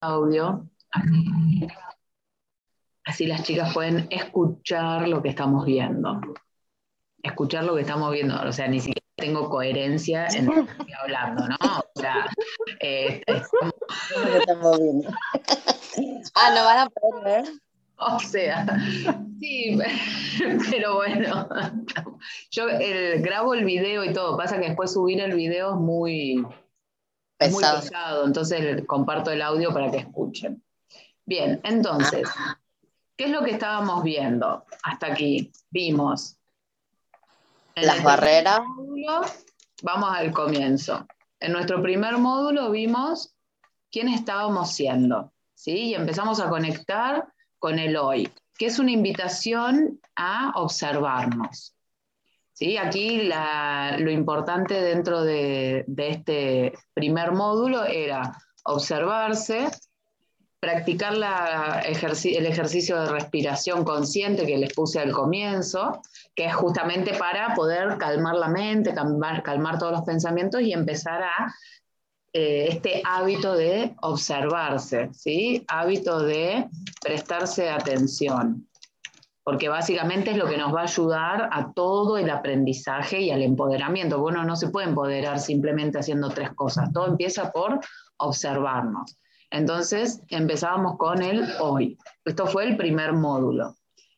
audio. 0.00 0.68
Así 3.04 3.26
las 3.26 3.42
chicas 3.44 3.72
pueden 3.72 4.06
escuchar 4.10 5.08
lo 5.08 5.22
que 5.22 5.28
estamos 5.28 5.64
viendo. 5.64 6.20
Escuchar 7.22 7.64
lo 7.64 7.74
que 7.74 7.82
estamos 7.82 8.12
viendo. 8.12 8.40
O 8.42 8.52
sea, 8.52 8.68
ni 8.68 8.80
siquiera 8.80 9.06
tengo 9.16 9.48
coherencia 9.48 10.26
en 10.28 10.46
lo 10.46 10.52
que 10.52 10.60
estoy 10.72 10.92
hablando, 11.02 11.48
¿no? 11.48 11.56
O 11.94 12.00
sea, 12.00 12.26
eh, 12.80 13.22
estamos 13.26 14.78
viendo. 14.80 15.10
ah, 16.34 16.52
¿no 16.54 16.64
van 16.64 16.78
a 16.78 16.90
poder 16.90 17.24
ver? 17.24 17.44
O 17.98 18.18
sea, 18.18 18.66
sí, 19.40 19.78
pero 20.70 20.96
bueno, 20.96 21.48
yo 22.50 22.66
grabo 23.18 23.54
el 23.54 23.64
video 23.64 24.04
y 24.04 24.12
todo, 24.12 24.36
pasa 24.36 24.60
que 24.60 24.66
después 24.66 24.92
subir 24.92 25.20
el 25.20 25.34
video 25.34 25.70
es 25.70 25.76
muy 25.76 26.46
pesado, 27.38 27.78
muy 27.78 27.88
pesado 27.88 28.26
entonces 28.26 28.86
comparto 28.86 29.30
el 29.30 29.42
audio 29.42 29.72
para 29.72 29.90
que 29.90 29.98
escuchen. 29.98 30.62
Bien, 31.24 31.60
entonces, 31.64 32.28
¿qué 33.16 33.24
es 33.24 33.30
lo 33.30 33.42
que 33.42 33.50
estábamos 33.52 34.02
viendo 34.02 34.64
hasta 34.82 35.08
aquí? 35.08 35.50
Vimos. 35.70 36.36
Las 37.74 38.02
barreras. 38.02 38.60
vamos 39.82 40.16
al 40.16 40.32
comienzo. 40.32 41.06
En 41.40 41.52
nuestro 41.52 41.82
primer 41.82 42.16
módulo 42.18 42.70
vimos 42.70 43.34
quién 43.90 44.08
estábamos 44.08 44.72
siendo, 44.72 45.32
¿sí? 45.54 45.72
Y 45.72 45.94
empezamos 45.94 46.40
a 46.40 46.48
conectar 46.48 47.26
con 47.58 47.78
el 47.78 47.96
hoy, 47.96 48.32
que 48.56 48.66
es 48.66 48.78
una 48.78 48.92
invitación 48.92 50.00
a 50.14 50.52
observarnos. 50.54 51.75
¿Sí? 52.56 52.78
Aquí 52.78 53.28
lo 53.98 54.10
importante 54.10 54.80
dentro 54.80 55.22
de, 55.22 55.84
este 55.98 56.72
primer 56.94 57.32
módulo 57.32 57.84
era 57.84 58.32
observarse, 58.64 59.68
practicar 60.58 61.12
el 61.84 62.46
ejercicio 62.46 63.02
de 63.02 63.10
respiración 63.10 63.84
consciente 63.84 64.46
que 64.46 64.56
les 64.56 64.72
puse 64.72 65.00
al 65.00 65.12
comienzo, 65.12 66.00
que 66.34 66.46
es 66.46 66.54
justamente 66.54 67.12
para 67.12 67.54
poder 67.54 67.98
calmar 67.98 68.36
la 68.36 68.48
mente, 68.48 68.94
calmar 68.94 69.78
todos 69.78 69.92
los 69.92 70.02
pensamientos 70.04 70.62
y 70.62 70.72
empezar 70.72 71.24
a 71.24 71.54
eh, 72.32 72.68
este 72.70 73.02
hábito 73.04 73.52
de 73.54 73.94
observarse, 74.00 75.10
¿sí? 75.12 75.62
Hábito 75.68 76.20
de 76.20 76.70
prestarse 77.02 77.68
atención, 77.68 78.66
porque 79.46 79.68
básicamente 79.68 80.32
es 80.32 80.36
lo 80.36 80.48
que 80.48 80.56
nos 80.56 80.74
va 80.74 80.80
a 80.80 80.90
ayudar 80.90 81.48
a 81.52 81.72
todo 81.72 82.18
el 82.18 82.30
aprendizaje 82.30 83.20
y 83.20 83.30
al 83.30 83.42
empoderamiento. 83.42 84.18
Bueno, 84.18 84.42
no 84.42 84.56
se 84.56 84.70
puede 84.70 84.88
empoderar 84.88 85.38
simplemente 85.38 86.00
haciendo 86.00 86.30
tres 86.30 86.50
cosas, 86.54 86.92
todo 86.92 87.06
empieza 87.06 87.52
por 87.52 87.78
observarnos. 88.16 89.16
Entonces 89.52 90.20
empezábamos 90.30 90.96
con 90.96 91.22
el 91.22 91.46
hoy. 91.60 91.96
Esto 92.24 92.48
fue 92.48 92.64
el 92.64 92.76
primer 92.76 93.12
módulo. 93.12 93.76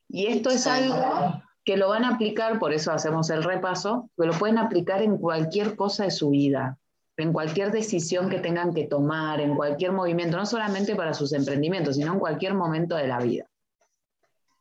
Y 0.08 0.28
esto 0.28 0.48
es 0.48 0.66
algo 0.66 1.42
que 1.62 1.76
lo 1.76 1.90
van 1.90 2.06
a 2.06 2.14
aplicar, 2.14 2.58
por 2.58 2.72
eso 2.72 2.90
hacemos 2.90 3.28
el 3.28 3.44
repaso, 3.44 4.08
que 4.16 4.24
lo 4.24 4.32
pueden 4.32 4.56
aplicar 4.56 5.02
en 5.02 5.18
cualquier 5.18 5.76
cosa 5.76 6.04
de 6.04 6.10
su 6.10 6.30
vida 6.30 6.78
en 7.18 7.32
cualquier 7.32 7.72
decisión 7.72 8.30
que 8.30 8.38
tengan 8.38 8.72
que 8.72 8.86
tomar, 8.86 9.40
en 9.40 9.56
cualquier 9.56 9.90
movimiento, 9.90 10.36
no 10.36 10.46
solamente 10.46 10.94
para 10.94 11.12
sus 11.12 11.32
emprendimientos, 11.32 11.96
sino 11.96 12.12
en 12.12 12.20
cualquier 12.20 12.54
momento 12.54 12.94
de 12.94 13.08
la 13.08 13.18
vida. 13.18 13.47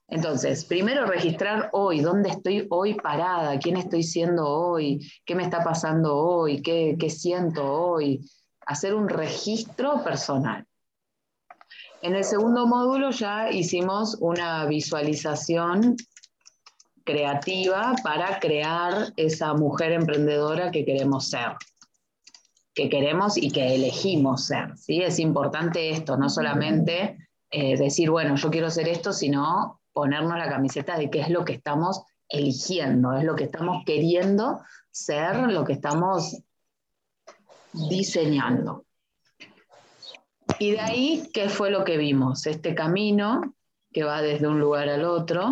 Entonces, 0.09 0.63
primero 0.63 1.05
registrar 1.05 1.69
hoy, 1.73 1.99
dónde 1.99 2.29
estoy 2.29 2.65
hoy 2.69 2.93
parada, 2.93 3.59
quién 3.59 3.75
estoy 3.75 4.03
siendo 4.03 4.47
hoy, 4.47 5.05
qué 5.25 5.35
me 5.35 5.43
está 5.43 5.63
pasando 5.63 6.15
hoy, 6.15 6.61
qué, 6.61 6.95
qué 6.97 7.09
siento 7.09 7.65
hoy, 7.65 8.21
hacer 8.65 8.95
un 8.95 9.09
registro 9.09 10.03
personal. 10.03 10.65
En 12.01 12.15
el 12.15 12.23
segundo 12.23 12.67
módulo 12.67 13.11
ya 13.11 13.51
hicimos 13.51 14.17
una 14.21 14.65
visualización 14.65 15.97
creativa 17.03 17.93
para 18.03 18.39
crear 18.39 19.11
esa 19.17 19.53
mujer 19.55 19.91
emprendedora 19.91 20.71
que 20.71 20.85
queremos 20.85 21.29
ser 21.29 21.53
que 22.77 22.89
queremos 22.89 23.37
y 23.37 23.49
que 23.49 23.73
elegimos 23.73 24.45
ser. 24.45 24.77
¿sí? 24.77 25.01
Es 25.01 25.17
importante 25.17 25.89
esto, 25.89 26.15
no 26.15 26.29
solamente 26.29 27.17
eh, 27.49 27.75
decir, 27.75 28.11
bueno, 28.11 28.35
yo 28.35 28.51
quiero 28.51 28.69
ser 28.69 28.87
esto, 28.87 29.11
sino 29.13 29.81
ponernos 29.97 30.37
la 30.37 30.47
camiseta 30.47 30.95
de 30.95 31.09
qué 31.09 31.21
es 31.21 31.29
lo 31.31 31.43
que 31.43 31.53
estamos 31.53 32.03
eligiendo, 32.29 33.17
es 33.17 33.23
lo 33.23 33.35
que 33.35 33.45
estamos 33.45 33.83
queriendo 33.83 34.61
ser, 34.91 35.51
lo 35.51 35.65
que 35.65 35.73
estamos 35.73 36.37
diseñando. 37.73 38.85
Y 40.59 40.69
de 40.69 40.79
ahí, 40.81 41.29
¿qué 41.33 41.49
fue 41.49 41.71
lo 41.71 41.83
que 41.83 41.97
vimos? 41.97 42.45
Este 42.45 42.75
camino 42.75 43.55
que 43.91 44.03
va 44.03 44.21
desde 44.21 44.47
un 44.47 44.59
lugar 44.59 44.87
al 44.87 45.03
otro, 45.03 45.51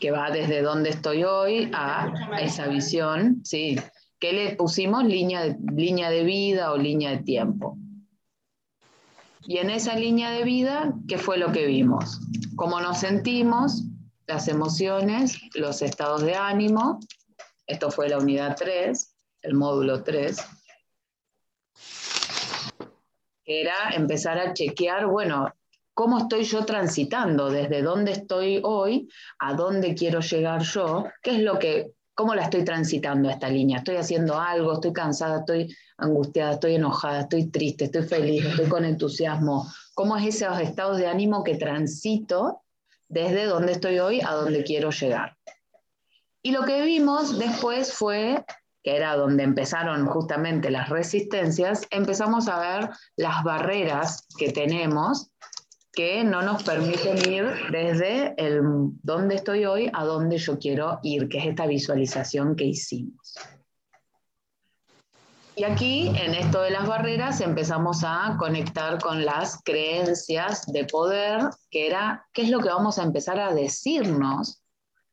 que 0.00 0.10
va 0.10 0.30
desde 0.30 0.62
donde 0.62 0.88
estoy 0.88 1.24
hoy 1.24 1.70
a 1.74 2.38
esa 2.40 2.66
visión, 2.66 3.42
sí, 3.44 3.76
¿Qué 4.18 4.32
le 4.32 4.56
pusimos? 4.56 5.04
Línea 5.04 5.54
línea 5.74 6.08
de 6.08 6.24
vida 6.24 6.72
o 6.72 6.78
línea 6.78 7.10
de 7.10 7.18
tiempo. 7.18 7.76
Y 9.46 9.58
en 9.58 9.70
esa 9.70 9.94
línea 9.94 10.30
de 10.30 10.42
vida, 10.44 10.94
¿qué 11.06 11.18
fue 11.18 11.36
lo 11.36 11.52
que 11.52 11.66
vimos? 11.66 12.20
Cómo 12.56 12.80
nos 12.80 13.00
sentimos, 13.00 13.84
las 14.26 14.48
emociones, 14.48 15.38
los 15.54 15.82
estados 15.82 16.22
de 16.22 16.34
ánimo. 16.34 16.98
Esto 17.66 17.90
fue 17.90 18.08
la 18.08 18.18
unidad 18.18 18.56
3, 18.58 19.16
el 19.42 19.54
módulo 19.54 20.02
3. 20.02 20.36
Era 23.44 23.90
empezar 23.92 24.38
a 24.38 24.54
chequear, 24.54 25.06
bueno, 25.06 25.52
cómo 25.92 26.18
estoy 26.18 26.44
yo 26.44 26.64
transitando, 26.64 27.50
desde 27.50 27.82
dónde 27.82 28.12
estoy 28.12 28.60
hoy, 28.64 29.08
a 29.38 29.52
dónde 29.52 29.94
quiero 29.94 30.20
llegar 30.20 30.62
yo, 30.62 31.04
qué 31.22 31.32
es 31.32 31.38
lo 31.40 31.58
que 31.58 31.92
¿Cómo 32.14 32.34
la 32.34 32.44
estoy 32.44 32.64
transitando 32.64 33.28
esta 33.28 33.48
línea? 33.48 33.78
¿Estoy 33.78 33.96
haciendo 33.96 34.38
algo? 34.38 34.74
¿Estoy 34.74 34.92
cansada? 34.92 35.40
¿Estoy 35.40 35.76
angustiada? 35.98 36.52
¿Estoy 36.52 36.76
enojada? 36.76 37.22
¿Estoy 37.22 37.46
triste? 37.46 37.86
¿Estoy 37.86 38.02
feliz? 38.02 38.44
¿Estoy 38.44 38.66
con 38.66 38.84
entusiasmo? 38.84 39.66
¿Cómo 39.94 40.16
es 40.16 40.36
esos 40.36 40.60
estados 40.60 40.98
de 40.98 41.08
ánimo 41.08 41.42
que 41.42 41.56
transito 41.56 42.62
desde 43.08 43.46
donde 43.46 43.72
estoy 43.72 43.98
hoy 43.98 44.20
a 44.20 44.30
donde 44.32 44.62
quiero 44.62 44.90
llegar? 44.90 45.36
Y 46.40 46.52
lo 46.52 46.62
que 46.62 46.82
vimos 46.82 47.38
después 47.38 47.92
fue, 47.92 48.44
que 48.84 48.96
era 48.96 49.16
donde 49.16 49.42
empezaron 49.42 50.06
justamente 50.06 50.70
las 50.70 50.90
resistencias, 50.90 51.86
empezamos 51.90 52.46
a 52.46 52.60
ver 52.60 52.90
las 53.16 53.42
barreras 53.42 54.28
que 54.38 54.52
tenemos 54.52 55.30
que 55.94 56.24
no 56.24 56.42
nos 56.42 56.62
permiten 56.62 57.18
ir 57.30 57.44
desde 57.70 58.34
el 58.36 58.62
dónde 59.02 59.36
estoy 59.36 59.64
hoy 59.64 59.90
a 59.92 60.04
dónde 60.04 60.38
yo 60.38 60.58
quiero 60.58 60.98
ir, 61.02 61.28
que 61.28 61.38
es 61.38 61.46
esta 61.46 61.66
visualización 61.66 62.56
que 62.56 62.64
hicimos. 62.64 63.34
Y 65.56 65.62
aquí, 65.62 66.08
en 66.08 66.34
esto 66.34 66.62
de 66.62 66.70
las 66.70 66.88
barreras, 66.88 67.40
empezamos 67.40 68.02
a 68.04 68.36
conectar 68.38 69.00
con 69.00 69.24
las 69.24 69.62
creencias 69.62 70.66
de 70.66 70.84
poder, 70.84 71.42
que 71.70 71.86
era 71.86 72.26
qué 72.32 72.42
es 72.42 72.50
lo 72.50 72.58
que 72.58 72.70
vamos 72.70 72.98
a 72.98 73.04
empezar 73.04 73.38
a 73.38 73.54
decirnos 73.54 74.62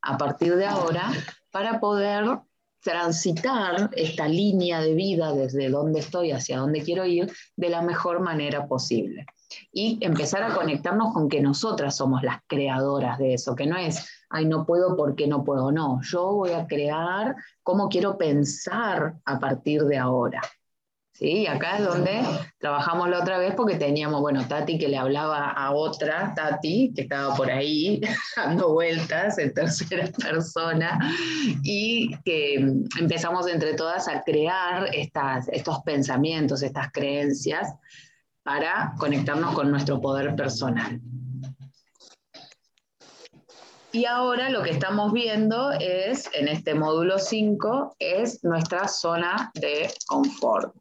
a 0.01 0.17
partir 0.17 0.55
de 0.55 0.65
ahora 0.65 1.11
para 1.51 1.79
poder 1.79 2.39
transitar 2.81 3.89
esta 3.93 4.27
línea 4.27 4.81
de 4.81 4.93
vida 4.93 5.33
desde 5.33 5.69
dónde 5.69 5.99
estoy 5.99 6.31
hacia 6.31 6.59
dónde 6.59 6.81
quiero 6.81 7.05
ir 7.05 7.31
de 7.55 7.69
la 7.69 7.81
mejor 7.81 8.19
manera 8.21 8.67
posible 8.67 9.25
y 9.71 9.97
empezar 10.01 10.43
a 10.43 10.55
conectarnos 10.55 11.13
con 11.13 11.29
que 11.29 11.41
nosotras 11.41 11.95
somos 11.95 12.23
las 12.23 12.39
creadoras 12.47 13.17
de 13.17 13.33
eso, 13.33 13.55
que 13.55 13.65
no 13.65 13.77
es, 13.77 14.07
ay, 14.29 14.45
no 14.45 14.65
puedo 14.65 14.95
porque 14.95 15.27
no 15.27 15.43
puedo, 15.43 15.71
no, 15.71 15.99
yo 16.03 16.31
voy 16.33 16.51
a 16.51 16.67
crear 16.67 17.35
cómo 17.63 17.89
quiero 17.89 18.17
pensar 18.17 19.15
a 19.25 19.39
partir 19.39 19.83
de 19.83 19.97
ahora. 19.97 20.41
¿Sí? 21.21 21.41
Y 21.41 21.45
acá 21.45 21.77
es 21.77 21.85
donde 21.85 22.23
trabajamos 22.57 23.07
la 23.07 23.19
otra 23.19 23.37
vez 23.37 23.53
porque 23.53 23.75
teníamos, 23.75 24.21
bueno, 24.21 24.47
Tati 24.47 24.79
que 24.79 24.87
le 24.87 24.97
hablaba 24.97 25.51
a 25.51 25.69
otra, 25.69 26.33
Tati, 26.35 26.93
que 26.95 27.03
estaba 27.03 27.35
por 27.35 27.51
ahí 27.51 28.01
dando 28.35 28.73
vueltas 28.73 29.37
en 29.37 29.53
tercera 29.53 30.07
persona, 30.17 30.97
y 31.61 32.17
que 32.25 32.55
empezamos 32.99 33.47
entre 33.47 33.75
todas 33.75 34.07
a 34.07 34.23
crear 34.23 34.89
estas, 34.95 35.47
estos 35.49 35.81
pensamientos, 35.83 36.63
estas 36.63 36.91
creencias, 36.91 37.71
para 38.41 38.95
conectarnos 38.97 39.53
con 39.53 39.69
nuestro 39.69 40.01
poder 40.01 40.35
personal. 40.35 40.99
Y 43.91 44.05
ahora 44.05 44.49
lo 44.49 44.63
que 44.63 44.71
estamos 44.71 45.13
viendo 45.13 45.71
es, 45.73 46.31
en 46.33 46.47
este 46.47 46.73
módulo 46.73 47.19
5, 47.19 47.97
es 47.99 48.43
nuestra 48.43 48.87
zona 48.87 49.51
de 49.53 49.93
confort. 50.07 50.73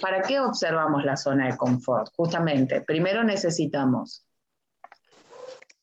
¿Para 0.00 0.22
qué 0.22 0.40
observamos 0.40 1.04
la 1.04 1.16
zona 1.16 1.46
de 1.46 1.56
confort? 1.56 2.10
Justamente, 2.16 2.80
primero 2.80 3.22
necesitamos 3.22 4.24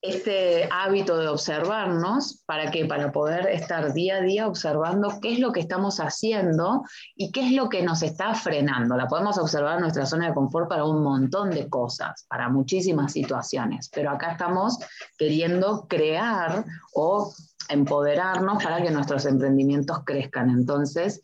este 0.02 0.70
hábito 0.72 1.18
de 1.18 1.28
observarnos, 1.28 2.44
¿para 2.46 2.70
qué? 2.70 2.86
Para 2.86 3.12
poder 3.12 3.48
estar 3.48 3.94
día 3.94 4.18
a 4.18 4.22
día 4.22 4.48
observando 4.48 5.20
qué 5.22 5.34
es 5.34 5.40
lo 5.40 5.52
que 5.52 5.60
estamos 5.60 6.00
haciendo 6.00 6.84
y 7.16 7.32
qué 7.32 7.48
es 7.48 7.54
lo 7.54 7.68
que 7.68 7.82
nos 7.82 8.04
está 8.04 8.36
frenando. 8.36 8.96
La 8.96 9.08
podemos 9.08 9.38
observar 9.38 9.76
en 9.76 9.82
nuestra 9.82 10.06
zona 10.06 10.28
de 10.28 10.34
confort 10.36 10.70
para 10.70 10.86
un 10.86 11.04
montón 11.04 11.50
de 11.50 11.68
cosas, 11.68 12.26
para 12.30 12.48
muchísimas 12.50 13.12
situaciones, 13.12 13.90
pero 13.94 14.12
acá 14.12 14.34
estamos 14.34 14.78
queriendo 15.18 15.88
crear 15.88 16.64
o 16.94 17.34
empoderarnos 17.70 18.64
para 18.64 18.82
que 18.82 18.92
nuestros 18.92 19.26
emprendimientos 19.26 20.04
crezcan. 20.06 20.52
Entonces, 20.52 21.22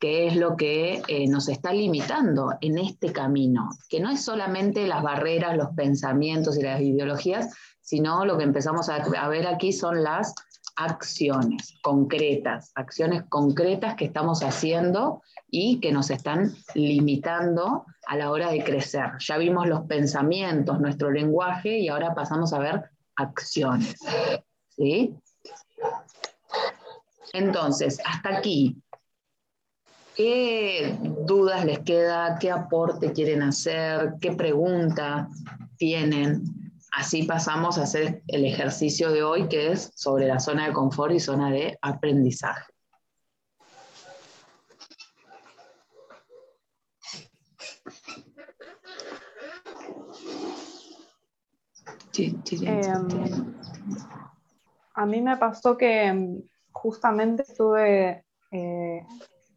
¿qué 0.00 0.26
es 0.26 0.36
lo 0.36 0.56
que 0.56 1.02
eh, 1.06 1.28
nos 1.28 1.48
está 1.48 1.72
limitando 1.72 2.54
en 2.62 2.78
este 2.78 3.12
camino? 3.12 3.68
Que 3.88 4.00
no 4.00 4.10
es 4.10 4.24
solamente 4.24 4.86
las 4.86 5.02
barreras, 5.02 5.56
los 5.56 5.70
pensamientos 5.76 6.58
y 6.58 6.62
las 6.62 6.80
ideologías, 6.80 7.54
sino 7.82 8.24
lo 8.24 8.38
que 8.38 8.44
empezamos 8.44 8.88
a, 8.88 9.28
ver 9.28 9.46
aquí 9.46 9.72
son 9.72 10.02
las 10.02 10.34
acciones 10.76 11.74
concretas, 11.82 12.72
acciones 12.74 13.24
concretas 13.28 13.94
que 13.96 14.06
estamos 14.06 14.42
haciendo 14.42 15.22
y 15.50 15.80
que 15.80 15.92
nos 15.92 16.08
están 16.10 16.54
limitando 16.74 17.84
a 18.06 18.16
la 18.16 18.30
hora 18.30 18.50
de 18.50 18.64
crecer. 18.64 19.10
Ya 19.18 19.36
vimos 19.36 19.68
los 19.68 19.82
pensamientos, 19.82 20.80
nuestro 20.80 21.10
lenguaje 21.10 21.78
y 21.78 21.88
ahora 21.88 22.14
pasamos 22.14 22.54
a 22.54 22.58
ver 22.58 22.90
acciones. 23.16 23.96
¿Sí? 24.70 25.14
Entonces, 27.34 28.00
hasta 28.06 28.38
aquí, 28.38 28.80
¿qué 30.20 30.98
dudas 31.24 31.64
les 31.64 31.78
queda? 31.78 32.38
¿Qué 32.38 32.50
aporte 32.50 33.12
quieren 33.12 33.42
hacer? 33.42 34.16
¿Qué 34.20 34.32
pregunta 34.32 35.28
tienen? 35.78 36.42
Así 36.92 37.22
pasamos 37.22 37.78
a 37.78 37.84
hacer 37.84 38.22
el 38.26 38.44
ejercicio 38.44 39.12
de 39.12 39.22
hoy, 39.22 39.48
que 39.48 39.72
es 39.72 39.92
sobre 39.94 40.26
la 40.26 40.38
zona 40.38 40.66
de 40.66 40.74
confort 40.74 41.12
y 41.12 41.20
zona 41.20 41.50
de 41.50 41.78
aprendizaje. 41.80 42.70
Em, 52.18 53.54
a 54.92 55.06
mí 55.06 55.22
me 55.22 55.36
pasó 55.38 55.78
que 55.78 56.04
em, 56.04 56.42
justamente 56.72 57.44
estuve, 57.48 58.26
eh, 58.50 59.06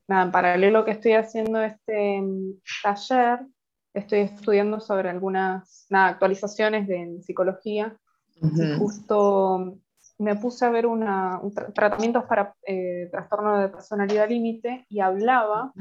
en 0.08 0.32
paralelo 0.32 0.86
que 0.86 0.92
estoy 0.92 1.14
haciendo 1.14 1.62
este 1.62 2.18
em, 2.18 2.56
taller, 2.82 3.40
estoy 3.94 4.20
estudiando 4.20 4.80
sobre 4.80 5.10
algunas 5.10 5.88
actualizaciones 5.92 6.88
de 6.88 7.22
psicología. 7.22 7.98
y 8.42 8.78
justo 8.78 9.78
me 10.18 10.36
puse 10.36 10.66
a 10.66 10.70
ver 10.70 10.86
una, 10.86 11.42
tratamientos 11.74 12.26
para 12.26 12.56
eh, 12.66 13.08
trastorno 13.12 13.60
de 13.60 13.70
personalidad 13.70 14.30
límite 14.30 14.86
y 14.90 15.00
hablaba, 15.00 15.74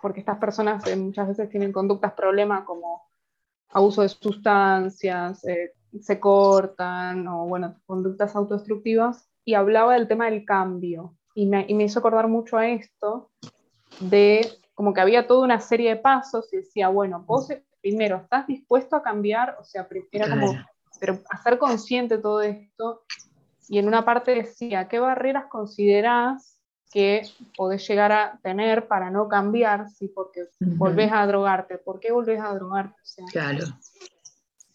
porque 0.00 0.20
estas 0.20 0.38
personas 0.38 0.86
eh, 0.86 0.96
muchas 0.96 1.28
veces 1.28 1.48
tienen 1.48 1.72
conductas 1.72 2.12
problemas 2.12 2.64
como 2.64 3.02
abuso 3.70 4.02
de 4.02 4.08
sustancias, 4.08 5.44
eh, 5.46 5.72
se 6.00 6.18
cortan 6.18 7.26
o 7.28 7.46
bueno, 7.46 7.76
conductas 7.86 8.34
autodestructivas, 8.34 9.28
y 9.44 9.54
hablaba 9.54 9.94
del 9.94 10.08
tema 10.08 10.26
del 10.26 10.44
cambio. 10.44 11.16
Y 11.34 11.46
me, 11.46 11.64
y 11.68 11.74
me 11.74 11.84
hizo 11.84 12.00
acordar 12.00 12.28
mucho 12.28 12.56
a 12.58 12.68
esto 12.68 13.30
de 14.00 14.48
como 14.74 14.94
que 14.94 15.00
había 15.00 15.26
toda 15.26 15.44
una 15.44 15.60
serie 15.60 15.90
de 15.90 15.96
pasos 15.96 16.52
y 16.52 16.58
decía, 16.58 16.88
bueno, 16.88 17.22
vos 17.26 17.48
primero, 17.80 18.16
¿estás 18.16 18.46
dispuesto 18.46 18.96
a 18.96 19.02
cambiar? 19.02 19.56
O 19.60 19.64
sea, 19.64 19.86
era 20.10 20.28
como, 20.28 20.54
pero 20.98 21.18
hacer 21.30 21.58
consciente 21.58 22.18
todo 22.18 22.42
esto. 22.42 23.02
Y 23.68 23.78
en 23.78 23.86
una 23.86 24.04
parte 24.04 24.34
decía, 24.34 24.88
¿qué 24.88 24.98
barreras 24.98 25.46
considerás 25.46 26.58
que 26.90 27.22
podés 27.56 27.86
llegar 27.86 28.10
a 28.10 28.38
tener 28.42 28.88
para 28.88 29.10
no 29.10 29.28
cambiar? 29.28 29.88
Sí, 29.90 30.08
porque 30.08 30.48
volvés 30.58 31.12
a 31.12 31.26
drogarte. 31.26 31.78
¿Por 31.78 32.00
qué 32.00 32.12
volvés 32.12 32.40
a 32.40 32.54
drogarte? 32.54 32.96
claro. 33.32 33.66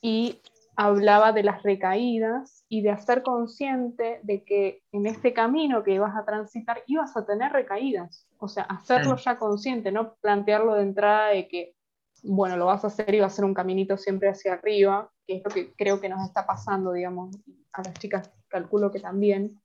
Y 0.01 0.39
hablaba 0.75 1.31
de 1.31 1.43
las 1.43 1.63
recaídas 1.63 2.63
y 2.69 2.81
de 2.81 2.91
hacer 2.91 3.23
consciente 3.23 4.19
de 4.23 4.43
que 4.43 4.83
en 4.91 5.05
este 5.05 5.33
camino 5.33 5.83
que 5.83 5.93
ibas 5.93 6.15
a 6.15 6.25
transitar 6.25 6.83
ibas 6.87 7.15
a 7.17 7.25
tener 7.25 7.51
recaídas. 7.51 8.27
O 8.45 8.47
sea, 8.47 8.63
hacerlo 8.63 9.15
ya 9.17 9.37
consciente, 9.37 9.91
no 9.91 10.13
plantearlo 10.21 10.75
de 10.75 10.83
entrada 10.83 11.29
de 11.29 11.47
que, 11.47 11.75
bueno, 12.21 12.57
lo 12.57 12.67
vas 12.67 12.83
a 12.83 12.87
hacer 12.87 13.13
y 13.13 13.19
va 13.19 13.25
a 13.25 13.31
ser 13.31 13.43
un 13.43 13.55
caminito 13.55 13.97
siempre 13.97 14.29
hacia 14.29 14.53
arriba, 14.53 15.11
que 15.25 15.37
es 15.37 15.43
lo 15.43 15.49
que 15.49 15.73
creo 15.73 15.99
que 15.99 16.09
nos 16.09 16.23
está 16.23 16.45
pasando, 16.45 16.93
digamos, 16.93 17.35
a 17.73 17.81
las 17.81 17.95
chicas 17.95 18.31
calculo 18.47 18.91
que 18.91 18.99
también, 18.99 19.59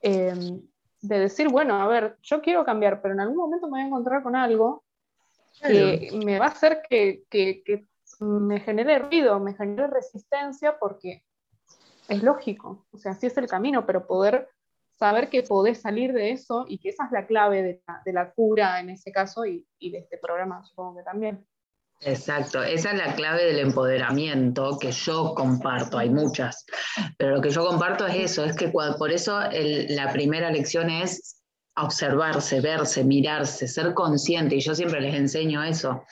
em, 0.00 0.62
de 1.02 1.18
decir, 1.18 1.48
bueno, 1.48 1.74
a 1.74 1.88
ver, 1.88 2.16
yo 2.22 2.40
quiero 2.40 2.64
cambiar, 2.64 3.02
pero 3.02 3.14
en 3.14 3.20
algún 3.20 3.36
momento 3.36 3.66
me 3.66 3.72
voy 3.72 3.80
a 3.80 3.86
encontrar 3.86 4.22
con 4.22 4.36
algo 4.36 4.84
que 5.60 6.10
me 6.24 6.38
va 6.38 6.46
a 6.46 6.50
hacer 6.50 6.82
que, 6.88 7.24
que, 7.28 7.62
que 7.64 7.86
me 8.20 8.60
genere 8.60 9.00
ruido, 9.00 9.40
me 9.40 9.54
genere 9.54 9.88
resistencia, 9.88 10.78
porque 10.78 11.24
es 12.08 12.22
lógico, 12.22 12.86
o 12.92 12.96
sea, 12.96 13.14
sí 13.14 13.26
es 13.26 13.36
el 13.38 13.48
camino, 13.48 13.84
pero 13.86 14.06
poder 14.06 14.48
saber 15.00 15.30
que 15.30 15.42
podés 15.42 15.80
salir 15.80 16.12
de 16.12 16.30
eso 16.30 16.66
y 16.68 16.78
que 16.78 16.90
esa 16.90 17.06
es 17.06 17.12
la 17.12 17.26
clave 17.26 17.82
de 18.04 18.12
la, 18.12 18.30
cura 18.32 18.80
en 18.80 18.90
ese 18.90 19.10
caso 19.10 19.46
y, 19.46 19.66
de 19.80 19.98
este 19.98 20.18
programa, 20.18 20.62
supongo 20.62 20.98
que 20.98 21.02
también. 21.02 21.44
Exacto, 22.02 22.62
esa 22.62 22.92
es 22.92 22.98
la 22.98 23.14
clave 23.14 23.44
del 23.44 23.58
empoderamiento 23.58 24.78
que 24.78 24.92
yo 24.92 25.34
comparto, 25.34 25.98
hay 25.98 26.10
muchas, 26.10 26.64
pero 27.18 27.36
lo 27.36 27.42
que 27.42 27.50
yo 27.50 27.66
comparto 27.66 28.06
es 28.06 28.16
eso, 28.16 28.44
es 28.44 28.56
que 28.56 28.68
por 28.68 29.10
eso 29.10 29.40
la 29.50 30.12
primera 30.12 30.50
lección 30.50 30.88
es 30.88 31.42
observarse, 31.76 32.60
verse, 32.60 33.04
mirarse, 33.04 33.68
ser 33.68 33.92
consciente, 33.94 34.56
y 34.56 34.60
yo 34.60 34.74
siempre 34.74 35.00
les 35.00 35.14
enseño 35.14 35.62
eso, 35.62 36.02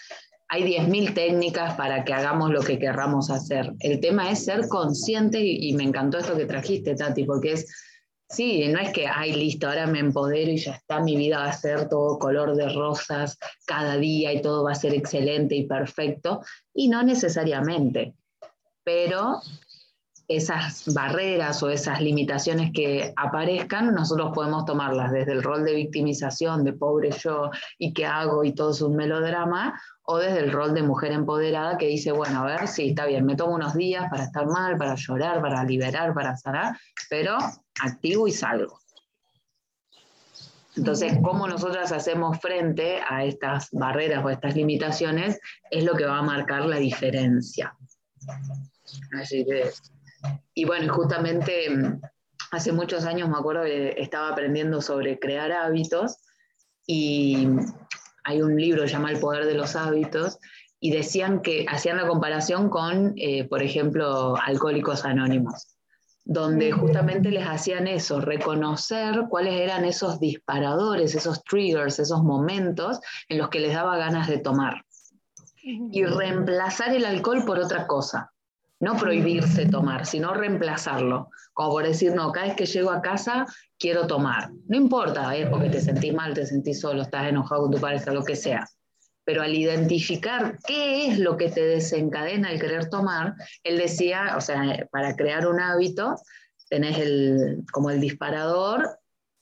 hay 0.48 0.62
10.000 0.64 1.14
técnicas 1.14 1.74
para 1.74 2.04
que 2.04 2.14
hagamos 2.14 2.50
lo 2.50 2.62
que 2.62 2.78
querramos 2.78 3.30
hacer. 3.30 3.72
El 3.80 4.00
tema 4.00 4.30
es 4.30 4.46
ser 4.46 4.66
consciente 4.68 5.40
y, 5.40 5.74
me 5.74 5.84
encantó 5.84 6.18
esto 6.18 6.36
que 6.36 6.46
trajiste, 6.46 6.94
Tati, 6.94 7.24
porque 7.24 7.52
es, 7.52 7.66
sí, 8.28 8.68
no 8.68 8.78
es 8.78 8.92
que, 8.92 9.06
ay, 9.06 9.32
listo, 9.32 9.68
ahora 9.68 9.86
me 9.86 10.00
empodero 10.00 10.50
y 10.50 10.58
ya 10.58 10.72
está, 10.72 11.00
mi 11.00 11.16
vida 11.16 11.38
va 11.38 11.46
a 11.46 11.52
ser 11.52 11.88
todo 11.88 12.18
color 12.18 12.54
de 12.54 12.68
rosas 12.68 13.38
cada 13.66 13.96
día 13.96 14.32
y 14.32 14.42
todo 14.42 14.64
va 14.64 14.72
a 14.72 14.76
ser 14.76 14.94
excelente 14.94 15.54
y 15.56 15.66
perfecto, 15.66 16.42
y 16.74 16.88
no 16.88 17.02
necesariamente, 17.02 18.14
pero 18.84 19.40
esas 20.28 20.92
barreras 20.92 21.62
o 21.62 21.70
esas 21.70 22.02
limitaciones 22.02 22.70
que 22.74 23.14
aparezcan, 23.16 23.94
nosotros 23.94 24.30
podemos 24.34 24.66
tomarlas 24.66 25.10
desde 25.10 25.32
el 25.32 25.42
rol 25.42 25.64
de 25.64 25.74
victimización, 25.74 26.64
de 26.64 26.74
pobre 26.74 27.10
yo 27.12 27.50
y 27.78 27.94
qué 27.94 28.04
hago 28.04 28.44
y 28.44 28.52
todo 28.52 28.72
es 28.72 28.82
un 28.82 28.94
melodrama, 28.94 29.80
o 30.02 30.18
desde 30.18 30.40
el 30.40 30.52
rol 30.52 30.74
de 30.74 30.82
mujer 30.82 31.12
empoderada 31.12 31.78
que 31.78 31.86
dice, 31.86 32.12
bueno, 32.12 32.40
a 32.40 32.44
ver, 32.44 32.68
sí, 32.68 32.90
está 32.90 33.06
bien, 33.06 33.24
me 33.24 33.36
tomo 33.36 33.54
unos 33.54 33.74
días 33.74 34.04
para 34.10 34.24
estar 34.24 34.46
mal, 34.46 34.76
para 34.76 34.94
llorar, 34.94 35.40
para 35.40 35.64
liberar, 35.64 36.12
para 36.12 36.36
sanar, 36.36 36.78
pero 37.08 37.38
activo 37.82 38.28
y 38.28 38.32
salgo. 38.32 38.80
Entonces, 40.76 41.18
cómo 41.22 41.48
nosotras 41.48 41.90
hacemos 41.90 42.38
frente 42.40 43.00
a 43.08 43.24
estas 43.24 43.68
barreras 43.72 44.24
o 44.24 44.30
estas 44.30 44.54
limitaciones 44.54 45.40
es 45.70 45.84
lo 45.84 45.94
que 45.94 46.04
va 46.04 46.18
a 46.18 46.22
marcar 46.22 46.66
la 46.66 46.76
diferencia. 46.76 47.76
Así 49.12 49.44
que 49.44 49.72
y 50.54 50.64
bueno, 50.64 50.92
justamente 50.92 51.70
mm, 51.70 52.00
hace 52.50 52.72
muchos 52.72 53.04
años 53.04 53.28
me 53.28 53.38
acuerdo 53.38 53.64
que 53.64 53.94
estaba 53.98 54.30
aprendiendo 54.30 54.82
sobre 54.82 55.18
crear 55.18 55.52
hábitos 55.52 56.16
y 56.86 57.48
hay 58.24 58.42
un 58.42 58.56
libro 58.56 58.82
que 58.82 58.88
se 58.88 58.94
llama 58.94 59.12
El 59.12 59.20
poder 59.20 59.46
de 59.46 59.54
los 59.54 59.76
hábitos 59.76 60.38
y 60.80 60.90
decían 60.90 61.42
que 61.42 61.66
hacían 61.68 61.96
la 61.96 62.06
comparación 62.06 62.70
con, 62.70 63.14
eh, 63.16 63.44
por 63.44 63.62
ejemplo, 63.62 64.36
alcohólicos 64.36 65.04
anónimos, 65.04 65.76
donde 66.28 66.70
justamente 66.72 67.30
les 67.30 67.46
hacían 67.46 67.86
eso, 67.86 68.20
reconocer 68.20 69.24
cuáles 69.30 69.54
eran 69.54 69.86
esos 69.86 70.20
disparadores, 70.20 71.14
esos 71.14 71.42
triggers, 71.42 71.98
esos 71.98 72.22
momentos 72.22 73.00
en 73.30 73.38
los 73.38 73.48
que 73.48 73.60
les 73.60 73.72
daba 73.74 73.96
ganas 73.96 74.28
de 74.28 74.38
tomar 74.38 74.84
y 75.62 76.04
reemplazar 76.04 76.94
el 76.94 77.06
alcohol 77.06 77.44
por 77.46 77.58
otra 77.58 77.86
cosa 77.86 78.30
no 78.80 78.96
prohibirse 78.96 79.66
tomar, 79.66 80.06
sino 80.06 80.34
reemplazarlo. 80.34 81.30
Como 81.52 81.70
por 81.70 81.84
decir, 81.84 82.14
no, 82.14 82.30
cada 82.30 82.46
vez 82.46 82.56
que 82.56 82.66
llego 82.66 82.90
a 82.90 83.02
casa 83.02 83.46
quiero 83.78 84.06
tomar. 84.06 84.50
No 84.68 84.76
importa, 84.76 85.34
es 85.34 85.48
porque 85.48 85.70
te 85.70 85.80
sentís 85.80 86.14
mal, 86.14 86.34
te 86.34 86.46
sentís 86.46 86.80
solo, 86.80 87.02
estás 87.02 87.26
enojado 87.26 87.62
con 87.62 87.72
tu 87.72 87.80
pareja, 87.80 88.12
lo 88.12 88.22
que 88.22 88.36
sea. 88.36 88.68
Pero 89.28 89.42
al 89.42 89.54
identificar 89.54 90.58
qué 90.66 91.06
es 91.06 91.18
lo 91.18 91.36
que 91.36 91.50
te 91.50 91.60
desencadena 91.60 92.50
el 92.50 92.58
querer 92.58 92.88
tomar, 92.88 93.34
él 93.62 93.76
decía, 93.76 94.32
o 94.38 94.40
sea, 94.40 94.88
para 94.90 95.16
crear 95.16 95.46
un 95.46 95.60
hábito, 95.60 96.16
tenés 96.70 96.96
el, 96.96 97.62
como 97.70 97.90
el 97.90 98.00
disparador 98.00 98.88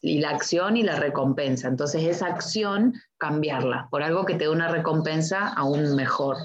y 0.00 0.18
la 0.18 0.30
acción 0.30 0.76
y 0.76 0.82
la 0.82 0.96
recompensa. 0.96 1.68
Entonces 1.68 2.02
esa 2.02 2.26
acción, 2.26 2.94
cambiarla 3.16 3.86
por 3.88 4.02
algo 4.02 4.26
que 4.26 4.34
te 4.34 4.46
dé 4.46 4.48
una 4.48 4.66
recompensa 4.66 5.46
aún 5.50 5.94
mejor. 5.94 6.36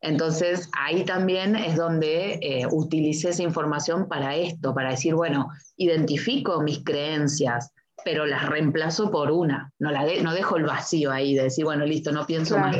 Entonces, 0.00 0.70
ahí 0.78 1.04
también 1.04 1.56
es 1.56 1.74
donde 1.74 2.38
eh, 2.40 2.68
utilicé 2.70 3.30
esa 3.30 3.42
información 3.42 4.06
para 4.06 4.36
esto, 4.36 4.72
para 4.72 4.90
decir, 4.90 5.16
bueno, 5.16 5.48
identifico 5.76 6.60
mis 6.60 6.84
creencias, 6.84 7.73
pero 8.04 8.26
las 8.26 8.48
reemplazo 8.48 9.10
por 9.10 9.30
una. 9.30 9.72
No, 9.78 9.90
la 9.90 10.04
no 10.22 10.32
dejo 10.32 10.56
el 10.56 10.64
vacío 10.64 11.10
ahí 11.10 11.34
de 11.34 11.44
decir, 11.44 11.64
bueno, 11.64 11.84
listo, 11.84 12.12
no 12.12 12.26
pienso 12.26 12.58
más 12.58 12.76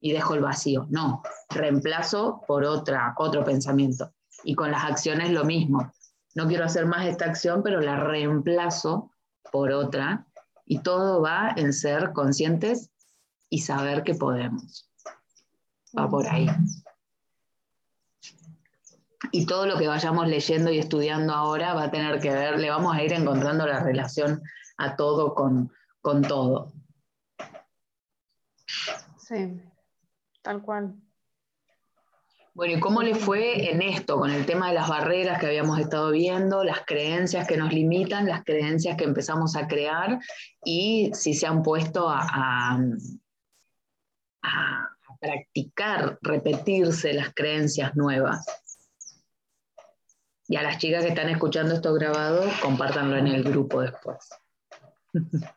y 0.00 0.12
dejo 0.12 0.34
el 0.34 0.40
vacío. 0.40 0.86
No, 0.90 1.22
reemplazo 1.50 2.42
por 2.46 2.64
otra, 2.64 3.14
otro 3.18 3.44
pensamiento. 3.44 4.12
Y 4.44 4.54
con 4.54 4.70
las 4.70 4.84
acciones 4.84 5.30
lo 5.32 5.44
mismo. 5.44 5.92
No 6.34 6.46
quiero 6.46 6.64
hacer 6.64 6.86
más 6.86 7.06
esta 7.06 7.24
acción, 7.24 7.62
pero 7.62 7.80
la 7.80 7.96
reemplazo 7.96 9.10
por 9.50 9.72
otra. 9.72 10.26
Y 10.64 10.80
todo 10.80 11.22
va 11.22 11.52
en 11.56 11.72
ser 11.72 12.12
conscientes 12.12 12.90
y 13.48 13.60
saber 13.60 14.02
que 14.02 14.14
podemos. 14.14 14.88
Va 15.98 16.08
por 16.08 16.28
ahí. 16.28 16.48
Y 19.32 19.46
todo 19.46 19.66
lo 19.66 19.78
que 19.78 19.88
vayamos 19.88 20.28
leyendo 20.28 20.70
y 20.70 20.78
estudiando 20.78 21.32
ahora 21.32 21.74
va 21.74 21.84
a 21.84 21.90
tener 21.90 22.20
que 22.20 22.30
ver, 22.30 22.58
le 22.58 22.70
vamos 22.70 22.94
a 22.94 23.02
ir 23.02 23.12
encontrando 23.12 23.66
la 23.66 23.80
relación 23.80 24.42
a 24.76 24.96
todo 24.96 25.34
con, 25.34 25.72
con 26.00 26.22
todo. 26.22 26.72
Sí, 29.18 29.60
tal 30.42 30.62
cual. 30.62 30.94
Bueno, 32.54 32.78
¿y 32.78 32.80
cómo 32.80 33.02
le 33.02 33.14
fue 33.14 33.70
en 33.70 33.82
esto, 33.82 34.16
con 34.18 34.30
el 34.30 34.46
tema 34.46 34.68
de 34.68 34.74
las 34.74 34.88
barreras 34.88 35.38
que 35.38 35.46
habíamos 35.46 35.78
estado 35.78 36.10
viendo, 36.10 36.64
las 36.64 36.86
creencias 36.86 37.46
que 37.46 37.58
nos 37.58 37.70
limitan, 37.70 38.26
las 38.26 38.44
creencias 38.44 38.96
que 38.96 39.04
empezamos 39.04 39.56
a 39.56 39.68
crear 39.68 40.18
y 40.64 41.10
si 41.12 41.34
se 41.34 41.46
han 41.46 41.62
puesto 41.62 42.08
a, 42.08 42.78
a 44.42 44.88
practicar, 45.20 46.18
repetirse 46.22 47.12
las 47.12 47.34
creencias 47.34 47.94
nuevas? 47.94 48.65
Y 50.48 50.56
a 50.56 50.62
las 50.62 50.78
chicas 50.78 51.02
que 51.02 51.10
están 51.10 51.28
escuchando 51.28 51.74
esto 51.74 51.92
grabado, 51.94 52.44
compártanlo 52.62 53.16
en 53.16 53.26
el 53.26 53.42
grupo 53.42 53.82
después. 53.82 54.30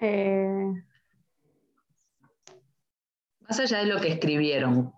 Eh, 0.00 0.74
Más 3.48 3.58
allá 3.58 3.78
de 3.78 3.86
lo 3.86 3.98
que 3.98 4.08
escribieron, 4.08 4.92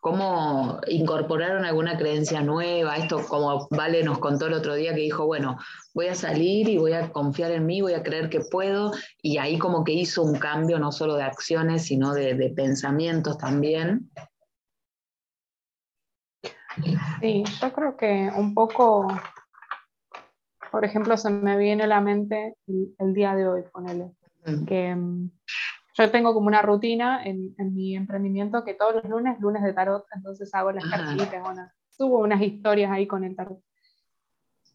¿cómo 0.00 0.80
incorporaron 0.86 1.66
alguna 1.66 1.98
creencia 1.98 2.40
nueva? 2.40 2.96
Esto 2.96 3.26
como 3.26 3.68
Vale 3.70 4.02
nos 4.02 4.20
contó 4.20 4.46
el 4.46 4.54
otro 4.54 4.74
día 4.74 4.94
que 4.94 5.02
dijo, 5.02 5.26
bueno, 5.26 5.58
voy 5.92 6.06
a 6.06 6.14
salir 6.14 6.68
y 6.70 6.78
voy 6.78 6.92
a 6.94 7.12
confiar 7.12 7.50
en 7.50 7.66
mí, 7.66 7.82
voy 7.82 7.92
a 7.92 8.02
creer 8.02 8.30
que 8.30 8.40
puedo, 8.40 8.92
y 9.20 9.36
ahí 9.36 9.58
como 9.58 9.84
que 9.84 9.92
hizo 9.92 10.22
un 10.22 10.38
cambio 10.38 10.78
no 10.78 10.90
solo 10.90 11.16
de 11.16 11.24
acciones, 11.24 11.84
sino 11.84 12.14
de, 12.14 12.32
de 12.34 12.48
pensamientos 12.50 13.36
también. 13.36 14.10
Sí, 17.20 17.44
yo 17.60 17.72
creo 17.72 17.96
que 17.96 18.30
un 18.36 18.54
poco, 18.54 19.06
por 20.70 20.84
ejemplo, 20.84 21.16
se 21.16 21.30
me 21.30 21.56
viene 21.56 21.84
a 21.84 21.88
la 21.88 22.00
mente 22.00 22.56
el, 22.98 23.14
día 23.14 23.34
de 23.34 23.48
hoy, 23.48 23.62
ponele, 23.72 24.12
Mm. 24.46 24.64
que 24.66 24.94
mm, 24.94 25.30
yo 25.96 26.10
tengo 26.10 26.34
como 26.34 26.48
una 26.48 26.60
rutina 26.60 27.24
en, 27.24 27.54
en 27.56 27.74
mi 27.74 27.96
emprendimiento 27.96 28.64
que 28.64 28.74
todos 28.74 28.96
los 28.96 29.04
lunes, 29.04 29.40
lunes 29.40 29.62
de 29.62 29.72
tarot, 29.72 30.04
entonces 30.14 30.54
hago 30.54 30.72
las 30.72 30.84
Ajá. 30.84 31.04
cartitas, 31.04 31.42
bueno, 31.42 31.66
subo 31.88 32.18
unas 32.18 32.42
historias 32.42 32.90
ahí 32.90 33.06
con 33.06 33.24
el 33.24 33.36
tarot. 33.36 33.58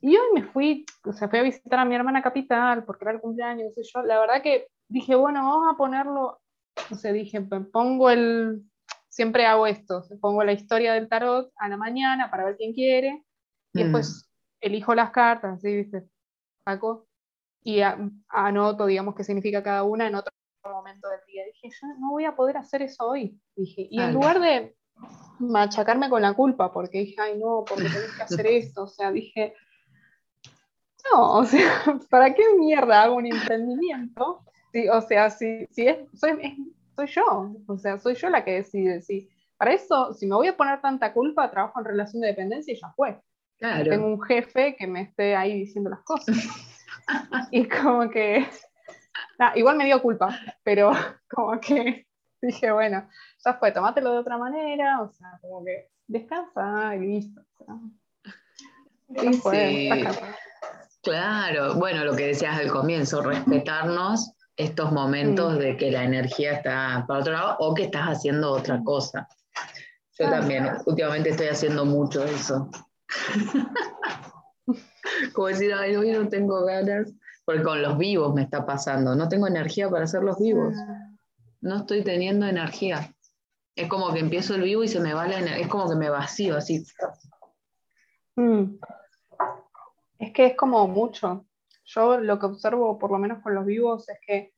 Y 0.01 0.15
hoy 0.15 0.27
me 0.33 0.43
fui, 0.43 0.85
o 1.05 1.11
sea, 1.11 1.27
fui 1.27 1.39
a 1.39 1.43
visitar 1.43 1.79
a 1.79 1.85
mi 1.85 1.93
hermana 1.93 2.21
capital 2.21 2.85
porque 2.85 3.03
era 3.03 3.11
el 3.11 3.19
cumpleaños, 3.19 3.67
no 3.67 3.71
sé 3.73 3.89
yo, 3.93 4.01
la 4.03 4.19
verdad 4.19 4.41
que 4.41 4.67
dije, 4.87 5.13
bueno, 5.15 5.43
vamos 5.43 5.67
a 5.71 5.77
ponerlo, 5.77 6.39
no 6.89 6.97
sé, 6.97 7.11
dije, 7.11 7.41
pongo 7.41 8.09
el, 8.09 8.63
siempre 9.19 9.45
hago 9.45 9.67
esto, 9.67 10.01
pongo 10.21 10.45
la 10.45 10.53
historia 10.53 10.93
del 10.93 11.09
tarot 11.09 11.51
a 11.57 11.67
la 11.67 11.75
mañana 11.75 12.31
para 12.31 12.45
ver 12.45 12.55
quién 12.55 12.71
quiere, 12.73 13.25
y 13.73 13.79
Mm. 13.79 13.83
después 13.83 14.29
elijo 14.61 14.95
las 14.95 15.11
cartas, 15.11 15.57
así, 15.57 15.75
¿viste? 15.75 16.05
Saco 16.63 17.05
y 17.61 17.81
a- 17.81 17.97
anoto, 18.29 18.85
digamos, 18.85 19.15
qué 19.15 19.25
significa 19.25 19.61
cada 19.61 19.83
una 19.83 20.07
en 20.07 20.15
otro 20.15 20.31
momento 20.63 21.09
del 21.09 21.19
día. 21.27 21.43
Dije, 21.47 21.67
yo 21.69 21.87
no 21.99 22.11
voy 22.11 22.23
a 22.23 22.33
poder 22.37 22.55
hacer 22.55 22.81
eso 22.81 23.09
hoy. 23.09 23.37
Dije, 23.57 23.87
y 23.91 23.99
en 24.01 24.13
lugar 24.13 24.39
de 24.39 24.77
machacarme 25.39 26.09
con 26.09 26.21
la 26.21 26.33
culpa, 26.33 26.71
porque 26.71 26.99
dije, 26.99 27.17
ay, 27.19 27.37
no, 27.37 27.65
porque 27.67 27.89
tenés 27.89 28.15
que 28.15 28.23
hacer 28.23 28.47
esto, 28.47 28.83
o 28.83 28.87
sea, 28.87 29.11
dije, 29.11 29.53
no, 31.11 31.39
o 31.39 31.43
sea, 31.43 31.59
¿para 32.09 32.33
qué 32.33 32.43
mierda 32.57 33.03
hago 33.03 33.15
un 33.15 33.25
emprendimiento? 33.25 34.43
Sí, 34.71 34.87
o 34.87 35.01
sea, 35.01 35.29
si, 35.29 35.65
si 35.71 35.87
es, 35.87 35.97
soy, 36.17 36.39
es- 36.41 36.57
soy 36.99 37.07
yo, 37.07 37.55
o 37.67 37.77
sea, 37.77 37.97
soy 37.97 38.15
yo 38.15 38.29
la 38.29 38.43
que 38.43 38.55
decide. 38.55 39.01
Si, 39.01 39.29
para 39.57 39.73
eso, 39.73 40.13
si 40.13 40.27
me 40.27 40.35
voy 40.35 40.47
a 40.47 40.57
poner 40.57 40.81
tanta 40.81 41.13
culpa, 41.13 41.49
trabajo 41.49 41.79
en 41.79 41.85
relación 41.85 42.21
de 42.21 42.27
dependencia 42.27 42.73
y 42.73 42.79
ya 42.79 42.91
fue 42.95 43.19
Claro. 43.57 43.89
tengo 43.89 44.07
un 44.07 44.21
jefe 44.21 44.75
que 44.77 44.87
me 44.87 45.01
esté 45.01 45.35
ahí 45.35 45.53
diciendo 45.53 45.89
las 45.89 45.99
cosas. 46.01 46.35
y 47.51 47.67
como 47.67 48.09
que, 48.09 48.47
nah, 49.37 49.51
igual 49.55 49.75
me 49.75 49.85
dio 49.85 50.01
culpa, 50.01 50.29
pero 50.63 50.91
como 51.29 51.59
que 51.59 52.07
dije, 52.41 52.71
bueno, 52.71 53.07
ya 53.43 53.53
fue, 53.55 53.71
tomátelo 53.71 54.13
de 54.13 54.19
otra 54.19 54.37
manera, 54.37 55.01
o 55.01 55.09
sea, 55.09 55.37
como 55.41 55.63
que 55.65 55.89
descansa 56.07 56.95
y 56.95 56.99
listo. 56.99 57.41
o 57.41 57.65
sea. 57.65 57.75
Ya 59.09 59.21
Sí, 59.21 59.33
sí. 59.33 59.89
Claro, 61.01 61.75
bueno, 61.75 62.05
lo 62.05 62.15
que 62.15 62.27
decías 62.27 62.59
al 62.59 62.71
comienzo, 62.71 63.21
respetarnos 63.21 64.33
estos 64.59 64.91
momentos 64.91 65.55
Mm. 65.55 65.57
de 65.57 65.77
que 65.77 65.89
la 65.89 66.03
energía 66.03 66.55
está 66.55 67.05
para 67.07 67.21
otro 67.21 67.31
lado 67.31 67.55
o 67.59 67.73
que 67.73 67.83
estás 67.83 68.09
haciendo 68.09 68.51
otra 68.51 68.83
cosa. 68.83 69.25
Yo 70.19 70.29
también, 70.29 70.67
últimamente 70.85 71.29
estoy 71.29 71.47
haciendo 71.47 71.85
mucho 71.85 72.25
eso. 72.25 72.69
Como 75.33 75.47
decir, 75.47 75.73
ay, 75.73 75.95
hoy 75.95 76.11
no 76.11 76.27
tengo 76.27 76.65
ganas, 76.65 77.09
porque 77.45 77.63
con 77.63 77.81
los 77.81 77.97
vivos 77.97 78.35
me 78.35 78.41
está 78.41 78.65
pasando, 78.65 79.15
no 79.15 79.29
tengo 79.29 79.47
energía 79.47 79.89
para 79.89 80.03
hacer 80.03 80.23
los 80.23 80.37
vivos, 80.37 80.75
no 81.61 81.77
estoy 81.77 82.03
teniendo 82.03 82.45
energía. 82.45 83.13
Es 83.77 83.87
como 83.87 84.11
que 84.11 84.19
empiezo 84.19 84.55
el 84.55 84.63
vivo 84.63 84.83
y 84.83 84.89
se 84.89 84.99
me 84.99 85.13
va 85.13 85.25
la 85.25 85.39
energía, 85.39 85.63
es 85.63 85.69
como 85.69 85.89
que 85.89 85.95
me 85.95 86.09
vacío 86.09 86.57
así. 86.57 86.85
Mm. 88.35 88.75
Es 90.19 90.33
que 90.33 90.47
es 90.47 90.57
como 90.57 90.85
mucho. 90.89 91.45
Yo 91.91 92.19
lo 92.19 92.37
que 92.39 92.45
observo, 92.45 92.99
por 92.99 93.11
lo 93.11 93.17
menos 93.17 93.41
con 93.41 93.55
los 93.55 93.65
vivos, 93.65 94.07
es 94.09 94.17
que 94.25 94.53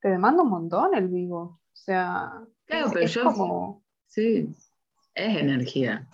te 0.00 0.08
demanda 0.08 0.42
un 0.42 0.50
montón 0.50 0.94
el 0.94 1.08
vivo. 1.08 1.40
O 1.40 1.60
sea, 1.76 2.32
Claro, 2.66 2.86
es, 2.86 2.92
pero 2.92 3.04
es 3.04 3.14
yo- 3.14 3.24
como... 3.24 3.82
Sí, 4.08 4.48
es 5.14 5.36
energía. 5.38 6.08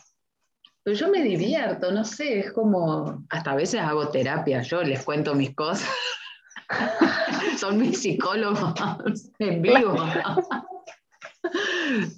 Pero 0.82 0.96
yo 0.96 1.08
me 1.10 1.22
divierto, 1.22 1.92
no 1.92 2.04
sé, 2.04 2.40
es 2.40 2.52
como, 2.52 3.24
hasta 3.30 3.52
a 3.52 3.56
veces 3.56 3.80
hago 3.80 4.08
terapia, 4.08 4.62
yo 4.62 4.82
les 4.82 5.02
cuento 5.04 5.34
mis 5.34 5.54
cosas. 5.54 5.88
Son 7.58 7.78
mis 7.78 8.00
psicólogos 8.00 8.74
en 9.38 9.62
vivo. 9.62 9.94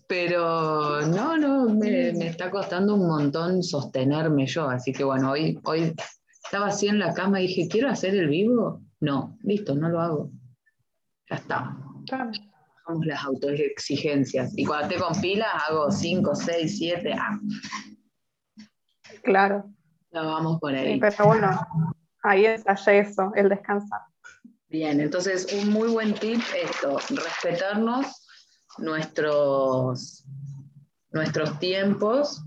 Pero 0.06 1.00
no, 1.06 1.36
no, 1.38 1.68
me, 1.68 2.12
me 2.12 2.26
está 2.28 2.50
costando 2.50 2.94
un 2.94 3.06
montón 3.06 3.62
sostenerme 3.62 4.46
yo. 4.46 4.68
Así 4.68 4.92
que 4.92 5.04
bueno, 5.04 5.30
hoy, 5.32 5.58
hoy 5.64 5.94
estaba 6.52 6.66
así 6.66 6.86
en 6.86 6.98
la 6.98 7.14
cama 7.14 7.40
y 7.40 7.46
dije, 7.46 7.66
¿quiero 7.66 7.88
hacer 7.88 8.14
el 8.14 8.28
vivo? 8.28 8.82
No, 9.00 9.38
listo, 9.42 9.74
no 9.74 9.88
lo 9.88 10.02
hago. 10.02 10.30
Ya 11.30 11.36
está. 11.36 11.74
Bajamos 12.10 13.06
las 13.06 13.24
autoexigencias. 13.24 14.52
Y 14.58 14.66
cuando 14.66 14.88
esté 14.88 15.00
con 15.02 15.18
pilas 15.18 15.48
hago 15.66 15.90
5, 15.90 16.34
6, 16.34 16.76
7. 16.78 17.14
Ah, 17.18 17.40
Claro. 19.24 19.64
ya 20.12 20.20
vamos 20.20 20.60
por 20.60 20.72
Sí, 20.72 20.76
ahí. 20.76 21.00
pero 21.00 21.24
bueno, 21.24 21.58
ahí 22.22 22.44
ensayé 22.44 22.98
eso, 22.98 23.32
el 23.34 23.48
descansar. 23.48 24.00
Bien, 24.68 25.00
entonces 25.00 25.46
un 25.54 25.70
muy 25.70 25.88
buen 25.88 26.12
tip 26.12 26.40
esto, 26.62 26.98
respetarnos 27.08 28.26
nuestros, 28.76 30.26
nuestros 31.12 31.58
tiempos 31.60 32.44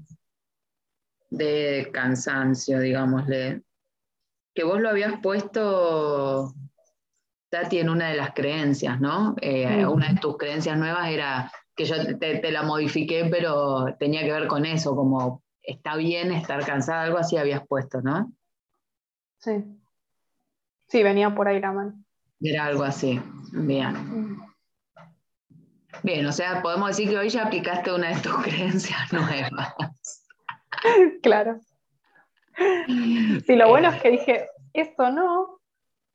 de 1.32 1.90
cansancio, 1.92 2.80
digámosle. 2.80 3.64
Que 4.56 4.64
vos 4.64 4.80
lo 4.80 4.90
habías 4.90 5.20
puesto, 5.22 6.54
Tati, 7.50 7.80
en 7.80 7.90
una 7.90 8.10
de 8.10 8.16
las 8.16 8.34
creencias, 8.34 9.00
¿no? 9.00 9.36
Eh. 9.42 9.86
Una 9.86 10.10
de 10.10 10.20
tus 10.20 10.38
creencias 10.38 10.78
nuevas 10.78 11.10
era 11.10 11.52
que 11.76 11.86
yo 11.86 12.18
te, 12.18 12.40
te 12.40 12.52
la 12.52 12.64
modifiqué, 12.64 13.28
pero 13.30 13.96
tenía 14.00 14.24
que 14.24 14.32
ver 14.32 14.48
con 14.48 14.66
eso, 14.66 14.96
como 14.96 15.44
está 15.62 15.96
bien 15.98 16.32
estar 16.32 16.66
cansada, 16.66 17.04
algo 17.04 17.18
así 17.18 17.38
habías 17.38 17.68
puesto, 17.68 18.02
¿no? 18.02 18.32
Sí. 19.40 19.64
Sí, 20.88 21.04
venía 21.04 21.34
por 21.34 21.48
ahí 21.48 21.60
la 21.60 21.72
mano. 21.72 21.94
Era 22.40 22.66
algo 22.66 22.84
así. 22.84 23.22
Bien. 23.52 23.94
Mm. 23.94 24.42
Bien, 26.04 26.26
o 26.26 26.32
sea, 26.32 26.62
podemos 26.62 26.90
decir 26.90 27.10
que 27.10 27.18
hoy 27.18 27.30
ya 27.30 27.46
aplicaste 27.46 27.92
una 27.94 28.10
de 28.10 28.22
tus 28.22 28.36
creencias 28.44 29.12
nuevas. 29.12 29.76
Claro. 31.24 31.60
Sí, 33.46 33.56
lo 33.56 33.70
bueno 33.70 33.90
es 33.90 34.02
que 34.02 34.12
dije, 34.12 34.50
esto 34.74 35.12
no. 35.12 35.60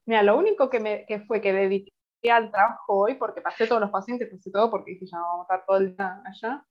Mira, 0.07 0.23
lo 0.23 0.39
único 0.39 0.71
que, 0.71 0.81
me, 0.81 1.05
que 1.07 1.21
fue 1.21 1.41
que 1.41 1.53
dediqué 1.53 1.93
al 2.31 2.51
trabajo 2.51 2.99
hoy 2.99 3.15
porque 3.15 3.41
pasé 3.41 3.67
todos 3.67 3.81
los 3.81 3.91
pacientes, 3.91 4.29
pasé 4.31 4.51
todo 4.51 4.71
porque 4.71 4.93
dije, 4.93 5.07
ya 5.07 5.19
vamos 5.19 5.41
a 5.41 5.55
estar 5.55 5.67
todo 5.67 5.77
el 5.79 5.97
día 5.97 6.23
allá. 6.25 6.65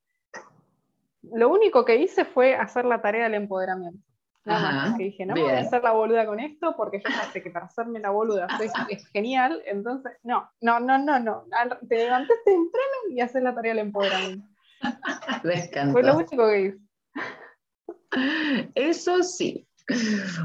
Lo 1.21 1.49
único 1.49 1.85
que 1.85 1.97
hice 1.97 2.25
fue 2.25 2.55
hacer 2.55 2.85
la 2.85 3.01
tarea 3.01 3.23
del 3.23 3.35
empoderamiento. 3.35 4.03
Nada 4.45 4.71
más, 4.71 4.97
que 4.97 5.03
dije, 5.03 5.25
no 5.25 5.35
me 5.35 5.43
voy 5.43 5.51
a 5.51 5.59
hacer 5.59 5.83
la 5.83 5.91
boluda 5.91 6.25
con 6.25 6.39
esto 6.39 6.75
porque 6.75 6.99
yo 6.99 7.09
ya 7.09 7.23
sé 7.31 7.43
que 7.43 7.51
para 7.51 7.65
hacerme 7.65 7.99
la 7.99 8.09
boluda 8.09 8.47
es, 8.89 9.07
genial, 9.09 9.61
entonces, 9.65 10.13
no, 10.23 10.49
no, 10.61 10.79
no, 10.79 10.97
no, 10.97 11.19
no, 11.19 11.45
te 11.87 11.97
levantes 11.97 12.37
temprano 12.45 12.95
y 13.09 13.21
haces 13.21 13.43
la 13.43 13.53
tarea 13.53 13.73
del 13.73 13.85
empoderamiento. 13.85 14.47
Fue 15.91 16.03
lo 16.03 16.15
único 16.15 16.47
que 16.47 16.61
hice. 16.61 16.79
Eso 18.75 19.23
sí. 19.23 19.65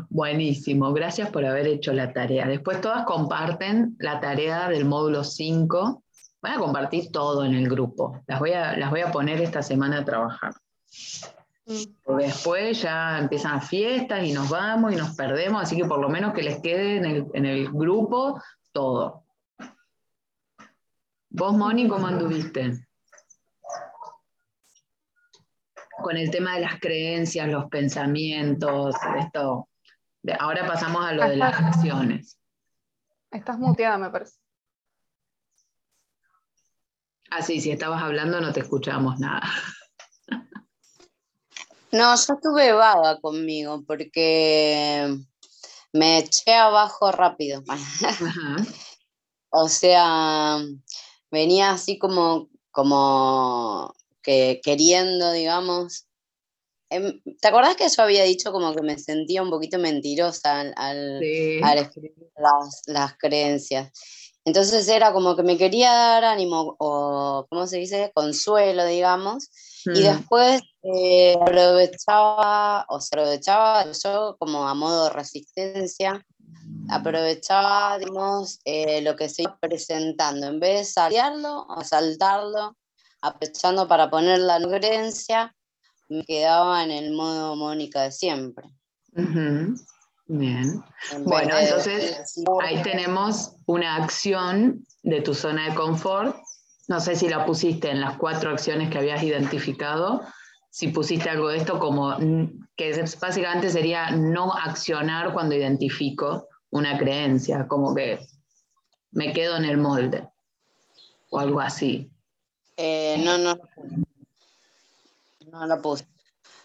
Buenísimo, 0.08 0.92
gracias 0.92 1.30
por 1.30 1.44
haber 1.44 1.66
hecho 1.66 1.92
la 1.92 2.12
tarea. 2.12 2.46
Después 2.46 2.80
todas 2.80 3.04
comparten 3.04 3.96
la 3.98 4.20
tarea 4.20 4.68
del 4.68 4.84
módulo 4.84 5.22
5. 5.22 6.02
Van 6.42 6.52
a 6.52 6.58
compartir 6.58 7.10
todo 7.10 7.44
en 7.44 7.54
el 7.54 7.68
grupo. 7.68 8.22
Las 8.26 8.40
voy 8.40 8.52
a, 8.52 8.76
las 8.76 8.90
voy 8.90 9.00
a 9.00 9.12
poner 9.12 9.40
esta 9.40 9.62
semana 9.62 9.98
a 9.98 10.04
trabajar. 10.04 10.52
Mm. 11.66 12.16
después 12.18 12.82
ya 12.82 13.18
empiezan 13.18 13.56
las 13.56 13.68
fiestas 13.68 14.22
y 14.22 14.32
nos 14.32 14.50
vamos 14.50 14.92
y 14.92 14.96
nos 14.96 15.16
perdemos, 15.16 15.62
así 15.62 15.76
que 15.78 15.86
por 15.86 15.98
lo 15.98 16.10
menos 16.10 16.34
que 16.34 16.42
les 16.42 16.60
quede 16.60 16.98
en 16.98 17.04
el, 17.06 17.26
en 17.32 17.46
el 17.46 17.70
grupo 17.70 18.38
todo. 18.70 19.24
¿Vos, 21.30 21.54
Moni, 21.54 21.88
cómo 21.88 22.06
anduviste? 22.06 22.86
Con 26.04 26.18
el 26.18 26.30
tema 26.30 26.54
de 26.54 26.60
las 26.60 26.78
creencias, 26.80 27.48
los 27.48 27.64
pensamientos, 27.70 28.94
esto. 29.18 29.70
Ahora 30.38 30.66
pasamos 30.66 31.02
a 31.02 31.12
lo 31.12 31.26
de 31.26 31.36
las 31.36 31.58
acciones. 31.58 32.38
Estás 33.30 33.58
muteada, 33.58 33.96
me 33.96 34.10
parece. 34.10 34.38
Ah, 37.30 37.40
sí, 37.40 37.58
si 37.60 37.70
estabas 37.70 38.02
hablando 38.02 38.38
no 38.40 38.52
te 38.52 38.60
escuchamos 38.60 39.18
nada. 39.18 39.42
No, 41.90 42.14
yo 42.16 42.34
estuve 42.34 42.72
vaga 42.72 43.18
conmigo 43.20 43.82
porque 43.86 45.16
me 45.92 46.18
eché 46.18 46.54
abajo 46.54 47.12
rápido. 47.12 47.62
o 49.50 49.68
sea, 49.68 50.58
venía 51.30 51.70
así 51.70 51.98
como, 51.98 52.50
como 52.70 53.94
que 54.24 54.60
queriendo, 54.64 55.30
digamos. 55.30 56.08
Em, 56.90 57.20
¿Te 57.40 57.48
acordás 57.48 57.76
que 57.76 57.88
yo 57.88 58.02
había 58.02 58.24
dicho 58.24 58.52
como 58.52 58.74
que 58.74 58.82
me 58.82 58.98
sentía 58.98 59.42
un 59.42 59.50
poquito 59.50 59.78
mentirosa 59.78 60.60
al, 60.76 61.22
escribir 61.22 62.14
las, 62.86 63.14
creencias? 63.18 63.92
Entonces 64.44 64.86
era 64.88 65.12
como 65.12 65.36
que 65.36 65.42
me 65.42 65.56
quería 65.56 65.92
dar 65.92 66.24
ánimo 66.24 66.76
o, 66.78 67.46
¿cómo 67.48 67.66
se 67.66 67.78
dice? 67.78 68.10
Consuelo, 68.14 68.84
digamos. 68.84 69.48
Y 69.86 70.00
mm. 70.00 70.02
después 70.02 70.62
eh, 70.82 71.34
aprovechaba, 71.40 72.86
o 72.88 73.00
se 73.00 73.08
aprovechaba 73.14 73.86
yo 73.92 74.36
como 74.38 74.68
a 74.68 74.74
modo 74.74 75.04
de 75.04 75.10
resistencia, 75.10 76.24
aprovechaba, 76.88 77.98
digamos, 77.98 78.60
eh, 78.64 79.00
lo 79.02 79.16
que 79.16 79.28
se 79.28 79.42
iba 79.42 79.58
presentando. 79.58 80.46
En 80.46 80.60
vez 80.60 80.78
de 80.78 80.84
saltarlo 80.84 81.66
o 81.68 81.82
saltarlo, 81.82 82.76
aprovechando 83.24 83.88
para 83.88 84.10
poner 84.10 84.38
la 84.38 84.60
creencia, 84.60 85.54
me 86.08 86.24
quedaba 86.24 86.84
en 86.84 86.90
el 86.90 87.12
modo 87.12 87.56
Mónica 87.56 88.02
de 88.02 88.12
siempre. 88.12 88.68
Bien. 90.26 90.84
bueno, 91.24 91.56
entonces 91.58 92.36
ahí 92.62 92.82
tenemos 92.82 93.56
una 93.66 93.96
acción 93.96 94.86
de 95.02 95.20
tu 95.22 95.34
zona 95.34 95.70
de 95.70 95.74
confort. 95.74 96.36
No 96.88 97.00
sé 97.00 97.16
si 97.16 97.28
la 97.28 97.46
pusiste 97.46 97.90
en 97.90 98.00
las 98.00 98.18
cuatro 98.18 98.50
acciones 98.50 98.90
que 98.90 98.98
habías 98.98 99.22
identificado, 99.22 100.22
si 100.70 100.88
pusiste 100.88 101.30
algo 101.30 101.48
de 101.48 101.58
esto 101.58 101.78
como 101.78 102.16
que 102.76 103.04
básicamente 103.20 103.70
sería 103.70 104.10
no 104.10 104.52
accionar 104.52 105.32
cuando 105.32 105.54
identifico 105.54 106.48
una 106.70 106.98
creencia, 106.98 107.66
como 107.68 107.94
que 107.94 108.18
me 109.12 109.32
quedo 109.32 109.56
en 109.56 109.64
el 109.64 109.78
molde 109.78 110.28
o 111.30 111.38
algo 111.38 111.60
así. 111.60 112.10
Eh, 112.76 113.16
no, 113.24 113.38
no. 113.38 113.58
No 115.50 115.66
lo 115.66 115.82
puse. 115.82 116.06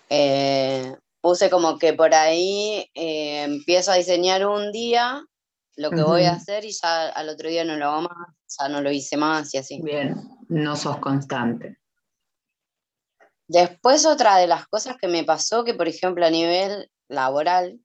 Eh, 0.09 0.95
puse 1.21 1.49
como 1.49 1.77
que 1.77 1.93
por 1.93 2.13
ahí 2.13 2.89
eh, 2.93 3.43
empiezo 3.43 3.91
a 3.91 3.95
diseñar 3.95 4.47
un 4.47 4.71
día 4.71 5.23
lo 5.75 5.91
que 5.91 6.01
voy 6.01 6.23
a 6.23 6.33
hacer 6.33 6.65
y 6.65 6.71
ya 6.71 7.07
al 7.07 7.29
otro 7.29 7.47
día 7.47 7.63
no 7.63 7.77
lo 7.77 7.85
hago 7.85 8.01
más, 8.01 8.35
ya 8.59 8.67
no 8.67 8.81
lo 8.81 8.91
hice 8.91 9.15
más 9.15 9.53
y 9.53 9.59
así. 9.59 9.81
Bien, 9.81 10.15
no 10.49 10.75
sos 10.75 10.97
constante. 10.97 11.79
Después 13.47 14.05
otra 14.05 14.37
de 14.37 14.47
las 14.47 14.67
cosas 14.67 14.97
que 14.97 15.07
me 15.07 15.23
pasó, 15.23 15.63
que 15.63 15.73
por 15.73 15.87
ejemplo 15.87 16.25
a 16.25 16.29
nivel 16.29 16.91
laboral, 17.07 17.79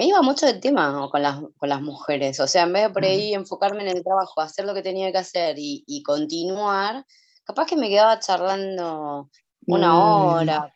me 0.00 0.06
iba 0.06 0.22
mucho 0.22 0.46
del 0.46 0.60
tema 0.60 1.10
con 1.10 1.20
las, 1.20 1.42
con 1.58 1.68
las, 1.68 1.82
mujeres, 1.82 2.40
o 2.40 2.46
sea, 2.46 2.62
en 2.62 2.72
vez 2.72 2.84
de 2.84 2.88
por 2.88 3.04
ahí 3.04 3.34
enfocarme 3.34 3.82
en 3.82 3.98
el 3.98 4.02
trabajo, 4.02 4.40
hacer 4.40 4.64
lo 4.64 4.72
que 4.72 4.80
tenía 4.80 5.12
que 5.12 5.18
hacer 5.18 5.56
y, 5.58 6.02
continuar, 6.02 7.04
capaz 7.44 7.66
que 7.66 7.76
me 7.76 7.90
quedaba 7.90 8.18
charlando 8.18 9.28
una 9.66 9.92
mm. 9.92 9.98
hora, 9.98 10.74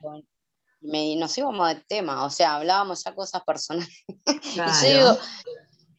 me, 0.82 1.16
nos 1.16 1.38
íbamos 1.38 1.68
del 1.68 1.86
tema, 1.86 2.26
o 2.26 2.28
sea, 2.28 2.56
hablábamos 2.56 3.02
ya 3.02 3.14
cosas 3.14 3.42
personales. 3.44 3.88
y 4.82 4.92
yo 4.92 5.16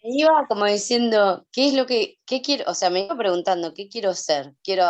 iba 0.04 0.46
como 0.48 0.66
diciendo, 0.66 1.48
¿qué 1.52 1.70
es 1.70 1.74
lo 1.74 1.88
que, 1.88 2.20
qué 2.28 2.44
quiero? 2.44 2.70
O 2.70 2.76
sea, 2.76 2.92
me 2.92 3.06
iba 3.06 3.18
preguntando, 3.18 3.74
¿qué 3.74 3.90
quiero 3.90 4.14
ser? 4.14 4.54
¿Quiero 4.64 4.88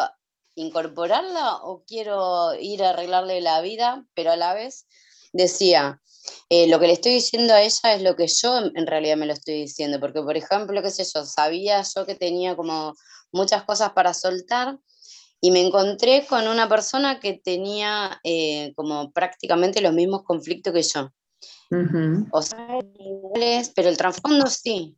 incorporarla 0.55 1.55
o 1.63 1.85
quiero 1.87 2.53
ir 2.59 2.83
a 2.83 2.89
arreglarle 2.89 3.39
la 3.39 3.61
vida? 3.61 4.05
Pero 4.13 4.31
a 4.33 4.35
la 4.35 4.53
vez 4.53 4.87
decía, 5.31 6.01
eh, 6.49 6.67
lo 6.67 6.79
que 6.79 6.87
le 6.87 6.93
estoy 6.93 7.13
diciendo 7.13 7.53
a 7.53 7.61
ella 7.61 7.95
es 7.95 8.01
lo 8.01 8.15
que 8.15 8.27
yo 8.27 8.57
en 8.57 8.87
realidad 8.87 9.17
me 9.17 9.25
lo 9.25 9.33
estoy 9.33 9.61
diciendo, 9.61 9.99
porque 9.99 10.21
por 10.21 10.37
ejemplo, 10.37 10.81
qué 10.81 10.91
sé 10.91 11.03
yo, 11.03 11.25
sabía 11.25 11.83
yo 11.95 12.05
que 12.05 12.15
tenía 12.15 12.55
como 12.55 12.93
muchas 13.31 13.63
cosas 13.63 13.91
para 13.91 14.13
soltar 14.13 14.77
y 15.41 15.51
me 15.51 15.61
encontré 15.61 16.25
con 16.25 16.47
una 16.47 16.67
persona 16.67 17.19
que 17.19 17.33
tenía 17.33 18.19
eh, 18.23 18.73
como 18.75 19.11
prácticamente 19.11 19.81
los 19.81 19.93
mismos 19.93 20.23
conflictos 20.23 20.73
que 20.73 20.81
yo. 20.81 21.11
O 22.31 22.41
sea, 22.41 22.79
pero 23.75 23.89
el 23.89 23.97
trasfondo 23.97 24.47
sí. 24.47 24.97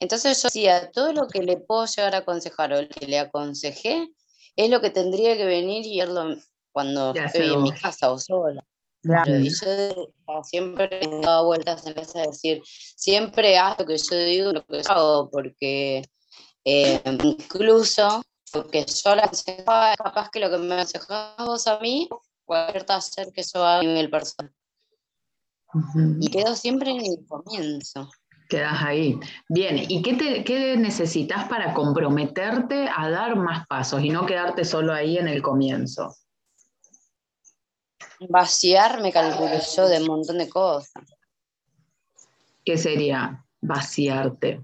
Entonces 0.00 0.40
yo 0.42 0.48
decía, 0.48 0.90
todo 0.90 1.12
lo 1.12 1.26
que 1.28 1.42
le 1.42 1.56
puedo 1.58 1.86
llegar 1.86 2.14
a 2.14 2.18
aconsejar 2.18 2.72
o 2.72 2.88
que 2.88 3.06
le 3.06 3.18
aconsejé 3.18 4.08
es 4.56 4.70
lo 4.70 4.80
que 4.80 4.90
tendría 4.90 5.36
que 5.36 5.44
venir 5.44 5.84
y 5.86 5.98
verlo 5.98 6.36
cuando 6.72 7.14
estoy 7.14 7.52
en 7.52 7.62
mi 7.62 7.72
casa 7.72 8.10
o 8.10 8.18
sola. 8.18 8.64
Claro, 9.08 9.38
y 9.38 9.48
yo 9.48 10.12
siempre 10.42 11.00
he 11.00 11.20
dado 11.22 11.46
vueltas 11.46 11.86
en 11.86 11.94
vez 11.94 12.12
de 12.12 12.26
decir, 12.26 12.62
siempre 12.66 13.56
hago 13.56 13.76
lo 13.78 13.86
que 13.86 13.96
yo 13.96 14.18
digo, 14.18 14.52
lo 14.52 14.66
que 14.66 14.82
yo 14.82 14.90
hago, 14.90 15.30
porque 15.30 16.04
eh, 16.62 17.00
incluso 17.22 18.20
porque 18.52 18.84
yo 18.84 19.14
la 19.14 19.24
aconsejaba, 19.24 19.96
capaz 19.96 20.28
que 20.28 20.40
lo 20.40 20.50
que 20.50 20.58
me 20.58 20.74
aconsejabas 20.74 21.66
a 21.66 21.78
mí, 21.80 22.06
cualquier 22.44 22.84
taller 22.84 23.32
que 23.32 23.42
yo 23.42 23.64
haga 23.64 23.80
a 23.80 23.82
nivel 23.82 24.10
personal. 24.10 24.52
Y 26.20 26.28
quedo 26.28 26.54
siempre 26.54 26.90
en 26.90 27.00
el 27.00 27.26
comienzo. 27.26 28.10
Quedas 28.50 28.82
ahí. 28.82 29.18
Bien, 29.48 29.86
¿y 29.88 30.02
qué, 30.02 30.14
te, 30.14 30.44
qué 30.44 30.76
necesitas 30.76 31.48
para 31.48 31.72
comprometerte 31.72 32.90
a 32.94 33.08
dar 33.08 33.36
más 33.36 33.66
pasos 33.66 34.02
y 34.02 34.10
no 34.10 34.26
quedarte 34.26 34.66
solo 34.66 34.92
ahí 34.92 35.16
en 35.16 35.28
el 35.28 35.40
comienzo? 35.40 36.14
Vaciar 38.28 39.00
me 39.00 39.12
calculo 39.12 39.60
yo 39.76 39.88
de 39.88 40.00
un 40.00 40.06
montón 40.06 40.38
de 40.38 40.48
cosas. 40.48 41.04
¿Qué 42.64 42.76
sería 42.76 43.44
vaciarte? 43.60 44.60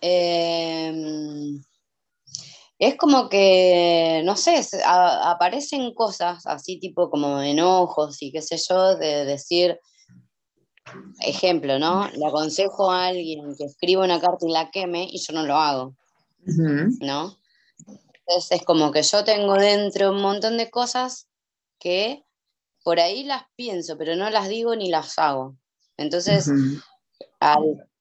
Em, 0.00 1.62
es 2.78 2.96
como 2.96 3.28
que, 3.28 4.22
no 4.24 4.36
sé, 4.36 4.60
aparecen 4.84 5.94
cosas 5.94 6.46
así 6.46 6.78
tipo 6.78 7.10
como 7.10 7.40
enojos 7.40 8.22
y 8.22 8.30
qué 8.30 8.42
sé 8.42 8.58
yo, 8.58 8.96
de 8.96 9.24
decir, 9.24 9.80
ejemplo, 11.20 11.78
¿no? 11.78 12.08
Le 12.10 12.26
aconsejo 12.26 12.90
a 12.90 13.06
alguien 13.06 13.56
que 13.56 13.64
escriba 13.64 14.04
una 14.04 14.20
carta 14.20 14.46
y 14.46 14.52
la 14.52 14.70
queme 14.70 15.08
y 15.10 15.18
yo 15.18 15.32
no 15.32 15.44
lo 15.44 15.56
hago, 15.56 15.96
¿no? 17.00 17.36
Entonces 18.26 18.60
es 18.60 18.66
como 18.66 18.90
que 18.90 19.02
yo 19.02 19.24
tengo 19.24 19.54
dentro 19.54 20.10
un 20.10 20.20
montón 20.20 20.56
de 20.56 20.70
cosas 20.70 21.28
que 21.78 22.24
por 22.82 23.00
ahí 23.00 23.24
las 23.24 23.44
pienso, 23.56 23.98
pero 23.98 24.16
no 24.16 24.30
las 24.30 24.48
digo 24.48 24.74
ni 24.76 24.88
las 24.88 25.18
hago. 25.18 25.56
Entonces, 25.96 26.50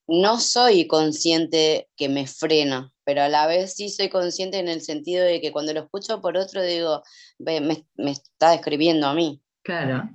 no 0.07 0.39
soy 0.39 0.87
consciente 0.87 1.89
que 1.95 2.09
me 2.09 2.27
frena, 2.27 2.93
pero 3.03 3.23
a 3.23 3.29
la 3.29 3.47
vez 3.47 3.73
sí 3.75 3.89
soy 3.89 4.09
consciente 4.09 4.59
en 4.59 4.67
el 4.67 4.81
sentido 4.81 5.23
de 5.25 5.41
que 5.41 5.51
cuando 5.51 5.73
lo 5.73 5.81
escucho 5.81 6.21
por 6.21 6.37
otro 6.37 6.61
digo, 6.61 7.03
me, 7.39 7.85
está 7.97 8.51
describiendo 8.51 9.07
a 9.07 9.13
mí. 9.13 9.41
Claro. 9.63 10.09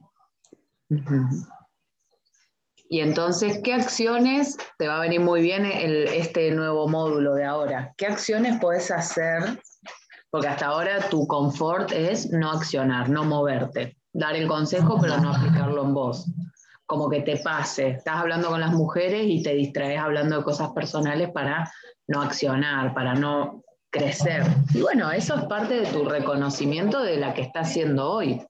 Y 2.89 3.01
entonces, 3.01 3.61
¿qué 3.63 3.73
acciones 3.73 4.57
te 4.79 4.89
va 4.89 4.99
a 4.99 5.01
venir 5.01 5.21
muy 5.21 5.41
bien 5.41 5.65
este 5.65 6.51
nuevo 6.51 6.89
módulo 6.89 7.35
de 7.35 7.45
ahora? 7.45 7.95
¿Qué 7.97 8.07
acciones 8.07 8.59
puedes 8.61 8.91
hacer? 8.91 9.61
Porque 10.31 10.49
hasta 10.49 10.67
ahora 10.67 11.09
tu 11.09 11.27
confort 11.27 11.93
es 11.93 12.31
no 12.31 12.51
accionar, 12.51 13.09
no 13.09 13.25
moverte, 13.25 13.97
dar 14.13 14.37
el 14.37 14.47
consejo 14.47 14.99
pero 15.01 15.19
no 15.19 15.33
aplicarlo 15.33 15.83
en 15.85 15.95
vos. 15.95 16.27
Como 16.87 17.09
que 17.09 17.23
te 17.23 17.39
pase, 17.39 17.89
estás 17.89 18.17
hablando 18.17 18.49
con 18.49 18.61
las 18.61 18.73
mujeres 18.73 19.27
y 19.27 19.43
te 19.43 19.55
distraes 19.55 20.01
hablando 20.01 20.39
de 20.39 20.45
cosas 20.45 20.71
personales 20.71 21.31
para 21.31 21.71
no 22.09 22.23
accionar, 22.23 22.95
para 22.95 23.15
no 23.15 23.63
crecer. 23.91 24.45
Y 24.73 24.81
bueno, 24.81 25.11
eso 25.11 25.37
es 25.37 25.45
parte 25.45 25.81
de 25.81 25.87
tu 25.87 26.05
reconocimiento 26.05 27.03
de 27.03 27.17
la 27.17 27.35
que 27.35 27.43
estás 27.43 27.69
haciendo 27.69 28.11
hoy. 28.11 28.45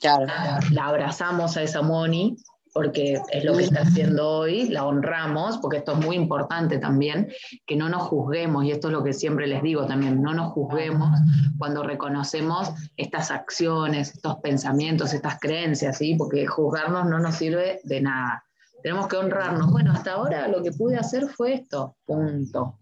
Claro. 0.00 0.26
La 0.70 0.86
abrazamos 0.86 1.56
a 1.56 1.62
esa 1.62 1.82
Moni 1.82 2.36
porque 2.72 3.20
es 3.30 3.44
lo 3.44 3.56
que 3.56 3.64
está 3.64 3.82
haciendo 3.82 4.28
hoy, 4.28 4.68
la 4.68 4.84
honramos, 4.84 5.58
porque 5.58 5.78
esto 5.78 5.92
es 5.92 6.04
muy 6.04 6.16
importante 6.16 6.78
también, 6.78 7.32
que 7.66 7.76
no 7.76 7.88
nos 7.88 8.02
juzguemos, 8.02 8.64
y 8.64 8.70
esto 8.70 8.88
es 8.88 8.92
lo 8.92 9.02
que 9.02 9.12
siempre 9.12 9.46
les 9.46 9.62
digo 9.62 9.86
también, 9.86 10.22
no 10.22 10.34
nos 10.34 10.52
juzguemos 10.52 11.10
cuando 11.58 11.82
reconocemos 11.82 12.70
estas 12.96 13.30
acciones, 13.30 14.14
estos 14.14 14.36
pensamientos, 14.36 15.12
estas 15.12 15.38
creencias, 15.40 15.98
¿sí? 15.98 16.14
porque 16.14 16.46
juzgarnos 16.46 17.06
no 17.06 17.18
nos 17.18 17.34
sirve 17.34 17.80
de 17.84 18.00
nada. 18.00 18.44
Tenemos 18.82 19.08
que 19.08 19.16
honrarnos. 19.16 19.72
Bueno, 19.72 19.92
hasta 19.92 20.12
ahora 20.12 20.46
lo 20.48 20.62
que 20.62 20.72
pude 20.72 20.96
hacer 20.96 21.26
fue 21.28 21.54
esto, 21.54 21.96
punto. 22.04 22.78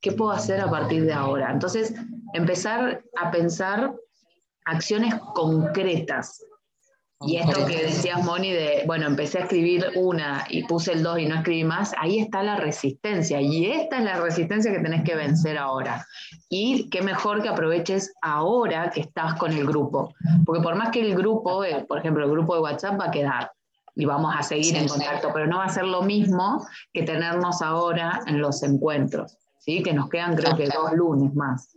¿Qué 0.00 0.12
puedo 0.12 0.30
hacer 0.30 0.60
a 0.60 0.70
partir 0.70 1.04
de 1.04 1.12
ahora? 1.12 1.50
Entonces, 1.50 1.94
empezar 2.32 3.02
a 3.20 3.30
pensar 3.30 3.94
acciones 4.64 5.14
concretas, 5.34 6.44
y 7.24 7.36
esto 7.36 7.66
que 7.66 7.84
decías, 7.84 8.24
Moni, 8.24 8.50
de, 8.50 8.82
bueno, 8.86 9.06
empecé 9.06 9.38
a 9.38 9.42
escribir 9.42 9.86
una 9.96 10.44
y 10.48 10.64
puse 10.64 10.92
el 10.92 11.02
dos 11.02 11.18
y 11.18 11.26
no 11.26 11.36
escribí 11.36 11.64
más, 11.64 11.94
ahí 11.98 12.18
está 12.18 12.42
la 12.42 12.56
resistencia. 12.56 13.40
Y 13.40 13.66
esta 13.66 13.98
es 13.98 14.04
la 14.04 14.20
resistencia 14.20 14.72
que 14.72 14.80
tenés 14.80 15.04
que 15.04 15.14
vencer 15.14 15.58
ahora. 15.58 16.06
Y 16.48 16.88
qué 16.90 17.02
mejor 17.02 17.42
que 17.42 17.48
aproveches 17.48 18.12
ahora 18.22 18.90
que 18.90 19.02
estás 19.02 19.34
con 19.34 19.52
el 19.52 19.66
grupo. 19.66 20.14
Porque 20.44 20.62
por 20.62 20.74
más 20.74 20.90
que 20.90 21.00
el 21.00 21.14
grupo, 21.14 21.64
eh, 21.64 21.84
por 21.86 21.98
ejemplo, 21.98 22.24
el 22.24 22.30
grupo 22.30 22.54
de 22.54 22.60
WhatsApp 22.62 23.00
va 23.00 23.06
a 23.06 23.10
quedar 23.10 23.52
y 23.94 24.04
vamos 24.04 24.34
a 24.36 24.42
seguir 24.42 24.76
en 24.76 24.88
contacto, 24.88 25.30
pero 25.32 25.46
no 25.46 25.58
va 25.58 25.66
a 25.66 25.68
ser 25.68 25.84
lo 25.84 26.02
mismo 26.02 26.66
que 26.92 27.02
tenernos 27.02 27.60
ahora 27.62 28.20
en 28.26 28.40
los 28.40 28.62
encuentros, 28.62 29.36
¿sí? 29.58 29.82
Que 29.82 29.92
nos 29.92 30.08
quedan 30.08 30.34
creo 30.34 30.56
que 30.56 30.66
dos 30.66 30.92
lunes 30.94 31.34
más. 31.34 31.76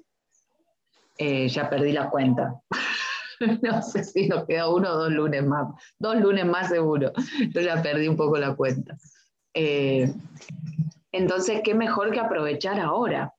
Eh, 1.18 1.48
ya 1.50 1.70
perdí 1.70 1.92
la 1.92 2.10
cuenta. 2.10 2.56
no 3.62 3.82
sé 3.82 4.04
si 4.04 4.28
nos 4.28 4.46
queda 4.46 4.70
uno 4.70 4.92
o 4.92 4.98
dos 4.98 5.12
lunes 5.12 5.46
más, 5.46 5.68
dos 6.00 6.16
lunes 6.18 6.46
más 6.46 6.70
seguro. 6.70 7.12
Yo 7.54 7.62
ya 7.62 7.82
perdí 7.82 8.08
un 8.08 8.18
poco 8.18 8.38
la 8.38 8.56
cuenta. 8.56 8.98
Eh, 9.54 10.14
entonces, 11.12 11.62
¿qué 11.64 11.74
mejor 11.74 12.12
que 12.12 12.20
aprovechar 12.20 12.80
ahora? 12.80 13.34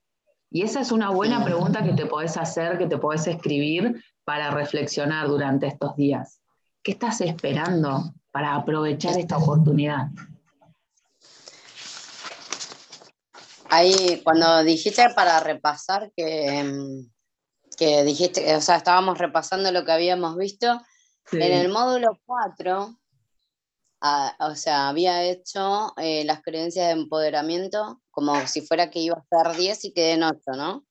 Y 0.49 0.63
esa 0.63 0.81
es 0.81 0.91
una 0.91 1.09
buena 1.09 1.43
pregunta 1.43 1.83
que 1.83 1.93
te 1.93 2.05
podés 2.05 2.37
hacer, 2.37 2.77
que 2.77 2.87
te 2.87 2.97
podés 2.97 3.27
escribir 3.27 4.03
para 4.23 4.49
reflexionar 4.51 5.27
durante 5.27 5.67
estos 5.67 5.95
días. 5.95 6.41
¿Qué 6.81 6.91
estás 6.91 7.21
esperando 7.21 8.13
para 8.31 8.55
aprovechar 8.55 9.17
esta 9.19 9.37
oportunidad? 9.37 10.07
Ahí, 13.69 14.21
cuando 14.23 14.63
dijiste 14.63 15.09
para 15.13 15.39
repasar 15.41 16.11
que, 16.15 16.63
mm, 16.63 17.16
que 17.77 18.03
dijiste, 18.03 18.55
o 18.55 18.61
sea, 18.61 18.77
estábamos 18.77 19.17
repasando 19.17 19.71
lo 19.71 19.85
que 19.85 19.91
habíamos 19.91 20.37
visto. 20.37 20.81
En 21.31 21.41
el 21.41 21.69
módulo 21.69 22.17
4, 22.25 22.97
ah, 24.01 24.35
o 24.39 24.55
sea, 24.55 24.87
había 24.87 25.23
hecho 25.23 25.93
eh, 25.97 26.23
las 26.23 26.41
creencias 26.41 26.87
de 26.87 26.93
empoderamiento 26.93 28.01
como 28.11 28.47
si 28.47 28.61
fuera 28.61 28.89
que 28.89 28.99
iba 28.99 29.17
a 29.17 29.43
ser 29.43 29.57
10 29.57 29.85
y 29.85 29.93
quedé 29.93 30.13
en 30.13 30.23
8, 30.23 30.39
¿no? 30.55 30.85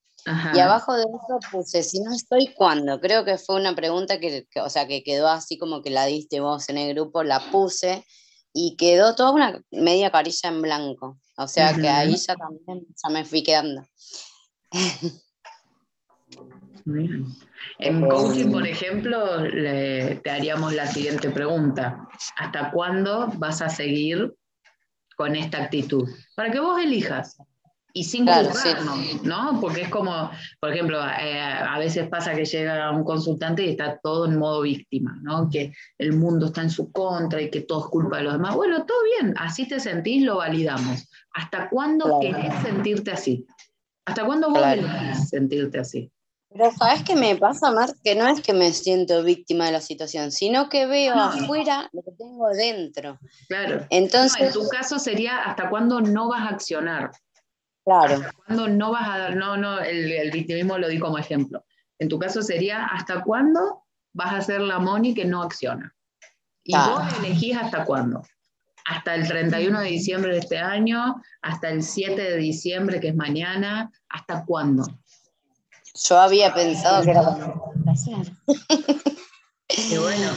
Y 0.55 0.59
abajo 0.59 0.95
de 0.95 1.05
eso 1.05 1.39
puse, 1.53 1.85
si 1.85 2.01
no 2.01 2.12
estoy, 2.12 2.53
¿cuándo? 2.53 3.01
Creo 3.01 3.25
que 3.25 3.39
fue 3.39 3.55
una 3.55 3.77
pregunta 3.77 4.19
que, 4.19 4.47
o 4.61 4.69
sea, 4.69 4.89
que 4.89 5.05
quedó 5.05 5.29
así 5.29 5.57
como 5.57 5.83
que 5.83 5.91
la 5.91 6.05
diste 6.05 6.41
vos 6.41 6.69
en 6.69 6.79
el 6.79 6.95
grupo, 6.95 7.23
la 7.23 7.39
puse 7.53 8.05
y 8.53 8.77
quedó 8.77 9.15
toda 9.15 9.31
una 9.31 9.62
media 9.71 10.11
carilla 10.11 10.49
en 10.49 10.62
blanco. 10.62 11.21
O 11.37 11.47
sea 11.47 11.75
que 11.75 11.89
ahí 11.89 12.17
ya 12.17 12.35
también 12.35 12.87
ya 13.01 13.09
me 13.11 13.25
fui 13.25 13.45
quedando. 13.45 13.83
En 17.79 18.09
coaching, 18.09 18.53
por 18.53 18.66
ejemplo, 18.66 19.42
te 19.42 20.31
haríamos 20.31 20.72
la 20.72 20.87
siguiente 20.87 21.31
pregunta. 21.31 22.09
¿Hasta 22.37 22.70
cuándo 22.70 23.33
vas 23.38 23.61
a 23.61 23.68
seguir 23.68 24.35
con 25.16 25.35
esta 25.35 25.64
actitud? 25.64 26.09
Para 26.37 26.51
que 26.51 26.61
vos 26.61 26.81
elijas. 26.81 27.37
Y 27.92 28.05
sin 28.05 28.27
claro, 28.27 28.51
¿no? 29.22 29.59
Porque 29.59 29.81
es 29.81 29.88
como, 29.88 30.31
por 30.61 30.70
ejemplo, 30.70 31.01
eh, 31.03 31.40
a 31.40 31.79
veces 31.79 32.07
pasa 32.11 32.35
que 32.35 32.44
llega 32.44 32.90
un 32.90 33.05
consultante 33.05 33.64
y 33.64 33.70
está 33.70 33.99
todo 34.03 34.27
en 34.27 34.38
modo 34.38 34.61
víctima, 34.61 35.18
¿no? 35.22 35.49
Que 35.49 35.72
el 35.96 36.12
mundo 36.12 36.46
está 36.46 36.61
en 36.61 36.68
su 36.68 36.92
contra 36.92 37.40
y 37.40 37.51
que 37.51 37.62
todo 37.62 37.87
es 37.87 37.87
culpa 37.87 38.18
de 38.18 38.25
los 38.25 38.35
demás. 38.35 38.55
Bueno, 38.55 38.85
todo 38.85 38.99
bien, 39.18 39.35
así 39.38 39.66
te 39.66 39.81
sentís, 39.81 40.25
lo 40.25 40.37
validamos. 40.37 41.09
¿Hasta 41.33 41.70
cuándo 41.70 42.20
querés 42.20 42.53
sentirte 42.62 43.12
así? 43.12 43.46
¿Hasta 44.05 44.27
cuándo 44.27 44.51
vos 44.51 44.61
querés 44.61 45.31
sentirte 45.31 45.79
así? 45.79 46.12
Pero 46.57 46.71
¿sabes 46.73 47.03
qué 47.03 47.14
me 47.14 47.37
pasa, 47.37 47.71
Mar? 47.71 47.90
Que 48.03 48.14
no 48.14 48.27
es 48.27 48.40
que 48.40 48.55
me 48.55 48.73
siento 48.73 49.23
víctima 49.23 49.66
de 49.66 49.73
la 49.73 49.81
situación, 49.81 50.33
sino 50.33 50.69
que 50.69 50.87
veo 50.87 51.14
afuera 51.14 51.90
lo 51.92 52.03
que 52.03 52.12
tengo 52.12 52.49
dentro. 52.51 53.19
Claro. 53.49 53.87
Entonces, 53.90 54.40
en 54.40 54.53
tu 54.53 54.66
caso 54.69 54.99
sería 54.99 55.42
hasta 55.42 55.69
cuándo 55.69 56.01
no 56.01 56.29
vas 56.29 56.42
a 56.42 56.55
accionar. 56.55 57.11
Claro. 57.85 58.14
Hasta 58.14 58.33
cuándo 58.33 58.69
no 58.69 58.92
vas 58.92 59.09
a 59.09 59.19
dar, 59.19 59.37
no, 59.37 59.57
no, 59.57 59.81
el, 59.81 60.31
victimismo 60.31 60.79
lo 60.79 60.88
di 60.88 60.99
como 60.99 61.19
ejemplo. 61.19 61.64
En 61.99 62.09
tu 62.09 62.19
caso 62.19 62.42
sería 62.42 62.87
hasta 62.87 63.23
cuándo 63.23 63.85
vas 64.14 64.35
a 64.35 64.40
ser 64.40 64.61
la 64.61 64.79
Moni 64.79 65.14
que 65.14 65.25
no 65.25 65.42
acciona. 65.42 65.95
Y 66.64 66.75
vos 66.75 67.03
elegís 67.19 67.57
hasta 67.57 67.85
cuándo. 67.85 68.23
Hasta 68.87 69.14
el 69.14 69.27
31 69.27 69.81
de 69.81 69.88
diciembre 69.88 70.33
de 70.33 70.38
este 70.38 70.59
año, 70.59 71.16
hasta 71.42 71.69
el 71.69 71.83
7 71.83 72.21
de 72.21 72.37
diciembre, 72.37 73.01
que 73.01 73.09
es 73.09 73.16
mañana, 73.16 73.90
¿hasta 74.09 74.45
cuándo? 74.45 74.85
Yo 76.04 76.18
había 76.18 76.52
pensado 76.52 77.02
que 77.02 77.11
era 77.11 77.22
Y 79.68 79.96
bueno, 79.96 80.30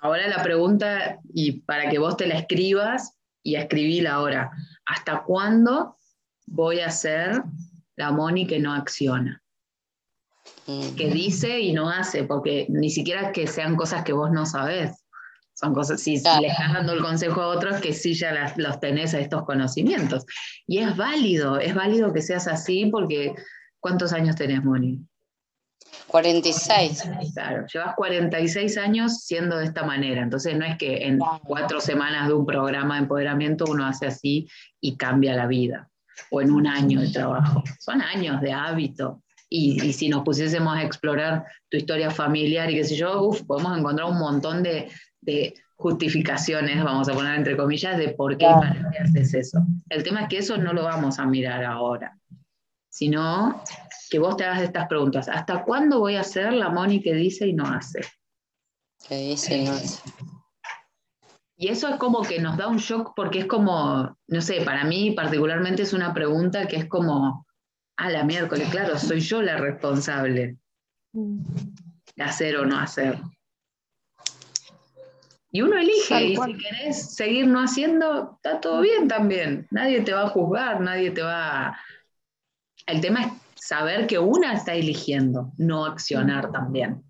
ahora 0.00 0.28
la 0.28 0.42
pregunta, 0.42 1.18
y 1.32 1.60
para 1.60 1.88
que 1.88 1.98
vos 1.98 2.16
te 2.16 2.26
la 2.26 2.38
escribas, 2.38 3.16
y 3.42 3.56
escribíla 3.56 4.14
ahora, 4.14 4.50
¿hasta 4.86 5.22
cuándo 5.22 5.96
voy 6.46 6.80
a 6.80 6.90
ser 6.90 7.42
la 7.96 8.10
Moni 8.10 8.46
que 8.46 8.58
no 8.58 8.72
acciona? 8.72 9.42
Que 10.66 11.10
dice 11.10 11.60
y 11.60 11.72
no 11.72 11.90
hace, 11.90 12.24
porque 12.24 12.66
ni 12.68 12.90
siquiera 12.90 13.32
que 13.32 13.46
sean 13.46 13.76
cosas 13.76 14.02
que 14.02 14.12
vos 14.12 14.30
no 14.30 14.46
sabés. 14.46 15.04
Son 15.54 15.72
cosas, 15.72 16.00
si 16.00 16.16
le 16.16 16.48
estás 16.48 16.72
dando 16.72 16.94
el 16.94 17.02
consejo 17.02 17.40
a 17.40 17.48
otros, 17.48 17.80
que 17.80 17.92
sí 17.92 18.14
ya 18.14 18.52
los 18.56 18.80
tenés 18.80 19.14
a 19.14 19.20
estos 19.20 19.44
conocimientos. 19.44 20.24
Y 20.66 20.78
es 20.78 20.96
válido, 20.96 21.58
es 21.58 21.74
válido 21.74 22.12
que 22.12 22.22
seas 22.22 22.48
así 22.48 22.86
porque 22.86 23.34
¿Cuántos 23.84 24.14
años 24.14 24.34
tenés, 24.34 24.64
Moni? 24.64 25.06
46. 26.06 27.02
Claro, 27.34 27.66
llevas 27.70 27.94
46 27.96 28.78
años 28.78 29.24
siendo 29.24 29.58
de 29.58 29.66
esta 29.66 29.82
manera. 29.82 30.22
Entonces 30.22 30.56
no 30.56 30.64
es 30.64 30.78
que 30.78 31.06
en 31.06 31.18
cuatro 31.18 31.82
semanas 31.82 32.28
de 32.28 32.32
un 32.32 32.46
programa 32.46 32.94
de 32.94 33.02
empoderamiento 33.02 33.66
uno 33.68 33.84
hace 33.84 34.06
así 34.06 34.48
y 34.80 34.96
cambia 34.96 35.36
la 35.36 35.46
vida. 35.46 35.90
O 36.30 36.40
en 36.40 36.50
un 36.50 36.66
año 36.66 36.98
de 37.02 37.10
trabajo. 37.10 37.62
Son 37.78 38.00
años 38.00 38.40
de 38.40 38.54
hábito. 38.54 39.22
Y, 39.50 39.92
si 39.92 40.08
nos 40.08 40.24
pusiésemos 40.24 40.74
a 40.74 40.82
explorar 40.82 41.44
tu 41.68 41.76
historia 41.76 42.10
familiar 42.10 42.70
y 42.70 42.76
qué 42.76 42.84
sé 42.84 42.96
yo, 42.96 43.22
uf, 43.22 43.42
podemos 43.42 43.76
encontrar 43.76 44.08
un 44.08 44.18
montón 44.18 44.62
de, 44.62 44.88
justificaciones, 45.76 46.82
vamos 46.82 47.10
a 47.10 47.12
poner 47.12 47.34
entre 47.34 47.54
comillas, 47.54 47.98
de 47.98 48.08
por 48.14 48.38
qué 48.38 48.46
y 48.46 48.48
para 48.48 48.90
qué 48.90 48.98
haces 49.00 49.34
eso. 49.34 49.58
El 49.90 50.02
tema 50.02 50.22
es 50.22 50.28
que 50.28 50.38
eso 50.38 50.56
no 50.56 50.72
lo 50.72 50.84
vamos 50.84 51.18
a 51.18 51.26
mirar 51.26 51.62
ahora 51.64 52.16
sino 52.94 53.60
que 54.08 54.20
vos 54.20 54.36
te 54.36 54.44
hagas 54.44 54.62
estas 54.62 54.86
preguntas. 54.86 55.28
¿Hasta 55.28 55.64
cuándo 55.64 55.98
voy 55.98 56.14
a 56.14 56.22
ser 56.22 56.52
la 56.52 56.68
Moni 56.68 57.02
que 57.02 57.12
dice 57.12 57.48
y 57.48 57.52
no 57.52 57.66
hace? 57.66 58.02
Que 59.08 59.16
dice 59.16 59.56
y 59.56 59.64
no 59.64 59.72
hace. 59.72 60.00
Y 61.56 61.68
eso 61.70 61.88
es 61.88 61.96
como 61.96 62.22
que 62.22 62.38
nos 62.38 62.56
da 62.56 62.68
un 62.68 62.76
shock 62.76 63.12
porque 63.16 63.40
es 63.40 63.46
como, 63.46 64.16
no 64.28 64.40
sé, 64.40 64.60
para 64.60 64.84
mí 64.84 65.10
particularmente 65.10 65.82
es 65.82 65.92
una 65.92 66.14
pregunta 66.14 66.68
que 66.68 66.76
es 66.76 66.88
como, 66.88 67.44
a 67.96 68.10
la 68.10 68.22
miércoles, 68.22 68.68
claro, 68.70 68.96
soy 68.96 69.18
yo 69.18 69.42
la 69.42 69.56
responsable 69.56 70.56
de 71.12 72.22
hacer 72.22 72.56
o 72.58 72.64
no 72.64 72.78
hacer. 72.78 73.18
Y 75.50 75.62
uno 75.62 75.78
elige, 75.78 76.26
y 76.26 76.36
si 76.36 76.58
querés 76.58 77.14
seguir 77.16 77.48
no 77.48 77.60
haciendo, 77.60 78.34
está 78.36 78.60
todo 78.60 78.80
bien 78.82 79.08
también. 79.08 79.66
Nadie 79.72 80.02
te 80.02 80.12
va 80.12 80.26
a 80.26 80.28
juzgar, 80.28 80.80
nadie 80.80 81.10
te 81.10 81.22
va 81.22 81.68
a 81.68 81.80
el 82.86 83.00
tema 83.00 83.22
es 83.22 83.32
saber 83.54 84.06
que 84.06 84.18
una 84.18 84.52
está 84.54 84.74
eligiendo, 84.74 85.52
no 85.56 85.86
accionar 85.86 86.50
también. 86.52 87.02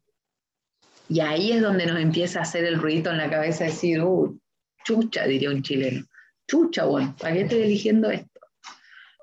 Y 1.08 1.20
ahí 1.20 1.52
es 1.52 1.62
donde 1.62 1.86
nos 1.86 2.00
empieza 2.00 2.38
a 2.38 2.42
hacer 2.42 2.64
el 2.64 2.80
ruido 2.80 3.10
en 3.10 3.18
la 3.18 3.30
cabeza, 3.30 3.64
decir, 3.64 4.02
uh, 4.02 4.38
chucha, 4.84 5.24
diría 5.24 5.50
un 5.50 5.62
chileno. 5.62 6.06
Chucha, 6.46 6.84
bueno, 6.84 7.14
¿para 7.20 7.34
qué 7.34 7.42
estoy 7.42 7.62
eligiendo 7.62 8.10
esto? 8.10 8.40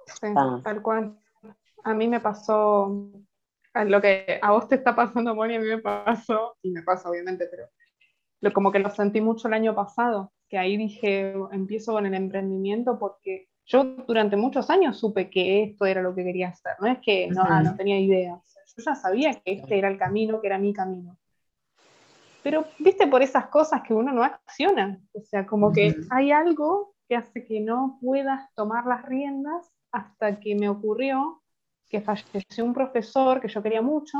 Sí, 0.06 0.28
ah. 0.36 0.62
tal 0.64 0.82
cual. 0.82 1.18
A 1.84 1.94
mí 1.94 2.08
me 2.08 2.20
pasó 2.20 3.12
lo 3.74 4.02
que 4.02 4.40
a 4.42 4.52
vos 4.52 4.68
te 4.68 4.76
está 4.76 4.96
pasando, 4.96 5.34
Moni, 5.34 5.56
a 5.56 5.60
mí 5.60 5.68
me 5.68 5.80
pasó, 5.80 6.58
y 6.62 6.72
me 6.72 6.84
pasa 6.84 7.10
obviamente, 7.10 7.48
pero 7.50 7.68
lo, 8.42 8.54
como 8.54 8.72
que 8.72 8.80
lo 8.80 8.90
sentí 8.90 9.22
mucho 9.22 9.48
el 9.48 9.54
año 9.54 9.74
pasado, 9.74 10.34
que 10.50 10.58
ahí 10.58 10.78
dije, 10.78 11.34
empiezo 11.52 11.94
con 11.94 12.06
el 12.06 12.14
emprendimiento 12.14 13.00
porque 13.00 13.48
yo 13.72 13.84
durante 14.08 14.36
muchos 14.36 14.70
años 14.70 15.00
supe 15.00 15.30
que 15.30 15.64
esto 15.64 15.86
era 15.86 16.02
lo 16.02 16.14
que 16.14 16.24
quería 16.24 16.50
hacer, 16.50 16.74
no 16.80 16.88
es 16.88 17.00
que 17.00 17.28
no, 17.30 17.44
ah, 17.48 17.62
no 17.64 17.76
tenía 17.76 18.00
idea, 18.00 18.42
yo 18.78 18.84
ya 18.84 18.96
sabía 18.96 19.34
que 19.34 19.54
este 19.54 19.78
era 19.78 19.90
el 19.90 19.98
camino, 19.98 20.42
que 20.42 20.48
era 20.48 20.58
mi 20.58 20.74
camino. 20.74 21.18
Pero, 22.44 22.66
viste, 22.80 23.08
por 23.08 23.22
esas 23.22 23.48
cosas 23.48 23.84
que 23.84 23.94
uno 23.94 24.12
no 24.12 24.24
acciona, 24.24 25.00
o 25.14 25.22
sea, 25.22 25.46
como 25.46 25.72
que 25.72 25.96
hay 26.10 26.32
algo 26.32 26.96
que 27.08 27.16
hace 27.16 27.46
que 27.46 27.60
no 27.60 28.00
puedas 28.02 28.54
tomar 28.56 28.86
las 28.88 29.06
riendas 29.06 29.72
hasta 29.92 30.40
que 30.40 30.56
me 30.56 30.68
ocurrió 30.68 31.42
que 31.88 32.02
falleció 32.02 32.64
un 32.64 32.74
profesor 32.74 33.42
que 33.42 33.50
yo 33.50 33.62
quería 33.62 33.82
mucho, 33.82 34.18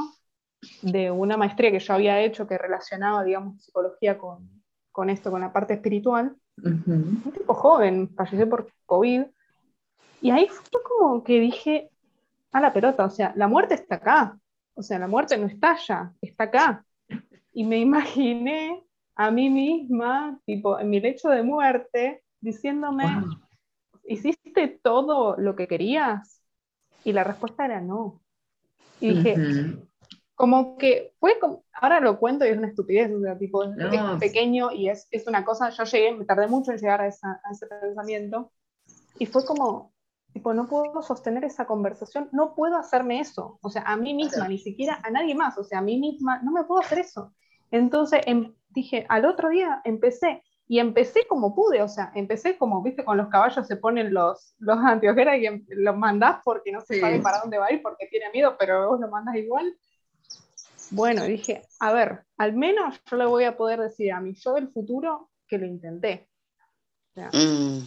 de 0.82 1.10
una 1.10 1.38
maestría 1.38 1.72
que 1.72 1.80
yo 1.80 1.94
había 1.94 2.20
hecho 2.20 2.46
que 2.46 2.58
relacionaba, 2.58 3.24
digamos, 3.24 3.64
psicología 3.64 4.18
con, 4.18 4.62
con 4.92 5.10
esto, 5.10 5.32
con 5.32 5.42
la 5.42 5.54
parte 5.54 5.74
espiritual. 5.74 6.36
Un 6.64 7.32
tipo 7.34 7.54
joven, 7.54 8.10
falleció 8.14 8.48
por 8.48 8.72
COVID. 8.86 9.24
Y 10.22 10.32
ahí 10.32 10.48
fue 10.48 10.82
como 10.84 11.24
que 11.24 11.40
dije, 11.40 11.90
a 12.52 12.62
la 12.62 12.74
pelota, 12.74 13.06
o 13.06 13.10
sea, 13.10 13.34
la 13.36 13.48
muerte 13.48 13.74
está 13.74 13.96
acá. 13.96 14.38
O 14.74 14.84
sea, 14.84 15.00
la 15.00 15.08
muerte 15.08 15.38
no 15.38 15.48
está 15.48 15.72
allá, 15.72 16.14
está 16.22 16.46
acá. 16.46 16.86
Y 17.54 17.64
me 17.64 17.78
imaginé 17.80 18.84
a 19.16 19.32
mí 19.32 19.50
misma, 19.50 20.40
tipo, 20.46 20.80
en 20.80 20.90
mi 20.90 21.00
lecho 21.00 21.30
de 21.30 21.44
muerte, 21.44 22.24
diciéndome, 22.40 23.06
¿hiciste 24.06 24.80
todo 24.82 25.36
lo 25.38 25.56
que 25.56 25.68
querías? 25.68 26.42
Y 27.04 27.14
la 27.14 27.24
respuesta 27.24 27.66
era 27.66 27.82
no. 27.82 28.22
Y 29.00 29.16
dije, 29.16 29.36
como 30.36 30.78
que 30.78 31.14
fue, 31.20 31.38
como, 31.40 31.64
ahora 31.74 32.00
lo 32.00 32.20
cuento 32.20 32.46
y 32.46 32.50
es 32.50 32.58
una 32.58 32.68
estupidez, 32.68 33.12
o 33.12 33.22
sea, 33.22 33.38
tipo, 33.38 33.64
es 33.64 33.72
pequeño 34.20 34.72
y 34.72 34.90
es, 34.90 35.08
es, 35.12 35.28
una 35.28 35.44
cosa, 35.44 35.70
yo 35.70 35.84
llegué, 35.84 36.14
me 36.14 36.26
tardé 36.26 36.48
mucho 36.48 36.72
en 36.72 36.78
llegar 36.78 37.02
a, 37.02 37.08
esa, 37.08 37.42
a 37.44 37.52
ese 37.52 37.68
pensamiento, 37.68 38.52
y 39.18 39.26
fue 39.26 39.46
como, 39.46 39.94
tipo, 40.34 40.54
no 40.54 40.68
puedo 40.68 41.02
sostener 41.02 41.44
esa 41.44 41.66
conversación, 41.66 42.30
no 42.32 42.56
puedo 42.56 42.78
hacerme 42.78 43.20
eso, 43.20 43.60
o 43.62 43.70
sea, 43.70 43.84
a 43.84 43.98
mí 43.98 44.14
misma, 44.14 44.48
ni 44.48 44.58
siquiera 44.58 45.00
a 45.04 45.10
nadie 45.12 45.36
más, 45.36 45.58
o 45.58 45.64
sea, 45.64 45.80
a 45.80 45.82
mí 45.82 46.00
misma, 46.00 46.42
no 46.44 46.52
me 46.52 46.64
puedo 46.64 46.82
hacer 46.82 47.00
eso. 47.00 47.34
Entonces 47.72 48.22
em, 48.26 48.54
dije, 48.70 49.06
al 49.10 49.26
otro 49.26 49.50
día 49.50 49.82
empecé, 49.84 50.44
y 50.68 50.80
empecé 50.80 51.28
como 51.28 51.54
pude, 51.54 51.82
o 51.82 51.90
sea, 51.90 52.12
empecé 52.16 52.58
como, 52.58 52.82
viste, 52.82 53.04
con 53.04 53.18
los 53.18 53.28
caballos 53.28 53.68
se 53.68 53.76
ponen 53.76 54.14
los, 54.14 54.56
los 54.60 54.78
anteojeras 54.78 55.38
y 55.38 55.46
em, 55.46 55.66
los 55.70 55.98
mandás 55.98 56.42
porque 56.46 56.72
no 56.72 56.80
se 56.82 57.00
sabe 57.00 57.20
para 57.20 57.40
dónde 57.40 57.58
va 57.58 57.66
a 57.66 57.74
ir, 57.74 57.82
porque 57.82 58.08
tiene 58.08 58.32
miedo, 58.32 58.56
pero 58.58 58.90
vos 58.90 59.00
lo 59.00 59.10
mandás 59.10 59.36
igual. 59.36 59.76
Bueno, 60.92 61.24
dije, 61.24 61.64
a 61.80 61.94
ver, 61.94 62.26
al 62.38 62.54
menos 62.54 63.02
yo 63.10 63.18
le 63.18 63.26
voy 63.26 63.46
a 63.46 63.56
poder 63.56 63.80
decir 63.80 64.12
a 64.12 64.20
mi 64.20 64.34
yo 64.34 64.54
del 64.54 64.70
futuro 64.70 65.30
que 65.48 65.58
lo 65.58 65.66
intenté. 65.66 66.30
Mm. 67.16 67.80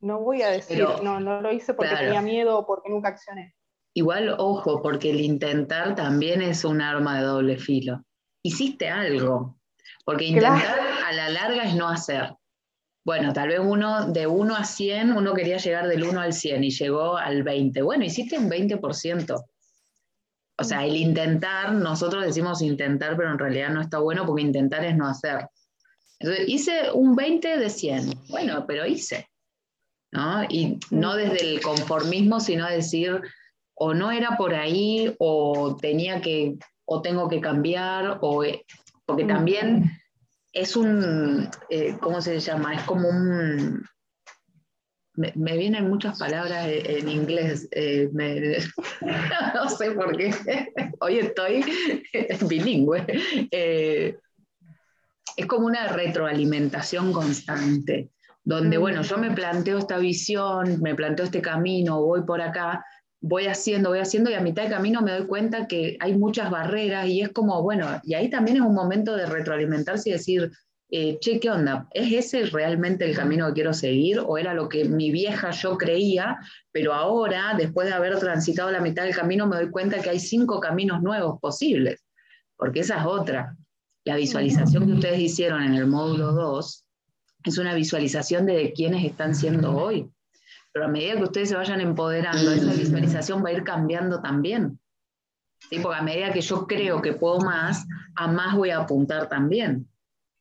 No 0.00 0.20
voy 0.20 0.42
a 0.42 0.48
decir, 0.48 0.84
no, 1.02 1.20
no 1.20 1.40
lo 1.40 1.52
hice 1.52 1.74
porque 1.74 1.96
tenía 1.96 2.22
miedo 2.22 2.58
o 2.58 2.66
porque 2.66 2.90
nunca 2.90 3.08
accioné. 3.08 3.54
Igual, 3.94 4.34
ojo, 4.38 4.82
porque 4.82 5.10
el 5.10 5.20
intentar 5.20 5.94
también 5.94 6.42
es 6.42 6.64
un 6.64 6.82
arma 6.82 7.18
de 7.18 7.24
doble 7.24 7.56
filo. 7.56 8.04
Hiciste 8.42 8.90
algo, 8.90 9.58
porque 10.04 10.26
intentar 10.26 10.78
a 11.06 11.12
la 11.12 11.30
larga 11.30 11.64
es 11.64 11.74
no 11.74 11.88
hacer. 11.88 12.34
Bueno, 13.06 13.32
tal 13.32 13.48
vez 13.48 13.60
uno 13.60 14.06
de 14.08 14.26
1 14.26 14.56
a 14.56 14.64
100, 14.64 15.12
uno 15.12 15.32
quería 15.32 15.58
llegar 15.58 15.86
del 15.86 16.02
1 16.02 16.20
al 16.20 16.32
100 16.32 16.64
y 16.64 16.70
llegó 16.70 17.16
al 17.16 17.42
20. 17.42 17.80
Bueno, 17.82 18.04
hiciste 18.04 18.36
un 18.36 18.50
20%. 18.50 19.44
O 20.58 20.64
sea, 20.64 20.84
el 20.84 20.96
intentar, 20.96 21.72
nosotros 21.72 22.24
decimos 22.24 22.62
intentar, 22.62 23.16
pero 23.16 23.30
en 23.30 23.38
realidad 23.38 23.70
no 23.70 23.80
está 23.80 23.98
bueno 23.98 24.26
porque 24.26 24.42
intentar 24.42 24.84
es 24.84 24.96
no 24.96 25.06
hacer. 25.06 25.48
Entonces, 26.18 26.48
hice 26.48 26.90
un 26.92 27.14
20 27.14 27.58
de 27.58 27.70
100. 27.70 28.10
Bueno, 28.28 28.64
pero 28.66 28.84
hice. 28.84 29.28
¿No? 30.16 30.44
Y 30.48 30.80
no 30.90 31.14
desde 31.14 31.54
el 31.54 31.60
conformismo, 31.60 32.40
sino 32.40 32.66
decir, 32.66 33.20
o 33.74 33.92
no 33.92 34.10
era 34.10 34.36
por 34.36 34.54
ahí, 34.54 35.14
o 35.18 35.76
tenía 35.80 36.20
que, 36.20 36.56
o 36.86 37.02
tengo 37.02 37.28
que 37.28 37.40
cambiar, 37.40 38.18
o 38.22 38.42
porque 39.04 39.24
también 39.24 39.92
es 40.52 40.74
un, 40.74 41.48
eh, 41.68 41.96
¿cómo 42.00 42.22
se 42.22 42.40
llama? 42.40 42.74
Es 42.74 42.82
como 42.84 43.08
un, 43.08 43.84
me, 45.16 45.56
vienen 45.56 45.88
muchas 45.88 46.18
palabras 46.18 46.66
en 46.66 47.08
inglés, 47.08 47.68
eh, 47.72 48.08
no 49.54 49.68
sé 49.68 49.90
por 49.92 50.16
qué, 50.16 50.32
hoy 51.00 51.18
estoy 51.18 51.64
bilingüe. 52.48 53.04
Eh, 53.50 54.16
es 55.36 55.46
como 55.46 55.66
una 55.66 55.88
retroalimentación 55.88 57.12
constante, 57.12 58.10
donde, 58.46 58.78
bueno, 58.78 59.02
yo 59.02 59.18
me 59.18 59.32
planteo 59.32 59.76
esta 59.76 59.98
visión, 59.98 60.80
me 60.80 60.94
planteo 60.94 61.24
este 61.26 61.42
camino, 61.42 62.00
voy 62.00 62.22
por 62.22 62.40
acá, 62.40 62.86
voy 63.20 63.48
haciendo, 63.48 63.88
voy 63.88 63.98
haciendo 63.98 64.30
y 64.30 64.34
a 64.34 64.40
mitad 64.40 64.62
de 64.62 64.70
camino 64.70 65.02
me 65.02 65.10
doy 65.10 65.26
cuenta 65.26 65.66
que 65.66 65.96
hay 65.98 66.16
muchas 66.16 66.48
barreras 66.48 67.08
y 67.08 67.22
es 67.22 67.30
como, 67.30 67.60
bueno, 67.64 68.00
y 68.04 68.14
ahí 68.14 68.30
también 68.30 68.58
es 68.58 68.62
un 68.62 68.72
momento 68.72 69.16
de 69.16 69.26
retroalimentarse 69.26 70.10
y 70.10 70.12
decir, 70.12 70.52
eh, 70.90 71.18
che, 71.18 71.40
¿qué 71.40 71.50
onda? 71.50 71.88
¿Es 71.92 72.12
ese 72.12 72.46
realmente 72.46 73.04
el 73.04 73.16
camino 73.16 73.48
que 73.48 73.54
quiero 73.54 73.74
seguir 73.74 74.20
o 74.20 74.38
era 74.38 74.54
lo 74.54 74.68
que 74.68 74.84
mi 74.84 75.10
vieja 75.10 75.50
yo 75.50 75.76
creía, 75.76 76.38
pero 76.70 76.94
ahora, 76.94 77.54
después 77.58 77.88
de 77.88 77.94
haber 77.94 78.16
transitado 78.20 78.70
la 78.70 78.80
mitad 78.80 79.02
del 79.02 79.16
camino, 79.16 79.48
me 79.48 79.56
doy 79.56 79.70
cuenta 79.70 80.00
que 80.00 80.10
hay 80.10 80.20
cinco 80.20 80.60
caminos 80.60 81.02
nuevos 81.02 81.40
posibles? 81.40 82.04
Porque 82.56 82.78
esa 82.78 83.00
es 83.00 83.06
otra. 83.06 83.56
La 84.04 84.14
visualización 84.14 84.86
que 84.86 84.92
ustedes 84.92 85.18
hicieron 85.18 85.64
en 85.64 85.74
el 85.74 85.88
módulo 85.88 86.30
2 86.30 86.85
es 87.46 87.58
una 87.58 87.74
visualización 87.74 88.46
de 88.46 88.72
quiénes 88.74 89.04
están 89.04 89.34
siendo 89.34 89.74
hoy 89.74 90.10
pero 90.76 90.88
a 90.88 90.90
medida 90.90 91.16
que 91.16 91.22
ustedes 91.22 91.48
se 91.48 91.56
vayan 91.56 91.80
empoderando, 91.80 92.52
esa 92.52 92.74
visualización 92.74 93.42
va 93.42 93.48
a 93.48 93.52
ir 93.54 93.64
cambiando 93.64 94.20
también. 94.20 94.78
¿sí? 95.70 95.78
Porque 95.78 95.98
a 95.98 96.02
medida 96.02 96.34
que 96.34 96.42
yo 96.42 96.66
creo 96.66 97.00
que 97.00 97.14
puedo 97.14 97.40
más, 97.40 97.86
a 98.14 98.28
más 98.28 98.54
voy 98.54 98.68
a 98.68 98.80
apuntar 98.80 99.26
también. 99.30 99.88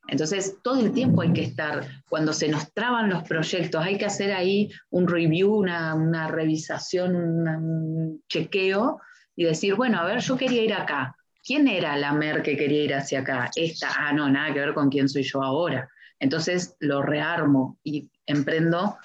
Entonces, 0.09 0.57
todo 0.61 0.81
el 0.81 0.91
tiempo 0.91 1.21
hay 1.21 1.31
que 1.31 1.43
estar, 1.43 1.87
cuando 2.09 2.33
se 2.33 2.49
nos 2.49 2.73
traban 2.73 3.09
los 3.09 3.23
proyectos, 3.23 3.81
hay 3.81 3.97
que 3.97 4.07
hacer 4.07 4.33
ahí 4.33 4.69
un 4.89 5.07
review, 5.07 5.53
una, 5.53 5.95
una 5.95 6.27
revisación, 6.27 7.15
un 7.15 8.21
chequeo 8.27 8.99
y 9.37 9.45
decir, 9.45 9.75
bueno, 9.75 9.99
a 9.99 10.03
ver, 10.03 10.19
yo 10.19 10.35
quería 10.35 10.63
ir 10.63 10.73
acá. 10.73 11.15
¿Quién 11.45 11.69
era 11.69 11.95
la 11.95 12.11
MER 12.11 12.43
que 12.43 12.57
quería 12.57 12.83
ir 12.83 12.93
hacia 12.93 13.21
acá? 13.21 13.49
Esta, 13.55 13.87
ah, 13.97 14.11
no, 14.11 14.29
nada 14.29 14.53
que 14.53 14.59
ver 14.59 14.73
con 14.73 14.89
quién 14.89 15.07
soy 15.07 15.23
yo 15.23 15.41
ahora. 15.41 15.89
Entonces 16.19 16.75
lo 16.79 17.01
rearmo 17.01 17.77
y 17.83 18.09
emprendo 18.25 18.97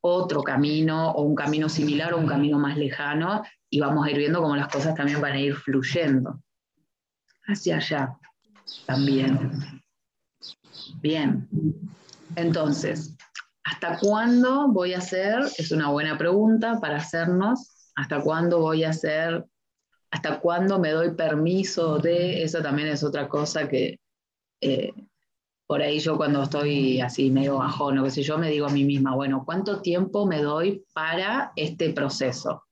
otro 0.00 0.42
camino 0.42 1.10
o 1.12 1.22
un 1.22 1.34
camino 1.34 1.68
similar 1.68 2.14
o 2.14 2.18
un 2.18 2.26
camino 2.26 2.58
más 2.58 2.76
lejano 2.76 3.42
y 3.68 3.80
vamos 3.80 4.06
a 4.06 4.10
ir 4.10 4.18
viendo 4.18 4.40
cómo 4.40 4.56
las 4.56 4.72
cosas 4.72 4.94
también 4.94 5.20
van 5.20 5.32
a 5.32 5.40
ir 5.40 5.54
fluyendo 5.54 6.40
hacia 7.46 7.76
allá 7.76 8.16
también. 8.86 9.82
Bien, 11.00 11.48
entonces, 12.36 13.16
¿hasta 13.64 13.98
cuándo 13.98 14.68
voy 14.68 14.94
a 14.94 14.98
hacer? 14.98 15.40
Es 15.58 15.72
una 15.72 15.90
buena 15.90 16.16
pregunta 16.16 16.78
para 16.80 16.96
hacernos. 16.96 17.90
¿Hasta 17.96 18.20
cuándo 18.20 18.60
voy 18.60 18.84
a 18.84 18.90
hacer? 18.90 19.44
¿Hasta 20.10 20.40
cuándo 20.40 20.78
me 20.78 20.90
doy 20.90 21.14
permiso 21.14 21.98
de? 21.98 22.42
Eso 22.42 22.62
también 22.62 22.88
es 22.88 23.02
otra 23.02 23.28
cosa 23.28 23.68
que 23.68 23.98
eh, 24.60 24.92
por 25.66 25.82
ahí 25.82 25.98
yo 25.98 26.16
cuando 26.16 26.42
estoy 26.42 27.00
así 27.00 27.30
medio 27.30 27.58
bajón 27.58 27.98
o 27.98 28.04
qué 28.04 28.10
sé 28.10 28.22
yo, 28.22 28.38
me 28.38 28.50
digo 28.50 28.66
a 28.66 28.70
mí 28.70 28.84
misma, 28.84 29.14
bueno, 29.14 29.42
¿cuánto 29.44 29.80
tiempo 29.82 30.26
me 30.26 30.40
doy 30.40 30.84
para 30.92 31.52
este 31.56 31.90
proceso? 31.90 32.62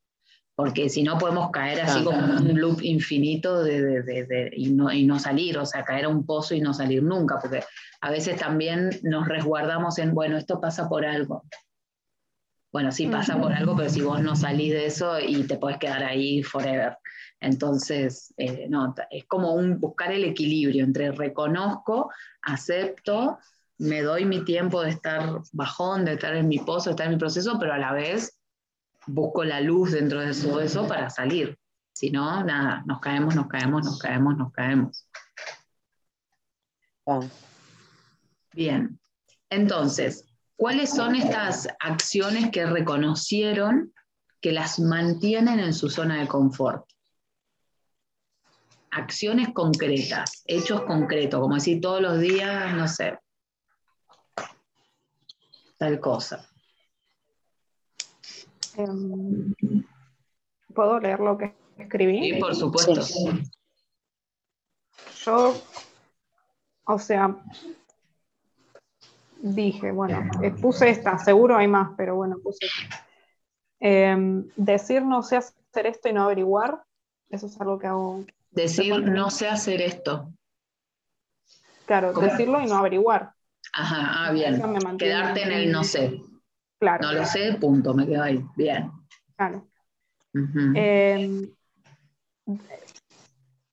Porque 0.57 0.89
si 0.89 1.03
no 1.03 1.19
podemos 1.19 1.51
caer 1.51 1.81
así 1.81 2.05
como 2.05 2.19
un 2.19 2.61
loop 2.61 2.81
infinito 2.83 3.65
de, 3.65 4.51
y, 4.57 4.71
no, 4.71 4.93
y, 4.93 5.05
no, 5.05 5.19
salir, 5.19 5.59
o 5.59 5.67
sea, 5.67 5.83
caer 5.83 6.05
a 6.05 6.09
un 6.09 6.25
pozo 6.25 6.55
y 6.55 6.61
no 6.61 6.73
salir 6.73 7.03
nunca, 7.03 7.41
porque 7.41 7.65
a 8.01 8.11
veces 8.11 8.37
también 8.37 8.91
nos 9.03 9.27
resguardamos 9.27 9.99
en, 9.99 10.15
bueno, 10.15 10.37
esto 10.37 10.61
pasa 10.61 10.89
por 10.89 11.05
algo. 11.05 11.43
Bueno, 12.73 12.93
sí 12.93 13.09
pasa 13.09 13.41
por 13.41 13.53
algo, 13.53 13.75
pero 13.77 13.89
si 13.89 14.03
vos 14.03 14.21
no 14.23 14.37
salís 14.37 14.73
de 14.73 14.87
eso 14.87 15.19
y 15.19 15.45
te 15.45 15.57
podés 15.57 15.79
quedar 15.79 16.05
ahí 16.05 16.43
forever. 16.45 16.97
Entonces, 17.45 18.33
eh, 18.39 18.67
no, 18.71 18.95
es 19.11 19.27
como 19.27 19.53
un 19.53 19.79
buscar 19.79 20.11
el 20.11 20.25
equilibrio 20.25 20.83
entre 20.83 21.13
reconozco, 21.13 22.11
acepto, 22.41 23.39
me 23.77 24.01
doy 24.01 24.25
mi 24.25 24.47
tiempo 24.47 24.81
de 24.81 24.91
estar 24.91 25.43
bajón, 25.53 26.07
de 26.07 26.15
estar 26.15 26.35
en 26.35 26.49
mi 26.49 26.59
pozo, 26.59 26.87
de 26.87 26.91
estar 26.93 27.07
en 27.07 27.13
mi 27.13 27.19
proceso, 27.19 27.59
pero 27.61 27.75
a 27.75 27.79
la 27.79 27.93
vez 27.93 28.39
busco 29.07 29.45
la 29.45 29.61
luz 29.61 29.93
dentro 29.93 30.21
de 30.21 30.33
todo 30.33 30.63
eso 30.63 30.89
para 30.89 31.11
salir. 31.11 31.59
Si 31.93 32.11
no, 32.11 32.43
nada, 32.43 32.83
nos 32.87 33.01
caemos, 33.01 33.35
nos 33.35 33.47
caemos, 33.49 33.85
nos 33.85 33.99
caemos, 33.99 34.39
nos 34.39 34.51
caemos. 34.51 35.07
Bien. 38.55 38.99
Entonces, 39.51 40.25
¿cuáles 40.57 40.95
son 40.95 41.15
estas 41.15 41.69
acciones 41.79 42.51
que 42.51 42.65
reconocieron 42.65 43.93
que 44.41 44.53
las 44.53 44.81
mantienen 44.81 45.61
en 45.61 45.75
su 45.75 45.91
zona 45.91 46.21
de 46.21 46.27
confort? 46.27 46.94
Acciones 48.97 49.49
concretas, 49.53 50.45
hechos 50.47 50.83
concretos, 50.83 51.41
como 51.41 51.57
decir 51.57 51.81
todos 51.81 52.01
los 52.01 52.21
días, 52.21 52.75
no 52.75 52.87
sé, 52.87 53.19
tal 55.77 55.99
cosa. 56.01 56.49
Em, 58.77 59.55
¿Puedo 60.73 60.99
leer 61.01 61.21
lo 61.21 61.37
que 61.37 61.55
escribí? 61.77 62.35
Sí, 62.35 62.41
por 62.41 62.55
supuesto. 62.55 63.03
Yo, 65.25 65.55
o 66.85 66.99
sea, 66.99 67.37
dije, 69.43 69.93
bueno, 69.93 70.31
eh, 70.43 70.51
puse 70.51 70.91
esta, 70.91 71.19
seguro 71.19 71.57
hay 71.57 71.69
más, 71.69 71.91
pero 71.97 72.17
bueno, 72.17 72.39
puse 72.43 72.67
esta. 72.67 73.07
Em, 73.81 74.49
decir 74.57 75.03
no 75.03 75.23
sé 75.23 75.37
hacer 75.37 75.87
esto 75.87 76.09
y 76.09 76.13
no 76.13 76.25
averiguar, 76.25 76.83
eso 77.29 77.47
es 77.47 77.61
algo 77.61 77.79
que 77.79 77.87
hago. 77.87 78.25
Decir 78.55 79.03
no 79.03 79.31
sé 79.31 79.49
hacer 79.49 79.81
esto. 79.81 80.33
Claro, 81.87 82.13
decirlo 82.13 82.61
y 82.61 82.67
no 82.67 82.77
averiguar. 82.77 83.33
Ajá, 83.73 84.27
ah, 84.27 84.33
bien. 84.33 84.63
Quedarte 84.97 85.43
en 85.43 85.53
el 85.53 85.73
no 85.73 85.83
sé. 85.85 86.21
Claro. 86.79 87.03
No 87.03 87.13
lo 87.13 87.25
sé, 87.25 87.55
punto, 87.61 87.95
me 87.95 88.07
quedo 88.07 88.23
ahí. 88.23 88.45
Bien. 88.57 88.91
Claro. 89.37 89.67
Em, 90.35 91.49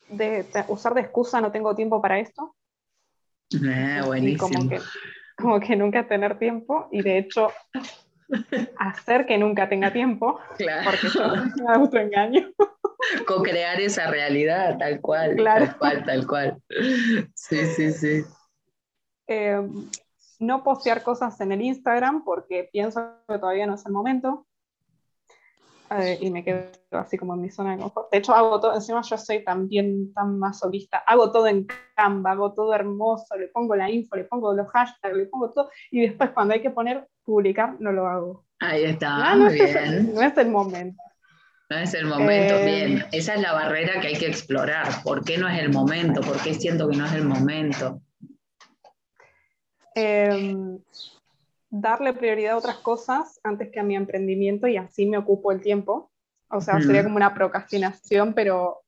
de, 0.10 0.46
usar 0.68 0.94
de 0.94 1.02
excusa 1.02 1.42
no 1.42 1.52
tengo 1.52 1.76
tiempo 1.76 2.02
para 2.02 2.20
esto. 2.20 2.56
Eh, 3.52 4.02
buenísimo. 4.06 4.50
como 4.50 4.70
que, 4.70 4.80
como 5.36 5.60
que 5.60 5.76
nunca 5.76 6.08
tener 6.08 6.40
tiempo 6.40 6.88
y 6.92 7.02
de 7.02 7.18
hecho 7.18 7.52
hacer 8.78 9.26
que 9.26 9.38
nunca 9.38 9.68
tenga 9.68 9.92
tiempo, 9.92 10.40
claro. 10.58 10.90
porque 10.90 11.08
yo 11.10 11.64
me 11.64 11.74
autoengaño. 11.74 12.52
Co-crear 13.28 13.80
esa 13.82 14.08
realidad, 14.08 14.78
tal 14.78 15.02
cual, 15.02 15.36
tal 15.36 15.78
cual, 15.78 16.06
tal 16.06 16.28
cual. 16.28 16.62
Sí, 17.36 17.66
sí, 17.66 17.92
sí. 17.92 18.24
Em, 19.28 19.90
no 20.40 20.64
postear 20.64 21.04
cosas 21.04 21.40
en 21.42 21.52
el 21.52 21.62
Instagram 21.62 22.24
porque 22.24 22.70
pienso 22.72 23.16
que 23.28 23.38
todavía 23.38 23.68
no 23.68 23.76
es 23.76 23.86
el 23.86 23.94
momento. 23.94 24.48
Eh, 25.92 26.20
y 26.22 26.32
me 26.32 26.42
quedo 26.44 26.68
así 26.92 27.18
como 27.18 27.34
en 27.34 27.42
mi 27.42 27.50
zona 27.50 27.76
de 27.76 27.82
confort. 27.82 28.10
De 28.12 28.20
hecho, 28.20 28.34
hago 28.34 28.62
todo, 28.62 28.74
encima 28.74 29.02
yo 29.02 29.18
soy 29.18 29.44
también 29.44 30.14
tan 30.14 30.40
masoquista, 30.40 31.00
hago 31.00 31.34
todo 31.34 31.48
en 31.48 31.68
Canva, 31.96 32.32
hago 32.32 32.54
todo 32.54 32.74
hermoso, 32.74 33.36
le 33.36 33.50
pongo 33.50 33.76
la 33.76 33.90
info, 33.90 34.16
le 34.16 34.24
pongo 34.24 34.54
los 34.54 34.70
hashtags, 34.70 35.18
le 35.18 35.26
pongo 35.26 35.52
todo, 35.52 35.70
y 35.92 36.02
después 36.02 36.30
cuando 36.30 36.54
hay 36.54 36.62
que 36.62 36.70
poner 36.70 37.10
publicar, 37.26 37.76
no 37.82 37.92
lo 37.92 38.08
hago. 38.08 38.46
Ahí 38.60 38.86
está, 38.86 39.36
muy 39.36 39.54
bien. 39.54 40.14
no 40.16 40.22
es 40.22 40.38
el 40.38 40.50
momento. 40.50 41.02
No 41.72 41.78
es 41.78 41.94
el 41.94 42.06
momento, 42.06 42.56
eh, 42.56 42.66
bien. 42.66 43.06
Esa 43.14 43.36
es 43.36 43.40
la 43.40 43.54
barrera 43.54 44.02
que 44.02 44.08
hay 44.08 44.18
que 44.18 44.28
explorar. 44.28 44.90
¿Por 45.06 45.24
qué 45.24 45.38
no 45.38 45.48
es 45.48 45.58
el 45.58 45.72
momento? 45.72 46.20
¿Por 46.20 46.38
qué 46.44 46.54
siento 46.54 46.90
que 46.90 46.98
no 46.98 47.06
es 47.06 47.14
el 47.14 47.24
momento? 47.24 48.02
Em, 49.96 50.80
darle 51.70 52.12
prioridad 52.12 52.56
a 52.56 52.58
otras 52.58 52.76
cosas 52.80 53.40
antes 53.42 53.72
que 53.72 53.80
a 53.80 53.84
mi 53.84 53.96
emprendimiento 53.96 54.68
y 54.68 54.76
así 54.76 55.06
me 55.06 55.18
ocupo 55.18 55.54
el 55.54 55.62
tiempo. 55.62 56.12
O 56.50 56.60
sea, 56.60 56.82
sería 56.82 57.06
como 57.06 57.16
una 57.16 57.34
procrastinación, 57.34 58.34
pero 58.34 58.82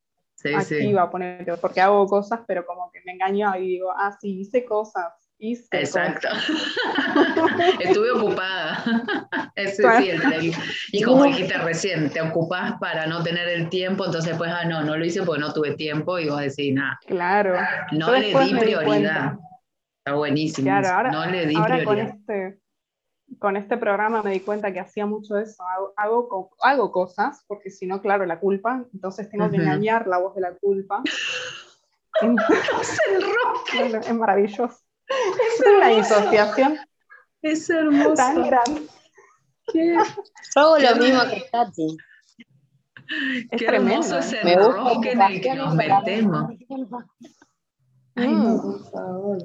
activa, 0.53 1.09
Poner, 1.09 1.57
porque 1.61 1.79
hago 1.79 2.05
cosas, 2.05 2.41
pero 2.45 2.65
como 2.65 2.91
que 2.91 2.99
me 3.05 3.13
engaño 3.13 3.55
y 3.55 3.65
digo, 3.65 3.93
ah, 3.95 4.17
sí, 4.19 4.41
hice 4.41 4.65
cosas. 4.65 5.13
Hice 5.43 5.67
Exacto. 5.71 6.29
Estuve 7.81 8.11
ocupada. 8.11 8.83
Sí, 9.55 10.51
y 10.91 11.03
como 11.03 11.23
dijiste 11.25 11.57
recién, 11.59 12.09
te 12.09 12.21
ocupás 12.21 12.73
para 12.79 13.05
no 13.05 13.23
tener 13.23 13.47
el 13.47 13.69
tiempo, 13.69 14.05
entonces 14.05 14.35
pues, 14.37 14.51
ah, 14.51 14.65
no, 14.65 14.83
no 14.83 14.97
lo 14.97 15.05
hice 15.05 15.21
porque 15.23 15.41
no 15.41 15.53
tuve 15.53 15.75
tiempo 15.75 16.17
y 16.17 16.27
vos 16.27 16.41
decís, 16.41 16.73
nada. 16.73 16.99
Claro. 17.05 17.55
No 17.91 18.11
le 18.11 18.33
di 18.33 18.55
prioridad. 18.55 19.37
Está 19.99 20.15
buenísimo. 20.15 20.71
ahora, 20.71 21.11
no 21.11 21.25
le 21.27 21.45
di 21.45 21.55
ahora 21.55 21.83
con 21.83 21.99
este, 21.99 22.59
con 23.39 23.55
este 23.57 23.77
programa 23.77 24.23
me 24.23 24.31
di 24.31 24.39
cuenta 24.39 24.73
que 24.73 24.79
hacía 24.79 25.05
mucho 25.05 25.37
eso. 25.37 25.63
Hago, 25.95 26.51
hago, 26.61 26.91
cosas, 26.91 27.43
porque 27.47 27.69
si 27.69 27.85
no, 27.85 28.01
claro, 28.01 28.25
la 28.25 28.39
culpa, 28.39 28.83
entonces 28.93 29.29
tengo 29.29 29.49
que 29.49 29.57
engañar 29.57 30.07
la 30.07 30.17
voz 30.17 30.35
de 30.35 30.41
la 30.41 30.53
culpa. 30.53 31.03
es 34.07 34.13
maravilloso. 34.13 34.82
Es, 35.55 35.65
una 35.65 35.87
disociación. 35.89 36.79
Es 37.41 37.69
hermoso. 37.69 38.13
Tan 38.13 38.43
grande. 38.47 38.87
hago 40.55 40.77
lo 40.77 40.95
mismo 40.95 41.21
que 41.29 41.45
Tati. 41.51 41.97
Es 43.51 43.59
Qué 43.59 43.65
tremendo. 43.65 44.17
Es 44.17 44.33
el 44.33 44.45
me 44.45 44.55
gusta 44.55 45.09
en 45.11 45.21
el 45.21 45.41
que 45.41 45.55
nos 45.55 45.75
metemos. 45.75 46.51
Ay, 48.15 48.27
no, 48.27 48.61
por 48.61 48.91
favor. 48.91 49.37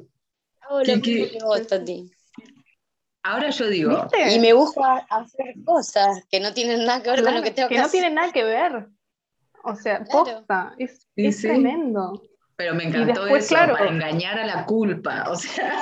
Ahora 3.22 3.50
yo 3.50 3.68
digo. 3.68 4.06
Y 4.30 4.38
me 4.38 4.52
gusta 4.52 5.06
hacer 5.10 5.54
cosas 5.64 6.24
que 6.30 6.40
no 6.40 6.52
tienen 6.54 6.84
nada 6.84 7.02
que 7.02 7.10
ver 7.10 7.24
con 7.24 7.34
lo 7.34 7.42
que 7.42 7.50
tengo 7.50 7.68
que, 7.68 7.74
que 7.76 7.80
no 7.80 7.88
tienen 7.88 8.14
nada 8.14 8.32
que 8.32 8.44
ver. 8.44 8.88
O 9.64 9.74
sea, 9.74 10.04
posta, 10.04 10.74
es, 10.78 11.06
tremendo. 11.40 12.22
Pero 12.58 12.74
me 12.74 12.84
encantó 12.84 13.26
eso, 13.28 13.54
para 13.54 13.88
engañar 13.88 14.36
a 14.36 14.44
la 14.44 14.66
culpa. 14.66 15.26
O 15.30 15.36
sea, 15.36 15.72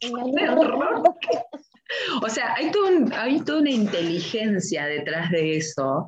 o 2.22 2.28
sea 2.28 2.54
hay, 2.54 2.70
hay 3.16 3.40
toda 3.40 3.58
una 3.58 3.70
inteligencia 3.70 4.86
detrás 4.86 5.28
de 5.30 5.56
eso. 5.56 6.06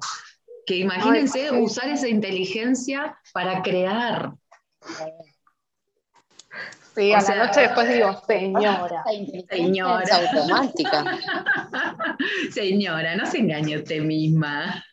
Que 0.65 0.77
imagínense 0.77 1.51
usar 1.51 1.89
esa 1.89 2.07
inteligencia 2.07 3.19
para 3.33 3.63
crear. 3.63 4.31
Sí, 6.95 7.13
a 7.13 7.21
la 7.23 7.47
noche 7.47 7.63
después 7.63 7.93
digo, 7.93 8.23
señora. 8.25 9.03
Señora. 9.51 10.05
Es 10.05 10.13
automática. 10.13 11.19
señora, 12.53 13.17
no 13.17 13.27
se 13.27 13.39
engañe 13.39 13.79
usted 13.79 14.03
misma. 14.03 14.85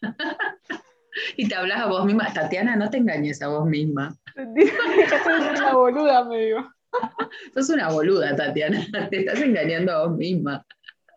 Y 1.38 1.48
te 1.48 1.56
hablas 1.56 1.82
a 1.82 1.88
vos 1.88 2.06
misma. 2.06 2.34
Tatiana, 2.34 2.76
no 2.76 2.90
te 2.90 2.98
engañes 2.98 3.42
a 3.42 3.48
vos 3.48 3.66
misma. 3.66 4.16
Sos 4.36 5.60
una 5.60 5.74
boluda, 5.74 6.24
me 6.26 6.38
digo. 6.40 6.72
Sos 7.54 7.70
una 7.70 7.90
boluda, 7.90 8.36
Tatiana. 8.36 8.86
Te 9.10 9.20
estás 9.20 9.42
engañando 9.42 9.92
a 9.92 10.08
vos 10.08 10.18
misma. 10.18 10.66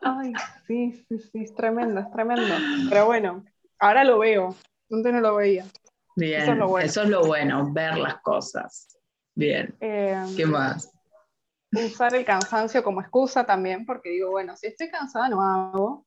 Ay, 0.02 0.32
sí, 0.66 1.04
sí, 1.08 1.18
sí, 1.18 1.42
es 1.44 1.54
tremendo, 1.54 2.00
es 2.00 2.10
tremendo. 2.10 2.54
Pero 2.88 3.06
bueno, 3.06 3.44
ahora 3.78 4.04
lo 4.04 4.18
veo. 4.18 4.56
Antes 4.90 5.12
no 5.12 5.20
lo 5.20 5.36
veía. 5.36 5.64
Bien, 6.16 6.42
eso 6.42 6.52
es 6.52 6.58
lo 6.58 6.68
bueno, 6.68 6.86
eso 6.86 7.02
es 7.02 7.08
lo 7.08 7.24
bueno 7.24 7.72
ver 7.72 7.96
las 7.96 8.20
cosas. 8.20 8.98
Bien. 9.34 9.74
Em, 9.80 10.36
¿Qué 10.36 10.44
más? 10.44 10.92
Usar 11.72 12.14
el 12.14 12.24
cansancio 12.24 12.82
como 12.82 13.00
excusa 13.00 13.44
también, 13.44 13.86
porque 13.86 14.10
digo, 14.10 14.30
bueno, 14.30 14.56
si 14.56 14.66
estoy 14.66 14.90
cansada 14.90 15.28
no 15.30 15.40
hago. 15.40 16.06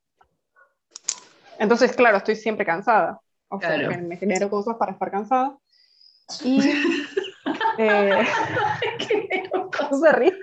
Entonces, 1.58 1.96
claro, 1.96 2.18
estoy 2.18 2.36
siempre 2.36 2.66
cansada. 2.66 3.20
O 3.56 3.62
sea, 3.62 3.98
me 3.98 4.18
genero 4.18 4.50
cosas 4.50 4.78
para 4.78 4.94
estar 4.94 5.12
cansada. 5.12 5.58
Y. 6.44 6.60
eh, 7.78 8.26
se 10.02 10.12
ríe. 10.12 10.34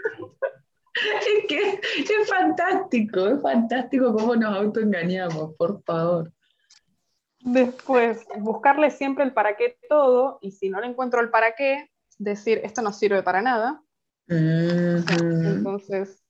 Es 0.95 1.47
que 1.49 1.81
es 1.99 2.29
fantástico, 2.29 3.27
es 3.27 3.43
fantástico 3.43 4.15
cómo 4.15 4.37
nos 4.37 4.57
autoengañamos, 4.57 5.55
por 5.57 5.83
favor. 5.83 6.33
Después, 7.41 8.25
buscarle 8.39 8.91
siempre 8.91 9.25
el 9.25 9.33
para 9.33 9.57
qué 9.57 9.77
todo, 9.89 10.39
y 10.41 10.53
si 10.53 10.71
no 10.71 10.81
le 10.81 10.87
encuentro 10.87 11.21
el 11.21 11.31
para 11.31 11.57
qué, 11.57 11.91
decir, 12.19 12.61
esto 12.63 12.83
no 12.83 12.93
sirve 12.93 13.23
para 13.23 13.43
nada. 13.43 13.83
Entonces, 14.29 16.23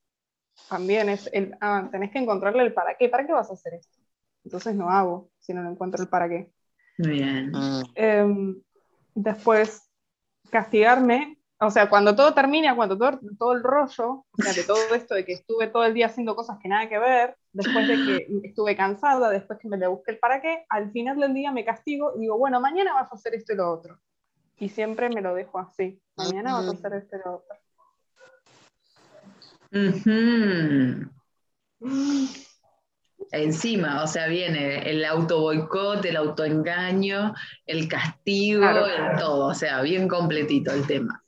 también 0.69 1.09
es 1.09 1.29
el, 1.33 1.55
ah, 1.61 1.89
tenés 1.91 2.11
que 2.11 2.19
encontrarle 2.19 2.63
el 2.63 2.73
para 2.73 2.97
qué. 2.97 3.09
¿Para 3.09 3.27
qué 3.27 3.33
vas 3.33 3.51
a 3.51 3.55
hacer 3.55 3.75
esto? 3.75 3.99
Entonces 4.45 4.75
no 4.75 4.91
hago 4.91 5.31
si 5.39 5.53
no 5.53 5.69
encuentro 5.69 6.03
el 6.03 6.09
para 6.09 6.29
qué. 6.29 6.51
Bien. 6.99 7.53
Em, 7.95 8.61
después, 9.15 9.89
castigarme. 10.51 11.39
O 11.59 11.71
sea, 11.71 11.89
cuando 11.89 12.17
todo 12.17 12.35
termina, 12.35 12.75
cuando 12.75 12.99
todo, 12.99 13.21
todo 13.39 13.53
el 13.53 13.63
rollo, 13.63 14.09
o 14.09 14.43
sea, 14.43 14.53
de 14.53 14.65
todo 14.65 14.95
esto 14.95 15.15
de 15.15 15.25
que 15.25 15.35
estuve 15.35 15.69
todo 15.69 15.85
el 15.85 15.95
día 15.95 16.07
haciendo 16.07 16.35
cosas 16.35 16.59
que 16.61 16.69
nada 16.69 16.89
que 16.89 16.99
ver, 16.99 17.37
después 17.53 17.87
de 17.87 17.95
que 17.95 18.49
estuve 18.49 18.75
cansada, 18.75 19.31
después 19.31 19.61
que 19.61 19.69
me 19.69 19.77
le 19.77 19.87
busqué 19.87 20.13
el 20.13 20.19
para 20.19 20.43
qué, 20.43 20.65
al 20.69 20.91
final 20.91 21.21
del 21.21 21.35
día 21.35 21.53
me 21.53 21.65
castigo 21.65 22.15
y 22.17 22.23
digo, 22.23 22.37
bueno, 22.37 22.61
mañana 22.61 22.95
vas 22.95 23.13
a 23.13 23.15
hacer 23.15 23.35
esto 23.35 23.53
y 23.53 23.57
lo 23.57 23.71
otro 23.71 24.01
y 24.63 24.69
siempre 24.69 25.09
me 25.09 25.21
lo 25.21 25.35
dejo 25.35 25.59
así. 25.59 26.01
Mañana 26.17 26.53
va 26.53 26.61
a 26.61 26.71
hacer 26.71 26.95
este 26.95 27.19
lo 27.19 27.43
otro. 27.43 27.57
Encima, 33.33 34.03
o 34.03 34.07
sea, 34.07 34.27
viene 34.27 34.91
el 34.91 35.03
auto 35.07 35.41
boicot, 35.41 36.05
el 36.05 36.17
autoengaño, 36.17 37.35
el 37.65 37.89
castigo, 37.89 38.67
todo, 39.19 39.47
o 39.47 39.55
sea, 39.55 39.81
bien 39.81 40.07
completito 40.07 40.71
el 40.71 40.87
tema. 40.87 41.23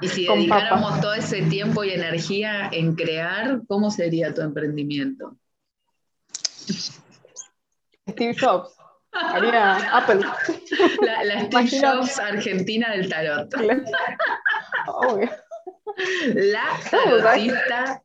Y 0.00 0.08
si 0.08 0.26
dedicáramos 0.26 1.00
todo 1.02 1.12
ese 1.12 1.42
tiempo 1.42 1.84
y 1.84 1.90
energía 1.90 2.70
en 2.72 2.96
crear, 2.96 3.60
¿cómo 3.68 3.90
sería 3.90 4.32
tu 4.32 4.40
emprendimiento? 4.40 5.36
Steve 8.08 8.34
Jobs. 8.40 8.74
Haría 9.12 9.96
Apple. 9.96 10.20
La, 11.02 11.44
Steve 11.44 11.68
Jobs 11.80 12.18
argentina 12.18 12.90
del 12.90 13.08
tarot. 13.08 13.54
La 16.34 16.80
tarotista. 16.90 18.02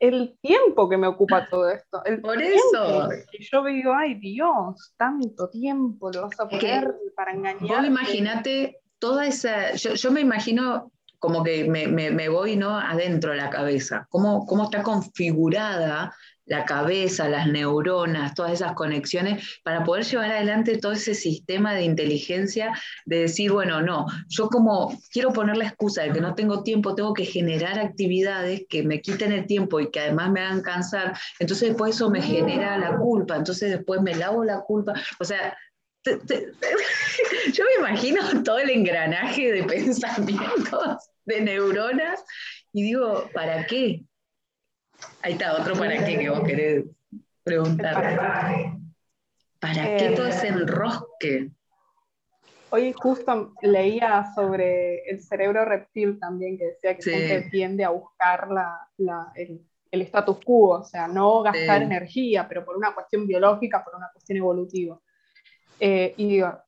El 0.00 0.38
tiempo 0.40 0.88
que 0.88 0.96
me 0.96 1.06
ocupa 1.06 1.46
todo 1.50 1.68
esto. 1.68 2.02
El 2.06 2.22
Por 2.22 2.40
eso. 2.40 3.10
Y 3.32 3.44
yo 3.44 3.62
digo, 3.64 3.92
ay 3.94 4.14
Dios, 4.14 4.94
tanto 4.96 5.50
tiempo 5.50 6.10
lo 6.10 6.22
vas 6.22 6.40
a 6.40 6.48
poner 6.48 6.94
para 7.14 7.32
engañar. 7.32 7.84
imagínate 7.84 8.80
toda 8.98 9.26
esa. 9.26 9.74
Yo, 9.74 10.10
me 10.10 10.20
imagino 10.20 10.90
como 11.18 11.44
que 11.44 11.64
me, 11.68 11.86
me, 11.86 12.28
voy 12.30 12.56
¿no? 12.56 12.78
adentro 12.78 13.32
de 13.32 13.36
la 13.36 13.50
cabeza, 13.50 14.06
cómo, 14.08 14.46
cómo 14.46 14.64
está 14.64 14.82
configurada 14.82 16.14
la 16.50 16.64
cabeza, 16.64 17.28
las 17.28 17.46
neuronas, 17.46 18.34
todas 18.34 18.52
esas 18.52 18.72
conexiones, 18.72 19.60
para 19.62 19.84
poder 19.84 20.04
llevar 20.04 20.32
adelante 20.32 20.78
todo 20.78 20.90
ese 20.92 21.14
sistema 21.14 21.74
de 21.74 21.84
inteligencia 21.84 22.76
de 23.06 23.20
decir, 23.20 23.52
bueno, 23.52 23.80
no, 23.80 24.06
yo 24.28 24.48
como 24.48 25.00
quiero 25.12 25.32
poner 25.32 25.56
la 25.56 25.68
excusa 25.68 26.02
de 26.02 26.12
que 26.12 26.20
no 26.20 26.34
tengo 26.34 26.64
tiempo, 26.64 26.96
tengo 26.96 27.14
que 27.14 27.24
generar 27.24 27.78
actividades 27.78 28.62
que 28.68 28.82
me 28.82 29.00
quiten 29.00 29.30
el 29.30 29.46
tiempo 29.46 29.78
y 29.78 29.92
que 29.92 30.00
además 30.00 30.32
me 30.32 30.40
hagan 30.40 30.60
cansar, 30.60 31.16
entonces 31.38 31.68
después 31.68 31.94
eso 31.94 32.10
me 32.10 32.20
genera 32.20 32.76
la 32.78 32.96
culpa, 32.96 33.36
entonces 33.36 33.70
después 33.70 34.02
me 34.02 34.16
lavo 34.16 34.42
la 34.42 34.60
culpa, 34.62 34.94
o 35.20 35.24
sea, 35.24 35.56
yo 36.04 37.64
me 37.64 37.74
imagino 37.78 38.42
todo 38.42 38.58
el 38.58 38.70
engranaje 38.70 39.52
de 39.52 39.62
pensamientos, 39.68 41.10
de 41.26 41.42
neuronas, 41.42 42.24
y 42.72 42.82
digo, 42.82 43.30
¿para 43.32 43.66
qué? 43.66 44.02
Ahí 45.22 45.32
está, 45.32 45.54
otro 45.54 45.74
para 45.74 46.04
qué 46.04 46.18
que 46.18 46.30
vos 46.30 46.40
querés 46.44 46.84
preguntar. 47.42 48.78
¿Para 49.58 49.96
qué 49.96 50.12
todo 50.16 50.26
ese 50.26 50.48
enrosque? 50.48 51.50
Hoy 52.70 52.92
justo 52.92 53.52
leía 53.62 54.32
sobre 54.34 55.04
el 55.10 55.20
cerebro 55.20 55.64
reptil 55.64 56.18
también, 56.18 56.56
que 56.56 56.66
decía 56.66 56.96
que 56.96 57.02
siempre 57.02 57.50
tiende 57.50 57.84
a 57.84 57.90
buscar 57.90 58.48
el, 59.34 60.02
status 60.02 60.38
quo, 60.44 60.78
o 60.78 60.84
sea, 60.84 61.08
no 61.08 61.42
gastar 61.42 61.82
energía, 61.82 62.46
pero 62.48 62.64
por 62.64 62.76
una 62.76 62.94
cuestión 62.94 63.26
biológica, 63.26 63.84
por 63.84 63.96
una 63.96 64.08
cuestión 64.12 64.38
evolutiva. 64.38 65.00
Eh, 65.80 66.14
y 66.16 66.28
digo, 66.28 66.58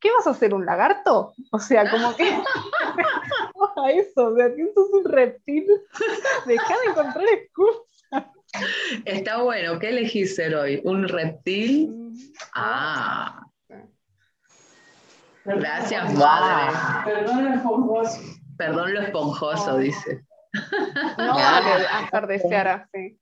¿qué 0.00 0.10
vas 0.16 0.26
a 0.26 0.30
hacer, 0.30 0.54
un 0.54 0.66
lagarto? 0.66 1.34
O 1.52 1.58
sea, 1.58 1.88
como 1.90 2.14
que 2.16 2.24
a 3.76 3.90
eso, 3.92 4.26
o 4.26 4.36
sea, 4.36 4.54
que 4.54 4.72
sos 4.74 4.90
un 4.92 5.04
reptil, 5.04 5.66
deja 6.46 6.74
de 6.78 6.90
encontrar 6.90 7.24
excusas. 7.28 8.24
Está 9.04 9.42
bueno, 9.42 9.78
¿qué 9.78 9.90
elegís 9.90 10.34
ser 10.34 10.54
hoy? 10.54 10.80
¿Un 10.84 11.06
reptil? 11.06 11.88
Mm. 11.88 12.14
Ah. 12.54 13.46
Gracias, 15.44 16.14
madre. 16.14 16.76
Perdón 17.04 17.44
lo 17.44 17.54
esponjoso. 17.54 18.20
Perdón 18.56 18.94
lo 18.94 19.00
esponjoso, 19.00 19.78
dice. 19.78 20.24
No 21.16 21.34
vale 21.34 21.86
hacer 21.86 22.26
desear 22.26 22.68
así. 22.68 23.18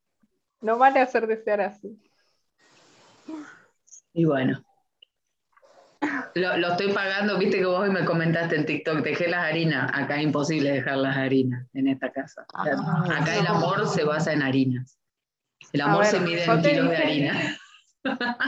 No 0.61 0.79
vale 0.79 1.01
hacer 1.01 1.26
desear 1.26 1.61
así. 1.61 1.97
Y 4.14 4.24
bueno, 4.24 4.64
lo, 6.34 6.70
estoy 6.70 6.92
pagando, 6.92 7.38
viste 7.38 7.59
que 7.59 7.64
vos 7.64 7.80
hoy 7.80 7.90
me 7.90 8.04
comentaste 8.04 8.56
en 8.56 8.66
TikTok, 8.66 8.98
dejé 9.02 9.28
las 9.28 9.44
harinas. 9.44 9.90
Acá 9.94 10.16
es 10.16 10.22
imposible 10.22 10.72
dejar 10.72 10.98
las 10.98 11.16
harinas 11.16 11.66
en 11.74 11.88
esta 11.88 12.11
casa. 12.11 12.44
Ah, 12.54 13.04
acá 13.20 13.36
el 13.36 13.46
amor 13.46 13.86
se 13.86 14.04
basa 14.04 14.32
en 14.32 14.42
harinas. 14.42 14.98
El 15.72 15.80
amor 15.82 16.04
se 16.04 16.20
mide 16.20 16.44
en 16.44 16.62
kilos 16.62 16.90
de 16.90 16.96
harina. 16.96 17.56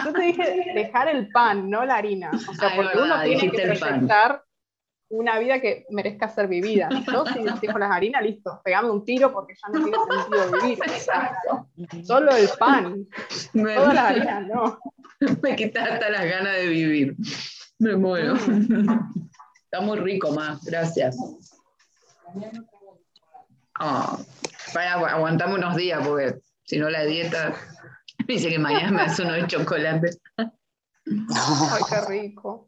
Yo 0.04 0.12
te 0.12 0.22
dije 0.22 0.72
dejar 0.74 1.08
el 1.08 1.28
pan, 1.30 1.68
no 1.68 1.84
la 1.84 1.96
harina. 1.96 2.30
O 2.32 2.54
sea, 2.54 2.74
porque 2.74 2.98
uno 2.98 3.20
tiene 3.22 3.50
que 3.50 3.62
proyectar 3.62 4.42
una 5.10 5.38
vida 5.38 5.60
que 5.60 5.86
merezca 5.90 6.28
ser 6.28 6.46
vivida. 6.48 6.88
Yo 7.12 7.24
si 7.26 7.42
dejo 7.66 7.78
las 7.78 7.90
harinas, 7.90 8.22
listo, 8.22 8.60
pegame 8.64 8.90
un 8.90 9.04
tiro 9.04 9.32
porque 9.32 9.54
ya 9.54 9.68
no 9.68 9.84
tiene 9.84 9.98
sentido 10.08 10.52
vivir. 10.62 12.06
Solo 12.06 12.30
el 12.34 12.48
pan. 12.58 13.06
Todas 13.52 13.94
las 13.94 14.04
harinas, 14.04 14.46
no. 14.46 14.78
Me 15.42 15.56
quitaste 15.56 16.10
las 16.10 16.24
ganas 16.24 16.56
de 16.56 16.66
vivir. 16.68 17.16
Me 17.78 17.96
muero. 17.96 18.34
Está 18.34 19.80
muy 19.82 19.98
rico, 19.98 20.32
más. 20.32 20.64
Gracias. 20.64 21.16
Oh, 23.80 24.18
para, 24.72 24.92
aguantame 24.92 25.54
unos 25.54 25.76
días 25.76 26.06
porque 26.06 26.38
si 26.64 26.78
no 26.78 26.88
la 26.88 27.04
dieta 27.04 27.54
dice 28.26 28.48
que 28.48 28.58
mañana 28.58 28.90
me 28.90 29.02
hace 29.02 29.22
uno 29.22 29.32
de 29.32 29.46
chocolate. 29.46 30.10
Ay, 30.36 31.82
qué 31.88 32.00
rico. 32.08 32.66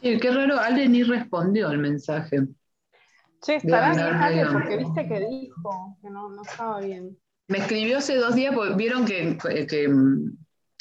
Qué 0.00 0.30
raro, 0.30 0.58
Ale 0.58 0.88
ni 0.88 1.02
respondió 1.02 1.68
al 1.68 1.78
mensaje. 1.78 2.46
Che, 3.42 3.56
estará 3.56 3.92
bien 3.92 4.06
Ale 4.06 4.46
porque 4.46 4.76
viste 4.76 5.08
que 5.08 5.20
dijo 5.20 5.98
que 6.00 6.10
no, 6.10 6.28
no 6.28 6.42
estaba 6.42 6.80
bien. 6.80 7.18
Me 7.48 7.58
escribió 7.58 7.98
hace 7.98 8.16
dos 8.16 8.34
días 8.34 8.54
porque 8.54 8.74
vieron 8.74 9.04
que, 9.04 9.36
que 9.68 9.88
mm, 9.88 10.36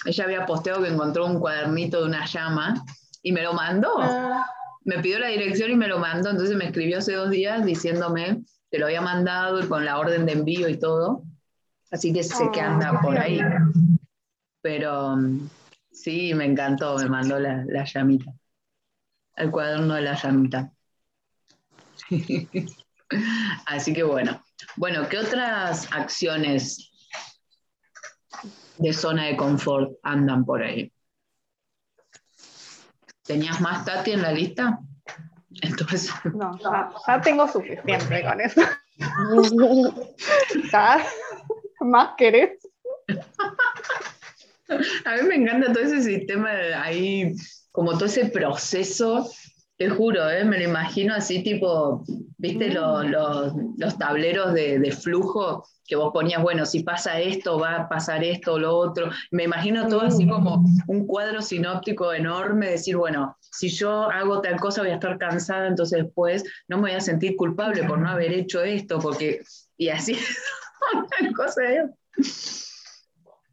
ella 0.06 0.24
había 0.24 0.46
posteado 0.46 0.84
que 0.84 0.90
encontró 0.90 1.26
un 1.26 1.40
cuadernito 1.40 2.02
de 2.02 2.06
una 2.08 2.26
llama 2.26 2.84
y 3.22 3.32
me 3.32 3.42
lo 3.42 3.54
mandó. 3.54 3.90
Ah. 4.00 4.46
Me 4.84 5.00
pidió 5.00 5.20
la 5.20 5.28
dirección 5.28 5.72
y 5.72 5.76
me 5.76 5.88
lo 5.88 6.00
mandó, 6.00 6.30
entonces 6.30 6.56
me 6.56 6.66
escribió 6.66 7.00
hace 7.00 7.14
dos 7.14 7.30
días 7.30 7.64
diciéndome 7.66 8.42
que 8.72 8.80
lo 8.80 8.86
había 8.86 9.02
mandado 9.02 9.62
y 9.62 9.68
con 9.68 9.86
la 9.86 10.00
orden 10.00 10.26
de 10.26 10.34
envío 10.34 10.70
y 10.70 10.80
todo. 10.80 11.24
Así 11.92 12.14
que 12.14 12.24
sé 12.24 12.50
que 12.54 12.62
anda 12.62 13.00
por 13.02 13.18
ahí. 13.18 13.40
Pero 14.62 15.18
mm, 15.18 15.50
sí, 15.92 16.34
me 16.34 16.46
encantó, 16.46 16.96
me 16.98 17.10
mandó 17.10 17.40
la, 17.40 17.64
la 17.68 17.84
llamita. 17.84 18.32
El 19.36 19.52
cuaderno 19.52 19.96
de 19.96 20.02
la 20.02 20.16
llamita. 20.16 20.72
Así 23.66 23.94
que 23.94 24.04
bueno. 24.04 24.42
Bueno, 24.78 25.10
¿qué 25.10 25.18
otras 25.18 25.92
acciones 25.92 26.92
de 28.82 28.94
zona 28.94 29.26
de 29.26 29.38
confort 29.38 29.92
andan 30.04 30.44
por 30.44 30.64
ahí. 30.64 30.92
¿Tenías 33.24 33.62
más 33.62 33.86
Tati 33.86 34.12
en 34.12 34.24
la 34.24 34.32
lista? 34.32 34.80
Entonces... 35.62 36.10
No, 36.34 36.58
ya, 37.08 37.22
tengo 37.22 37.48
suficiente 37.48 38.24
con 38.24 38.42
eso. 38.42 38.62
¿Más 41.82 42.10
querés? 42.18 42.58
A 45.06 45.16
mí 45.16 45.22
me 45.28 45.36
encanta 45.36 45.74
todo 45.74 45.84
ese 45.84 46.02
sistema 46.02 46.50
ahí, 46.82 47.36
como 47.72 47.94
todo 47.94 48.06
ese 48.06 48.26
proceso 48.26 49.30
te 49.82 49.90
juro, 49.90 50.30
¿eh? 50.30 50.46
me 50.46 50.60
lo 50.60 50.66
imagino 50.66 51.16
así 51.16 51.42
tipo, 51.42 52.04
viste 52.38 52.70
mm. 52.70 53.12
los, 53.78 53.98
tableros 53.98 54.54
de, 54.54 54.92
flujo 54.92 55.66
que 55.88 55.96
vos 55.96 56.12
ponías, 56.14 56.40
bueno, 56.42 56.68
si 56.68 56.84
pasa 56.84 57.20
esto, 57.20 57.58
va 57.58 57.78
a 57.78 57.90
pasar 57.90 58.24
esto 58.24 58.54
o 58.54 58.60
lo 58.60 58.78
otro. 58.78 59.10
Me 59.32 59.46
imagino 59.46 59.88
todo 59.88 60.02
así 60.02 60.28
como 60.28 60.58
mm. 60.58 60.84
un 60.86 61.08
cuadro 61.08 61.42
sinóptico 61.42 62.14
enorme, 62.14 62.70
decir, 62.70 62.96
bueno, 62.96 63.36
si 63.40 63.70
yo 63.70 64.04
hago 64.12 64.40
tal 64.42 64.60
cosa 64.60 64.82
voy 64.82 64.92
a 64.92 64.96
estar 64.96 65.18
cansada, 65.18 65.68
entonces 65.68 66.04
después 66.04 66.44
no 66.68 66.78
me 66.78 66.84
voy 66.84 66.92
a 66.92 67.02
sentir 67.02 67.36
culpable 67.36 67.84
por 67.84 67.98
no 67.98 68.08
haber 68.08 68.34
hecho 68.34 68.62
esto, 68.62 69.00
porque... 69.00 69.42
Y 69.78 69.90
así, 69.90 70.16
una 71.22 71.34
cosa... 71.34 71.62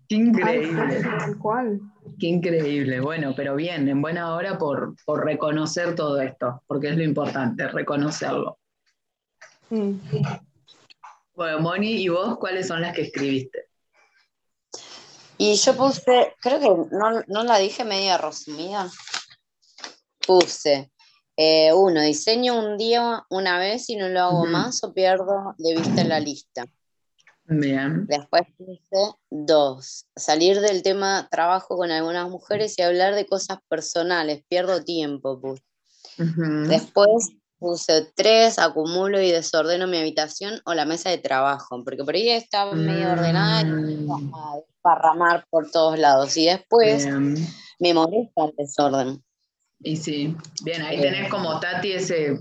Qué 0.09 0.15
increíble. 0.15 1.03
Qué 2.19 2.27
increíble. 2.27 3.01
Bueno, 3.01 3.33
pero 3.37 3.55
bien, 3.55 3.89
en 3.89 4.03
buena 4.03 4.35
hora 4.35 4.59
por, 4.59 4.97
reconocer 5.25 5.95
todo 5.95 6.21
esto, 6.21 6.63
porque 6.67 6.89
es 6.89 6.97
lo 6.97 7.05
importante, 7.05 7.69
reconocerlo. 7.69 8.59
Mm. 9.71 9.93
Bueno, 11.35 11.61
Moni, 11.61 11.93
¿y 11.93 12.09
vos 12.09 12.37
cuáles 12.39 12.67
son 12.67 12.81
las 12.81 12.95
que 12.95 13.03
escribiste? 13.03 13.67
Y 15.37 15.55
yo 15.55 15.77
puse, 15.77 16.35
creo 16.41 16.59
que 16.59 16.97
no, 17.29 17.45
la 17.45 17.59
dije 17.59 17.85
media 17.85 18.19
resumida. 18.19 18.91
Puse, 20.27 20.91
eh, 21.37 21.73
uno, 21.73 22.03
diseño 22.03 22.59
un 22.59 22.77
día 22.77 23.25
una 23.31 23.61
vez 23.61 23.89
y 23.89 23.95
no 23.95 24.09
lo 24.09 24.21
hago 24.21 24.47
más 24.47 24.83
o 24.83 24.93
pierdo 24.93 25.55
de 25.59 25.77
vista 25.77 26.01
en 26.01 26.09
la 26.09 26.19
lista. 26.19 26.65
Bien. 27.49 28.07
Después 28.07 28.43
puse 28.59 29.15
dos, 29.31 30.07
salir 30.15 30.61
del 30.61 30.83
tema 30.83 31.29
trabajo 31.31 31.79
con 31.79 31.91
algunas 31.91 32.29
mujeres 32.29 32.79
y 32.79 32.83
hablar 32.83 33.15
de 33.15 33.25
cosas 33.27 33.59
personales, 33.69 34.45
pierdo 34.49 34.85
tiempo. 34.85 35.41
Después 36.19 37.31
puse 37.59 38.13
tres, 38.15 38.59
acumulo 38.59 39.21
y 39.21 39.31
desordeno 39.31 39.87
mi 39.87 39.97
habitación 39.97 40.61
o 40.67 40.75
la 40.75 40.85
mesa 40.85 41.09
de 41.09 41.19
trabajo, 41.19 41.83
porque 41.85 42.05
por 42.05 42.15
ahí 42.15 42.29
está 42.29 42.71
medio 42.73 43.13
ordenada 43.13 43.63
y 43.63 43.65
mm. 43.65 44.35
a 44.35 44.57
desparramar 44.67 45.47
por 45.49 45.71
todos 45.71 45.99
lados. 45.99 46.37
Y 46.37 46.47
después 46.47 47.07
me 47.07 47.95
molesta 47.95 48.45
el 48.45 48.55
desorden. 48.59 49.25
Y 49.81 49.97
sí, 49.97 50.37
bien, 50.65 50.83
ahí 50.83 51.01
tenés 51.01 51.31
como 51.31 51.59
Tati 51.61 51.93
ese 51.93 52.37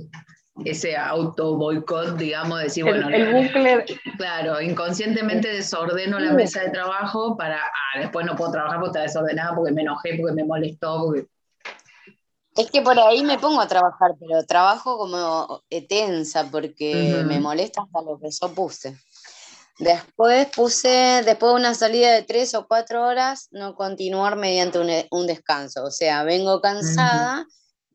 ese 0.66 0.96
auto 0.98 1.56
boicot, 1.56 2.18
digamos, 2.18 2.62
decir, 2.62 2.84
bueno, 2.84 3.10
el 3.10 3.34
bucle. 3.34 3.86
Claro, 4.18 4.62
inconscientemente 4.62 5.50
desordeno 5.50 6.20
la 6.20 6.34
mesa 6.34 6.62
de 6.62 6.70
trabajo 6.70 7.38
para, 7.38 7.58
ah, 7.58 8.00
después 8.00 8.26
no 8.26 8.36
puedo 8.36 8.52
trabajar 8.52 8.80
porque 8.80 9.00
está 9.00 9.02
desordenada, 9.02 9.56
porque 9.56 9.72
me 9.72 9.82
enojé, 9.82 10.18
porque 10.18 10.34
me 10.34 10.44
molestó, 10.44 11.04
porque... 11.06 11.28
Es 12.56 12.72
que 12.72 12.82
por 12.82 13.00
ahí 13.00 13.24
me 13.24 13.38
pongo 13.38 13.62
a 13.62 13.68
trabajar, 13.68 14.16
pero 14.20 14.44
trabajo 14.44 14.98
como 14.98 15.62
tensa 15.88 16.50
porque 16.50 17.24
me 17.28 17.40
molesta 17.40 17.84
hasta 17.84 18.02
lo 18.02 18.20
que 18.20 18.30
yo 18.32 18.50
puse. 18.50 18.98
Después 19.78 20.48
puse, 20.56 21.22
después 21.24 21.52
de 21.52 21.60
una 21.60 21.76
salida 21.76 22.12
de 22.12 22.24
tres 22.24 22.56
o 22.56 22.68
cuatro 22.68 23.06
horas, 23.06 23.48
no 23.52 23.76
continuar 23.76 24.38
mediante 24.38 24.80
un, 25.12 25.28
descanso. 25.28 25.84
O 25.84 25.92
sea, 25.92 26.24
vengo 26.24 26.60
cansada 26.60 27.46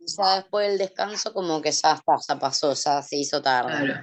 ya 0.07 0.37
después 0.37 0.69
del 0.69 0.79
descanso 0.79 1.33
como 1.33 1.61
que 1.61 1.71
ya 1.71 1.93
está, 1.93 2.17
ya 2.29 2.39
pasó, 2.39 2.75
ya 2.75 3.03
se 3.03 3.17
hizo 3.17 3.43
tarde. 3.43 3.95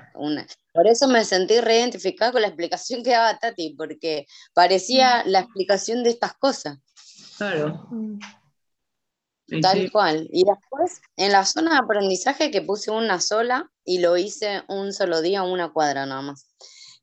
por 0.73 0.87
eso 0.87 1.07
me 1.07 1.23
sentí 1.25 1.59
reidentificada 1.59 2.31
con 2.31 2.41
la 2.41 2.47
explicación 2.47 3.03
que 3.03 3.11
daba 3.11 3.37
Tati, 3.37 3.75
porque 3.77 4.25
parecía 4.53 5.23
la 5.25 5.39
explicación 5.39 6.03
de 6.03 6.11
estas 6.11 6.33
cosas. 6.33 6.77
Claro. 7.37 7.87
Tal 9.61 9.91
cual. 9.91 10.27
Y 10.31 10.43
después, 10.45 11.01
en 11.17 11.31
la 11.31 11.45
zona 11.45 11.71
de 11.71 11.79
aprendizaje 11.79 12.51
que 12.51 12.61
puse 12.61 12.91
una 12.91 13.19
sola 13.19 13.69
y 13.83 13.99
lo 13.99 14.17
hice 14.17 14.63
un 14.67 14.93
solo 14.93 15.21
día, 15.21 15.43
una 15.43 15.71
cuadra 15.71 16.05
nada 16.05 16.21
más, 16.21 16.47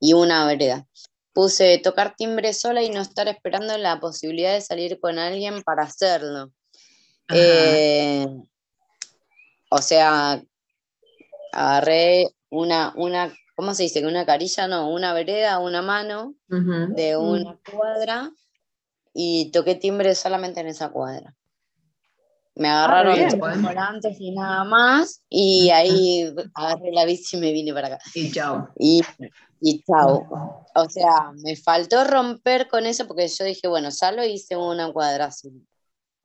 y 0.01 0.13
una 0.13 0.47
vereda. 0.47 0.87
Puse 1.33 1.79
tocar 1.79 2.15
timbre 2.17 2.55
sola 2.55 2.83
y 2.83 2.91
no 2.91 3.03
estar 3.03 3.29
esperando 3.29 3.77
la 3.77 4.01
posibilidad 4.01 4.55
de 4.55 4.61
salir 4.61 4.99
con 5.01 5.19
alguien 5.19 5.63
para 5.63 5.83
hacerlo. 5.83 6.53
Eh, 7.29 8.27
o 9.77 9.83
sea, 9.83 10.43
agarré 11.53 12.31
una, 12.51 12.95
una, 12.97 13.33
¿cómo 13.55 13.75
se 13.75 13.85
dice? 13.85 14.07
Una 14.07 14.25
carilla, 14.25 14.67
no, 14.69 14.91
una 14.91 15.13
vereda, 15.13 15.59
una 15.59 15.83
mano 15.83 16.35
de 16.49 17.17
una 17.17 17.59
cuadra 17.71 18.33
y 19.13 19.51
toqué 19.51 19.75
timbre 19.75 20.15
solamente 20.15 20.61
en 20.61 20.69
esa 20.69 20.89
cuadra. 20.89 21.35
Me 22.55 22.69
ah, 22.69 22.85
agarraron 22.85 23.21
los 23.21 23.63
volantes 23.63 24.17
y 24.19 24.31
nada 24.31 24.65
más, 24.65 25.23
y 25.29 25.69
ahí 25.69 26.35
agarré 26.55 26.91
la 26.93 27.05
bici 27.05 27.37
y 27.37 27.41
me 27.41 27.53
vine 27.53 27.75
para 27.75 27.89
acá. 27.89 27.99
Y 28.15 28.33
chao. 28.33 28.71
Y, 28.79 29.03
y 29.61 29.83
chao. 29.85 30.65
O 30.75 30.89
sea, 30.89 31.33
me 31.45 31.55
faltó 31.55 32.03
romper 32.05 32.67
con 32.67 32.87
eso 32.87 33.07
porque 33.07 33.29
yo 33.29 33.45
dije, 33.45 33.69
bueno, 33.69 33.91
ya 33.91 34.11
lo 34.11 34.25
hice 34.25 34.57
una 34.57 34.91
cuadra 34.91 35.27
así. 35.27 35.53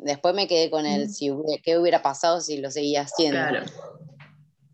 Después 0.02 0.34
me 0.34 0.47
quedé 0.47 0.72
con 0.72 0.86
el 0.86 1.10
si 1.10 1.32
qué 1.64 1.78
hubiera 1.78 2.02
pasado 2.02 2.41
si 2.41 2.58
lo 2.58 2.72
seguía 2.72 3.04
haciendo. 3.04 3.38
Claro. 3.38 3.66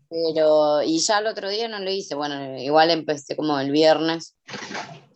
Pero, 0.08 0.82
y 0.82 0.98
ya 1.00 1.18
el 1.18 1.26
otro 1.26 1.50
día 1.50 1.68
no 1.68 1.78
lo 1.80 1.90
hice. 1.90 2.14
Bueno, 2.14 2.58
igual 2.58 2.90
empecé 2.90 3.36
como 3.36 3.60
el 3.60 3.70
viernes 3.70 4.36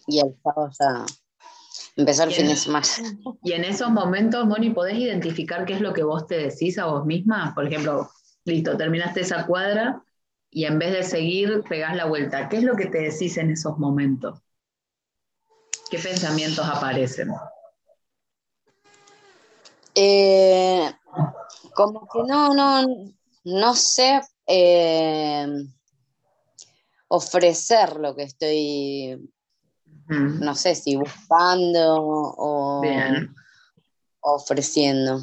y 0.07 0.19
el 0.19 0.37
sábado 0.43 0.71
ya 0.79 1.07
empezó 1.97 2.25
el 2.25 2.33
fin 2.33 2.49
de 2.49 2.57
semana. 2.57 2.87
Y 3.43 3.53
en 3.53 3.65
esos 3.65 3.91
momentos, 3.91 4.45
Moni, 4.45 4.69
¿podés 4.71 4.99
identificar 4.99 5.65
qué 5.65 5.75
es 5.75 5.81
lo 5.81 5.95
que 5.95 6.03
vos 6.03 6.27
te 6.27 6.37
decís 6.37 6.79
a 6.79 6.87
vos 6.87 7.07
misma? 7.07 7.55
Por 7.55 7.67
ejemplo, 7.67 8.11
listo, 8.45 8.77
terminaste 8.77 9.23
esa 9.23 9.47
cuadra 9.47 10.05
y 10.51 10.67
en 10.67 10.79
vez 10.79 10.93
de 10.93 11.03
seguir, 11.05 11.63
pegás 11.67 11.97
la 11.97 12.05
vuelta. 12.05 12.51
¿Qué 12.51 12.59
es 12.59 12.63
lo 12.65 12.77
que 12.77 12.87
te 12.87 12.99
decís 12.99 13.39
en 13.39 13.51
esos 13.51 13.79
momentos? 13.79 14.41
¿Qué 15.91 15.99
pensamientos 15.99 16.67
aparecen? 16.67 17.31
Eh, 19.95 20.91
como 21.75 22.09
que 22.09 22.21
no, 22.27 22.55
no, 22.55 22.87
no 23.45 23.75
sé 23.75 24.21
eh, 24.47 25.47
ofrecer 27.09 27.97
lo 27.97 28.15
que 28.15 28.23
estoy, 28.25 29.31
no 30.09 30.55
sé 30.55 30.75
si 30.75 30.97
buscando 30.97 31.97
o 31.99 32.83
ofreciendo. 34.21 35.21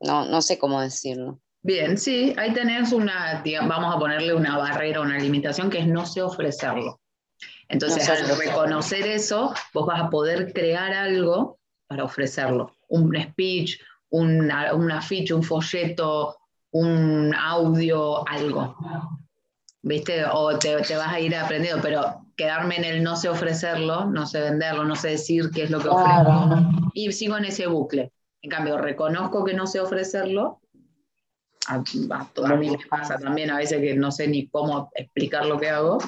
No, 0.00 0.24
no 0.24 0.42
sé 0.42 0.58
cómo 0.58 0.80
decirlo. 0.80 1.40
Bien, 1.62 1.98
sí, 1.98 2.34
ahí 2.38 2.52
tenés 2.52 2.92
una, 2.92 3.42
vamos 3.66 3.94
a 3.94 3.98
ponerle 3.98 4.34
una 4.34 4.56
barrera, 4.56 5.00
una 5.00 5.18
limitación 5.18 5.70
que 5.70 5.78
es 5.80 5.86
no 5.86 6.06
sé 6.06 6.22
ofrecerlo. 6.22 7.00
Entonces, 7.68 8.08
al 8.08 8.38
reconocer 8.38 9.06
eso, 9.06 9.52
vos 9.74 9.86
vas 9.86 10.00
a 10.00 10.10
poder 10.10 10.52
crear 10.52 10.92
algo 10.92 11.58
para 11.86 12.04
ofrecerlo. 12.04 12.72
Un 12.88 13.14
speech, 13.20 13.78
un, 14.10 14.50
un 14.74 14.90
afiche, 14.90 15.34
un 15.34 15.42
folleto, 15.42 16.36
un 16.70 17.34
audio, 17.34 18.26
algo. 18.28 18.76
¿Viste? 19.82 20.24
O 20.32 20.58
te, 20.58 20.76
vas 20.76 21.12
a 21.12 21.20
ir 21.20 21.34
aprendiendo, 21.36 21.80
pero 21.82 22.26
quedarme 22.36 22.76
en 22.76 22.84
el 22.84 23.02
no 23.02 23.16
sé 23.16 23.28
ofrecerlo, 23.28 24.06
no 24.06 24.26
sé 24.26 24.40
venderlo, 24.40 24.84
no 24.84 24.96
sé 24.96 25.10
decir 25.10 25.50
qué 25.54 25.64
es 25.64 25.70
lo 25.70 25.80
que 25.80 25.88
ofrezco, 25.88 26.90
y 26.94 27.10
sigo 27.12 27.36
en 27.36 27.46
ese 27.46 27.66
bucle. 27.66 28.12
En 28.42 28.50
cambio, 28.50 28.78
reconozco 28.78 29.44
que 29.44 29.54
no 29.54 29.66
sé 29.66 29.80
ofrecerlo, 29.80 30.60
a, 31.66 31.74
a, 31.74 32.56
mí 32.56 32.70
me 32.70 32.78
pasa 32.88 33.18
también 33.18 33.50
a 33.50 33.58
veces 33.58 33.80
que 33.80 33.94
no 33.94 34.10
sé 34.10 34.26
ni 34.26 34.48
cómo 34.48 34.90
explicar 34.94 35.46
lo 35.46 35.58
que 35.58 35.68
hago. 35.68 35.98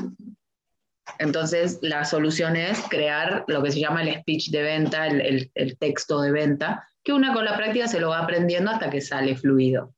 Entonces, 1.18 1.78
la 1.82 2.04
solución 2.04 2.56
es 2.56 2.80
crear 2.88 3.44
lo 3.46 3.62
que 3.62 3.72
se 3.72 3.80
llama 3.80 4.02
el 4.02 4.20
speech 4.20 4.50
de 4.50 4.62
venta, 4.62 5.06
el, 5.06 5.50
el 5.54 5.76
texto 5.76 6.20
de 6.22 6.32
venta, 6.32 6.89
que 7.10 7.16
una 7.16 7.32
con 7.32 7.44
la 7.44 7.56
práctica 7.56 7.88
se 7.88 7.98
lo 7.98 8.10
va 8.10 8.20
aprendiendo 8.20 8.70
hasta 8.70 8.88
que 8.88 9.00
sale 9.00 9.36
fluido. 9.36 9.94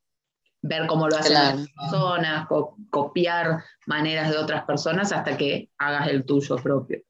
Ver 0.62 0.86
cómo 0.86 1.08
lo 1.08 1.16
hacen 1.16 1.34
las 1.34 1.68
personas, 1.76 2.48
copiar 2.88 3.62
maneras 3.86 4.30
de 4.30 4.38
otras 4.38 4.64
personas 4.64 5.12
hasta 5.12 5.36
que 5.36 5.68
hagas 5.76 6.08
el 6.08 6.24
tuyo 6.24 6.56
propio. 6.56 7.02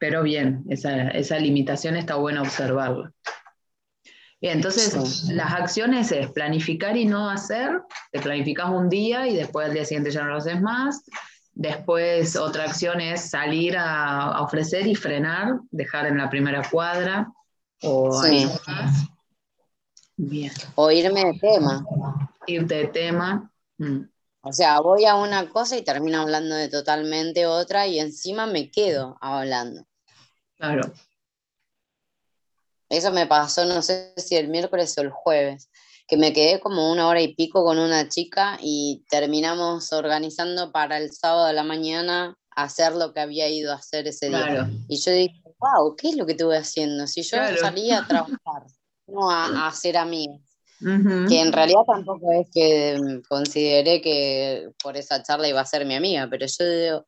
Pero 0.00 0.24
bien, 0.24 0.64
esa, 0.68 1.38
limitación 1.38 1.96
está 1.96 2.16
buena 2.16 2.42
observarla. 2.42 3.12
Bien, 4.40 4.56
entonces 4.56 5.28
las 5.30 5.52
acciones 5.52 6.10
es 6.10 6.32
planificar 6.32 6.96
y 6.96 7.04
no 7.04 7.30
hacer. 7.30 7.80
Te 8.10 8.20
planificas 8.20 8.70
un 8.70 8.88
día 8.88 9.28
y 9.28 9.36
después 9.36 9.68
al 9.68 9.74
día 9.74 9.84
siguiente 9.84 10.10
ya 10.10 10.24
no 10.24 10.30
lo 10.30 10.38
haces 10.38 10.60
más. 10.60 11.04
Después 11.58 12.36
otra 12.36 12.64
acción 12.64 13.00
es 13.00 13.30
salir 13.30 13.78
a, 13.78 14.42
ofrecer 14.42 14.86
y 14.86 14.94
frenar, 14.94 15.58
dejar 15.70 16.04
en 16.06 16.18
la 16.18 16.28
primera 16.28 16.62
cuadra 16.70 17.32
o 17.82 18.22
Bien. 20.18 20.52
O 20.74 20.90
irme 20.90 21.24
de 21.24 21.38
tema. 21.38 21.86
Irte 22.46 22.74
de 22.74 22.86
tema. 22.88 23.50
Mm. 23.78 24.02
O 24.42 24.52
sea, 24.52 24.80
voy 24.80 25.06
a 25.06 25.14
una 25.14 25.48
cosa 25.48 25.78
y 25.78 25.82
termino 25.82 26.20
hablando 26.20 26.54
de 26.54 26.68
totalmente 26.68 27.46
otra 27.46 27.86
y 27.86 28.00
encima 28.00 28.46
me 28.46 28.70
quedo 28.70 29.16
hablando. 29.22 29.86
Claro. 30.58 30.92
Eso 32.90 33.12
me 33.12 33.26
pasó, 33.26 33.64
no 33.64 33.80
sé 33.80 34.12
si 34.18 34.36
el 34.36 34.48
miércoles 34.48 34.96
o 34.98 35.00
el 35.00 35.10
jueves 35.10 35.70
que 36.06 36.16
me 36.16 36.32
quedé 36.32 36.60
como 36.60 36.92
una 36.92 37.08
hora 37.08 37.20
y 37.20 37.34
pico 37.34 37.64
con 37.64 37.78
una 37.78 38.08
chica 38.08 38.58
y 38.62 39.04
terminamos 39.10 39.92
organizando 39.92 40.70
para 40.70 40.98
el 40.98 41.12
sábado 41.12 41.46
de 41.46 41.52
la 41.52 41.64
mañana 41.64 42.36
hacer 42.50 42.94
lo 42.94 43.12
que 43.12 43.20
había 43.20 43.48
ido 43.48 43.72
a 43.72 43.76
hacer 43.76 44.06
ese 44.06 44.28
día. 44.28 44.70
Y 44.88 44.98
yo 44.98 45.12
dije, 45.12 45.42
wow, 45.58 45.94
¿qué 45.96 46.10
es 46.10 46.16
lo 46.16 46.24
que 46.24 46.32
estuve 46.32 46.56
haciendo? 46.56 47.06
Si 47.06 47.22
yo 47.22 47.38
salía 47.60 48.00
a 48.00 48.06
trabajar, 48.06 48.66
no 49.06 49.30
a, 49.30 49.68
hacer 49.68 49.96
amigos. 49.96 50.40
Que 50.78 51.40
en 51.40 51.52
realidad 51.52 51.80
tampoco 51.86 52.32
es 52.32 52.48
que 52.52 53.22
consideré 53.28 54.00
que 54.02 54.68
por 54.82 54.96
esa 54.96 55.22
charla 55.22 55.48
iba 55.48 55.60
a 55.60 55.66
ser 55.66 55.86
mi 55.86 55.94
amiga, 55.94 56.28
pero 56.30 56.46
yo 56.46 56.64
digo, 56.66 57.06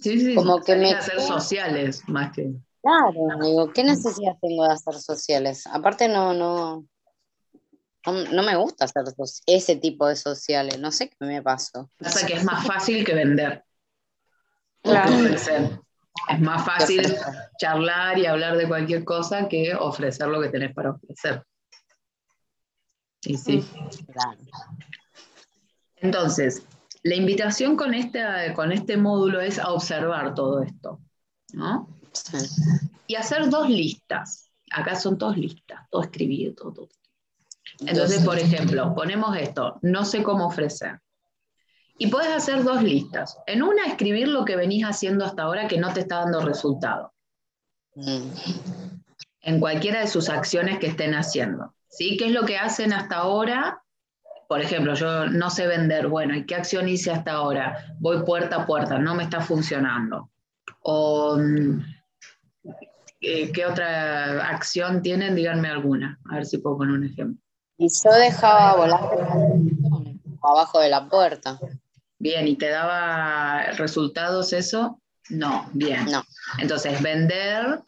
sí, 0.00 0.20
sí, 0.20 0.34
como 0.34 0.60
que 0.62 0.76
me... 0.76 0.92
hacer 0.92 1.20
sociales 1.20 2.02
más 2.06 2.32
que... 2.32 2.52
Claro, 2.80 3.44
digo, 3.44 3.72
¿qué 3.72 3.84
necesidad 3.84 4.36
tengo 4.40 4.64
de 4.64 4.72
hacer 4.72 4.94
sociales? 4.94 5.64
Aparte 5.66 6.08
no, 6.08 6.32
no, 6.34 6.84
no, 8.06 8.42
me 8.42 8.56
gusta 8.56 8.86
hacer 8.86 9.04
ese 9.46 9.76
tipo 9.76 10.08
de 10.08 10.16
sociales, 10.16 10.78
no 10.78 10.90
sé 10.90 11.08
qué 11.08 11.16
me 11.20 11.42
pasó. 11.42 11.88
Pasa 11.98 12.26
que 12.26 12.34
es 12.34 12.44
más 12.44 12.66
fácil 12.66 13.04
que 13.04 13.14
vender. 13.14 13.64
Claro. 14.82 15.14
Es 16.28 16.40
más 16.40 16.64
fácil 16.64 17.02
charlar 17.58 18.18
y 18.18 18.26
hablar 18.26 18.56
de 18.56 18.68
cualquier 18.68 19.04
cosa 19.04 19.48
que 19.48 19.74
ofrecer 19.74 20.28
lo 20.28 20.40
que 20.40 20.48
tenés 20.48 20.74
para 20.74 20.90
ofrecer. 20.90 21.42
Y 23.22 23.36
sí. 23.36 23.64
Entonces, 25.96 26.62
la 27.04 27.14
invitación 27.14 27.76
con 27.76 27.94
este, 27.94 28.20
con 28.54 28.72
este 28.72 28.96
módulo 28.96 29.40
es 29.40 29.58
a 29.58 29.72
observar 29.72 30.34
todo 30.34 30.62
esto, 30.62 31.00
¿no? 31.52 31.88
Y 33.06 33.14
hacer 33.14 33.48
dos 33.48 33.68
listas. 33.68 34.50
Acá 34.70 34.96
son 34.96 35.18
dos 35.18 35.36
listas, 35.36 35.88
todo 35.90 36.02
escribido, 36.02 36.54
todo, 36.54 36.72
todo. 36.72 36.88
Entonces, 37.80 38.24
por 38.24 38.38
ejemplo, 38.38 38.94
ponemos 38.94 39.36
esto, 39.36 39.78
no 39.82 40.04
sé 40.04 40.22
cómo 40.22 40.46
ofrecer. 40.46 41.00
Y 41.98 42.08
puedes 42.08 42.32
hacer 42.32 42.64
dos 42.64 42.82
listas. 42.82 43.38
En 43.46 43.62
una, 43.62 43.86
escribir 43.86 44.28
lo 44.28 44.44
que 44.44 44.56
venís 44.56 44.84
haciendo 44.84 45.24
hasta 45.24 45.42
ahora 45.42 45.68
que 45.68 45.78
no 45.78 45.92
te 45.92 46.00
está 46.00 46.20
dando 46.20 46.40
resultado. 46.40 47.12
Mm. 47.94 48.28
En 49.42 49.60
cualquiera 49.60 50.00
de 50.00 50.06
sus 50.06 50.28
acciones 50.28 50.78
que 50.78 50.88
estén 50.88 51.14
haciendo. 51.14 51.74
¿Sí? 51.88 52.16
¿Qué 52.16 52.26
es 52.26 52.32
lo 52.32 52.44
que 52.44 52.56
hacen 52.56 52.92
hasta 52.92 53.16
ahora 53.16 53.82
por 54.52 54.60
ejemplo, 54.60 54.92
yo 54.92 55.28
no 55.28 55.48
sé 55.48 55.66
vender, 55.66 56.08
bueno, 56.08 56.36
¿y 56.36 56.44
qué 56.44 56.56
acción 56.56 56.86
hice 56.86 57.10
hasta 57.10 57.32
ahora? 57.32 57.86
Voy 58.00 58.22
puerta 58.22 58.56
a 58.56 58.66
puerta, 58.66 58.98
no 58.98 59.14
me 59.14 59.22
está 59.22 59.40
funcionando. 59.40 60.30
O, 60.82 61.38
mm, 61.38 61.80
eh, 63.22 63.50
¿qué 63.50 63.64
otra 63.64 64.46
acción 64.46 65.00
tienen? 65.00 65.34
Díganme 65.34 65.68
alguna, 65.68 66.20
a 66.30 66.34
ver 66.34 66.44
si 66.44 66.58
puedo 66.58 66.76
poner 66.76 66.94
un 66.94 67.04
ejemplo. 67.04 67.41
Y 67.82 67.88
yo 67.88 68.12
dejaba 68.12 68.76
volantes 68.76 69.26
abajo 70.40 70.78
de 70.78 70.88
la 70.88 71.08
puerta. 71.08 71.58
Bien, 72.16 72.46
¿y 72.46 72.54
te 72.54 72.68
daba 72.68 73.72
resultados 73.72 74.52
eso? 74.52 75.00
No, 75.30 75.68
bien. 75.72 76.04
No. 76.04 76.22
Entonces, 76.58 77.02
vender, 77.02 77.80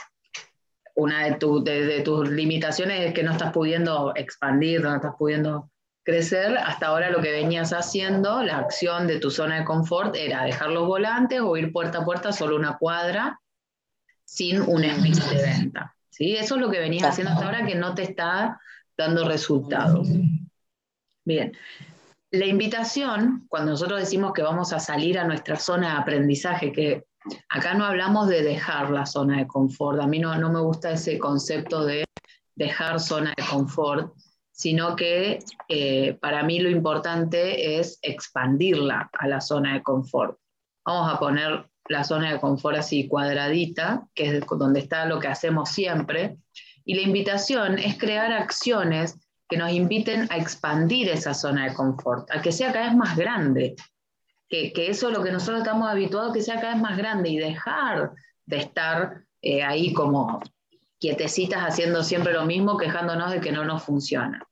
una 0.97 1.27
de, 1.27 1.37
de, 1.63 2.01
tus 2.01 2.29
limitaciones 2.29 3.07
es 3.07 3.15
que 3.15 3.23
no 3.23 3.31
estás 3.31 3.53
pudiendo 3.53 4.13
expandir, 4.17 4.83
no 4.83 4.97
estás 4.97 5.15
pudiendo 5.17 5.71
crecer. 6.03 6.59
Hasta 6.59 6.89
ahora 6.89 7.11
lo 7.11 7.23
que 7.23 7.31
venías 7.31 7.73
haciendo, 7.73 8.43
la 8.43 8.59
acción 8.59 9.07
de 9.07 9.21
tu 9.21 9.31
zona 9.31 9.61
de 9.61 9.65
confort 9.65 10.17
era 10.17 10.43
dejar 10.43 10.71
los 10.71 10.89
volantes 10.89 11.41
o 11.41 11.57
ir 11.57 11.71
puerta 11.71 11.99
a 11.99 12.05
puerta 12.05 12.33
solo 12.33 12.57
una 12.57 12.79
cuadra 12.79 13.41
sin 14.25 14.61
un 14.61 14.83
speech 14.83 15.23
de 15.31 15.41
venta. 15.41 15.95
¿sí? 16.11 16.35
Eso 16.35 16.57
es 16.57 16.61
lo 16.61 16.69
que 16.69 16.81
venías 16.81 17.05
haciendo 17.05 17.33
hasta 17.33 17.47
ahora 17.47 17.65
que 17.65 17.77
no 17.77 17.95
te 17.95 18.03
está 18.03 18.59
dando 18.97 19.29
resultados. 19.29 20.09
Bien. 21.25 21.53
La 22.31 22.47
invitación, 22.47 23.47
cuando 23.49 23.73
nosotros 23.73 24.01
decimos 24.01 24.33
que 24.33 24.43
vamos 24.43 24.73
a 24.73 24.81
salir 24.81 25.19
a 25.19 25.25
nuestra 25.25 25.57
zona 25.57 25.93
de 25.93 26.01
aprendizaje, 26.01 26.73
que 26.73 27.05
acá 27.49 27.75
no 27.75 27.85
hablamos 27.85 28.29
de 28.29 28.43
dejar 28.43 28.91
la 28.91 29.07
zona 29.07 29.39
de 29.39 29.47
confort, 29.47 30.01
a 30.01 30.07
mí 30.07 30.19
no, 30.19 30.37
no 30.37 30.53
me 30.53 30.61
gusta 30.61 30.91
ese 30.91 31.19
concepto 31.19 31.85
de 31.85 32.05
dejar 32.57 33.01
zona 33.01 33.35
de 33.37 33.45
confort, 33.45 34.13
sino 34.51 34.95
que 34.95 35.41
eh, 35.69 36.19
para 36.21 36.43
mí 36.43 36.61
lo 36.61 36.71
importante 36.71 37.79
es 37.79 37.99
expandirla 38.03 39.11
a 39.13 39.27
la 39.27 39.41
zona 39.41 39.75
de 39.75 39.83
confort. 39.83 40.39
Vamos 40.85 41.13
a 41.13 41.19
poner 41.19 41.67
la 41.89 42.05
zona 42.05 42.33
de 42.33 42.41
confort 42.41 42.79
así 42.79 43.09
cuadradita, 43.09 44.07
que 44.15 44.37
es 44.37 44.47
donde 44.47 44.81
está 44.81 45.07
lo 45.07 45.19
que 45.19 45.29
hacemos 45.29 45.71
siempre, 45.71 46.39
y 46.85 46.95
la 46.95 47.03
invitación 47.03 47.79
es 47.79 47.99
crear 47.99 48.33
acciones 48.33 49.19
que 49.49 49.57
nos 49.57 49.73
inviten 49.73 50.27
a 50.31 50.37
expandir 50.37 51.09
esa 51.09 51.35
zona 51.35 51.69
de 51.69 51.75
confort, 51.75 52.31
a 52.31 52.41
que 52.43 52.53
sea 52.53 52.73
cada 52.73 52.87
vez 52.87 52.97
más 52.97 53.17
grande, 53.17 53.75
que, 54.49 54.73
eso 54.77 55.09
es 55.09 55.17
lo 55.17 55.23
que 55.23 55.33
nosotros 55.33 55.63
estamos 55.63 55.89
habituados, 55.89 56.33
que 56.33 56.43
sea 56.43 56.61
cada 56.61 56.75
vez 56.75 56.83
más 56.83 56.97
grande 56.97 57.29
y 57.31 57.39
dejar 57.39 58.13
de 58.47 58.59
estar 58.59 59.25
eh, 59.43 59.63
ahí 59.63 59.93
como 59.93 60.41
quietecitas 60.99 61.61
haciendo 61.63 62.03
siempre 62.03 62.33
lo 62.33 62.45
mismo, 62.45 62.77
quejándonos 62.77 63.33
de 63.33 63.41
que 63.41 63.53
no 63.53 63.65
nos 63.65 63.83
funciona. 63.83 64.47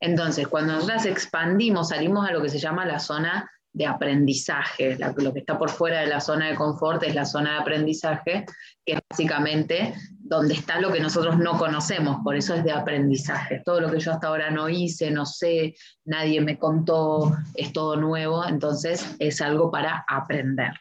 Entonces, 0.00 0.48
cuando 0.48 0.72
nosotras 0.72 1.04
expandimos, 1.04 1.90
salimos 1.90 2.26
a 2.26 2.32
lo 2.32 2.40
que 2.40 2.48
se 2.48 2.58
llama 2.58 2.86
la 2.86 2.98
zona 2.98 3.50
de 3.72 3.86
aprendizaje. 3.86 4.98
lo 5.16 5.32
que 5.32 5.40
está 5.40 5.58
por 5.58 5.70
fuera 5.70 6.00
de 6.00 6.06
la 6.06 6.20
zona 6.20 6.48
de 6.48 6.56
confort 6.56 7.02
es 7.02 7.14
la 7.14 7.24
zona 7.24 7.52
de 7.52 7.58
aprendizaje, 7.58 8.46
que 8.84 8.94
es 8.94 9.00
básicamente 9.08 9.94
donde 10.30 10.54
está 10.54 10.80
lo 10.80 10.92
que 10.92 11.00
nosotros 11.00 11.38
no 11.38 11.58
conocemos, 11.58 12.18
por 12.22 12.36
eso 12.36 12.54
es 12.54 12.62
de 12.62 12.70
aprendizaje. 12.70 13.62
Todo 13.64 13.80
lo 13.80 13.90
que 13.90 13.98
yo 13.98 14.12
hasta 14.12 14.28
ahora 14.28 14.48
no 14.48 14.68
hice, 14.68 15.10
no 15.10 15.26
sé, 15.26 15.74
nadie 16.04 16.40
me 16.40 16.56
contó, 16.56 17.36
es 17.54 17.72
todo 17.72 17.96
nuevo, 17.96 18.46
entonces 18.46 19.16
es 19.18 19.40
algo 19.40 19.72
para 19.72 20.04
aprender. 20.06 20.72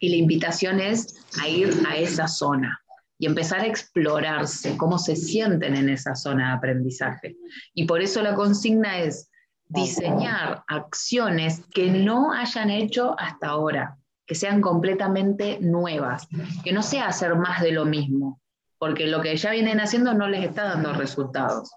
Y 0.00 0.08
la 0.08 0.16
invitación 0.16 0.80
es 0.80 1.14
a 1.40 1.46
ir 1.46 1.72
a 1.88 1.96
esa 1.96 2.26
zona 2.26 2.82
y 3.20 3.26
empezar 3.26 3.60
a 3.60 3.66
explorarse, 3.66 4.76
cómo 4.76 4.98
se 4.98 5.14
sienten 5.14 5.76
en 5.76 5.88
esa 5.88 6.16
zona 6.16 6.48
de 6.48 6.56
aprendizaje. 6.56 7.36
Y 7.72 7.84
por 7.84 8.02
eso 8.02 8.20
la 8.20 8.34
consigna 8.34 8.98
es 8.98 9.30
diseñar 9.68 10.64
acciones 10.66 11.62
que 11.72 11.88
no 11.88 12.32
hayan 12.32 12.70
hecho 12.70 13.14
hasta 13.16 13.46
ahora, 13.46 13.96
que 14.26 14.34
sean 14.34 14.60
completamente 14.60 15.58
nuevas, 15.60 16.26
que 16.64 16.72
no 16.72 16.82
sea 16.82 17.06
hacer 17.06 17.36
más 17.36 17.62
de 17.62 17.70
lo 17.70 17.84
mismo, 17.84 18.39
porque 18.80 19.06
lo 19.06 19.20
que 19.20 19.36
ya 19.36 19.50
vienen 19.50 19.78
haciendo 19.78 20.14
no 20.14 20.26
les 20.26 20.42
está 20.42 20.64
dando 20.64 20.94
resultados. 20.94 21.70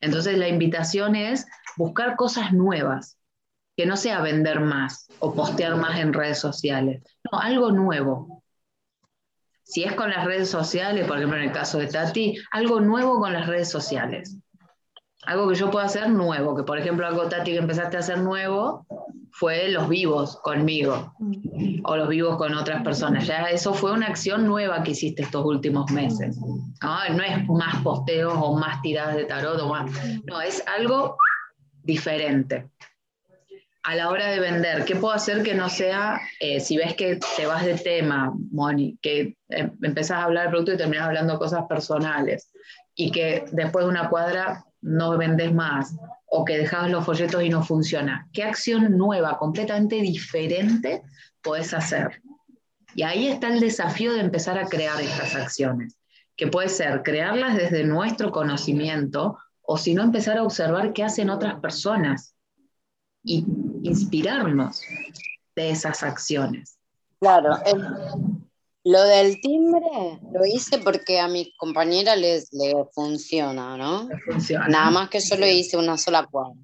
Entonces 0.00 0.36
la 0.36 0.46
invitación 0.46 1.16
es 1.16 1.46
buscar 1.76 2.16
cosas 2.16 2.52
nuevas, 2.52 3.18
que 3.76 3.86
no 3.86 3.96
sea 3.96 4.20
vender 4.20 4.60
más 4.60 5.08
o 5.18 5.34
postear 5.34 5.76
más 5.76 5.98
en 5.98 6.12
redes 6.12 6.38
sociales, 6.38 7.02
no, 7.32 7.40
algo 7.40 7.72
nuevo. 7.72 8.44
Si 9.64 9.82
es 9.84 9.94
con 9.94 10.10
las 10.10 10.26
redes 10.26 10.50
sociales, 10.50 11.06
por 11.08 11.16
ejemplo 11.16 11.38
en 11.38 11.44
el 11.44 11.52
caso 11.52 11.78
de 11.78 11.86
Tati, 11.86 12.36
algo 12.50 12.80
nuevo 12.80 13.18
con 13.18 13.32
las 13.32 13.46
redes 13.46 13.70
sociales 13.70 14.36
algo 15.26 15.48
que 15.48 15.54
yo 15.54 15.70
pueda 15.70 15.86
hacer 15.86 16.10
nuevo, 16.10 16.54
que 16.54 16.64
por 16.64 16.78
ejemplo 16.78 17.06
algo 17.06 17.30
Tati 17.30 17.52
que 17.52 17.56
empezaste 17.56 17.96
a 17.96 18.00
hacer 18.00 18.18
nuevo 18.18 18.86
fue 19.36 19.68
los 19.68 19.88
vivos 19.88 20.36
conmigo 20.42 21.12
o 21.82 21.96
los 21.96 22.08
vivos 22.08 22.36
con 22.36 22.54
otras 22.54 22.84
personas. 22.84 23.26
Ya 23.26 23.42
eso 23.50 23.74
fue 23.74 23.90
una 23.90 24.06
acción 24.06 24.46
nueva 24.46 24.84
que 24.84 24.92
hiciste 24.92 25.22
estos 25.22 25.44
últimos 25.44 25.90
meses. 25.90 26.38
No, 26.38 27.02
es 27.02 27.48
más 27.48 27.82
posteos 27.82 28.34
o 28.36 28.56
más 28.56 28.80
tiradas 28.82 29.16
de 29.16 29.24
tarot 29.24 29.60
o 29.60 29.68
más. 29.68 29.90
No, 30.24 30.40
es 30.40 30.62
algo 30.78 31.16
diferente. 31.82 32.70
A 33.82 33.96
la 33.96 34.08
hora 34.08 34.28
de 34.28 34.38
vender, 34.38 34.84
¿qué 34.84 34.94
puedo 34.94 35.12
hacer 35.12 35.42
que 35.42 35.54
no 35.54 35.68
sea, 35.68 36.20
eh, 36.38 36.60
si 36.60 36.76
ves 36.76 36.94
que 36.94 37.18
te 37.36 37.44
vas 37.44 37.64
de 37.64 37.74
tema, 37.74 38.32
Moni, 38.52 38.96
que 39.02 39.36
em, 39.48 39.76
empezás 39.82 40.18
a 40.18 40.24
hablar 40.24 40.44
de 40.44 40.50
producto 40.50 40.72
y 40.74 40.76
terminas 40.76 41.06
hablando 41.06 41.38
cosas 41.38 41.64
personales, 41.68 42.52
y 42.94 43.10
que 43.10 43.44
después 43.50 43.84
de 43.84 43.90
una 43.90 44.08
cuadra 44.08 44.64
no 44.84 45.16
vendes 45.16 45.52
más 45.52 45.96
o 46.26 46.44
que 46.44 46.58
dejabas 46.58 46.90
los 46.90 47.04
folletos 47.04 47.42
y 47.42 47.48
no 47.48 47.62
funciona. 47.62 48.28
¿Qué 48.32 48.44
acción 48.44 48.96
nueva, 48.96 49.38
completamente 49.38 49.96
diferente 49.96 51.02
puedes 51.42 51.72
hacer? 51.72 52.22
Y 52.94 53.02
ahí 53.02 53.26
está 53.28 53.48
el 53.48 53.60
desafío 53.60 54.12
de 54.12 54.20
empezar 54.20 54.58
a 54.58 54.66
crear 54.66 55.00
estas 55.00 55.34
acciones, 55.34 55.96
que 56.36 56.46
puede 56.46 56.68
ser 56.68 57.02
crearlas 57.02 57.56
desde 57.56 57.84
nuestro 57.84 58.30
conocimiento 58.30 59.38
o 59.62 59.78
si 59.78 59.94
no 59.94 60.02
empezar 60.02 60.36
a 60.36 60.42
observar 60.42 60.92
qué 60.92 61.02
hacen 61.02 61.30
otras 61.30 61.58
personas 61.60 62.34
y 63.24 63.46
inspirarnos 63.82 64.82
de 65.56 65.70
esas 65.70 66.02
acciones. 66.02 66.78
Claro, 67.20 67.56
lo 68.84 69.02
del 69.02 69.40
timbre 69.40 70.20
lo 70.32 70.44
hice 70.44 70.78
porque 70.78 71.18
a 71.18 71.26
mi 71.26 71.52
compañera 71.56 72.14
le 72.16 72.42
funciona, 72.92 73.76
¿no? 73.76 74.08
funciona. 74.26 74.68
Nada 74.68 74.90
más 74.90 75.08
que 75.08 75.20
yo 75.20 75.36
lo 75.36 75.46
hice 75.46 75.76
una 75.78 75.96
sola 75.96 76.26
cuadra. 76.26 76.54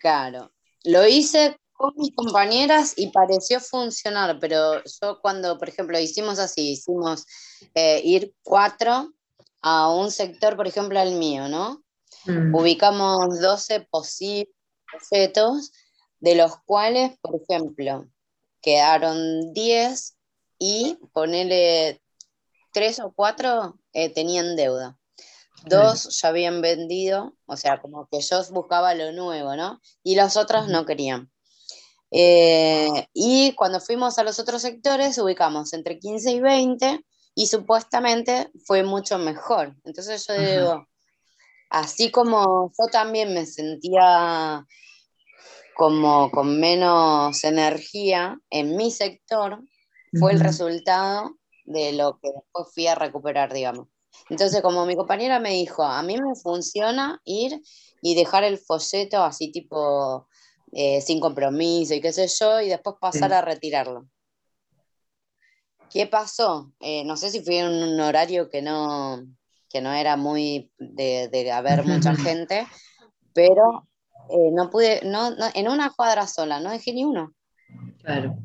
Claro. 0.00 0.52
Lo 0.84 1.06
hice 1.06 1.56
con 1.72 1.94
mis 1.96 2.14
compañeras 2.14 2.94
y 2.96 3.08
pareció 3.08 3.60
funcionar, 3.60 4.38
pero 4.40 4.82
yo 4.84 5.20
cuando, 5.20 5.58
por 5.58 5.68
ejemplo, 5.68 5.98
hicimos 5.98 6.38
así, 6.38 6.72
hicimos 6.72 7.26
eh, 7.74 8.00
ir 8.04 8.34
cuatro 8.42 9.12
a 9.62 9.92
un 9.92 10.10
sector, 10.10 10.56
por 10.56 10.66
ejemplo, 10.66 11.00
el 11.00 11.16
mío, 11.16 11.48
¿no? 11.48 11.82
Mm. 12.26 12.54
Ubicamos 12.54 13.40
12 13.40 13.86
posibles 13.90 14.54
objetos, 14.94 15.72
de 16.20 16.34
los 16.34 16.56
cuales, 16.64 17.16
por 17.20 17.40
ejemplo, 17.40 18.08
quedaron 18.60 19.52
10 19.52 20.17
y 20.58 20.98
ponerle 21.12 22.02
tres 22.72 23.00
o 23.00 23.12
cuatro 23.14 23.78
eh, 23.92 24.12
tenían 24.12 24.56
deuda. 24.56 24.98
Dos 25.64 26.20
ya 26.20 26.28
habían 26.28 26.60
vendido, 26.60 27.34
o 27.46 27.56
sea, 27.56 27.80
como 27.80 28.06
que 28.06 28.20
yo 28.20 28.42
buscaba 28.50 28.94
lo 28.94 29.12
nuevo, 29.12 29.56
¿no? 29.56 29.80
Y 30.02 30.14
los 30.14 30.36
otros 30.36 30.68
no 30.68 30.86
querían. 30.86 31.30
Eh, 32.10 33.08
y 33.12 33.52
cuando 33.52 33.80
fuimos 33.80 34.18
a 34.18 34.22
los 34.22 34.38
otros 34.38 34.62
sectores, 34.62 35.18
ubicamos 35.18 35.72
entre 35.72 35.98
15 35.98 36.30
y 36.32 36.40
20 36.40 37.04
y 37.34 37.46
supuestamente 37.46 38.50
fue 38.64 38.82
mucho 38.82 39.18
mejor. 39.18 39.76
Entonces 39.84 40.26
yo 40.26 40.34
digo, 40.34 40.86
así 41.70 42.10
como 42.10 42.72
yo 42.78 42.86
también 42.90 43.34
me 43.34 43.46
sentía 43.46 44.64
como 45.76 46.30
con 46.30 46.58
menos 46.58 47.44
energía 47.44 48.36
en 48.50 48.76
mi 48.76 48.90
sector, 48.90 49.60
fue 50.18 50.32
el 50.32 50.40
resultado 50.40 51.36
de 51.64 51.92
lo 51.92 52.18
que 52.20 52.28
después 52.32 52.66
fui 52.72 52.86
a 52.86 52.94
recuperar, 52.94 53.52
digamos. 53.52 53.88
Entonces, 54.30 54.62
como 54.62 54.86
mi 54.86 54.96
compañera 54.96 55.38
me 55.38 55.50
dijo, 55.50 55.82
a 55.82 56.02
mí 56.02 56.16
me 56.20 56.34
funciona 56.34 57.20
ir 57.24 57.60
y 58.02 58.14
dejar 58.14 58.44
el 58.44 58.58
folleto 58.58 59.22
así 59.22 59.50
tipo 59.52 60.28
eh, 60.72 61.00
sin 61.00 61.20
compromiso 61.20 61.94
y 61.94 62.00
qué 62.00 62.12
sé 62.12 62.26
yo, 62.28 62.60
y 62.60 62.68
después 62.68 62.96
pasar 63.00 63.32
a 63.32 63.42
retirarlo. 63.42 64.06
¿Qué 65.90 66.06
pasó? 66.06 66.72
Eh, 66.80 67.04
no 67.04 67.16
sé 67.16 67.30
si 67.30 67.40
fue 67.40 67.60
en 67.60 67.68
un 67.68 68.00
horario 68.00 68.50
que 68.50 68.60
no, 68.60 69.24
que 69.70 69.80
no 69.80 69.92
era 69.92 70.16
muy 70.16 70.70
de, 70.78 71.50
haber 71.52 71.84
mucha 71.86 72.14
gente, 72.14 72.66
pero 73.32 73.88
eh, 74.30 74.50
no 74.52 74.68
pude, 74.70 75.00
no, 75.04 75.30
en 75.54 75.68
una 75.68 75.90
cuadra 75.90 76.26
sola, 76.26 76.60
no 76.60 76.70
dejé 76.70 76.92
ni 76.92 77.04
uno. 77.04 77.32
Claro. 78.02 78.36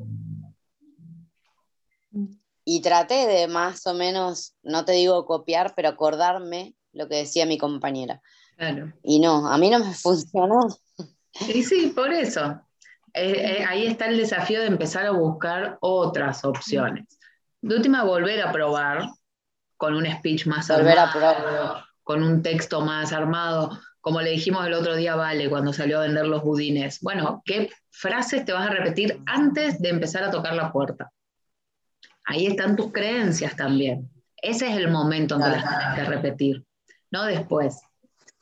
Y 2.64 2.80
traté 2.80 3.26
de 3.26 3.46
más 3.46 3.86
o 3.86 3.94
menos, 3.94 4.54
no 4.62 4.84
te 4.84 4.92
digo 4.92 5.26
copiar, 5.26 5.74
pero 5.76 5.90
acordarme 5.90 6.74
lo 6.92 7.08
que 7.08 7.16
decía 7.16 7.44
mi 7.46 7.58
compañera. 7.58 8.22
Y 9.02 9.20
no, 9.20 9.48
a 9.48 9.58
mí 9.58 9.70
no 9.70 9.80
me 9.80 9.94
funcionó. 9.94 10.60
Sí, 11.32 11.62
sí, 11.62 11.92
por 11.94 12.12
eso. 12.12 12.60
Eh, 13.12 13.58
eh, 13.60 13.64
ahí 13.68 13.86
está 13.86 14.06
el 14.06 14.16
desafío 14.16 14.60
de 14.60 14.66
empezar 14.66 15.06
a 15.06 15.10
buscar 15.10 15.78
otras 15.80 16.44
opciones. 16.44 17.06
De 17.60 17.76
última, 17.76 18.04
volver 18.04 18.42
a 18.42 18.52
probar 18.52 19.08
con 19.76 19.94
un 19.94 20.06
speech 20.06 20.46
más 20.46 20.68
volver 20.68 20.98
a 20.98 21.12
probar. 21.12 21.84
con 22.02 22.22
un 22.22 22.42
texto 22.42 22.80
más 22.80 23.12
armado. 23.12 23.78
Como 24.00 24.20
le 24.20 24.30
dijimos 24.30 24.66
el 24.66 24.74
otro 24.74 24.96
día, 24.96 25.16
Vale, 25.16 25.48
cuando 25.48 25.72
salió 25.72 25.98
a 25.98 26.02
vender 26.02 26.26
los 26.26 26.42
budines. 26.42 27.00
Bueno, 27.00 27.42
¿qué 27.44 27.70
frases 27.90 28.44
te 28.44 28.52
vas 28.52 28.68
a 28.68 28.70
repetir 28.70 29.20
antes 29.26 29.80
de 29.80 29.88
empezar 29.88 30.24
a 30.24 30.30
tocar 30.30 30.54
la 30.54 30.72
puerta? 30.72 31.10
Ahí 32.24 32.46
están 32.46 32.76
tus 32.76 32.92
creencias 32.92 33.56
también. 33.56 34.08
Ese 34.36 34.68
es 34.68 34.76
el 34.76 34.90
momento 34.90 35.36
en 35.36 35.42
que 35.42 35.48
las 35.48 35.68
tienes 35.68 35.94
que 35.94 36.04
repetir, 36.04 36.64
no 37.10 37.24
después, 37.24 37.80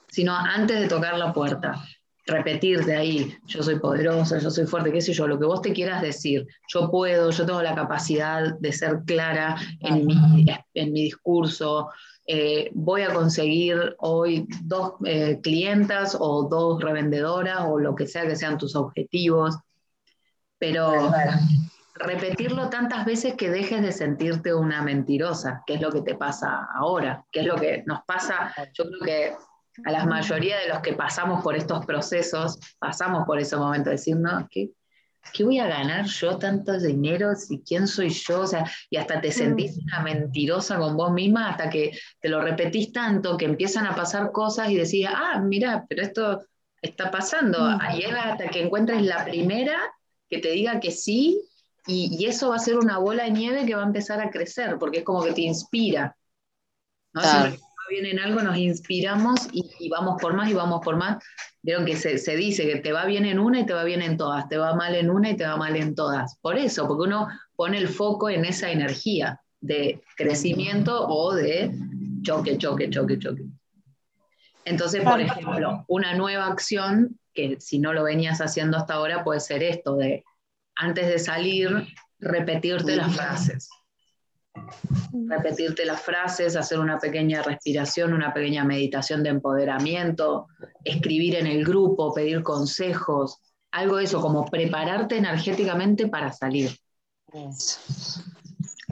sino 0.08 0.34
antes 0.34 0.80
de 0.80 0.88
tocar 0.88 1.16
la 1.16 1.32
puerta. 1.32 1.82
Repetirte 2.24 2.94
ahí, 2.94 3.36
yo 3.46 3.62
soy 3.62 3.80
poderosa, 3.80 4.38
yo 4.38 4.50
soy 4.50 4.66
fuerte, 4.66 4.92
qué 4.92 5.00
sé 5.00 5.12
yo, 5.12 5.26
lo 5.26 5.38
que 5.38 5.46
vos 5.46 5.60
te 5.60 5.72
quieras 5.72 6.02
decir. 6.02 6.46
Yo 6.68 6.90
puedo, 6.90 7.30
yo 7.30 7.46
tengo 7.46 7.62
la 7.62 7.74
capacidad 7.74 8.56
de 8.58 8.72
ser 8.72 9.00
clara 9.04 9.56
en 9.80 10.06
mi, 10.06 10.46
en 10.74 10.92
mi 10.92 11.02
discurso, 11.02 11.88
eh, 12.26 12.70
voy 12.74 13.02
a 13.02 13.12
conseguir 13.12 13.96
hoy 13.98 14.46
dos 14.62 14.92
eh, 15.04 15.40
clientas 15.42 16.16
o 16.18 16.44
dos 16.48 16.80
revendedoras 16.80 17.62
o 17.66 17.78
lo 17.78 17.96
que 17.96 18.06
sea 18.06 18.26
que 18.26 18.36
sean 18.36 18.58
tus 18.58 18.76
objetivos, 18.76 19.56
pero 20.58 21.10
repetirlo 21.94 22.70
tantas 22.70 23.04
veces 23.04 23.34
que 23.34 23.50
dejes 23.50 23.82
de 23.82 23.92
sentirte 23.92 24.54
una 24.54 24.82
mentirosa, 24.82 25.62
que 25.66 25.74
es 25.74 25.80
lo 25.80 25.90
que 25.90 26.02
te 26.02 26.14
pasa 26.14 26.68
ahora, 26.74 27.24
que 27.30 27.40
es 27.40 27.46
lo 27.46 27.56
que 27.56 27.82
nos 27.86 28.02
pasa, 28.04 28.54
yo 28.72 28.84
creo 28.84 29.00
que 29.00 29.32
a 29.84 29.90
la 29.90 30.04
mayoría 30.04 30.58
de 30.58 30.68
los 30.68 30.80
que 30.80 30.94
pasamos 30.94 31.42
por 31.42 31.56
estos 31.56 31.84
procesos, 31.86 32.58
pasamos 32.78 33.24
por 33.26 33.38
ese 33.38 33.56
momento 33.56 33.90
de 33.90 33.96
decir, 33.96 34.16
no, 34.16 34.46
¿qué, 34.50 34.70
¿qué 35.32 35.44
voy 35.44 35.58
a 35.58 35.66
ganar 35.66 36.04
yo 36.06 36.36
tanto 36.38 36.78
dinero? 36.78 37.34
Si 37.34 37.62
quién 37.62 37.86
soy 37.86 38.10
yo, 38.10 38.40
o 38.40 38.46
sea, 38.46 38.70
y 38.90 38.96
hasta 38.96 39.20
te 39.20 39.30
sentís 39.30 39.78
una 39.78 40.00
mentirosa 40.00 40.78
con 40.78 40.96
vos 40.96 41.12
misma, 41.12 41.50
hasta 41.50 41.70
que 41.70 41.98
te 42.20 42.28
lo 42.28 42.40
repetís 42.40 42.92
tanto 42.92 43.36
que 43.36 43.46
empiezan 43.46 43.86
a 43.86 43.94
pasar 43.94 44.30
cosas 44.32 44.70
y 44.70 44.76
decís, 44.76 45.06
ah, 45.08 45.40
mira, 45.42 45.86
pero 45.88 46.02
esto 46.02 46.42
está 46.82 47.10
pasando. 47.10 47.60
Mm. 47.60 47.78
Ahí 47.80 48.02
es 48.02 48.14
hasta 48.14 48.48
que 48.48 48.62
encuentres 48.62 49.02
la 49.02 49.24
primera 49.24 49.78
que 50.28 50.38
te 50.38 50.50
diga 50.50 50.80
que 50.80 50.90
sí 50.90 51.40
y, 51.86 52.26
eso 52.26 52.50
va 52.50 52.56
a 52.56 52.60
ser 52.60 52.76
una 52.78 52.98
bola 52.98 53.24
de 53.24 53.30
nieve 53.30 53.66
que 53.66 53.74
va 53.74 53.82
a 53.82 53.86
empezar 53.86 54.20
a 54.20 54.30
crecer, 54.30 54.76
porque 54.78 54.98
es 54.98 55.04
como 55.04 55.22
que 55.22 55.32
te 55.32 55.42
inspira. 55.42 56.16
¿no? 57.12 57.22
Siempre 57.22 57.52
que 57.52 57.94
viene 57.94 58.10
en 58.10 58.20
algo, 58.20 58.40
nos 58.42 58.56
inspiramos 58.56 59.48
y, 59.52 59.88
vamos 59.88 60.20
por 60.20 60.34
más 60.34 60.48
y 60.50 60.54
vamos 60.54 60.80
por 60.84 60.96
más. 60.96 61.22
Vieron 61.62 61.84
que 61.84 61.96
se, 61.96 62.18
se, 62.18 62.36
dice 62.36 62.66
que 62.66 62.76
te 62.76 62.92
va 62.92 63.04
bien 63.04 63.24
en 63.24 63.38
una 63.38 63.60
y 63.60 63.66
te 63.66 63.72
va 63.72 63.84
bien 63.84 64.02
en 64.02 64.16
todas, 64.16 64.48
te 64.48 64.56
va 64.56 64.74
mal 64.74 64.94
en 64.94 65.10
una 65.10 65.30
y 65.30 65.36
te 65.36 65.44
va 65.44 65.56
mal 65.56 65.76
en 65.76 65.94
todas. 65.94 66.38
Por 66.40 66.56
eso, 66.56 66.86
porque 66.86 67.08
uno 67.08 67.28
pone 67.56 67.78
el 67.78 67.88
foco 67.88 68.30
en 68.30 68.44
esa 68.44 68.70
energía 68.70 69.40
de 69.60 70.02
crecimiento 70.16 71.06
o 71.06 71.34
de 71.34 71.72
choque, 72.22 72.58
choque, 72.58 72.90
choque, 72.90 73.18
choque. 73.18 73.44
Entonces, 74.64 75.02
por 75.02 75.20
ejemplo, 75.20 75.84
una 75.88 76.14
nueva 76.14 76.46
acción 76.46 77.18
que 77.34 77.60
si 77.60 77.78
no 77.78 77.92
lo 77.92 78.04
venías 78.04 78.40
haciendo 78.40 78.76
hasta 78.76 78.94
ahora 78.94 79.24
puede 79.24 79.40
ser 79.40 79.62
esto 79.62 79.96
de 79.96 80.24
antes 80.76 81.08
de 81.08 81.18
salir, 81.18 81.86
repetirte 82.18 82.96
las 82.96 83.14
frases. 83.14 83.68
Repetirte 85.12 85.84
las 85.84 86.00
frases, 86.00 86.56
hacer 86.56 86.78
una 86.78 86.98
pequeña 86.98 87.42
respiración, 87.42 88.12
una 88.12 88.32
pequeña 88.32 88.64
meditación 88.64 89.22
de 89.22 89.30
empoderamiento, 89.30 90.48
escribir 90.84 91.36
en 91.36 91.46
el 91.46 91.64
grupo, 91.64 92.12
pedir 92.12 92.42
consejos, 92.42 93.40
algo 93.70 93.96
de 93.96 94.04
eso, 94.04 94.20
como 94.20 94.44
prepararte 94.46 95.16
energéticamente 95.16 96.08
para 96.08 96.32
salir. 96.32 96.70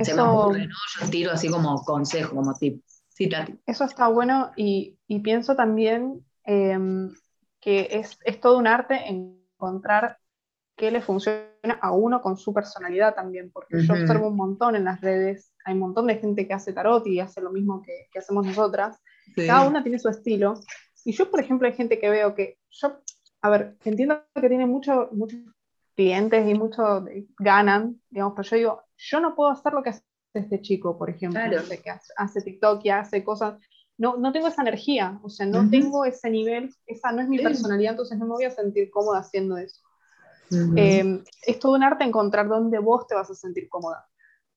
Se 0.03 0.15
me 0.15 0.23
ocurre, 0.23 0.67
¿no? 0.67 0.75
Yo 1.01 1.11
tiro 1.11 1.33
así 1.33 1.49
como 1.49 1.83
consejo, 1.85 2.35
como 2.35 2.55
tip. 2.55 2.83
Eso 3.67 3.85
está 3.85 4.09
bueno 4.09 4.53
y, 4.57 4.97
pienso 5.23 5.55
también 5.55 6.25
em, 6.45 7.15
que 7.61 7.89
es, 7.91 8.19
es 8.25 8.41
todo 8.41 8.57
un 8.57 8.67
arte 8.67 9.09
encontrar 9.09 10.19
qué 10.81 10.91
le 10.91 11.03
funciona 11.03 11.45
a 11.83 11.93
uno 11.93 12.23
con 12.23 12.39
su 12.39 12.55
personalidad 12.55 13.15
también, 13.15 13.51
porque 13.53 13.83
yo 13.83 13.93
observo 13.93 14.29
un 14.29 14.37
montón 14.37 14.77
en 14.77 14.85
las 14.85 15.03
redes, 15.03 15.53
hay 15.67 15.75
un 15.75 15.81
montón 15.81 16.07
de 16.07 16.17
gente 16.17 16.49
que 16.49 16.55
hace 16.55 16.73
tarot 16.73 17.07
y 17.07 17.21
hace 17.21 17.43
lo 17.43 17.53
mismo 17.53 17.83
que, 17.83 18.19
hacemos 18.19 18.47
nosotras, 18.47 18.99
cada 19.37 19.69
una 19.69 19.83
tiene 19.83 19.99
su 19.99 20.09
estilo, 20.09 20.55
y 21.05 21.13
yo, 21.13 21.31
por 21.31 21.41
ejemplo, 21.41 21.69
hay 21.69 21.75
gente 21.75 21.99
que 21.99 22.09
veo 22.09 22.35
que, 22.35 22.59
yo, 22.71 22.99
a 23.43 23.51
ver, 23.51 23.77
entiendo 23.85 24.25
que 24.35 24.49
tiene 24.49 24.65
muchos 24.65 25.09
clientes 25.95 26.49
y 26.49 26.55
mucho 26.55 27.05
ganan, 27.39 28.01
digamos, 28.09 28.33
pero 28.35 28.49
yo 28.49 28.57
digo, 28.57 28.83
yo 28.97 29.21
no 29.21 29.35
puedo 29.35 29.51
hacer 29.51 29.75
lo 29.75 29.83
que 29.83 29.91
hace 29.91 30.03
este 30.33 30.63
chico, 30.63 30.97
por 30.97 31.11
ejemplo, 31.11 31.41
que 31.43 31.91
hace, 32.17 32.41
TikTok 32.41 32.81
y 32.85 32.89
hace 32.89 33.23
cosas, 33.23 33.61
no, 33.99 34.17
no 34.17 34.33
tengo 34.33 34.49
esa 34.49 34.63
energía, 34.63 35.21
o 35.23 35.29
sea, 35.29 35.45
no 35.45 35.69
tengo 35.69 36.07
ese 36.07 36.31
nivel, 36.31 36.75
esa 36.87 37.13
no 37.13 37.21
es 37.21 37.29
mi 37.29 37.39
personalidad, 37.39 37.91
entonces 37.91 38.17
no 38.17 38.25
me 38.25 38.33
voy 38.33 38.45
a 38.45 38.51
sentir 38.51 38.91
cómoda 38.91 39.19
haciendo 39.19 39.59
eso. 39.59 39.83
Em, 40.51 41.23
es 41.47 41.59
todo 41.61 41.75
un 41.75 41.83
arte 41.85 42.05
encontrar 42.05 42.49
dónde 42.49 42.79
vos 42.79 43.07
te 43.07 43.15
vas 43.15 43.31
a 43.31 43.35
sentir 43.35 43.69
cómoda. 43.69 44.07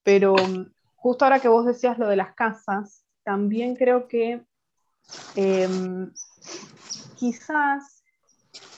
Pero 0.03 0.35
mm, 0.35 0.71
justo 0.95 1.25
ahora 1.25 1.39
que 1.39 1.47
vos 1.47 1.65
decías 1.65 1.97
lo 1.99 2.07
de 2.07 2.15
las 2.15 2.33
casas, 2.33 3.05
también 3.23 3.75
creo 3.75 4.07
que 4.07 4.43
em, 5.35 6.11
quizás, 7.15 8.03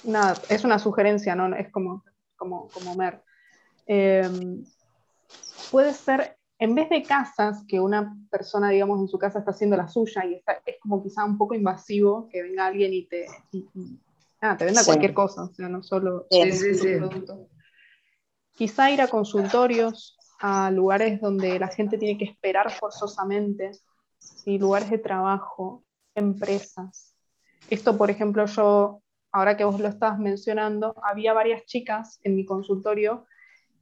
nada, 0.03 0.35
es 0.49 0.63
una 0.63 0.77
sugerencia, 0.77 1.35
¿no? 1.35 1.55
Es 1.55 1.71
como, 1.71 2.03
como, 2.35 2.67
como 2.69 2.95
Mer. 2.95 3.23
Em, 3.87 4.63
puede 5.71 5.93
ser, 5.93 6.37
en 6.59 6.75
vez 6.75 6.89
de 6.89 7.03
casas, 7.03 7.63
que 7.67 7.79
una 7.79 8.17
persona, 8.29 8.69
digamos, 8.69 8.99
en 8.99 9.07
su 9.07 9.17
casa 9.17 9.39
está 9.39 9.51
haciendo 9.51 9.77
la 9.77 9.87
suya 9.87 10.25
y 10.25 10.35
está, 10.35 10.61
es 10.65 10.75
como 10.81 11.01
quizá 11.01 11.23
un 11.23 11.37
poco 11.37 11.55
invasivo 11.55 12.27
que 12.29 12.43
venga 12.43 12.65
alguien 12.65 12.93
y 12.93 13.07
te, 13.07 13.25
Ah, 14.41 14.55
te 14.57 14.65
venda 14.65 14.83
cualquier 14.83 15.13
cosa, 15.13 15.43
o 15.43 15.53
sea, 15.53 15.69
no 15.69 15.81
solo, 15.81 16.27
Quizá 18.51 18.91
ir 18.91 19.01
a 19.01 19.07
consultorios, 19.07 20.17
a 20.39 20.71
lugares 20.71 21.19
donde 21.19 21.59
la 21.59 21.67
gente 21.67 21.97
tiene 21.97 22.17
que 22.17 22.25
esperar 22.25 22.71
forzosamente, 22.71 23.71
y 24.45 24.57
lugares 24.57 24.89
de 24.89 24.97
trabajo, 24.97 25.83
empresas. 26.13 27.15
Esto, 27.69 27.97
por 27.97 28.09
ejemplo, 28.09 28.45
yo, 28.45 29.01
ahora 29.31 29.57
que 29.57 29.63
vos 29.63 29.79
lo 29.79 29.87
estabas 29.87 30.19
mencionando, 30.19 30.95
había 31.03 31.33
varias 31.33 31.65
chicas 31.65 32.19
en 32.23 32.35
mi 32.35 32.45
consultorio 32.45 33.25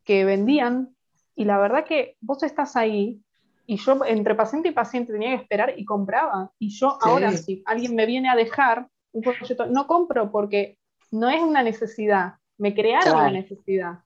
que 0.03 0.25
vendían 0.25 0.95
y 1.35 1.45
la 1.45 1.57
verdad 1.57 1.85
que 1.85 2.17
vos 2.21 2.43
estás 2.43 2.75
ahí 2.75 3.21
y 3.65 3.77
yo 3.77 4.03
entre 4.05 4.35
paciente 4.35 4.69
y 4.69 4.73
paciente 4.73 5.13
tenía 5.13 5.29
que 5.29 5.43
esperar 5.43 5.73
y 5.77 5.85
compraba. 5.85 6.51
Y 6.59 6.69
yo 6.69 6.97
ahora 7.01 7.31
si 7.31 7.63
alguien 7.65 7.95
me 7.95 8.05
viene 8.05 8.29
a 8.29 8.35
dejar, 8.35 8.87
un 9.13 9.73
no 9.73 9.87
compro 9.87 10.31
porque 10.31 10.77
no 11.11 11.29
es 11.29 11.41
una 11.41 11.63
necesidad, 11.63 12.33
me 12.57 12.73
crearon 12.73 13.15
una 13.15 13.31
necesidad. 13.31 13.99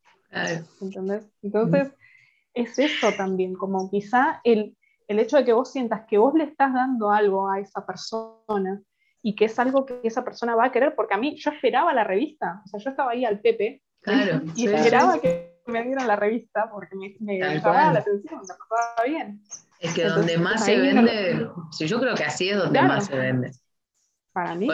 Entonces, 1.42 1.92
es 2.54 2.78
eso 2.80 3.12
también, 3.16 3.56
como 3.56 3.90
quizá 3.90 4.42
el, 4.44 4.76
el 5.08 5.20
hecho 5.20 5.38
de 5.38 5.46
que 5.46 5.54
vos 5.54 5.72
sientas 5.72 6.06
que 6.08 6.18
vos 6.18 6.34
le 6.34 6.44
estás 6.44 6.74
dando 6.74 7.12
algo 7.12 7.50
a 7.50 7.60
esa 7.60 7.86
persona 7.86 8.82
y 9.22 9.36
que 9.36 9.46
es 9.46 9.58
algo 9.60 9.86
que 9.86 10.00
esa 10.04 10.24
persona 10.24 10.56
va 10.56 10.66
a 10.66 10.72
querer, 10.72 10.96
porque 10.96 11.14
a 11.14 11.18
mí 11.18 11.36
yo 11.38 11.52
esperaba 11.52 11.94
la 11.94 12.04
revista, 12.04 12.62
o 12.66 12.68
sea, 12.68 12.80
yo 12.80 12.90
estaba 12.90 13.12
ahí 13.12 13.26
al 13.26 13.40
Pepe 13.40 13.82
y 14.56 14.68
esperaba 14.68 15.20
que 15.20 15.62
me 15.68 15.84
dieran 15.84 16.08
la 16.08 16.16
revista 16.16 16.70
porque 16.72 16.96
me, 16.96 17.16
me 17.20 17.40
llamaba 17.40 17.94
la 17.94 18.00
atención, 18.00 18.42
me 18.42 18.48
pasaba 18.48 19.04
bien. 19.06 19.42
Es 19.80 19.94
que 19.94 20.06
donde 20.06 20.38
más 20.38 20.66
se 20.66 20.78
vende, 20.78 21.48
yo 21.80 22.00
creo 22.00 22.16
que 22.16 22.24
así 22.24 22.50
es 22.50 22.58
donde 22.58 22.82
más 22.82 23.06
se 23.06 23.16
vende. 23.16 23.52
Para 24.38 24.54
mí, 24.54 24.68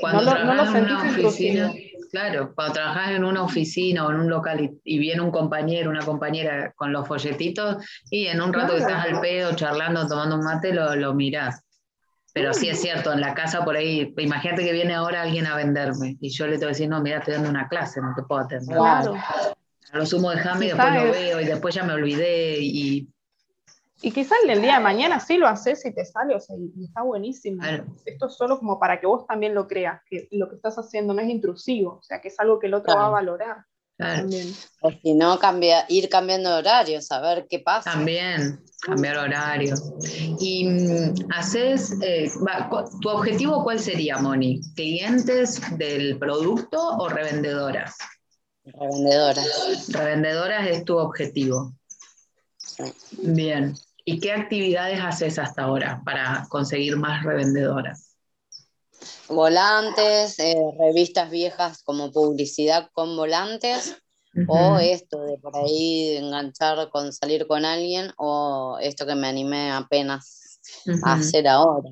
cuando 0.00 0.30
trabajas 0.30 0.76
en 0.76 0.84
una 0.84 1.02
oficina, 1.02 1.72
claro, 2.12 2.52
cuando 2.54 2.74
trabajas 2.74 3.10
en 3.10 3.24
una 3.24 3.42
oficina 3.42 4.06
o 4.06 4.12
en 4.12 4.20
un 4.20 4.30
local 4.30 4.78
y, 4.84 4.98
viene 5.00 5.20
un 5.20 5.32
compañero, 5.32 5.90
una 5.90 6.04
compañera 6.04 6.72
con 6.76 6.92
los 6.92 7.08
folletitos, 7.08 7.84
y 8.12 8.26
en 8.26 8.40
un 8.40 8.52
rato 8.52 8.74
que 8.74 8.78
estás 8.78 9.06
al 9.06 9.20
pedo, 9.20 9.56
charlando, 9.56 10.06
tomando 10.06 10.36
un 10.36 10.44
mate, 10.44 10.72
lo, 10.72 10.94
lo 10.94 11.14
mirás. 11.14 11.64
Pero 12.32 12.54
sí 12.54 12.68
es 12.68 12.80
cierto, 12.80 13.12
en 13.12 13.20
la 13.20 13.34
casa 13.34 13.64
por 13.64 13.74
ahí, 13.74 14.14
imagínate 14.18 14.64
que 14.64 14.72
viene 14.72 14.94
ahora 14.94 15.22
alguien 15.22 15.48
a 15.48 15.56
venderme 15.56 16.16
y 16.20 16.30
yo 16.30 16.46
le 16.46 16.52
tengo 16.52 16.66
que 16.66 16.74
decir, 16.74 16.88
no, 16.88 17.00
mira, 17.00 17.18
estoy 17.18 17.34
dando 17.34 17.50
una 17.50 17.66
clase, 17.66 18.00
no 18.00 18.14
te 18.14 18.22
puedo 18.22 18.42
atender. 18.42 18.76
Claro. 18.76 19.16
A 19.90 19.98
lo 19.98 20.06
sumo 20.06 20.30
déjame 20.30 20.66
y 20.66 20.68
después 20.68 20.94
lo 20.94 21.10
veo 21.10 21.40
y 21.40 21.44
después 21.44 21.74
ya 21.74 21.82
me 21.82 21.94
olvidé 21.94 22.58
y 22.60 23.08
y 24.00 24.12
quizás 24.12 24.38
el 24.46 24.62
día 24.62 24.74
de 24.74 24.80
mañana 24.80 25.18
sí 25.18 25.36
lo 25.36 25.48
haces 25.48 25.84
y 25.84 25.92
te 25.92 26.04
sale, 26.04 26.34
o 26.34 26.40
sea, 26.40 26.56
y 26.56 26.84
está 26.84 27.02
buenísimo. 27.02 27.62
Esto 28.04 28.26
es 28.26 28.36
solo 28.36 28.58
como 28.58 28.78
para 28.78 29.00
que 29.00 29.06
vos 29.06 29.26
también 29.26 29.54
lo 29.54 29.66
creas, 29.66 30.00
que 30.08 30.28
lo 30.30 30.48
que 30.48 30.56
estás 30.56 30.76
haciendo 30.78 31.14
no 31.14 31.20
es 31.20 31.28
intrusivo, 31.28 31.98
o 31.98 32.02
sea, 32.02 32.20
que 32.20 32.28
es 32.28 32.38
algo 32.38 32.58
que 32.58 32.68
el 32.68 32.74
otro 32.74 32.94
va 32.94 33.06
a 33.06 33.10
valorar. 33.10 33.64
O 34.80 34.92
si 34.92 35.14
no, 35.14 35.40
cambia, 35.40 35.84
ir 35.88 36.08
cambiando 36.08 36.56
horario, 36.56 37.02
saber 37.02 37.46
qué 37.50 37.58
pasa. 37.58 37.90
También, 37.90 38.62
cambiar 38.80 39.16
horario. 39.18 39.74
¿Y 40.38 40.68
mm, 40.68 41.14
haces, 41.34 41.96
eh, 42.00 42.30
tu 43.00 43.08
objetivo 43.08 43.64
cuál 43.64 43.80
sería, 43.80 44.18
Moni? 44.18 44.60
¿Clientes 44.76 45.60
del 45.76 46.16
producto 46.16 46.80
o 46.80 47.08
revendedoras? 47.08 47.96
Revendedoras. 48.64 49.88
Revendedoras 49.88 50.68
es 50.68 50.84
tu 50.84 50.96
objetivo. 50.96 51.72
Bien. 53.22 53.74
¿Y 54.10 54.20
qué 54.20 54.32
actividades 54.32 54.98
haces 55.02 55.38
hasta 55.38 55.64
ahora 55.64 56.00
para 56.02 56.46
conseguir 56.48 56.96
más 56.96 57.22
revendedoras? 57.24 58.16
Volantes, 59.28 60.38
eh, 60.38 60.56
revistas 60.80 61.30
viejas 61.30 61.82
como 61.82 62.10
publicidad 62.10 62.88
con 62.94 63.14
volantes, 63.18 63.98
o 64.46 64.78
esto 64.78 65.22
de 65.24 65.36
por 65.36 65.54
ahí 65.54 66.16
enganchar 66.16 66.88
con 66.88 67.12
salir 67.12 67.46
con 67.46 67.66
alguien, 67.66 68.10
o 68.16 68.78
esto 68.80 69.04
que 69.04 69.14
me 69.14 69.28
animé 69.28 69.72
apenas 69.72 70.58
a 71.04 71.12
hacer 71.12 71.46
ahora. 71.46 71.90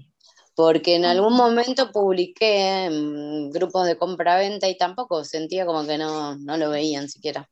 Porque 0.54 0.96
en 0.96 1.04
algún 1.04 1.34
momento 1.34 1.92
publiqué 1.92 2.86
en 2.86 3.50
grupos 3.50 3.86
de 3.86 3.98
compra-venta 3.98 4.70
y 4.70 4.78
tampoco 4.78 5.22
sentía 5.22 5.66
como 5.66 5.86
que 5.86 5.98
no, 5.98 6.38
no 6.38 6.56
lo 6.56 6.70
veían 6.70 7.10
siquiera. 7.10 7.46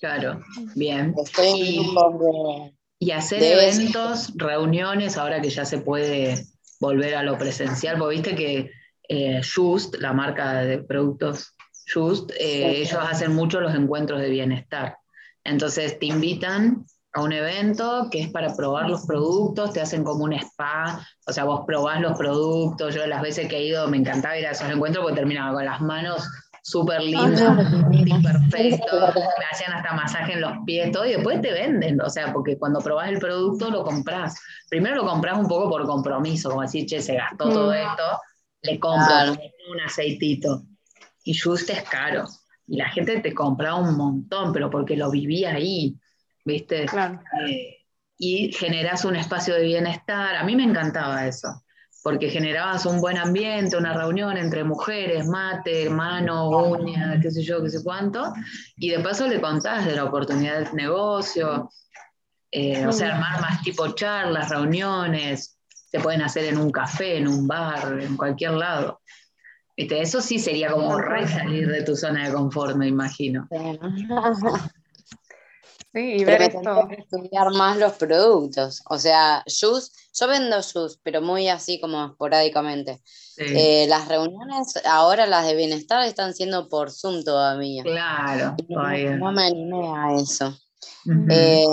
Claro, 0.00 0.40
bien. 0.74 1.14
Estoy 1.22 1.80
en 1.80 1.94
de, 1.94 2.75
y 2.98 3.10
hacer 3.10 3.42
eventos, 3.42 4.32
reuniones, 4.36 5.16
ahora 5.16 5.40
que 5.40 5.50
ya 5.50 5.64
se 5.64 5.78
puede 5.78 6.46
volver 6.80 7.14
a 7.14 7.22
lo 7.22 7.36
presencial, 7.38 7.98
porque 7.98 8.16
viste 8.16 8.34
que 8.34 8.70
eh, 9.08 9.40
Just, 9.42 9.96
la 9.96 10.12
marca 10.12 10.62
de 10.62 10.78
productos 10.78 11.54
Just, 11.92 12.30
eh, 12.38 12.80
ellos 12.80 12.98
hacen 13.00 13.34
mucho 13.34 13.60
los 13.60 13.74
encuentros 13.74 14.20
de 14.20 14.30
bienestar. 14.30 14.96
Entonces 15.44 15.98
te 15.98 16.06
invitan 16.06 16.84
a 17.12 17.22
un 17.22 17.32
evento 17.32 18.08
que 18.10 18.20
es 18.20 18.30
para 18.30 18.54
probar 18.54 18.90
los 18.90 19.06
productos, 19.06 19.72
te 19.72 19.80
hacen 19.80 20.02
como 20.02 20.24
un 20.24 20.32
spa, 20.34 21.06
o 21.26 21.32
sea, 21.32 21.44
vos 21.44 21.62
probás 21.66 22.00
los 22.00 22.18
productos, 22.18 22.94
yo 22.94 23.06
las 23.06 23.22
veces 23.22 23.48
que 23.48 23.56
he 23.56 23.66
ido 23.68 23.88
me 23.88 23.96
encantaba 23.96 24.38
ir 24.38 24.46
a 24.46 24.50
esos 24.50 24.68
encuentros 24.68 25.02
porque 25.02 25.16
terminaba 25.16 25.54
con 25.54 25.64
las 25.64 25.80
manos 25.80 26.28
súper 26.66 27.00
lindo, 27.00 27.56
perfecto, 28.24 28.96
me 29.38 29.44
hacían 29.52 29.72
hasta 29.72 29.92
masaje 29.92 30.32
en 30.32 30.40
los 30.40 30.52
pies, 30.66 30.90
todo, 30.90 31.06
y 31.06 31.12
después 31.12 31.40
te 31.40 31.52
venden, 31.52 32.00
o 32.00 32.10
sea, 32.10 32.32
porque 32.32 32.58
cuando 32.58 32.80
probás 32.80 33.08
el 33.08 33.20
producto 33.20 33.70
lo 33.70 33.84
compras. 33.84 34.34
Primero 34.68 34.96
lo 34.96 35.06
compras 35.06 35.38
un 35.38 35.46
poco 35.46 35.70
por 35.70 35.86
compromiso, 35.86 36.48
como 36.50 36.62
decir, 36.62 36.84
che, 36.84 37.00
se 37.00 37.14
gastó 37.14 37.50
todo 37.50 37.72
esto, 37.72 38.02
le 38.62 38.80
compro 38.80 39.32
un 39.70 39.80
aceitito. 39.80 40.64
Y 41.22 41.38
justo 41.38 41.72
es 41.72 41.82
caro. 41.84 42.24
Y 42.66 42.78
la 42.78 42.88
gente 42.88 43.20
te 43.20 43.32
compraba 43.32 43.76
un 43.76 43.96
montón, 43.96 44.52
pero 44.52 44.68
porque 44.68 44.96
lo 44.96 45.08
vivía 45.08 45.54
ahí, 45.54 45.96
¿viste? 46.44 46.82
Eh, 46.82 47.76
y 48.18 48.52
generas 48.52 49.04
un 49.04 49.14
espacio 49.14 49.54
de 49.54 49.62
bienestar. 49.62 50.34
A 50.34 50.42
mí 50.42 50.56
me 50.56 50.64
encantaba 50.64 51.28
eso 51.28 51.62
porque 52.06 52.30
generabas 52.30 52.86
un 52.86 53.00
buen 53.00 53.18
ambiente, 53.18 53.76
una 53.76 53.92
reunión 53.92 54.36
entre 54.36 54.62
mujeres, 54.62 55.26
mate, 55.26 55.86
hermano, 55.86 56.50
uña, 56.50 57.18
qué 57.20 57.32
sé 57.32 57.42
yo, 57.42 57.60
qué 57.64 57.68
sé 57.68 57.82
cuánto, 57.82 58.32
y 58.76 58.90
de 58.90 59.00
paso 59.00 59.26
le 59.26 59.40
contás 59.40 59.84
de 59.84 59.96
la 59.96 60.04
oportunidad 60.04 60.60
del 60.60 60.74
negocio, 60.76 61.68
eh, 62.52 62.86
o 62.86 62.92
sea, 62.92 63.16
armar 63.16 63.40
más 63.40 63.60
tipo 63.62 63.88
charlas, 63.88 64.50
reuniones, 64.50 65.58
se 65.68 65.98
pueden 65.98 66.22
hacer 66.22 66.44
en 66.44 66.58
un 66.58 66.70
café, 66.70 67.16
en 67.16 67.26
un 67.26 67.48
bar, 67.48 67.98
en 68.00 68.16
cualquier 68.16 68.52
lado. 68.52 69.00
Eso 69.76 70.20
sí 70.20 70.38
sería 70.38 70.70
como 70.70 71.00
re 71.00 71.26
salir 71.26 71.66
de 71.66 71.82
tu 71.82 71.96
zona 71.96 72.28
de 72.28 72.32
confort, 72.32 72.76
me 72.76 72.86
imagino. 72.86 73.48
Sí, 75.96 76.16
y 76.18 76.24
ver 76.26 76.42
esto. 76.42 76.88
estudiar 76.90 77.54
más 77.54 77.78
los 77.78 77.94
productos. 77.94 78.82
O 78.90 78.98
sea, 78.98 79.42
juice, 79.46 79.90
yo 80.12 80.28
vendo 80.28 80.56
juice, 80.56 80.98
pero 81.02 81.22
muy 81.22 81.48
así 81.48 81.80
como 81.80 82.04
esporádicamente. 82.04 83.00
Eh, 83.38 83.86
las 83.88 84.06
reuniones, 84.06 84.74
ahora 84.84 85.26
las 85.26 85.46
de 85.46 85.56
bienestar, 85.56 86.06
están 86.06 86.34
siendo 86.34 86.68
por 86.68 86.90
Zoom 86.90 87.24
todavía. 87.24 87.82
Claro, 87.82 88.56
No, 88.68 89.32
me 89.32 89.46
animé 89.46 89.88
a 89.88 90.20
eso. 90.20 90.54
Eh, 91.30 91.64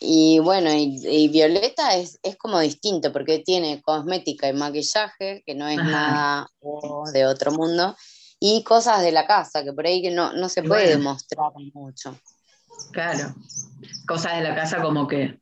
y 0.00 0.38
bueno, 0.38 0.70
y, 0.72 1.28
Violeta 1.28 1.94
es, 1.96 2.18
como 2.38 2.60
distinto 2.60 3.12
porque 3.12 3.40
tiene 3.40 3.82
cosmética 3.82 4.48
y 4.48 4.54
maquillaje, 4.54 5.42
que 5.44 5.54
no 5.54 5.68
es 5.68 5.76
nada 5.76 6.48
de 7.12 7.26
otro 7.26 7.52
mundo, 7.52 7.94
y 8.40 8.64
cosas 8.64 9.02
de 9.02 9.12
la 9.12 9.26
casa, 9.26 9.62
que 9.62 9.74
por 9.74 9.84
ahí 9.84 10.00
que 10.00 10.10
no, 10.10 10.32
no 10.32 10.48
se 10.48 10.62
puede 10.62 10.88
demostrar 10.88 11.52
mucho. 11.74 12.16
Claro. 12.92 13.34
Cosas 14.06 14.36
de 14.36 14.42
la 14.42 14.54
casa 14.54 14.80
como 14.82 15.06
que. 15.06 15.38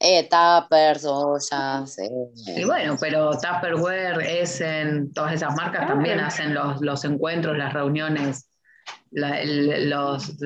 Eh, 0.00 0.28
tuppers, 0.28 1.04
ollas. 1.04 1.98
Eh. 1.98 2.10
Y 2.56 2.64
bueno, 2.64 2.96
pero 3.00 3.30
Tupperware, 3.32 4.20
Essen, 4.20 5.12
todas 5.12 5.34
esas 5.34 5.54
marcas 5.56 5.82
ah, 5.84 5.88
también 5.88 6.20
hacen 6.20 6.54
los, 6.54 7.04
encuentros, 7.04 7.58
las 7.58 7.72
reuniones, 7.72 8.48
los, 9.10 10.36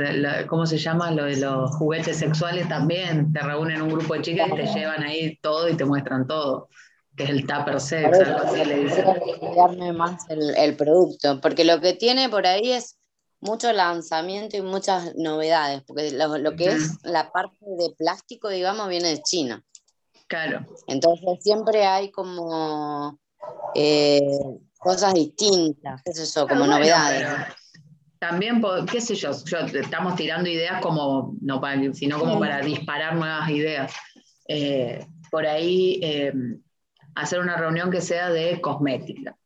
¿cómo 0.49 0.65
se 0.65 0.79
llama? 0.79 1.11
Lo 1.11 1.25
de 1.25 1.37
los 1.37 1.71
juguetes 1.77 2.17
sexuales 2.17 2.67
también. 2.69 3.31
Te 3.33 3.41
reúnen 3.41 3.83
un 3.83 3.91
grupo 3.91 4.15
de 4.15 4.23
chicas 4.23 4.49
y 4.49 4.57
te 4.57 4.67
llevan 4.67 5.03
ahí 5.03 5.39
todo 5.43 5.69
y 5.69 5.77
te 5.77 5.85
muestran 5.85 6.27
todo 6.27 6.69
que 7.15 7.25
es 7.25 7.31
el 7.31 7.47
tupper 7.47 7.79
sex, 7.79 8.19
algo 8.21 8.39
así 8.39 8.65
le 8.65 8.85
dicen. 8.85 9.97
más 9.97 10.25
el, 10.31 10.57
el, 10.57 10.77
producto, 10.77 11.41
porque 11.43 11.63
lo 11.63 11.79
que 11.81 11.93
tiene 11.93 12.31
por 12.31 12.47
ahí 12.47 12.73
es 12.73 12.97
mucho 13.43 13.73
lanzamiento 13.73 14.57
y 14.57 14.63
muchas 14.63 15.15
novedades, 15.17 15.83
porque 15.83 16.13
lo, 16.13 16.57
que 16.57 16.67
es 16.67 16.99
la 17.03 17.31
parte 17.33 17.59
de 17.61 17.91
plástico, 17.99 18.49
digamos, 18.49 18.89
viene 18.89 19.09
de 19.09 19.23
China. 19.23 19.63
Claro. 20.29 20.65
Entonces 20.87 21.43
siempre 21.43 21.85
hay 21.85 22.11
como 22.13 23.19
eh, 23.75 24.21
cosas 24.79 25.15
distintas, 25.15 26.01
qué 26.05 26.13
sé 26.13 26.25
yo, 26.25 26.47
como 26.47 26.67
novedades. 26.67 27.27
También, 28.21 28.63
qué 28.91 29.01
sé 29.01 29.17
yo, 29.17 29.31
estamos 29.31 30.15
tirando 30.15 30.49
ideas 30.49 30.81
como, 30.81 31.35
no 31.41 31.61
para, 31.61 31.93
sino 31.93 32.21
como 32.21 32.39
para 32.39 32.61
disparar 32.61 33.17
nuevas 33.17 33.51
ideas. 33.51 33.93
Eh, 34.47 35.05
por 35.33 35.45
ahí, 35.47 35.99
eh, 36.01 36.33
hacer 37.17 37.41
una 37.41 37.57
reunión 37.57 37.91
que 37.91 38.01
sea 38.01 38.31
de 38.31 38.61
cosmética 38.61 39.37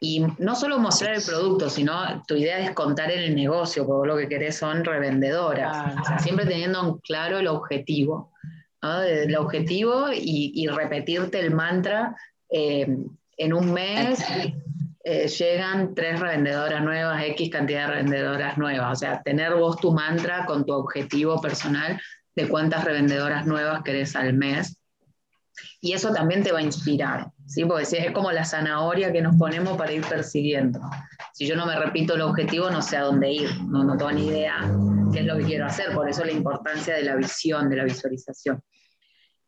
y 0.00 0.24
no 0.38 0.54
solo 0.54 0.78
mostrar 0.78 1.14
el 1.14 1.22
producto, 1.22 1.68
sino 1.68 2.22
tu 2.26 2.34
idea 2.36 2.60
es 2.60 2.70
contar 2.70 3.10
el 3.10 3.34
negocio, 3.34 3.84
porque 3.84 4.08
lo 4.08 4.16
que 4.16 4.28
querés 4.28 4.56
son 4.56 4.84
revendedoras. 4.84 5.94
siempre 6.22 6.46
teniendo 6.46 7.00
claro 7.02 7.38
el 7.38 7.48
objetivo. 7.48 8.32
El 8.80 9.34
objetivo 9.36 10.06
y, 10.12 10.66
repetirte 10.68 11.40
el 11.40 11.52
mantra. 11.52 12.16
Eh, 12.48 12.86
en 13.36 13.52
un 13.52 13.72
mes 13.72 14.24
eh, 15.04 15.26
llegan 15.26 15.94
tres 15.94 16.20
revendedoras 16.20 16.82
nuevas, 16.82 17.22
X 17.24 17.50
cantidad 17.50 17.88
de 17.88 17.94
revendedoras 17.94 18.56
nuevas. 18.56 18.92
O 18.92 18.96
sea, 18.96 19.20
tener 19.22 19.54
vos 19.54 19.78
tu 19.78 19.92
mantra 19.92 20.46
con 20.46 20.64
tu 20.64 20.74
objetivo 20.74 21.40
personal 21.40 22.00
de 22.36 22.48
cuántas 22.48 22.84
revendedoras 22.84 23.46
nuevas 23.46 23.82
querés 23.82 24.14
al 24.14 24.34
mes. 24.34 24.77
Y 25.80 25.92
eso 25.92 26.12
también 26.12 26.42
te 26.42 26.52
va 26.52 26.58
a 26.58 26.62
inspirar. 26.62 27.30
¿sí? 27.46 27.64
Porque 27.64 27.82
es 27.82 28.12
como 28.12 28.32
la 28.32 28.44
zanahoria 28.44 29.12
que 29.12 29.22
nos 29.22 29.36
ponemos 29.36 29.76
para 29.76 29.92
ir 29.92 30.04
persiguiendo. 30.04 30.80
Si 31.32 31.46
yo 31.46 31.56
no 31.56 31.66
me 31.66 31.76
repito 31.76 32.14
el 32.14 32.22
objetivo, 32.22 32.70
no 32.70 32.82
sé 32.82 32.96
a 32.96 33.02
dónde 33.02 33.32
ir, 33.32 33.62
no, 33.62 33.84
no 33.84 33.96
tengo 33.96 34.12
ni 34.12 34.26
idea 34.26 34.68
qué 35.12 35.20
es 35.20 35.26
lo 35.26 35.36
que 35.38 35.44
quiero 35.44 35.66
hacer, 35.66 35.92
por 35.92 36.08
eso 36.08 36.24
la 36.24 36.32
importancia 36.32 36.94
de 36.94 37.02
la 37.02 37.16
visión, 37.16 37.70
de 37.70 37.76
la 37.76 37.84
visualización. 37.84 38.60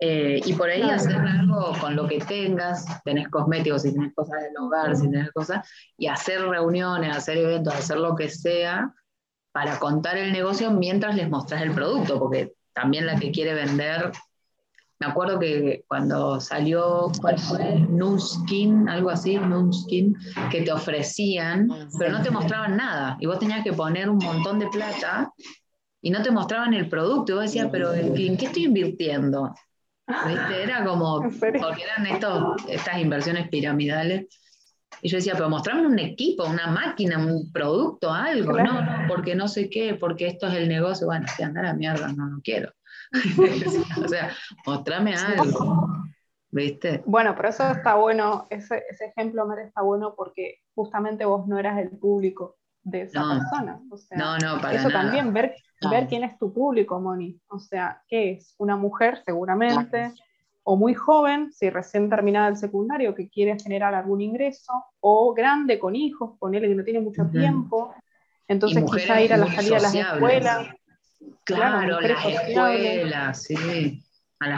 Eh, 0.03 0.41
y 0.47 0.55
por 0.55 0.71
ahí 0.71 0.81
hacer 0.81 1.17
algo 1.17 1.77
con 1.79 1.95
lo 1.95 2.09
que 2.09 2.21
tengas, 2.21 2.87
tenés 3.05 3.29
cosméticos, 3.29 3.83
si 3.83 3.93
tenés 3.93 4.15
cosas 4.15 4.43
del 4.43 4.57
hogar, 4.57 4.97
si 4.97 5.11
tenés 5.11 5.31
cosas, 5.33 5.69
y 5.99 6.07
hacer 6.07 6.41
reuniones, 6.41 7.15
hacer 7.15 7.37
eventos, 7.37 7.75
hacer 7.75 7.99
lo 7.99 8.17
que 8.17 8.31
sea 8.31 8.95
para 9.53 9.79
contar 9.79 10.17
el 10.17 10.33
negocio 10.33 10.71
mientras 10.71 11.17
les 11.17 11.29
mostrás 11.29 11.61
el 11.63 11.73
producto, 11.73 12.19
porque 12.19 12.55
también 12.73 13.05
la 13.05 13.17
que 13.17 13.31
quiere 13.31 13.53
vender 13.53 14.13
me 15.01 15.07
acuerdo 15.07 15.39
que 15.39 15.85
cuando 15.89 16.39
salió, 16.41 17.11
¿cuál 17.23 17.39
fue? 17.39 17.75
Nunskin, 17.89 18.87
algo 18.87 19.09
así, 19.09 19.37
Nunskin, 19.37 20.15
que 20.51 20.61
te 20.61 20.71
ofrecían, 20.71 21.69
pero 21.99 22.13
no 22.13 22.23
te 22.23 22.31
mostraban 22.31 22.77
nada. 22.77 23.17
Y 23.19 23.25
vos 23.25 23.39
tenías 23.39 23.65
que 23.65 23.73
poner 23.73 24.11
un 24.11 24.19
montón 24.19 24.59
de 24.59 24.69
plata 24.69 25.33
y 26.03 26.11
no 26.11 26.23
te 26.23 26.31
mostraban 26.31 26.75
el 26.75 26.91
producto. 26.91 27.33
Y 27.33 27.35
vos 27.35 27.45
decías, 27.45 27.69
pero 27.73 27.95
¿en 27.95 28.37
qué 28.37 28.45
estoy 28.45 28.65
invirtiendo? 28.65 29.55
Era 30.55 30.85
como, 30.85 31.23
porque 31.41 31.83
eran 31.83 32.07
estos, 32.07 32.57
estas 32.69 32.99
inversiones 32.99 33.49
piramidales. 33.49 34.27
Y 35.01 35.09
yo 35.09 35.17
decía, 35.17 35.33
pero 35.33 35.49
mostrame 35.49 35.87
un 35.87 35.99
equipo, 35.99 36.45
una 36.45 36.67
máquina, 36.67 37.17
un 37.17 37.51
producto, 37.51 38.13
algo. 38.13 38.53
No, 38.53 38.83
no, 38.83 39.09
porque 39.09 39.35
no 39.35 39.49
sé 39.49 39.71
qué, 39.71 39.95
porque 39.95 40.27
esto 40.27 40.47
es 40.49 40.57
el 40.57 40.69
negocio. 40.69 41.07
Bueno, 41.07 41.27
si 41.35 41.43
anda 41.43 41.61
a 41.61 41.65
la 41.65 41.75
mierda, 41.75 42.13
no, 42.13 42.27
no 42.27 42.41
quiero. 42.45 42.71
O 44.05 44.09
sea, 44.09 44.31
mostrame 44.67 45.15
algo. 45.15 45.87
¿Viste? 46.53 47.03
Bueno, 47.07 47.35
pero 47.37 47.49
eso 47.49 47.71
está 47.71 47.95
bueno, 47.95 48.47
ese, 48.51 48.83
ese 48.91 49.07
ejemplo, 49.07 49.47
Mer, 49.47 49.61
está 49.61 49.83
bueno 49.83 50.15
porque 50.17 50.57
justamente 50.75 51.25
vos 51.25 51.47
no 51.47 51.59
eras 51.59 51.79
el 51.79 51.91
público. 51.91 52.57
de 52.83 53.03
esa 53.03 53.23
persona. 53.23 53.81
no, 54.17 54.39
no, 54.39 54.61
para 54.61 54.75
eso 54.75 54.89
también, 54.89 55.33
ver, 55.33 55.55
ver 55.91 56.09
quién 56.09 56.25
es 56.25 56.39
tu 56.39 56.53
público, 56.53 56.99
Moni. 56.99 57.41
O 57.49 57.59
sea, 57.59 58.03
¿qué 58.09 58.33
es? 58.33 58.55
Una 58.59 58.77
mujer, 58.77 59.23
seguramente, 59.25 60.13
o 60.63 60.77
muy 60.77 60.95
joven, 60.95 61.53
si 61.53 61.71
recién 61.71 62.09
terminada 62.09 62.49
el 62.49 62.57
secundario, 62.57 63.15
que 63.15 63.29
quiere 63.29 63.59
generar 63.59 63.95
algún 63.95 64.21
ingreso, 64.21 64.73
o 65.01 65.33
grande 65.35 65.79
con 65.79 65.95
hijos, 65.95 66.37
ponele 66.39 66.69
que 66.69 66.75
no 66.75 66.85
tiene 66.85 67.01
mucho 67.01 67.27
tiempo. 67.27 67.95
Entonces, 68.49 68.85
quizá 68.91 69.21
ir 69.21 69.33
a 69.33 69.37
la 69.37 69.47
salida 69.47 69.77
de 69.77 69.83
las 69.83 69.95
escuelas. 69.95 70.69
Claro, 71.45 72.01
las 72.01 72.25
escuelas, 72.25 73.43
sí. 73.43 74.03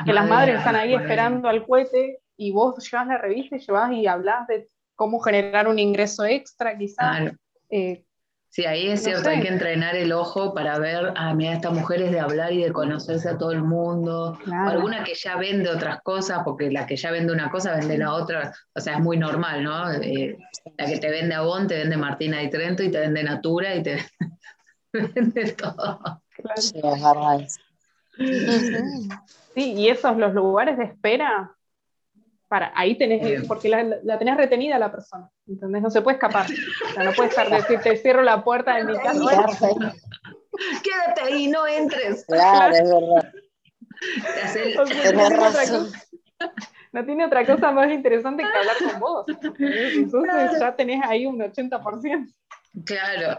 que 0.05 0.13
las 0.13 0.29
madres 0.29 0.59
están 0.59 0.77
ahí 0.77 0.95
esperando 0.95 1.49
al 1.49 1.67
cohete 1.67 2.21
y 2.37 2.53
vos 2.53 2.77
llevas 2.91 3.07
la 3.07 3.19
revista 3.19 3.57
y 3.57 3.61
llevas 3.61 3.93
y 3.93 4.07
hablas 4.07 4.47
de 4.47 4.69
cómo 4.95 5.21
generar 5.21 5.69
un 5.69 5.79
ingreso 5.79 6.25
extra, 6.25 6.77
quizás. 6.77 7.33
Eh, 7.71 8.05
sí, 8.51 8.65
ahí 8.65 8.89
es 8.89 9.03
cierto, 9.03 9.29
hay 9.31 9.41
que 9.41 9.49
entrenar 9.49 9.97
el 9.97 10.13
ojo 10.13 10.55
para 10.55 10.79
ver, 10.79 11.13
ah, 11.17 11.35
mira, 11.35 11.55
esta 11.55 11.71
mujer 11.71 12.03
es 12.03 12.13
de 12.13 12.21
hablar 12.21 12.53
y 12.53 12.63
de 12.63 12.73
conocerse 12.73 13.29
a 13.29 13.39
todo 13.39 13.53
el 13.53 13.63
mundo. 13.63 14.39
alguna 14.51 15.03
que 15.03 15.15
ya 15.15 15.37
vende 15.37 15.71
otras 15.71 16.03
cosas, 16.03 16.41
porque 16.45 16.71
la 16.71 16.87
que 16.87 16.97
ya 16.97 17.11
vende 17.11 17.33
una 17.33 17.51
cosa 17.51 17.77
vende 17.77 17.99
la 17.99 18.13
otra, 18.13 18.53
o 18.75 18.81
sea, 18.81 18.95
es 18.95 19.01
muy 19.01 19.17
normal, 19.17 19.65
¿no? 19.65 19.91
Eh, 19.93 20.37
la 20.77 20.87
que 20.87 20.99
te 20.99 21.11
vende 21.11 21.35
Avon 21.35 21.67
te 21.67 21.79
vende 21.79 21.97
Martina 21.97 22.43
y 22.43 22.51
Trento 22.51 22.83
y 22.83 22.91
te 22.91 23.01
vende 23.01 23.25
Natura 23.25 23.75
y 23.75 23.83
te 23.83 23.99
vende 24.93 25.53
todo. 25.53 26.22
Sí, 29.55 29.73
y 29.75 29.89
esos 29.89 30.17
los 30.17 30.35
lugares 30.35 30.79
de 30.79 30.85
espera 30.85 31.55
para, 32.49 32.73
ahí 32.75 32.97
tenés, 32.97 33.47
porque 33.47 33.69
la, 33.69 34.19
tenés 34.19 34.37
retenida 34.37 34.79
la 34.79 34.93
persona, 34.93 35.31
¿entendés? 35.47 35.81
No 35.83 35.91
se 35.91 36.03
puede 36.03 36.17
escapar. 36.17 36.45
O 36.45 36.93
sea, 36.93 37.05
no 37.05 37.13
puede 37.13 37.31
estar 37.31 37.49
decir, 37.49 37.81
te 37.81 37.97
cierro 37.97 38.23
la 38.23 38.45
puerta 38.45 38.77
de 38.77 38.85
mi 38.85 38.95
casa. 38.99 39.71
Quédate 40.83 41.23
ahí, 41.23 41.49
no 41.49 41.67
entres. 41.67 42.27
Claro, 42.27 42.75
es 42.75 42.91
verdad. 42.91 43.33
no, 46.93 47.05
tiene 47.07 47.25
otra 47.25 47.47
cosa 47.47 47.71
más 47.73 47.91
interesante 47.91 48.43
que 48.43 48.59
hablar 48.59 48.77
con 48.91 49.01
vos. 49.01 49.27
Entonces 49.59 50.61
ya 50.61 50.77
tenés 50.77 51.03
ahí 51.05 51.25
un 51.25 51.39
80%. 51.39 52.35
Claro. 52.85 53.39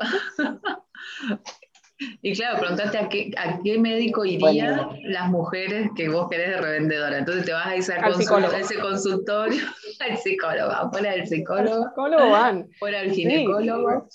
Y 2.22 2.34
claro, 2.34 2.60
preguntaste 2.60 2.98
a 2.98 3.10
qué, 3.10 3.32
a 3.38 3.60
qué 3.62 3.78
médico 3.78 4.26
irían 4.26 4.90
las 5.04 5.30
mujeres 5.30 5.90
que 5.96 6.10
vos 6.10 6.30
querés 6.30 6.52
de 6.52 6.62
revendedora. 6.62 7.18
Entonces 7.18 7.46
te 7.46 7.54
vas 7.54 7.68
a 7.68 7.76
ese, 7.76 7.96
ese 8.60 8.80
consultorio, 8.80 9.62
al 10.00 10.18
psicólogo, 10.18 10.72
afuera 10.72 11.12
del 11.12 11.28
psicólogo. 11.28 11.88
psicólogo 11.90 12.30
van. 12.30 12.70
Fuera 12.80 13.02
del 13.02 13.12
ginecólogo. 13.12 14.08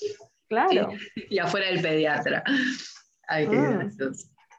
claro. 0.48 0.88
Y, 1.30 1.38
afuera 1.38 1.68
del 1.68 1.82
pediatra. 1.82 2.42
Ay, 3.28 3.46
qué 3.48 3.56
ah. 3.56 3.88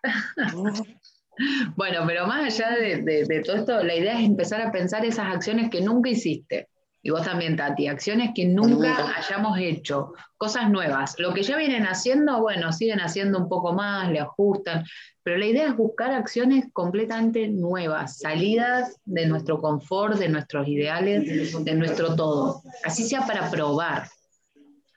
bueno, 1.75 2.03
pero 2.05 2.27
más 2.27 2.59
allá 2.59 2.75
de, 2.75 3.01
de 3.01 3.41
todo 3.43 3.55
esto, 3.55 3.83
la 3.83 3.95
idea 3.95 4.19
es 4.19 4.25
empezar 4.25 4.61
a 4.61 4.71
pensar 4.71 5.03
esas 5.05 5.33
acciones 5.33 5.69
que 5.69 5.81
nunca 5.81 6.09
hiciste 6.09 6.69
y 7.01 7.11
vos 7.11 7.23
también, 7.23 7.55
Tati, 7.55 7.87
acciones 7.87 8.31
que 8.35 8.45
nunca 8.45 9.15
hayamos 9.17 9.57
hecho, 9.57 10.13
cosas 10.37 10.69
nuevas. 10.69 11.15
Lo 11.17 11.33
que 11.33 11.43
ya 11.43 11.55
vienen 11.55 11.85
haciendo, 11.85 12.41
bueno, 12.41 12.73
siguen 12.73 12.99
haciendo 12.99 13.39
un 13.39 13.47
poco 13.47 13.73
más, 13.73 14.11
le 14.11 14.19
ajustan, 14.19 14.83
pero 15.23 15.37
la 15.37 15.45
idea 15.45 15.67
es 15.67 15.77
buscar 15.77 16.11
acciones 16.11 16.65
completamente 16.73 17.47
nuevas, 17.47 18.17
salidas 18.17 18.97
de 19.05 19.27
nuestro 19.27 19.61
confort, 19.61 20.17
de 20.17 20.27
nuestros 20.27 20.67
ideales, 20.67 21.63
de 21.63 21.75
nuestro 21.75 22.15
todo. 22.15 22.61
Así 22.83 23.07
sea 23.07 23.25
para 23.25 23.49
probar. 23.49 24.09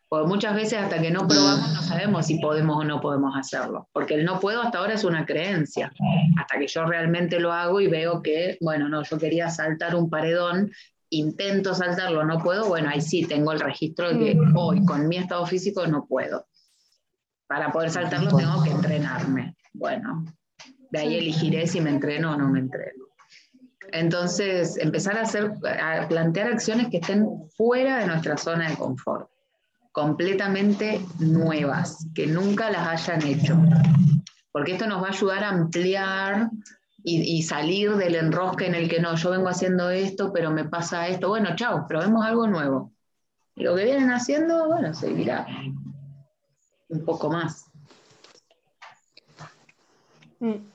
Porque 0.08 0.28
muchas 0.28 0.54
veces 0.54 0.78
hasta 0.78 1.00
que 1.00 1.10
no 1.10 1.26
probamos 1.26 1.72
no 1.72 1.82
sabemos 1.82 2.26
si 2.26 2.38
podemos 2.38 2.76
o 2.76 2.84
no 2.84 3.00
podemos 3.00 3.34
hacerlo. 3.34 3.88
Porque 3.92 4.14
el 4.14 4.26
no 4.26 4.40
puedo 4.40 4.60
hasta 4.60 4.78
ahora 4.78 4.94
es 4.94 5.04
una 5.04 5.24
creencia. 5.24 5.90
Hasta 6.38 6.58
que 6.58 6.66
yo 6.66 6.84
realmente 6.84 7.40
lo 7.40 7.50
hago 7.52 7.80
y 7.80 7.88
veo 7.88 8.20
que, 8.22 8.58
bueno, 8.60 8.88
no, 8.90 9.02
yo 9.04 9.18
quería 9.18 9.48
saltar 9.48 9.96
un 9.96 10.10
paredón 10.10 10.70
intento 11.12 11.74
saltarlo, 11.74 12.24
no 12.24 12.38
puedo, 12.38 12.68
bueno, 12.68 12.88
ahí 12.88 13.00
sí 13.00 13.24
tengo 13.26 13.52
el 13.52 13.60
registro 13.60 14.12
de 14.12 14.18
que 14.18 14.34
mm. 14.34 14.56
hoy 14.56 14.84
con 14.84 15.08
mi 15.08 15.18
estado 15.18 15.46
físico 15.46 15.86
no 15.86 16.06
puedo. 16.06 16.46
Para 17.46 17.70
poder 17.70 17.90
saltarlo 17.90 18.34
tengo 18.36 18.62
que 18.62 18.70
entrenarme. 18.70 19.54
Bueno, 19.74 20.24
de 20.90 20.98
ahí 20.98 21.18
elegiré 21.18 21.66
si 21.66 21.80
me 21.80 21.90
entreno 21.90 22.32
o 22.32 22.36
no 22.36 22.48
me 22.48 22.60
entreno. 22.60 23.04
Entonces, 23.92 24.78
empezar 24.78 25.18
a 25.18 25.22
hacer, 25.22 25.52
a 25.66 26.08
plantear 26.08 26.48
acciones 26.48 26.88
que 26.88 26.96
estén 26.96 27.26
fuera 27.56 27.98
de 27.98 28.06
nuestra 28.06 28.38
zona 28.38 28.70
de 28.70 28.76
confort, 28.76 29.28
completamente 29.92 30.98
nuevas, 31.18 32.06
que 32.14 32.26
nunca 32.26 32.70
las 32.70 32.88
hayan 32.88 33.26
hecho. 33.26 33.58
Porque 34.50 34.72
esto 34.72 34.86
nos 34.86 35.02
va 35.02 35.08
a 35.08 35.10
ayudar 35.10 35.44
a 35.44 35.50
ampliar 35.50 36.50
y, 37.04 37.42
salir 37.42 37.96
del 37.96 38.14
enrosque 38.14 38.66
en 38.66 38.74
el 38.74 38.88
que 38.88 39.00
no, 39.00 39.16
yo 39.16 39.30
vengo 39.30 39.48
haciendo 39.48 39.90
esto, 39.90 40.32
pero 40.32 40.50
me 40.50 40.64
pasa 40.64 41.08
esto. 41.08 41.28
Bueno, 41.28 41.56
chao, 41.56 41.86
probemos 41.88 42.24
algo 42.24 42.46
nuevo. 42.46 42.92
Y 43.54 43.64
lo 43.64 43.74
que 43.74 43.84
vienen 43.84 44.10
haciendo, 44.10 44.66
bueno, 44.68 44.94
seguirá 44.94 45.46
un 46.88 47.04
poco 47.04 47.28
más. 47.28 47.66
Mm. 50.40 50.71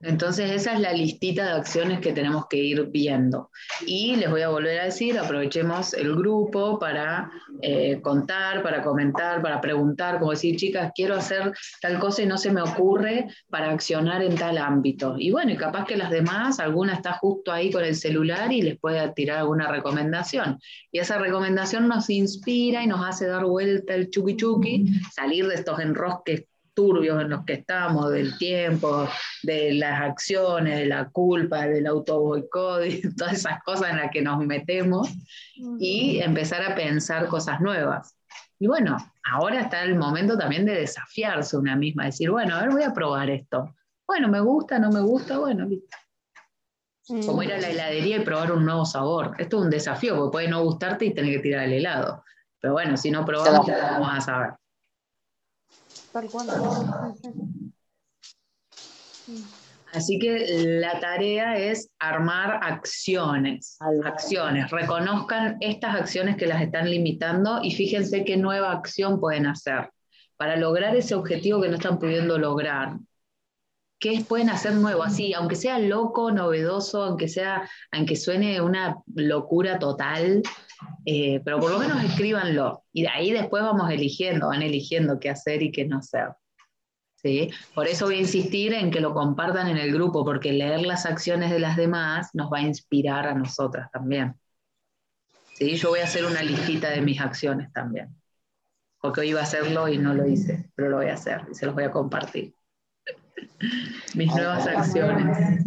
Entonces 0.00 0.52
esa 0.52 0.74
es 0.74 0.80
la 0.80 0.92
listita 0.92 1.44
de 1.44 1.52
acciones 1.52 1.98
que 1.98 2.12
tenemos 2.12 2.46
que 2.46 2.56
ir 2.56 2.86
viendo. 2.86 3.50
Y 3.84 4.14
les 4.14 4.30
voy 4.30 4.42
a 4.42 4.48
volver 4.48 4.78
a 4.78 4.84
decir, 4.84 5.18
aprovechemos 5.18 5.92
el 5.92 6.14
grupo 6.14 6.78
para 6.78 7.30
eh, 7.62 8.00
contar, 8.00 8.62
para 8.62 8.82
comentar, 8.82 9.42
para 9.42 9.60
preguntar, 9.60 10.20
como 10.20 10.30
decir, 10.30 10.56
chicas, 10.56 10.92
quiero 10.94 11.16
hacer 11.16 11.52
tal 11.80 11.98
cosa 11.98 12.22
y 12.22 12.26
no 12.26 12.38
se 12.38 12.52
me 12.52 12.62
ocurre 12.62 13.26
para 13.50 13.72
accionar 13.72 14.22
en 14.22 14.36
tal 14.36 14.58
ámbito. 14.58 15.16
Y 15.18 15.32
bueno, 15.32 15.50
y 15.50 15.56
capaz 15.56 15.84
que 15.86 15.96
las 15.96 16.10
demás, 16.10 16.60
alguna 16.60 16.94
está 16.94 17.14
justo 17.14 17.50
ahí 17.50 17.72
con 17.72 17.84
el 17.84 17.96
celular 17.96 18.52
y 18.52 18.62
les 18.62 18.78
puede 18.78 19.12
tirar 19.14 19.38
alguna 19.38 19.66
recomendación. 19.66 20.60
Y 20.92 21.00
esa 21.00 21.18
recomendación 21.18 21.88
nos 21.88 22.08
inspira 22.08 22.84
y 22.84 22.86
nos 22.86 23.04
hace 23.04 23.26
dar 23.26 23.44
vuelta 23.44 23.94
el 23.94 24.10
chuki 24.10 24.36
chuki, 24.36 24.86
salir 25.12 25.48
de 25.48 25.56
estos 25.56 25.80
enrosques 25.80 26.44
turbios 26.78 27.20
en 27.20 27.30
los 27.30 27.44
que 27.44 27.54
estamos, 27.54 28.12
del 28.12 28.38
tiempo, 28.38 29.08
de 29.42 29.74
las 29.74 30.00
acciones, 30.00 30.78
de 30.78 30.86
la 30.86 31.08
culpa, 31.10 31.66
del 31.66 31.88
autoboicot, 31.88 32.86
y 32.86 33.02
todas 33.16 33.32
esas 33.32 33.60
cosas 33.64 33.90
en 33.90 33.96
las 33.96 34.12
que 34.12 34.22
nos 34.22 34.38
metemos, 34.46 35.08
y 35.80 36.20
empezar 36.20 36.62
a 36.62 36.76
pensar 36.76 37.26
cosas 37.26 37.60
nuevas. 37.60 38.16
Y 38.60 38.68
bueno, 38.68 38.96
ahora 39.24 39.62
está 39.62 39.82
el 39.82 39.96
momento 39.96 40.38
también 40.38 40.64
de 40.66 40.74
desafiarse 40.74 41.56
una 41.56 41.74
misma, 41.74 42.04
decir, 42.04 42.30
bueno, 42.30 42.54
a 42.54 42.60
ver, 42.60 42.70
voy 42.70 42.84
a 42.84 42.94
probar 42.94 43.28
esto. 43.28 43.74
Bueno, 44.06 44.28
me 44.28 44.38
gusta, 44.38 44.78
no 44.78 44.92
me 44.92 45.00
gusta, 45.00 45.36
bueno, 45.36 45.64
listo. 45.64 45.96
Como 47.26 47.42
ir 47.42 47.54
a 47.54 47.58
la 47.58 47.70
heladería 47.70 48.18
y 48.18 48.20
probar 48.20 48.52
un 48.52 48.64
nuevo 48.64 48.84
sabor. 48.84 49.34
Esto 49.38 49.56
es 49.56 49.62
un 49.64 49.70
desafío, 49.70 50.14
porque 50.14 50.30
puede 50.30 50.48
no 50.48 50.62
gustarte 50.62 51.06
y 51.06 51.14
tener 51.14 51.32
que 51.32 51.40
tirar 51.40 51.64
el 51.64 51.72
helado. 51.72 52.22
Pero 52.60 52.74
bueno, 52.74 52.96
si 52.96 53.10
no 53.10 53.24
probamos, 53.24 53.66
vamos 53.66 54.10
a 54.12 54.20
saber. 54.20 54.50
Así 59.92 60.18
que 60.18 60.78
la 60.80 61.00
tarea 61.00 61.56
es 61.56 61.90
armar 61.98 62.60
acciones, 62.62 63.78
acciones, 64.04 64.70
reconozcan 64.70 65.56
estas 65.60 65.94
acciones 65.94 66.36
que 66.36 66.46
las 66.46 66.60
están 66.60 66.90
limitando 66.90 67.60
y 67.62 67.70
fíjense 67.72 68.24
qué 68.24 68.36
nueva 68.36 68.72
acción 68.72 69.18
pueden 69.18 69.46
hacer 69.46 69.90
para 70.36 70.56
lograr 70.56 70.94
ese 70.94 71.14
objetivo 71.14 71.60
que 71.60 71.68
no 71.68 71.76
están 71.76 71.98
pudiendo 71.98 72.38
lograr. 72.38 72.98
¿Qué 73.98 74.24
pueden 74.26 74.48
hacer 74.48 74.74
nuevo? 74.74 75.02
Así, 75.02 75.34
aunque 75.34 75.56
sea 75.56 75.78
loco, 75.80 76.30
novedoso, 76.30 77.02
aunque 77.02 77.26
sea, 77.26 77.68
aunque 77.90 78.14
suene 78.14 78.60
una 78.60 78.96
locura 79.14 79.80
total, 79.80 80.42
eh, 81.04 81.40
pero 81.44 81.58
por 81.58 81.72
lo 81.72 81.80
menos 81.80 82.04
escríbanlo. 82.04 82.84
Y 82.92 83.02
de 83.02 83.08
ahí 83.08 83.32
después 83.32 83.62
vamos 83.62 83.90
eligiendo, 83.90 84.48
van 84.48 84.62
eligiendo 84.62 85.18
qué 85.18 85.30
hacer 85.30 85.62
y 85.62 85.72
qué 85.72 85.84
no 85.84 85.98
hacer. 85.98 86.28
¿Sí? 87.16 87.50
Por 87.74 87.88
eso 87.88 88.06
voy 88.06 88.16
a 88.16 88.20
insistir 88.20 88.72
en 88.72 88.92
que 88.92 89.00
lo 89.00 89.12
compartan 89.12 89.66
en 89.66 89.76
el 89.76 89.92
grupo, 89.92 90.24
porque 90.24 90.52
leer 90.52 90.82
las 90.82 91.04
acciones 91.04 91.50
de 91.50 91.58
las 91.58 91.76
demás 91.76 92.30
nos 92.32 92.52
va 92.52 92.58
a 92.58 92.62
inspirar 92.62 93.26
a 93.26 93.34
nosotras 93.34 93.90
también. 93.90 94.36
¿Sí? 95.54 95.74
Yo 95.74 95.88
voy 95.88 95.98
a 95.98 96.04
hacer 96.04 96.24
una 96.24 96.42
listita 96.44 96.90
de 96.90 97.00
mis 97.00 97.20
acciones 97.20 97.72
también. 97.72 98.14
Porque 99.00 99.22
hoy 99.22 99.30
iba 99.30 99.40
a 99.40 99.44
hacerlo 99.44 99.88
y 99.88 99.98
no 99.98 100.14
lo 100.14 100.28
hice, 100.28 100.70
pero 100.76 100.88
lo 100.88 100.98
voy 100.98 101.06
a 101.06 101.14
hacer 101.14 101.42
y 101.50 101.54
se 101.56 101.66
los 101.66 101.74
voy 101.74 101.84
a 101.84 101.90
compartir. 101.90 102.54
Mis 104.14 104.34
nuevas 104.34 104.66
acciones. 104.66 105.64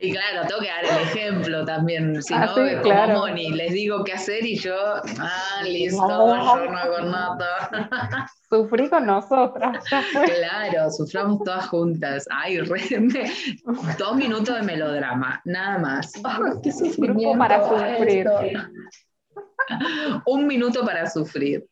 Y 0.00 0.12
claro, 0.12 0.46
tengo 0.46 0.60
que 0.60 0.66
dar 0.68 0.84
el 0.84 1.02
ejemplo 1.08 1.64
también, 1.64 2.22
si 2.22 2.34
Ah, 2.34 2.46
no, 2.46 2.54
sí, 2.54 2.60
como 2.72 2.82
claro. 2.82 3.18
Moni, 3.20 3.50
les 3.52 3.72
digo 3.72 4.04
qué 4.04 4.12
hacer 4.12 4.44
y 4.44 4.56
yo, 4.58 4.76
ah, 5.18 5.62
listo, 5.64 5.96
yo 6.06 6.70
no 6.70 6.78
hago 6.78 7.00
nada. 7.00 8.28
Sufrí 8.50 8.88
con 8.90 9.06
nosotras. 9.06 9.82
Claro, 9.88 10.90
suframos 10.90 11.42
todas 11.42 11.66
juntas. 11.68 12.26
Ay, 12.30 12.60
re- 12.60 13.00
me- 13.00 13.32
dos 13.98 14.16
minutos 14.16 14.56
de 14.56 14.62
melodrama, 14.62 15.40
nada 15.46 15.78
más. 15.78 16.12
Ay, 16.22 16.52
qué 16.62 16.70
sufrimiento 16.70 17.38
para 17.38 17.66
sufrir. 17.66 18.28
Un 20.26 20.46
minuto 20.46 20.84
para 20.84 21.08
sufrir. 21.08 21.64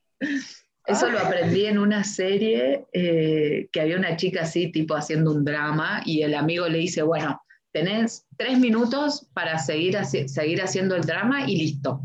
Eso 0.86 1.08
lo 1.08 1.18
aprendí 1.20 1.66
en 1.66 1.78
una 1.78 2.02
serie 2.02 2.86
eh, 2.92 3.68
que 3.72 3.80
había 3.80 3.96
una 3.96 4.16
chica 4.16 4.42
así, 4.42 4.72
tipo 4.72 4.94
haciendo 4.94 5.30
un 5.32 5.44
drama, 5.44 6.02
y 6.04 6.22
el 6.22 6.34
amigo 6.34 6.68
le 6.68 6.78
dice, 6.78 7.02
bueno, 7.02 7.40
tenés 7.72 8.26
tres 8.36 8.58
minutos 8.58 9.28
para 9.32 9.58
seguir, 9.58 9.94
haci- 9.94 10.26
seguir 10.26 10.60
haciendo 10.60 10.96
el 10.96 11.02
drama 11.02 11.48
y 11.48 11.56
listo. 11.56 12.00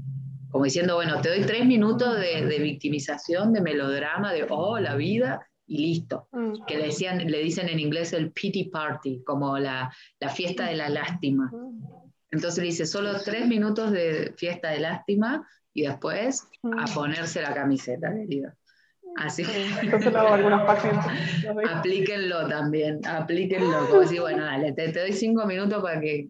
Como 0.52 0.64
diciendo, 0.64 0.96
bueno, 0.96 1.20
te 1.22 1.30
doy 1.30 1.42
tres 1.42 1.66
minutos 1.66 2.20
de, 2.20 2.46
de 2.46 2.60
victimización, 2.60 3.52
de 3.52 3.62
melodrama, 3.62 4.32
de, 4.32 4.46
oh, 4.50 4.80
la 4.80 4.96
vida, 4.96 5.46
y 5.66 5.80
listo. 5.80 6.30
Mm. 6.32 6.64
Que 6.66 6.78
le, 6.78 6.86
decían, 6.86 7.18
le 7.18 7.40
dicen 7.40 7.68
en 7.68 7.80
inglés 7.80 8.14
el 8.14 8.32
pity 8.32 8.66
party, 8.66 9.24
como 9.26 9.58
la, 9.58 9.92
la 10.20 10.30
fiesta 10.30 10.68
de 10.68 10.76
la 10.76 10.88
lástima. 10.88 11.52
Entonces 12.32 12.60
le 12.60 12.66
dice, 12.66 12.86
solo 12.86 13.20
tres 13.26 13.48
minutos 13.48 13.92
de 13.92 14.34
fiesta 14.38 14.70
de 14.70 14.80
lástima 14.80 15.48
y 15.74 15.84
después 15.84 16.48
a 16.64 16.86
ponerse 16.94 17.42
la 17.42 17.54
camiseta, 17.54 18.14
querido. 18.14 18.52
Así 19.18 19.44
Sí, 19.44 19.52
que 19.52 19.66
Entonces 19.82 20.14
lo 20.14 20.20
hago 20.20 20.30
a 20.30 20.36
algunos 20.36 20.62
pacientes. 20.66 21.12
los 21.44 21.56
digo. 21.58 21.70
aplíquenlo 21.70 22.48
también, 22.48 23.02
aplíquenlo. 23.06 23.88
Como 23.88 24.02
decir, 24.02 24.22
bueno, 24.22 24.46
dale, 24.46 24.74
te, 24.74 24.90
te 24.90 25.00
doy 25.00 25.14
cinco 25.14 25.46
minutos 25.46 25.82
para 25.82 26.00
que... 26.00 26.30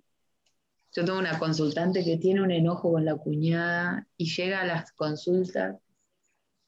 Yo 0.94 1.06
tengo 1.06 1.20
una 1.20 1.38
consultante 1.38 2.04
que 2.04 2.18
tiene 2.18 2.42
un 2.42 2.50
enojo 2.52 2.92
con 2.94 3.06
la 3.06 3.16
cuñada 3.16 4.08
y 4.18 4.26
llega 4.34 4.62
a 4.62 4.66
las 4.66 4.92
consultas 4.94 5.76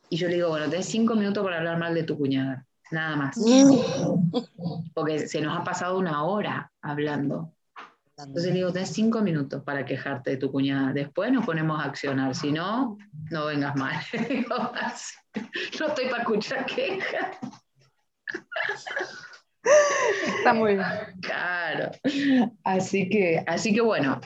y 0.10 0.18
yo 0.18 0.28
le 0.28 0.36
digo, 0.36 0.50
bueno, 0.50 0.70
tenés 0.70 0.88
cinco 0.88 1.16
minutos 1.16 1.44
para 1.44 1.58
hablar 1.58 1.78
mal 1.78 1.94
de 1.94 2.04
tu 2.04 2.18
cuñada, 2.18 2.66
nada 2.92 3.16
más. 3.16 3.38
Porque 4.94 5.28
se 5.28 5.42
nos 5.42 5.58
ha 5.58 5.64
pasado 5.64 5.98
una 5.98 6.24
hora 6.24 6.72
hablando. 6.82 7.54
Entonces 8.22 8.52
le 8.52 8.58
digo, 8.58 8.74
tenés 8.74 8.90
cinco 8.90 9.22
minutos 9.22 9.64
para 9.64 9.86
quejarte 9.86 10.32
de 10.32 10.38
tu 10.38 10.52
cuñada. 10.52 10.92
Después 10.92 11.32
nos 11.32 11.46
ponemos 11.46 11.80
a 11.80 11.86
accionar. 11.86 12.36
Si 12.36 12.52
no, 12.52 12.98
no 13.32 13.46
vengas 13.46 13.76
mal. 13.76 13.96
No 15.80 15.88
estoy 15.88 16.08
para 16.10 16.24
escuchar 16.24 16.66
quejas. 16.66 17.38
Está 20.38 20.54
muy 20.54 20.74
bien. 20.74 20.88
Claro. 21.22 21.92
Así 22.64 23.08
que, 23.08 23.44
así 23.46 23.74
que 23.74 23.82
bueno, 23.82 24.20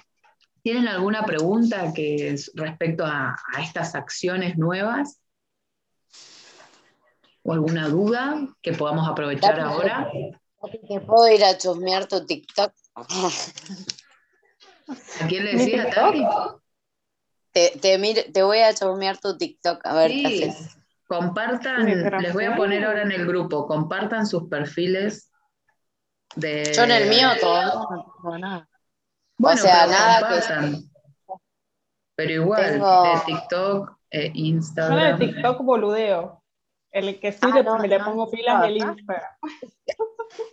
¿tienen 0.63 0.87
alguna 0.87 1.25
pregunta 1.25 1.91
que 1.93 2.29
es 2.29 2.51
respecto 2.55 3.05
a, 3.05 3.35
a 3.53 3.61
estas 3.61 3.95
acciones 3.95 4.57
nuevas? 4.57 5.19
¿O 7.43 7.51
alguna 7.51 7.89
duda 7.89 8.47
que 8.61 8.71
podamos 8.71 9.07
aprovechar 9.07 9.59
ahora? 9.59 10.09
¿Te 10.87 11.01
puedo 11.01 11.27
ir 11.27 11.43
a 11.43 11.57
chusmear 11.57 12.07
tu 12.07 12.25
TikTok? 12.25 12.73
¿A 12.95 13.05
quién 15.27 15.45
le 15.45 15.53
¿Mi 15.53 15.59
decía? 15.59 15.89
Tati? 15.89 16.23
Te, 17.51 17.71
te, 17.81 17.97
mir- 17.99 18.31
te 18.33 18.43
voy 18.43 18.59
a 18.59 18.73
chusmear 18.73 19.17
tu 19.19 19.37
TikTok, 19.37 19.85
a 19.85 19.93
ver 19.93 20.11
qué 20.11 20.25
haces. 20.47 20.77
compartan, 21.07 21.85
les 22.21 22.33
voy 22.33 22.45
a 22.45 22.55
poner 22.55 22.83
ahora 22.85 23.03
en 23.03 23.11
el 23.11 23.27
grupo, 23.27 23.67
compartan 23.67 24.25
sus 24.25 24.47
perfiles 24.49 25.29
de... 26.35 26.71
Yo 26.75 26.83
en 26.83 26.91
el 26.91 27.09
mío 27.09 27.27
todavía 27.39 27.73
no. 27.73 27.87
Bueno, 29.37 29.59
o 29.59 29.63
sea, 29.63 29.79
pero 29.85 29.91
nada 29.91 30.29
que-. 30.29 30.83
Pero 32.15 32.31
igual, 32.31 32.71
Tengo- 32.73 33.03
de 33.03 33.19
TikTok, 33.25 33.89
eh, 34.11 34.19
Yo 34.19 34.25
en 34.25 34.31
el 34.31 34.37
Instagram. 34.45 35.19
TikTok 35.19 35.61
boludeo. 35.63 36.42
El 36.93 37.19
que 37.19 37.31
sí 37.31 37.39
Ah, 37.41 37.49
le- 37.55 37.63
no, 37.63 37.77
me 37.79 37.87
le 37.87 37.97
no, 37.99 38.05
pongo 38.05 38.29
pilas 38.31 38.59
no, 38.59 38.67
no. 38.67 38.69
Instagram. 38.71 39.31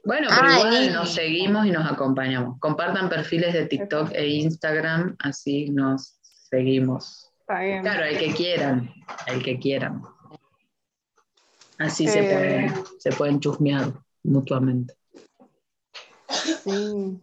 Bueno, 0.04 0.28
pero 0.28 0.42
Ah, 0.48 0.56
igual 0.58 0.92
nos 0.94 1.14
seguimos 1.14 1.66
y 1.66 1.70
nos 1.70 1.90
acompañamos. 1.90 2.58
Compartan 2.58 3.08
perfiles 3.08 3.52
de 3.52 3.66
TikTok 3.66 4.10
e 4.12 4.26
Instagram, 4.26 5.16
así 5.20 5.68
nos 5.70 6.18
seguimos. 6.22 7.30
Está 7.40 7.60
bien. 7.60 7.82
Claro, 7.82 8.04
el 8.04 8.18
que 8.18 8.32
quieran, 8.34 8.90
el 9.26 9.42
que 9.42 9.58
quieran. 9.58 10.02
Así 11.78 12.06
se, 12.08 12.20
Eh. 12.20 12.32
pueden, 12.32 12.84
se 12.98 13.12
pueden 13.12 13.40
chusmear 13.40 13.92
mutuamente. 14.22 14.94
Sí. 16.28 17.20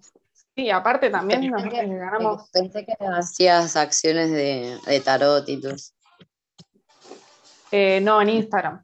Sí, 0.55 0.69
aparte 0.71 1.09
también 1.11 1.49
nos 1.51 1.61
Pensé 1.61 1.75
que- 1.79 1.87
ganamos. 1.87 2.49
Pensé 2.49 2.85
que 2.85 2.93
hacías 3.05 3.75
acciones 3.75 4.31
de, 4.31 4.77
de 4.87 4.99
tarot 5.01 5.47
y 5.49 5.61
todo 5.61 5.73
eso. 5.75 5.93
eh, 7.71 7.99
no, 8.01 8.21
en 8.21 8.29
Instagram. 8.29 8.83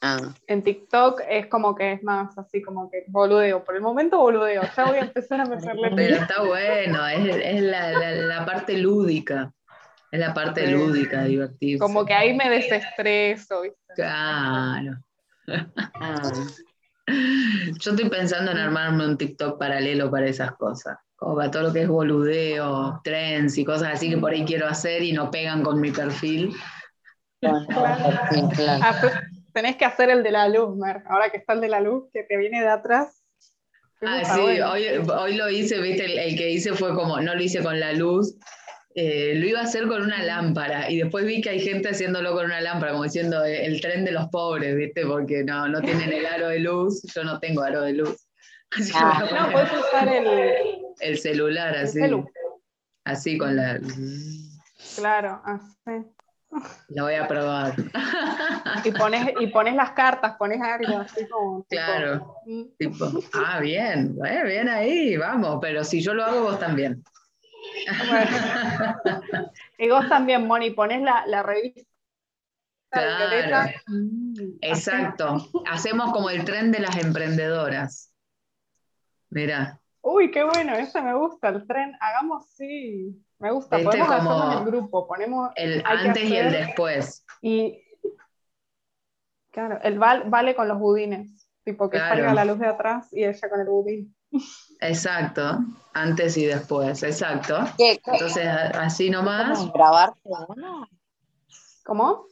Ah, 0.00 0.32
En 0.46 0.62
TikTok 0.62 1.22
es 1.28 1.46
como 1.48 1.74
que 1.74 1.92
es 1.94 2.02
más 2.04 2.36
así 2.38 2.62
como 2.62 2.88
que 2.90 3.04
boludeo. 3.08 3.64
Por 3.64 3.74
el 3.74 3.82
momento 3.82 4.18
boludeo. 4.18 4.62
Ya 4.76 4.84
voy 4.84 4.98
a 4.98 5.00
empezar 5.00 5.40
a 5.40 5.44
meterle 5.48 5.90
Pero 5.96 6.16
está 6.16 6.42
bueno, 6.42 7.06
es, 7.06 7.36
es 7.36 7.62
la, 7.62 7.92
la- 7.92 8.12
la 8.14 8.46
parte 8.46 8.78
lúdica. 8.78 9.52
Es 10.10 10.20
la 10.20 10.32
parte 10.32 10.66
Sí. 10.66 10.72
lúdica, 10.72 11.24
divertida. 11.24 11.78
Como 11.80 12.06
que 12.06 12.14
ahí 12.14 12.34
me 12.34 12.48
desestreso, 12.48 13.62
¿viste? 13.62 13.78
Claro. 13.94 14.98
ah. 16.00 16.32
Yo 17.08 17.90
estoy 17.90 18.08
pensando 18.08 18.50
en 18.52 18.58
armarme 18.58 19.04
un 19.06 19.16
TikTok 19.16 19.58
paralelo 19.58 20.10
para 20.10 20.26
esas 20.26 20.52
cosas. 20.52 20.96
Como 21.16 21.36
para 21.36 21.50
todo 21.50 21.64
lo 21.64 21.72
que 21.72 21.82
es 21.82 21.88
boludeo, 21.88 23.00
trends 23.02 23.58
y 23.58 23.64
cosas 23.64 23.94
así 23.94 24.08
que 24.08 24.18
por 24.18 24.30
ahí 24.32 24.44
quiero 24.44 24.68
hacer 24.68 25.02
y 25.02 25.12
no 25.12 25.30
pegan 25.30 25.62
con 25.62 25.80
mi 25.80 25.90
perfil. 25.90 26.54
Sí, 27.40 27.48
claro. 28.54 28.84
Tenés 29.52 29.76
que 29.76 29.84
hacer 29.84 30.10
el 30.10 30.22
de 30.22 30.30
la 30.30 30.48
luz, 30.48 30.76
Mer. 30.76 31.02
Ahora 31.06 31.30
que 31.30 31.38
está 31.38 31.52
el 31.54 31.60
de 31.60 31.68
la 31.68 31.80
luz, 31.80 32.04
que 32.12 32.22
te 32.22 32.36
viene 32.36 32.60
de 32.60 32.68
atrás. 32.68 33.22
Ah, 34.00 34.22
sí, 34.24 34.40
hoy, 34.40 34.86
hoy 35.08 35.34
lo 35.34 35.50
hice, 35.50 35.80
viste, 35.80 36.04
el, 36.04 36.18
el 36.18 36.36
que 36.36 36.50
hice 36.50 36.72
fue 36.72 36.94
como, 36.94 37.20
no 37.20 37.34
lo 37.34 37.42
hice 37.42 37.62
con 37.62 37.80
la 37.80 37.92
luz, 37.92 38.36
eh, 38.94 39.34
lo 39.34 39.46
iba 39.46 39.60
a 39.60 39.64
hacer 39.64 39.86
con 39.86 40.02
una 40.02 40.22
lámpara 40.22 40.90
y 40.90 40.98
después 40.98 41.24
vi 41.24 41.40
que 41.40 41.50
hay 41.50 41.60
gente 41.60 41.88
haciéndolo 41.90 42.32
con 42.32 42.46
una 42.46 42.60
lámpara, 42.60 42.92
como 42.92 43.04
diciendo 43.04 43.44
eh, 43.44 43.66
el 43.66 43.80
tren 43.80 44.04
de 44.04 44.12
los 44.12 44.28
pobres, 44.28 44.76
viste, 44.76 45.04
porque 45.04 45.44
no, 45.44 45.68
no 45.68 45.80
tienen 45.80 46.12
el 46.12 46.26
aro 46.26 46.48
de 46.48 46.60
luz, 46.60 47.02
yo 47.14 47.24
no 47.24 47.38
tengo 47.40 47.62
aro 47.62 47.82
de 47.82 47.92
luz. 47.92 48.28
Así 48.76 48.92
Ah. 48.94 49.24
No, 49.32 49.52
puedes 49.52 49.72
usar 49.72 50.08
el, 50.08 50.78
el 51.00 51.18
celular 51.18 51.74
el 51.74 51.84
así, 51.84 52.00
celu. 52.00 52.30
así 53.04 53.38
con 53.38 53.56
la... 53.56 53.80
Claro, 54.96 55.40
así. 55.44 56.04
La 56.88 57.02
voy 57.02 57.14
a 57.14 57.28
probar. 57.28 57.74
Y 58.84 58.92
pones, 58.92 59.34
y 59.40 59.46
pones 59.48 59.74
las 59.74 59.90
cartas, 59.92 60.36
pones 60.36 60.60
algo 60.60 60.98
así 60.98 61.26
como. 61.28 61.64
Claro. 61.64 62.36
mm, 62.46 62.62
Tipo, 62.78 63.10
ah, 63.34 63.60
bien, 63.60 64.16
eh, 64.24 64.42
bien 64.44 64.68
ahí, 64.68 65.16
vamos, 65.16 65.58
pero 65.60 65.84
si 65.84 66.00
yo 66.00 66.14
lo 66.14 66.24
hago, 66.24 66.42
vos 66.42 66.58
también. 66.58 67.02
bueno. 68.08 68.30
Y 69.78 69.88
vos 69.88 70.08
también, 70.08 70.46
Moni, 70.46 70.70
pones 70.70 71.02
la, 71.02 71.24
la 71.26 71.42
revista 71.42 71.82
Claro. 72.90 73.70
Mm. 73.86 74.58
Exacto. 74.60 75.48
Hacemos 75.70 76.12
como 76.12 76.30
el 76.30 76.44
tren 76.44 76.72
de 76.72 76.80
las 76.80 76.96
emprendedoras. 76.96 78.12
Mira, 79.30 79.80
Uy, 80.00 80.30
qué 80.30 80.42
bueno, 80.42 80.74
ese 80.74 81.02
me 81.02 81.14
gusta, 81.14 81.48
el 81.48 81.66
tren. 81.66 81.94
Hagamos, 82.00 82.48
sí. 82.54 83.14
Me 83.38 83.50
gusta. 83.52 83.76
Viste 83.76 83.90
Podemos 83.90 84.08
como 84.16 84.30
hacerlo 84.32 84.52
en 84.52 84.58
el 84.58 84.64
grupo. 84.64 85.06
Ponemos. 85.06 85.50
el 85.56 85.82
antes 85.86 86.24
y 86.24 86.36
el 86.36 86.46
hacer- 86.48 86.66
después. 86.66 87.24
Y. 87.42 87.82
Claro, 89.50 89.78
el 89.82 89.98
val- 89.98 90.24
vale 90.28 90.54
con 90.54 90.68
los 90.68 90.78
budines. 90.78 91.48
Tipo 91.64 91.88
que 91.90 91.98
Claro. 91.98 92.14
salga 92.16 92.34
la 92.34 92.44
luz 92.44 92.58
de 92.58 92.66
atrás 92.66 93.08
y 93.12 93.24
ella 93.24 93.48
con 93.50 93.60
el 93.60 93.66
budín. 93.66 94.14
Exacto. 94.80 95.58
Antes 95.92 96.36
y 96.36 96.46
después, 96.46 97.02
exacto. 97.02 97.58
¿Qué, 97.76 97.98
qué- 98.04 98.10
Entonces, 98.12 98.46
así 98.46 99.10
nomás. 99.10 99.58
cómo, 99.58 99.72
grabarse 99.72 100.20
uno? 100.48 100.88
¿Cómo? 101.84 102.26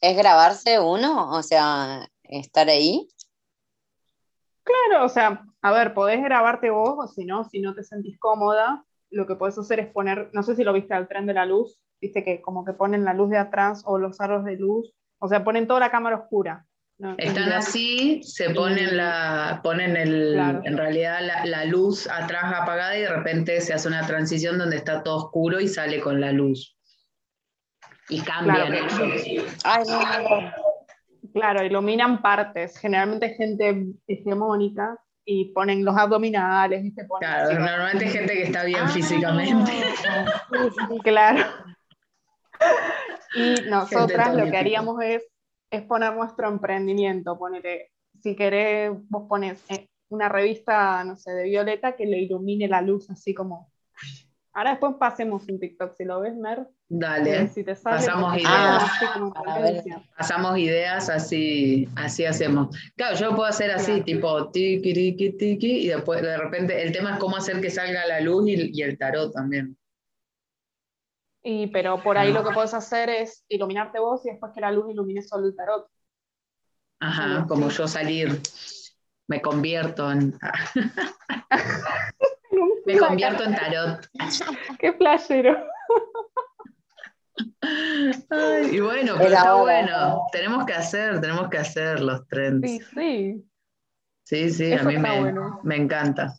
¿Es 0.00 0.16
grabarse 0.16 0.80
uno? 0.80 1.30
O 1.32 1.42
sea, 1.42 2.08
estar 2.24 2.68
ahí. 2.68 3.08
Claro, 4.62 5.04
o 5.04 5.08
sea, 5.08 5.44
a 5.62 5.72
ver, 5.72 5.94
podés 5.94 6.22
grabarte 6.22 6.70
vos 6.70 6.94
o 6.98 7.06
si 7.08 7.24
no, 7.24 7.44
si 7.44 7.60
no 7.60 7.74
te 7.74 7.82
sentís 7.84 8.18
cómoda, 8.18 8.84
lo 9.10 9.26
que 9.26 9.34
podés 9.34 9.58
hacer 9.58 9.80
es 9.80 9.88
poner, 9.88 10.30
no 10.32 10.42
sé 10.42 10.54
si 10.56 10.64
lo 10.64 10.72
viste 10.72 10.94
al 10.94 11.08
tren 11.08 11.26
de 11.26 11.34
la 11.34 11.46
luz, 11.46 11.78
viste 12.00 12.24
que 12.24 12.40
como 12.40 12.64
que 12.64 12.72
ponen 12.72 13.04
la 13.04 13.14
luz 13.14 13.30
de 13.30 13.38
atrás 13.38 13.82
o 13.86 13.98
los 13.98 14.20
aros 14.20 14.44
de 14.44 14.56
luz, 14.56 14.92
o 15.18 15.28
sea, 15.28 15.44
ponen 15.44 15.66
toda 15.66 15.80
la 15.80 15.90
cámara 15.90 16.16
oscura. 16.16 16.66
¿no? 16.98 17.14
Están 17.18 17.52
así, 17.52 18.22
se 18.22 18.50
ponen 18.50 18.96
la, 18.96 19.60
ponen 19.62 19.96
el, 19.96 20.34
Claro. 20.34 20.60
en 20.64 20.76
realidad 20.76 21.20
la, 21.22 21.46
la 21.46 21.64
luz 21.64 22.06
atrás 22.08 22.44
apagada 22.54 22.96
y 22.96 23.02
de 23.02 23.08
repente 23.08 23.60
se 23.60 23.72
hace 23.72 23.88
una 23.88 24.06
transición 24.06 24.58
donde 24.58 24.76
está 24.76 25.02
todo 25.02 25.16
oscuro 25.16 25.60
y 25.60 25.68
sale 25.68 26.00
con 26.00 26.20
la 26.20 26.30
luz. 26.32 26.76
Y 28.08 28.20
cambian 28.20 28.66
Claro. 28.66 29.14
ellos. 29.14 29.56
Ay, 29.64 29.84
no, 29.88 30.00
no. 30.40 30.52
Claro, 31.32 31.64
iluminan 31.64 32.20
partes, 32.22 32.76
generalmente 32.76 33.34
gente 33.34 33.86
hegemónica 34.06 34.98
y 35.24 35.52
ponen 35.52 35.84
los 35.84 35.96
abdominales, 35.96 36.92
claro, 37.18 37.52
normalmente 37.52 38.06
hay 38.06 38.10
gente 38.10 38.32
que 38.32 38.42
está 38.44 38.64
bien 38.64 38.80
ah, 38.82 38.88
físicamente. 38.88 39.72
claro. 41.04 41.44
Y 43.34 43.68
nosotras 43.68 44.34
lo 44.34 44.50
que 44.50 44.56
haríamos 44.56 45.02
es, 45.02 45.22
es 45.70 45.82
poner 45.82 46.14
nuestro 46.14 46.48
emprendimiento, 46.48 47.38
ponete, 47.38 47.90
si 48.22 48.34
querés, 48.34 48.90
vos 49.08 49.26
pones 49.28 49.62
eh, 49.70 49.88
una 50.08 50.28
revista, 50.28 51.04
no 51.04 51.16
sé, 51.16 51.32
de 51.32 51.44
Violeta 51.44 51.94
que 51.96 52.06
le 52.06 52.18
ilumine 52.18 52.68
la 52.68 52.82
luz, 52.82 53.08
así 53.10 53.34
como... 53.34 53.70
Ahora 54.52 54.70
después 54.70 54.96
pasemos 54.98 55.46
un 55.48 55.60
TikTok, 55.60 55.94
si 55.94 56.04
lo 56.04 56.20
ves, 56.20 56.34
Mer. 56.36 56.66
Dale, 56.88 57.46
si 57.48 57.62
te 57.62 57.76
pasamos 57.76 58.36
ideas. 58.36 58.82
pasamos 60.16 60.58
ideas, 60.58 61.08
así, 61.08 61.88
así 61.94 62.24
hacemos. 62.24 62.76
Claro, 62.96 63.16
yo 63.16 63.30
puedo 63.36 63.44
hacer 63.44 63.70
así, 63.70 64.00
tipo 64.00 64.50
tiki, 64.50 64.92
tiki, 64.92 65.32
tiki, 65.36 65.86
y 65.86 65.88
después 65.88 66.20
de 66.22 66.36
repente 66.36 66.82
el 66.82 66.90
tema 66.90 67.12
es 67.12 67.18
cómo 67.18 67.36
hacer 67.36 67.60
que 67.60 67.70
salga 67.70 68.04
la 68.06 68.20
luz 68.20 68.48
y, 68.48 68.82
el 68.82 68.98
tarot 68.98 69.32
también. 69.32 69.76
Y, 71.42 71.68
pero 71.68 72.02
por 72.02 72.18
ahí 72.18 72.32
lo 72.32 72.42
que 72.42 72.50
puedes 72.52 72.74
hacer 72.74 73.08
es 73.08 73.44
iluminarte 73.48 74.00
vos 74.00 74.26
y 74.26 74.30
después 74.30 74.52
que 74.52 74.60
la 74.60 74.72
luz 74.72 74.90
ilumine 74.90 75.22
solo 75.22 75.46
el 75.46 75.54
tarot. 75.54 75.86
Ajá, 76.98 77.46
como 77.46 77.68
yo 77.68 77.86
salir, 77.86 78.40
me 79.28 79.40
convierto 79.40 80.10
en... 80.10 80.36
me 82.92 82.98
convierto 82.98 83.44
en 83.44 83.54
tarot. 83.54 84.08
Qué 84.78 84.92
playero 84.92 85.56
y 88.70 88.80
bueno, 88.80 89.14
pero 89.18 89.34
está 89.34 89.54
bueno. 89.54 90.26
Tenemos 90.32 90.64
que 90.64 90.72
hacer, 90.72 91.20
tenemos 91.20 91.48
que 91.48 91.58
hacer 91.58 92.00
los 92.00 92.26
trends. 92.28 92.68
Sí, 92.68 92.80
sí. 92.94 93.46
Sí, 94.24 94.50
sí, 94.50 94.72
a 94.72 94.82
mí 94.84 94.96
me, 94.96 95.76
encanta. 95.76 96.36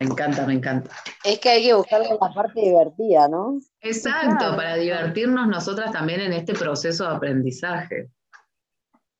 Me 0.00 0.06
encanta, 0.06 0.46
me 0.46 0.54
encanta. 0.54 0.90
Es 1.22 1.38
que 1.38 1.48
hay 1.48 1.62
que 1.62 1.74
buscar 1.74 2.00
la 2.00 2.34
parte 2.34 2.60
divertida, 2.60 3.28
¿no? 3.28 3.60
Exacto, 3.80 4.56
para 4.56 4.74
divertirnos 4.74 5.46
nosotras 5.46 5.92
también 5.92 6.20
en 6.20 6.32
este 6.32 6.54
proceso 6.54 7.08
de 7.08 7.14
aprendizaje. 7.14 8.10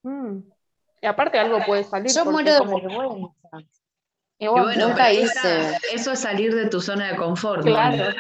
Mm. 0.03 0.39
Y 1.03 1.07
aparte 1.07 1.39
algo 1.39 1.59
puede 1.65 1.85
salir. 1.85 2.11
Yo 2.11 2.25
muero 2.25 2.53
de 2.53 2.61
vergüenza. 2.61 3.35
Y 4.39 4.47
bueno, 4.49 4.89
nunca 4.89 5.13
hice. 5.13 5.79
Eso 5.93 6.13
es 6.13 6.21
salir 6.21 6.55
de 6.55 6.67
tu 6.67 6.81
zona 6.81 7.13
de 7.13 7.17
confort. 7.17 7.63
Claro. 7.63 8.15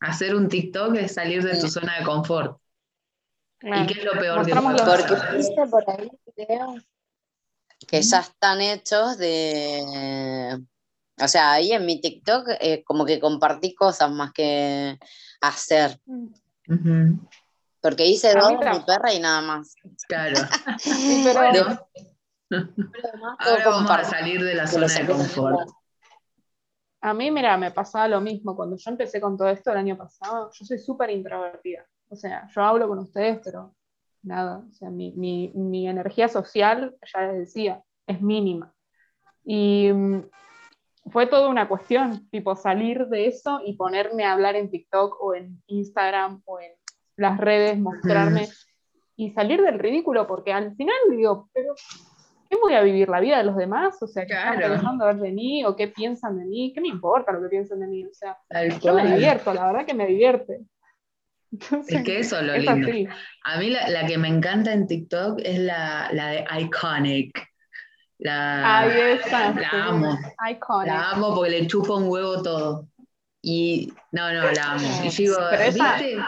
Hacer 0.00 0.34
un 0.34 0.48
TikTok 0.48 0.96
es 0.96 1.14
salir 1.14 1.42
de 1.42 1.58
tu 1.60 1.68
zona 1.68 1.98
de 1.98 2.04
confort. 2.04 2.58
¿Y 3.60 3.86
qué 3.86 4.00
es 4.00 4.04
lo 4.04 4.12
peor 4.12 4.46
que 4.46 4.54
Porque 4.54 5.36
viste 5.36 5.66
por 5.66 5.84
ahí 5.90 6.08
videos 6.36 6.84
que 7.86 8.02
ya 8.02 8.20
están 8.20 8.60
hechos 8.60 9.18
de. 9.18 10.58
O 11.20 11.28
sea, 11.28 11.52
ahí 11.52 11.72
en 11.72 11.84
mi 11.84 12.00
TikTok 12.00 12.48
eh, 12.60 12.84
como 12.84 13.04
que 13.04 13.18
compartí 13.18 13.74
cosas 13.74 14.10
más 14.10 14.32
que 14.32 14.98
hacer. 15.40 15.98
Porque 17.80 18.06
hice 18.06 18.34
dos 18.34 18.60
de 18.60 18.70
mi 18.70 18.80
perra 18.80 19.12
y 19.12 19.20
nada 19.20 19.40
más. 19.40 19.74
Claro. 20.08 20.36
pero, 21.24 21.88
Ahora 22.50 23.64
vamos 23.64 23.90
a 23.90 24.04
salir 24.04 24.42
de 24.42 24.54
la 24.54 24.66
zona 24.66 24.86
de 24.86 25.06
confort. 25.06 25.70
A 27.00 27.14
mí, 27.14 27.30
mira, 27.30 27.56
me 27.56 27.70
pasaba 27.70 28.08
lo 28.08 28.20
mismo. 28.20 28.56
Cuando 28.56 28.76
yo 28.76 28.90
empecé 28.90 29.20
con 29.20 29.36
todo 29.36 29.48
esto 29.48 29.70
el 29.70 29.78
año 29.78 29.96
pasado, 29.96 30.50
yo 30.52 30.64
soy 30.64 30.78
súper 30.78 31.10
introvertida. 31.10 31.86
O 32.08 32.16
sea, 32.16 32.48
yo 32.54 32.62
hablo 32.62 32.88
con 32.88 32.98
ustedes, 32.98 33.40
pero 33.44 33.74
nada. 34.22 34.64
O 34.68 34.72
sea, 34.72 34.90
mi, 34.90 35.52
energía 35.86 36.28
social, 36.28 36.96
ya 37.12 37.20
les 37.28 37.38
decía, 37.38 37.82
es 38.06 38.20
mínima. 38.20 38.74
Y 39.44 39.92
mm, 39.92 40.22
fue 41.10 41.26
toda 41.26 41.48
una 41.48 41.68
cuestión, 41.68 42.28
tipo 42.30 42.56
salir 42.56 43.06
de 43.06 43.28
eso 43.28 43.60
y 43.64 43.74
ponerme 43.74 44.24
a 44.24 44.32
hablar 44.32 44.56
en 44.56 44.70
TikTok 44.70 45.22
o 45.22 45.34
en 45.34 45.62
Instagram 45.66 46.42
o 46.46 46.60
en 46.60 46.72
las 47.16 47.38
redes, 47.38 47.78
mostrarme 47.78 48.48
y 49.16 49.30
salir 49.32 49.62
del 49.62 49.78
ridículo, 49.78 50.26
porque 50.26 50.52
al 50.52 50.74
final 50.76 50.96
digo, 51.10 51.48
pero 51.52 51.74
¿qué 52.48 52.56
voy 52.56 52.74
a 52.74 52.82
vivir 52.82 53.08
la 53.08 53.20
vida 53.20 53.38
de 53.38 53.44
los 53.44 53.56
demás? 53.56 54.00
O 54.02 54.06
sea, 54.06 54.26
¿qué 54.26 54.32
están 54.32 54.58
pensando 54.58 55.06
ver 55.06 55.16
de 55.16 55.32
mí? 55.32 55.64
¿O 55.64 55.76
qué 55.76 55.88
piensan 55.88 56.38
de 56.38 56.44
mí? 56.44 56.72
¿Qué 56.74 56.80
me 56.80 56.88
importa 56.88 57.32
lo 57.32 57.42
que 57.42 57.48
piensan 57.48 57.80
de 57.80 57.86
mí? 57.86 58.04
O 58.04 58.14
sea, 58.14 58.38
yo 58.80 58.94
me 58.94 59.06
divierto, 59.06 59.52
la 59.52 59.66
verdad 59.66 59.86
que 59.86 59.94
me 59.94 60.06
divierte. 60.06 60.60
es 61.88 62.02
que 62.02 62.20
eso 62.20 62.38
es 62.38 62.42
lo 62.44 62.56
lindo. 62.56 63.10
A 63.44 63.58
mí 63.58 63.70
la, 63.70 64.06
que 64.06 64.18
me 64.18 64.28
encanta 64.28 64.72
en 64.72 64.86
TikTok 64.86 65.40
es 65.42 65.58
la, 65.58 66.10
de 66.12 66.44
Iconic. 66.60 67.46
La, 68.20 68.84
la 69.30 69.70
amo. 69.70 70.18
La 70.84 71.10
amo 71.10 71.34
porque 71.34 71.50
le 71.50 71.66
chupo 71.66 71.96
un 71.96 72.08
huevo 72.08 72.42
todo. 72.42 72.88
Y 73.40 73.92
no, 74.10 74.32
no, 74.32 74.50
la 74.50 74.72
amo. 74.72 74.88
Y 75.04 75.10
digo, 75.10 75.36
¿viste? 75.64 76.18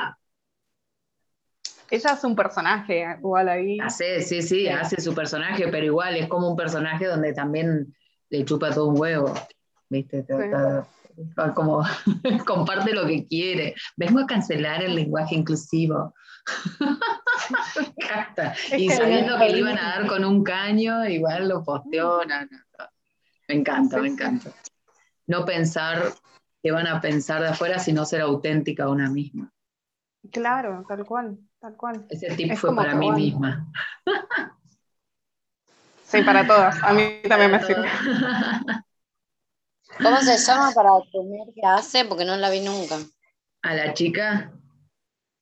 Ella 1.90 2.12
es 2.12 2.24
un 2.24 2.36
personaje 2.36 3.06
igual 3.18 3.48
ahí. 3.48 3.78
Hace, 3.80 4.22
sí, 4.22 4.42
sí, 4.42 4.68
hace 4.68 5.00
su 5.00 5.14
personaje, 5.14 5.68
pero 5.68 5.86
igual 5.86 6.16
es 6.16 6.28
como 6.28 6.50
un 6.50 6.56
personaje 6.56 7.06
donde 7.06 7.32
también 7.32 7.94
le 8.28 8.44
chupa 8.44 8.72
todo 8.72 8.88
un 8.88 9.00
huevo, 9.00 9.32
¿viste? 9.88 10.26
como 11.54 11.82
comparte 12.46 12.92
lo 12.92 13.06
que 13.06 13.26
quiere. 13.26 13.74
Vengo 13.96 14.20
a 14.20 14.26
cancelar 14.26 14.82
el 14.82 14.94
lenguaje 14.94 15.34
inclusivo. 15.34 16.14
y 18.76 18.90
sabiendo 18.90 19.38
que 19.38 19.50
le 19.50 19.58
iban 19.58 19.78
a 19.78 19.96
dar 19.96 20.06
con 20.06 20.24
un 20.24 20.42
caño, 20.42 21.06
igual 21.06 21.48
lo 21.48 21.62
posteó. 21.62 22.22
Me 23.48 23.54
encanta, 23.54 23.98
me 23.98 24.08
encanta. 24.08 24.50
No 25.26 25.44
pensar 25.44 26.12
que 26.62 26.70
van 26.70 26.86
a 26.86 27.00
pensar 27.00 27.42
de 27.42 27.48
afuera, 27.48 27.78
sino 27.78 28.04
ser 28.04 28.20
auténtica 28.20 28.88
una 28.88 29.10
misma. 29.10 29.52
Claro, 30.30 30.84
tal 30.86 31.04
cual. 31.04 31.38
Tal 31.60 31.76
cual. 31.76 32.06
Ese 32.08 32.34
tip 32.34 32.54
fue 32.56 32.74
para 32.74 32.94
mí 32.94 33.12
misma. 33.12 33.70
Sí, 36.04 36.22
para 36.22 36.46
todas. 36.46 36.82
A 36.82 36.92
mí 36.92 37.20
también 37.28 37.52
me 37.52 37.62
sirve. 37.62 37.88
¿Cómo 40.02 40.16
se 40.22 40.38
llama 40.38 40.72
para 40.72 40.90
comer 41.12 41.48
qué 41.54 41.60
hace? 41.64 42.04
Porque 42.06 42.24
no 42.24 42.36
la 42.36 42.48
vi 42.48 42.60
nunca. 42.60 42.96
¿A 43.62 43.74
la 43.74 43.92
chica? 43.92 44.50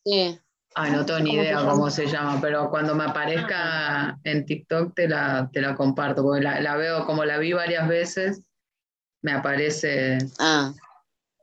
Sí. 0.05 0.39
Ah, 0.75 0.91
no 0.91 1.07
tengo 1.07 1.21
ni 1.21 1.35
idea 1.35 1.65
cómo 1.65 1.89
se 1.91 2.07
llama, 2.07 2.41
pero 2.41 2.69
cuando 2.71 2.95
me 2.95 3.05
aparezca 3.05 4.19
en 4.25 4.45
TikTok 4.45 4.95
te 4.95 5.09
la, 5.09 5.49
te 5.53 5.61
la 5.61 5.75
comparto, 5.75 6.23
porque 6.23 6.43
la, 6.43 6.77
veo, 6.77 7.07
como 7.07 7.25
la 7.25 7.39
vi 7.39 7.53
varias 7.53 7.89
veces, 7.89 8.43
me 9.23 9.33
aparece, 9.33 10.19
ah. 10.39 10.73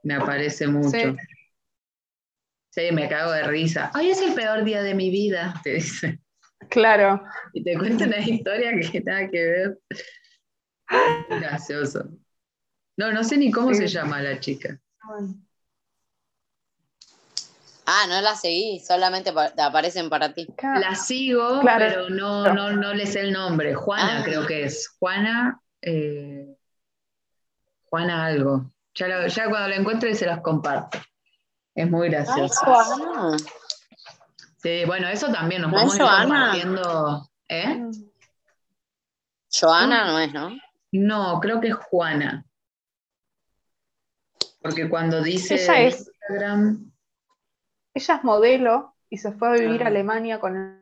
me 0.04 0.16
aparece 0.16 0.68
mucho. 0.68 0.90
Sí, 0.90 1.16
me 2.92 3.08
cago 3.08 3.32
de 3.32 3.44
risa. 3.44 3.92
Hoy 3.96 4.10
es 4.10 4.22
el 4.22 4.34
peor 4.34 4.64
día 4.64 4.82
de 4.84 4.94
mi 4.94 5.10
vida, 5.10 5.60
te 5.64 5.76
dice. 5.76 6.20
Claro. 6.70 7.24
Y 7.54 7.64
te 7.64 7.78
cuento 7.78 8.04
una 8.06 8.20
historia 8.20 8.72
que 8.80 9.02
nada 9.02 9.30
que 9.30 9.46
ver. 9.46 9.80
Gracioso. 11.30 12.10
No, 12.98 13.12
no 13.12 13.24
sé 13.24 13.38
ni 13.38 13.52
cómo 13.52 13.74
se 13.74 13.88
llama 13.88 14.22
la 14.22 14.40
chica. 14.40 14.80
Ah, 17.88 18.06
no 18.10 18.20
la 18.22 18.36
seguí, 18.36 18.80
solamente 18.80 19.32
te 19.56 19.62
aparecen 19.62 20.10
para 20.10 20.34
ti. 20.34 20.48
La 20.62 20.96
sigo, 20.96 21.62
pero 21.64 22.10
no, 22.10 22.52
no, 22.54 22.72
no 22.72 22.94
le 22.94 23.06
sé 23.06 23.22
el 23.22 23.32
nombre. 23.32 23.76
Juana, 23.76 24.22
ah. 24.22 24.24
creo 24.24 24.46
que 24.46 24.64
es. 24.64 24.88
Juana. 25.00 25.62
Eh, 25.82 26.56
Juana 27.84 28.26
algo. 28.26 28.72
Ya, 28.96 29.28
ya 29.28 29.50
cuando 29.50 29.70
la 29.70 29.76
encuentre 29.76 30.16
se 30.16 30.26
las 30.26 30.42
comparto. 30.42 30.98
Es 31.76 31.92
muy 31.92 32.10
gracioso. 32.10 32.66
Sí, 34.58 34.86
bueno, 34.86 35.10
eso 35.10 35.32
también 35.32 35.62
nos 35.62 35.72
vamos 35.72 35.94
a 35.94 35.98
ir 35.98 36.22
compartiendo. 36.22 37.30
¿Eh? 37.50 37.92
Joana 39.52 40.06
no 40.06 40.20
es, 40.20 40.34
¿no? 40.34 40.58
No, 40.94 41.40
creo 41.42 41.60
que 41.60 41.68
es 41.68 41.76
Juana. 41.76 42.46
Porque 44.62 44.90
cuando 44.90 45.22
dice 45.22 45.56
ella 45.56 45.82
es, 45.82 46.08
Instagram. 46.08 46.92
Ella 47.94 48.16
es 48.16 48.24
modelo 48.24 48.96
y 49.10 49.18
se 49.18 49.32
fue 49.34 49.50
a 49.50 49.52
vivir 49.52 49.84
a 49.84 49.86
ah. 49.86 49.90
Alemania 49.90 50.40
con 50.40 50.82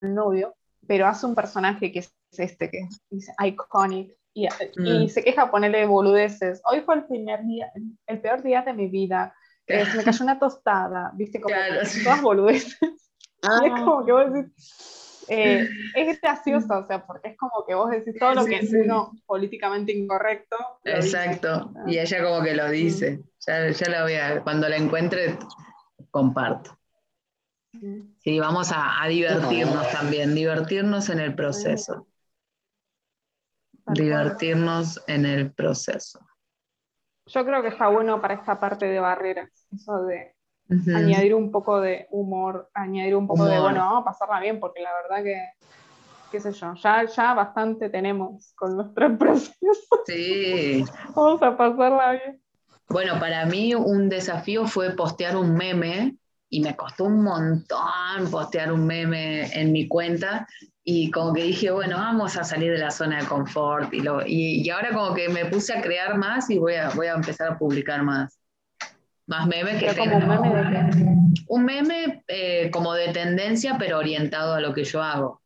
el 0.00 0.14
novio, 0.14 0.56
pero 0.86 1.06
hace 1.06 1.26
un 1.26 1.34
personaje 1.34 1.92
que 1.92 2.00
es 2.00 2.14
este, 2.32 2.70
que 2.70 2.88
dice 3.10 3.32
iconic. 3.44 4.16
Y, 4.36 4.48
y 4.78 5.04
mm. 5.04 5.08
se 5.08 5.22
queja 5.22 5.50
ponerle 5.50 5.86
boludeces. 5.86 6.60
Hoy 6.68 6.80
fue 6.80 6.96
el 6.96 7.04
primer 7.04 7.44
día, 7.44 7.70
el 8.06 8.20
peor 8.20 8.42
día 8.42 8.62
de 8.62 8.72
mi 8.72 8.88
vida 8.88 9.32
me 9.66 10.04
cayó 10.04 10.24
una 10.24 10.38
tostada, 10.38 11.12
viste, 11.14 11.40
como 11.40 11.54
todas 12.04 12.22
boludeces. 12.22 12.78
Y 13.44 13.66
es 13.66 13.72
ah. 13.74 13.84
como 13.84 14.06
que 14.06 14.12
vos 14.12 14.32
decís, 14.32 15.24
eh, 15.28 15.68
es 15.94 16.20
gracioso, 16.20 16.78
o 16.78 16.86
sea, 16.86 17.06
porque 17.06 17.28
es 17.28 17.36
como 17.36 17.64
que 17.66 17.74
vos 17.74 17.90
decís 17.90 18.14
todo 18.18 18.34
lo 18.34 18.46
que 18.46 18.56
es 18.56 18.72
uno 18.72 19.12
políticamente 19.26 19.92
incorrecto. 19.92 20.56
Exacto, 20.84 21.72
y 21.86 21.98
ella 21.98 22.24
como 22.24 22.42
que 22.42 22.54
lo 22.54 22.70
dice. 22.70 23.22
Ya, 23.46 23.68
ya 23.68 23.90
la 23.90 24.02
voy 24.02 24.14
a, 24.14 24.42
cuando 24.42 24.66
la 24.68 24.76
encuentre, 24.76 25.38
comparto. 26.10 26.78
Sí, 28.20 28.38
vamos 28.38 28.70
a, 28.72 29.06
divertirnos 29.08 29.90
también, 29.90 30.34
divertirnos 30.34 31.08
en 31.10 31.20
el 31.20 31.34
proceso. 31.34 32.06
divertirnos 33.86 35.02
en 35.06 35.26
el 35.26 35.52
proceso. 35.52 36.20
Yo 37.26 37.44
creo 37.44 37.62
que 37.62 37.68
está 37.68 37.88
bueno 37.88 38.20
para 38.20 38.34
esta 38.34 38.58
parte 38.60 38.86
de 38.86 39.00
barreras, 39.00 39.50
eso 39.74 40.04
de 40.04 40.34
añadir 40.94 41.34
un 41.34 41.50
poco 41.50 41.80
de 41.80 42.06
humor, 42.10 42.70
añadir 42.74 43.16
un 43.16 43.26
poco 43.26 43.44
de, 43.44 43.60
bueno, 43.60 43.80
vamos 43.80 44.02
a 44.02 44.04
pasarla 44.04 44.40
bien, 44.40 44.60
porque 44.60 44.80
la 44.82 44.90
verdad 44.94 45.24
que, 45.24 45.40
qué 46.30 46.40
sé 46.40 46.52
yo, 46.52 46.74
ya, 46.74 47.04
ya 47.04 47.34
bastante 47.34 47.90
tenemos 47.90 48.52
con 48.54 48.76
nuestro 48.76 49.16
proceso. 49.18 50.02
Sí. 50.06 50.84
vamos 51.14 51.42
a 51.42 51.56
pasarla 51.56 52.12
bien. 52.12 52.40
Bueno, 52.88 53.18
para 53.18 53.46
mí 53.46 53.74
un 53.74 54.08
desafío 54.08 54.66
fue 54.66 54.90
postear 54.90 55.36
un 55.36 55.54
meme 55.54 56.16
y 56.54 56.60
me 56.60 56.76
costó 56.76 57.06
un 57.06 57.24
montón 57.24 58.30
postear 58.30 58.72
un 58.72 58.86
meme 58.86 59.50
en 59.60 59.72
mi 59.72 59.88
cuenta 59.88 60.46
y 60.84 61.10
como 61.10 61.32
que 61.32 61.42
dije, 61.42 61.72
bueno, 61.72 61.96
vamos 61.96 62.36
a 62.36 62.44
salir 62.44 62.70
de 62.70 62.78
la 62.78 62.92
zona 62.92 63.20
de 63.20 63.26
confort 63.26 63.92
y, 63.92 64.00
lo, 64.00 64.24
y, 64.24 64.68
ahora 64.70 64.92
como 64.92 65.14
que 65.14 65.28
me 65.28 65.46
puse 65.46 65.72
a 65.72 65.82
crear 65.82 66.16
más 66.16 66.48
y 66.50 66.58
voy 66.58 66.74
a, 66.74 66.90
voy 66.90 67.08
a 67.08 67.14
empezar 67.14 67.48
a 67.48 67.58
publicar 67.58 68.04
más. 68.04 68.38
Más 69.26 69.48
memes 69.48 69.82
que 69.82 69.96
como 69.96 70.16
un 70.16 70.28
meme 70.28 70.52
de 70.52 71.42
Un 71.48 71.64
meme 71.64 72.24
eh, 72.28 72.70
como 72.70 72.92
de 72.92 73.08
tendencia, 73.08 73.76
pero 73.76 73.98
orientado 73.98 74.54
a 74.54 74.60
lo 74.60 74.72
que 74.72 74.84
yo 74.84 75.02
hago. 75.02 75.42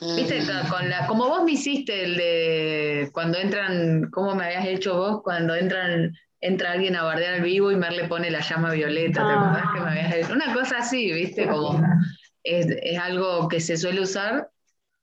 ¿Viste? 0.00 0.40
Mm. 0.40 0.68
Con 0.70 0.88
la, 0.88 1.06
como 1.06 1.28
vos 1.28 1.44
me 1.44 1.52
hiciste 1.52 2.04
el 2.04 2.16
de 2.16 3.10
cuando 3.12 3.36
entran, 3.36 4.08
¿cómo 4.10 4.34
me 4.34 4.46
habías 4.46 4.66
hecho 4.66 4.96
vos? 4.96 5.22
Cuando 5.22 5.54
entran, 5.54 6.14
entra 6.44 6.72
alguien 6.72 6.94
a 6.94 7.02
bardear 7.02 7.34
al 7.34 7.42
vivo 7.42 7.72
y 7.72 7.76
Mer 7.76 7.94
le 7.94 8.06
pone 8.06 8.30
la 8.30 8.40
llama 8.40 8.70
violeta, 8.72 9.20
¿te 9.26 9.32
ah. 9.34 9.70
que 9.74 9.80
me 9.80 9.90
habías 9.90 10.14
hecho? 10.14 10.32
Una 10.34 10.52
cosa 10.52 10.78
así, 10.78 11.10
¿viste? 11.10 11.48
Como 11.48 11.80
es, 12.42 12.66
es 12.82 12.98
algo 12.98 13.48
que 13.48 13.60
se 13.60 13.78
suele 13.78 14.02
usar, 14.02 14.50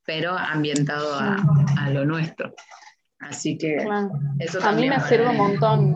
pero 0.06 0.38
ambientado 0.38 1.16
a, 1.16 1.38
a 1.80 1.90
lo 1.90 2.06
nuestro. 2.06 2.54
Así 3.20 3.58
que 3.58 3.78
eso 4.38 4.64
A 4.64 4.72
mí 4.72 4.88
me 4.88 5.00
sirve 5.00 5.30
un 5.30 5.38
montón 5.38 5.96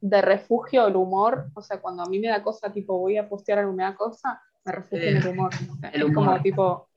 de 0.00 0.20
refugio 0.20 0.86
el 0.86 0.96
humor, 0.96 1.46
o 1.54 1.62
sea, 1.62 1.80
cuando 1.80 2.02
a 2.02 2.06
mí 2.06 2.18
me 2.18 2.28
da 2.28 2.42
cosa, 2.42 2.70
tipo, 2.70 2.98
voy 2.98 3.16
a 3.16 3.28
postear 3.28 3.60
alguna 3.60 3.94
cosa, 3.94 4.42
me 4.64 4.72
refugio 4.72 5.08
en 5.08 5.16
el 5.16 5.26
humor. 5.26 5.52
el 5.90 6.04
humor. 6.04 6.14
como 6.14 6.42
tipo, 6.42 6.88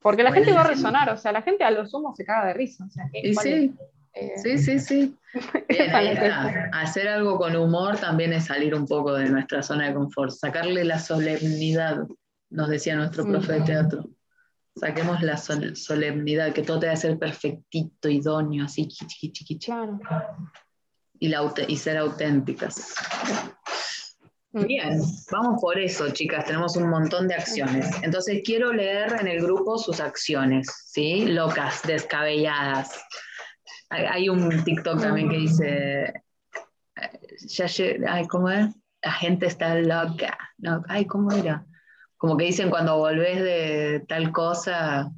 porque 0.00 0.22
la 0.22 0.32
gente 0.32 0.52
va 0.52 0.62
a 0.62 0.68
resonar, 0.68 1.08
o 1.08 1.16
sea, 1.16 1.32
la 1.32 1.40
gente 1.40 1.64
a 1.64 1.70
lo 1.70 1.86
sumo 1.86 2.14
se 2.14 2.26
caga 2.26 2.48
de 2.48 2.54
risa. 2.54 2.84
O 2.84 2.90
sea, 2.90 3.08
sí. 3.42 3.74
Eh, 4.14 4.32
sí, 4.36 4.58
sí, 4.58 4.78
sí. 4.78 5.16
Hacer 6.72 7.08
algo 7.08 7.38
con 7.38 7.56
humor 7.56 7.96
también 7.96 8.32
es 8.32 8.46
salir 8.46 8.74
un 8.74 8.86
poco 8.86 9.14
de 9.14 9.28
nuestra 9.28 9.62
zona 9.62 9.88
de 9.88 9.94
confort, 9.94 10.32
sacarle 10.32 10.84
la 10.84 10.98
solemnidad, 10.98 12.06
nos 12.50 12.68
decía 12.68 12.96
nuestro 12.96 13.24
profe 13.24 13.54
de 13.54 13.60
teatro. 13.62 14.10
Saquemos 14.76 15.22
la 15.22 15.36
solemnidad, 15.36 16.52
que 16.52 16.62
todo 16.62 16.80
te 16.80 16.88
a 16.88 16.96
ser 16.96 17.18
perfectito, 17.18 18.08
idóneo, 18.08 18.64
así, 18.64 18.88
chiqui, 18.88 19.32
chiqui, 19.32 19.58
Claro. 19.58 20.00
Y, 21.18 21.28
la, 21.28 21.52
y 21.68 21.76
ser 21.76 21.98
auténticas. 21.98 22.94
Mm. 24.52 24.66
Bien, 24.66 25.00
vamos 25.30 25.60
por 25.60 25.78
eso, 25.78 26.10
chicas. 26.10 26.46
Tenemos 26.46 26.76
un 26.76 26.88
montón 26.88 27.28
de 27.28 27.34
acciones. 27.34 27.86
Entonces 28.02 28.42
quiero 28.44 28.72
leer 28.72 29.16
en 29.20 29.28
el 29.28 29.42
grupo 29.42 29.78
sus 29.78 30.00
acciones, 30.00 30.66
¿sí? 30.86 31.26
Locas, 31.26 31.82
descabelladas. 31.82 32.98
Hay, 33.92 34.28
un 34.30 34.64
TikTok 34.64 35.00
también 35.00 35.28
que 35.28 35.36
dice, 35.36 36.22
ya, 37.40 37.66
ay, 38.08 38.26
¿cómo 38.26 38.48
es? 38.48 38.74
La 39.02 39.12
gente 39.12 39.46
está 39.46 39.74
loca. 39.74 40.38
No, 40.58 40.82
ay, 40.88 41.04
¿cómo 41.06 41.30
era? 41.30 41.66
Como 42.16 42.36
que 42.36 42.44
dicen 42.44 42.70
cuando 42.70 42.98
volvés 42.98 43.42
de 43.42 44.04
tal 44.08 44.32
cosa. 44.32 45.10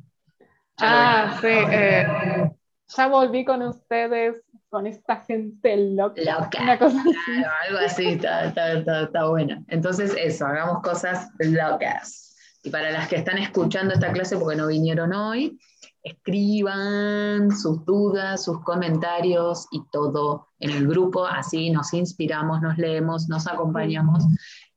Ah, 0.78 1.38
sí. 1.40 1.46
Eh, 1.48 2.50
ya 2.88 3.06
volví 3.06 3.44
con 3.44 3.62
ustedes 3.62 4.42
con 4.68 4.88
esta 4.88 5.22
gente 5.24 5.76
loca. 5.76 6.20
Una 6.60 6.78
cosa 6.78 7.00
así. 7.00 7.44
algo 7.66 7.78
así, 7.78 8.06
está, 8.06 8.46
está, 8.46 9.02
está, 9.02 9.28
buena. 9.28 9.62
Entonces, 9.68 10.16
eso, 10.18 10.46
hagamos 10.46 10.82
cosas 10.82 11.30
locas. 11.38 12.34
Y 12.64 12.70
para 12.70 12.90
las 12.90 13.08
que 13.08 13.16
están 13.16 13.38
escuchando 13.38 13.94
esta 13.94 14.10
clase 14.12 14.36
porque 14.36 14.56
no 14.56 14.66
vinieron 14.66 15.12
hoy, 15.12 15.58
escriban 16.04 17.50
sus 17.50 17.84
dudas, 17.86 18.44
sus 18.44 18.62
comentarios 18.62 19.66
y 19.72 19.82
todo 19.90 20.48
en 20.60 20.70
el 20.70 20.86
grupo, 20.86 21.26
así 21.26 21.70
nos 21.70 21.94
inspiramos, 21.94 22.60
nos 22.60 22.76
leemos, 22.76 23.28
nos 23.28 23.46
acompañamos 23.46 24.22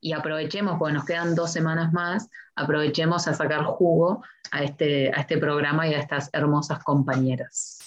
y 0.00 0.14
aprovechemos, 0.14 0.78
porque 0.78 0.94
nos 0.94 1.04
quedan 1.04 1.34
dos 1.34 1.52
semanas 1.52 1.92
más, 1.92 2.30
aprovechemos 2.56 3.28
a 3.28 3.34
sacar 3.34 3.62
jugo 3.64 4.24
a 4.50 4.62
este, 4.62 5.10
a 5.10 5.20
este 5.20 5.36
programa 5.36 5.86
y 5.86 5.94
a 5.94 5.98
estas 5.98 6.30
hermosas 6.32 6.82
compañeras. 6.82 7.78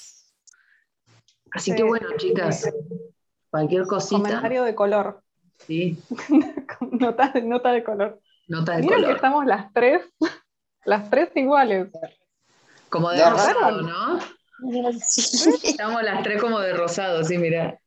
Así 1.51 1.73
que 1.73 1.83
bueno, 1.83 2.07
chicas, 2.17 2.71
cualquier 3.49 3.87
cosita. 3.87 4.21
Comentario 4.21 4.63
de 4.63 4.75
color. 4.75 5.23
Sí. 5.57 5.97
nota, 6.91 7.33
nota 7.43 7.71
de 7.71 7.83
color. 7.83 8.21
Nota 8.47 8.75
de 8.75 8.83
Mira 8.83 8.95
color. 8.95 9.09
que 9.09 9.15
estamos 9.15 9.45
las 9.45 9.73
tres, 9.73 10.03
las 10.85 11.09
tres 11.09 11.31
iguales. 11.35 11.89
Como 12.91 13.09
de 13.09 13.29
rosado, 13.29 13.81
¿no? 13.81 14.19
Estamos 15.63 16.03
las 16.03 16.21
tres 16.21 16.39
como 16.39 16.59
de 16.59 16.73
rosado, 16.73 17.23
sí, 17.23 17.37
mira. 17.39 17.79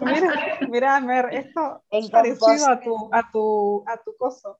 mira, 0.00 0.58
mira, 0.68 1.00
Mer, 1.00 1.28
esto 1.30 1.84
es 1.90 2.10
parecido 2.10 2.68
a 2.68 2.80
tu, 2.80 3.08
a 3.12 3.30
tu, 3.30 3.84
a 3.86 3.96
tu 3.98 4.16
coso, 4.16 4.58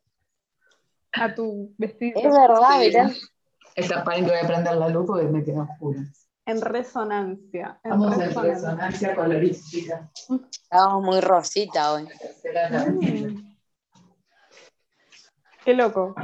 a 1.12 1.34
tu 1.34 1.74
vestido. 1.76 2.20
Es 2.20 2.32
verdad, 2.32 2.78
mira. 2.78 3.10
Esta 3.74 4.04
para 4.04 4.18
que 4.18 4.22
voy 4.22 4.38
a 4.40 4.46
prender 4.46 4.76
la 4.76 4.88
luz 4.88 5.06
porque 5.06 5.26
me 5.26 5.42
quedo 5.42 5.62
oscura 5.62 6.00
en 6.46 6.60
resonancia. 6.60 7.80
En 7.82 7.92
Estamos 7.92 8.16
resonancia. 8.16 8.40
en 8.42 8.54
resonancia 8.54 9.14
colorística. 9.14 10.10
Estamos 10.62 11.02
muy 11.02 11.20
rosita 11.20 11.92
hoy. 11.92 12.08
Qué 15.64 15.74
loco. 15.74 16.14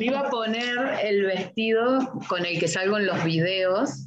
Iba 0.00 0.20
a 0.20 0.30
poner 0.30 0.78
el 1.02 1.24
vestido 1.24 2.12
con 2.28 2.44
el 2.44 2.58
que 2.58 2.68
salgo 2.68 2.98
en 2.98 3.06
los 3.06 3.22
videos, 3.24 4.06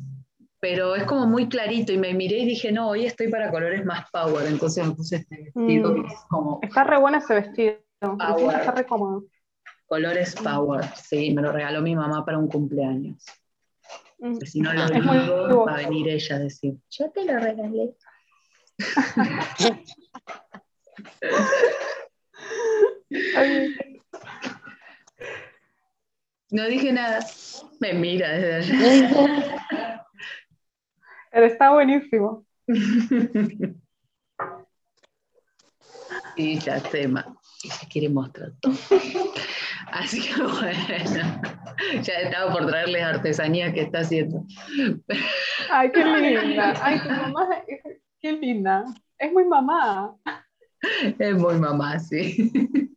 pero 0.60 0.95
es 0.95 1.03
como 1.03 1.27
muy 1.27 1.48
clarito 1.48 1.91
y 1.91 1.98
me 1.98 2.14
miré 2.14 2.39
y 2.39 2.45
dije, 2.45 2.72
no, 2.72 2.89
hoy 2.89 3.06
estoy 3.06 3.30
para 3.30 3.52
colores 3.52 3.85
más 3.85 4.10
power, 4.11 4.48
entonces 4.48 4.85
me 4.85 4.94
puse 4.94 5.18
este 5.18 5.44
vestido 5.44 5.95
mm. 5.95 6.06
como... 6.30 6.60
Está 6.61 6.84
re 6.84 6.99
bueno 6.99 7.19
ese 7.19 7.35
vestido, 7.35 7.76
está 8.02 8.72
re 8.72 8.85
cómodo. 8.85 9.26
Colores 9.88 10.35
Power, 10.35 10.84
sí, 10.95 11.34
me 11.34 11.41
lo 11.41 11.53
regaló 11.53 11.81
mi 11.81 11.95
mamá 11.95 12.26
para 12.26 12.38
un 12.38 12.49
cumpleaños. 12.49 13.23
Mm. 14.19 14.35
si 14.41 14.60
no 14.60 14.73
lo 14.73 14.81
ah, 14.81 14.89
digo, 14.89 15.65
va 15.65 15.76
a 15.76 15.77
venir 15.77 16.10
ella 16.10 16.35
a 16.35 16.39
decir, 16.39 16.76
yo 16.89 17.10
te 17.11 17.23
lo 17.23 17.39
regalé. 17.39 17.95
No 26.49 26.66
dije 26.66 26.94
nada. 26.94 27.20
Me 27.80 27.94
mira 27.94 28.30
desde 28.30 28.74
allá. 28.74 30.06
está 31.45 31.72
buenísimo. 31.72 32.45
Y 36.40 36.60
ya 36.60 36.80
tema. 36.80 37.36
Y 37.64 37.70
se 37.70 37.88
quiere 37.88 38.10
mostrar 38.10 38.52
todo. 38.62 38.76
Así 39.91 40.22
que 40.22 40.40
bueno, 40.40 41.41
ya 42.04 42.14
estaba 42.14 42.54
por 42.54 42.68
traerles 42.68 43.02
artesanía 43.02 43.74
que 43.74 43.82
está 43.82 44.02
haciendo. 44.02 44.45
Ay, 45.72 45.91
qué 45.91 46.06
linda. 46.06 46.76
Ay, 46.80 46.99
tu 46.99 47.10
mamá, 47.10 47.49
qué 48.22 48.34
linda. 48.34 48.86
Es 49.18 49.34
muy 49.34 49.45
mamá. 49.45 50.16
Es 51.20 51.36
muy 51.36 51.56
mamá, 51.56 51.99
sí. 51.99 52.52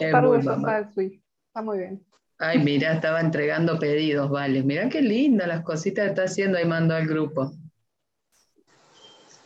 Es 0.00 0.12
muy 0.12 0.42
mamá. 0.42 0.78
Está 0.80 1.62
muy 1.62 1.78
bien. 1.78 2.04
Ay, 2.38 2.58
mira, 2.58 2.94
estaba 2.94 3.20
entregando 3.20 3.78
pedidos, 3.78 4.30
vale. 4.30 4.62
Mira 4.62 4.88
qué 4.88 5.02
linda 5.02 5.46
las 5.46 5.62
cositas 5.62 6.04
que 6.04 6.10
está 6.10 6.24
haciendo 6.24 6.56
ahí 6.56 6.64
mandó 6.64 6.94
al 6.94 7.06
grupo. 7.06 7.52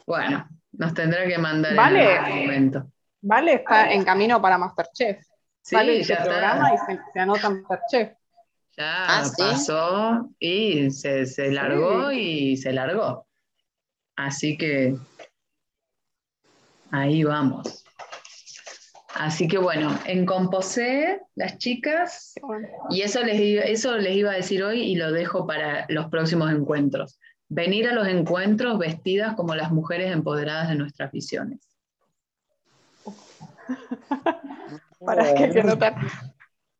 Bueno, 0.07 0.49
nos 0.73 0.95
tendrá 0.95 1.27
que 1.27 1.39
mandar 1.39 1.75
vale. 1.75 2.03
en 2.03 2.19
algún 2.19 2.41
momento. 2.41 2.93
Vale, 3.23 3.55
está 3.55 3.93
en 3.93 4.05
camino 4.05 4.41
para 4.41 4.59
Masterchef. 4.59 5.25
Sí, 5.63 6.05
ya 6.05 6.23
programa 6.23 6.75
y 6.75 6.79
se, 6.79 7.01
se 7.13 7.21
anota 7.21 7.51
Masterchef. 7.51 8.13
Ya 8.77 9.05
ah, 9.07 9.25
pasó 9.39 10.31
y 10.39 10.91
se, 10.91 11.27
se 11.27 11.51
largó 11.51 12.13
y 12.13 12.57
se 12.57 12.73
largó. 12.73 13.27
Así 14.17 14.57
que 14.57 14.97
ahí 16.95 17.25
vamos. 17.25 17.85
Así 19.15 19.49
que 19.49 19.59
bueno, 19.59 19.97
en 20.07 20.27
Composé, 20.27 21.21
las 21.37 21.59
chicas, 21.59 22.35
y 22.91 23.03
eso 23.03 23.23
les, 23.23 23.41
eso 23.69 23.97
les 23.97 24.17
iba 24.17 24.33
a 24.33 24.37
decir 24.37 24.63
hoy 24.63 24.83
y 24.83 24.97
lo 24.97 25.13
dejo 25.13 25.47
para 25.47 25.87
los 25.89 26.07
próximos 26.07 26.51
encuentros. 26.51 27.21
Venir 27.49 27.89
a 27.89 27.93
los 27.93 28.09
encuentros 28.09 28.79
vestidas 28.79 29.35
como 29.35 29.55
las 29.55 29.71
mujeres 29.71 30.13
empoderadas 30.13 30.69
de 30.69 30.75
nuestras 30.75 31.13
visiones. 31.13 31.61
Para 35.05 35.35
que 35.35 35.53
se. 35.53 35.63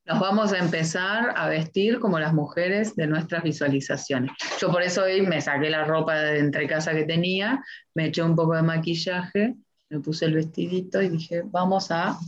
Nos 0.07 0.21
vamos 0.21 0.53
a 0.53 0.59
empezar 0.59 1.33
a 1.35 1.49
vestir 1.49 1.99
como 1.99 2.19
las 2.19 2.35
mujeres 2.35 2.95
de 2.95 3.07
nuestras 3.07 3.43
visualizaciones. 3.43 4.33
Yo 4.61 4.71
por 4.71 4.83
eso 4.83 5.05
hoy 5.05 5.23
me 5.23 5.41
saqué 5.41 5.71
la 5.71 5.85
ropa 5.85 6.17
de 6.17 6.41
entre 6.41 6.67
casa 6.67 6.93
que 6.93 7.05
tenía, 7.05 7.65
me 7.95 8.07
eché 8.07 8.23
un 8.23 8.37
poco 8.37 8.55
de 8.55 8.63
maquillaje, 8.63 9.55
me 9.91 10.01
puse 10.01 10.27
el 10.27 10.35
vestidito 10.35 11.01
y 11.03 11.09
dije, 11.09 11.43
vamos 11.45 11.91
a 11.91 12.19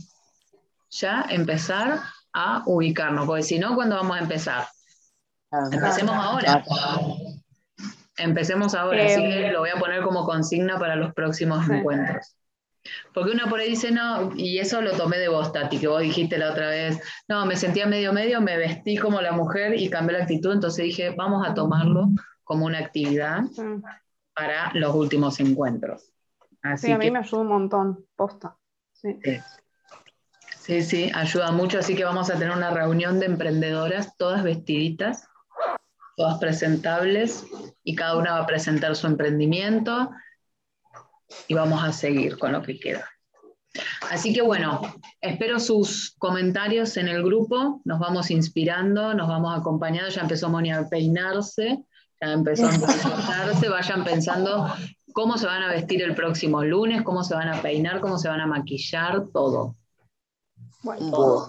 ya 0.89 1.25
empezar 1.29 1.99
a 2.33 2.63
ubicarnos, 2.65 3.25
porque 3.25 3.43
si 3.43 3.59
no, 3.59 3.75
¿cuándo 3.75 3.95
vamos 3.95 4.17
a 4.17 4.21
empezar? 4.21 4.67
Empecemos 5.71 6.15
ahora. 6.15 6.63
Empecemos 8.17 8.73
ahora, 8.73 9.05
así 9.05 9.21
que 9.21 9.51
lo 9.51 9.59
voy 9.59 9.69
a 9.69 9.79
poner 9.79 10.01
como 10.01 10.25
consigna 10.25 10.79
para 10.79 10.95
los 10.95 11.13
próximos 11.13 11.67
encuentros. 11.69 12.35
Porque 13.13 13.31
una 13.31 13.47
por 13.47 13.59
ahí 13.59 13.69
dice, 13.69 13.91
no, 13.91 14.31
y 14.35 14.59
eso 14.59 14.81
lo 14.81 14.91
tomé 14.93 15.17
de 15.17 15.27
vos, 15.27 15.51
Tati, 15.51 15.77
que 15.77 15.87
vos 15.87 16.01
dijiste 16.01 16.37
la 16.37 16.51
otra 16.51 16.69
vez, 16.69 16.99
no, 17.27 17.45
me 17.45 17.55
sentía 17.55 17.85
medio 17.85 18.13
medio, 18.13 18.41
me 18.41 18.57
vestí 18.57 18.97
como 18.97 19.21
la 19.21 19.33
mujer 19.33 19.79
y 19.79 19.89
cambié 19.89 20.17
la 20.17 20.23
actitud, 20.23 20.53
entonces 20.53 20.85
dije, 20.85 21.09
vamos 21.11 21.47
a 21.47 21.53
tomarlo 21.53 22.07
como 22.43 22.65
una 22.65 22.79
actividad 22.79 23.41
para 24.33 24.71
los 24.73 24.95
últimos 24.95 25.39
encuentros. 25.39 26.13
Así 26.61 26.87
sí, 26.87 26.93
a 26.93 26.97
mí 26.97 27.11
me 27.11 27.19
ayuda 27.19 27.41
un 27.41 27.47
montón, 27.47 28.05
posta. 28.15 28.57
Sí. 28.93 29.19
sí, 30.59 30.81
sí, 30.81 31.11
ayuda 31.13 31.51
mucho, 31.51 31.79
así 31.79 31.95
que 31.95 32.03
vamos 32.03 32.29
a 32.29 32.33
tener 32.33 32.55
una 32.55 32.71
reunión 32.71 33.19
de 33.19 33.27
emprendedoras, 33.27 34.17
todas 34.17 34.43
vestiditas, 34.43 35.27
todas 36.15 36.39
presentables, 36.39 37.45
y 37.83 37.95
cada 37.95 38.17
una 38.17 38.33
va 38.33 38.39
a 38.39 38.47
presentar 38.47 38.95
su 38.95 39.05
emprendimiento 39.05 40.09
y 41.47 41.53
vamos 41.53 41.83
a 41.83 41.93
seguir 41.93 42.37
con 42.37 42.53
lo 42.53 42.61
que 42.63 42.79
queda. 42.79 43.07
Así 44.09 44.33
que 44.33 44.41
bueno, 44.41 44.81
espero 45.21 45.59
sus 45.59 46.15
comentarios 46.17 46.97
en 46.97 47.07
el 47.07 47.23
grupo, 47.23 47.81
nos 47.85 47.99
vamos 47.99 48.31
inspirando, 48.31 49.13
nos 49.13 49.27
vamos 49.27 49.57
acompañando, 49.57 50.09
ya 50.09 50.21
empezó 50.21 50.49
Moni 50.49 50.71
a 50.71 50.87
peinarse, 50.89 51.83
ya 52.21 52.31
empezó 52.31 52.67
a 52.67 52.71
comportarse, 52.79 53.69
vayan 53.69 54.03
pensando 54.03 54.73
cómo 55.17 55.35
se 55.39 55.47
van 55.47 55.63
a 55.63 55.69
vestir 55.69 56.03
el 56.03 56.13
próximo 56.13 56.63
lunes, 56.63 57.01
cómo 57.01 57.23
se 57.23 57.33
van 57.33 57.49
a 57.49 57.59
peinar, 57.59 58.01
cómo 58.01 58.19
se 58.19 58.29
van 58.29 58.39
a 58.39 58.45
maquillar, 58.45 59.23
todo. 59.33 59.75
Bueno. 60.83 61.47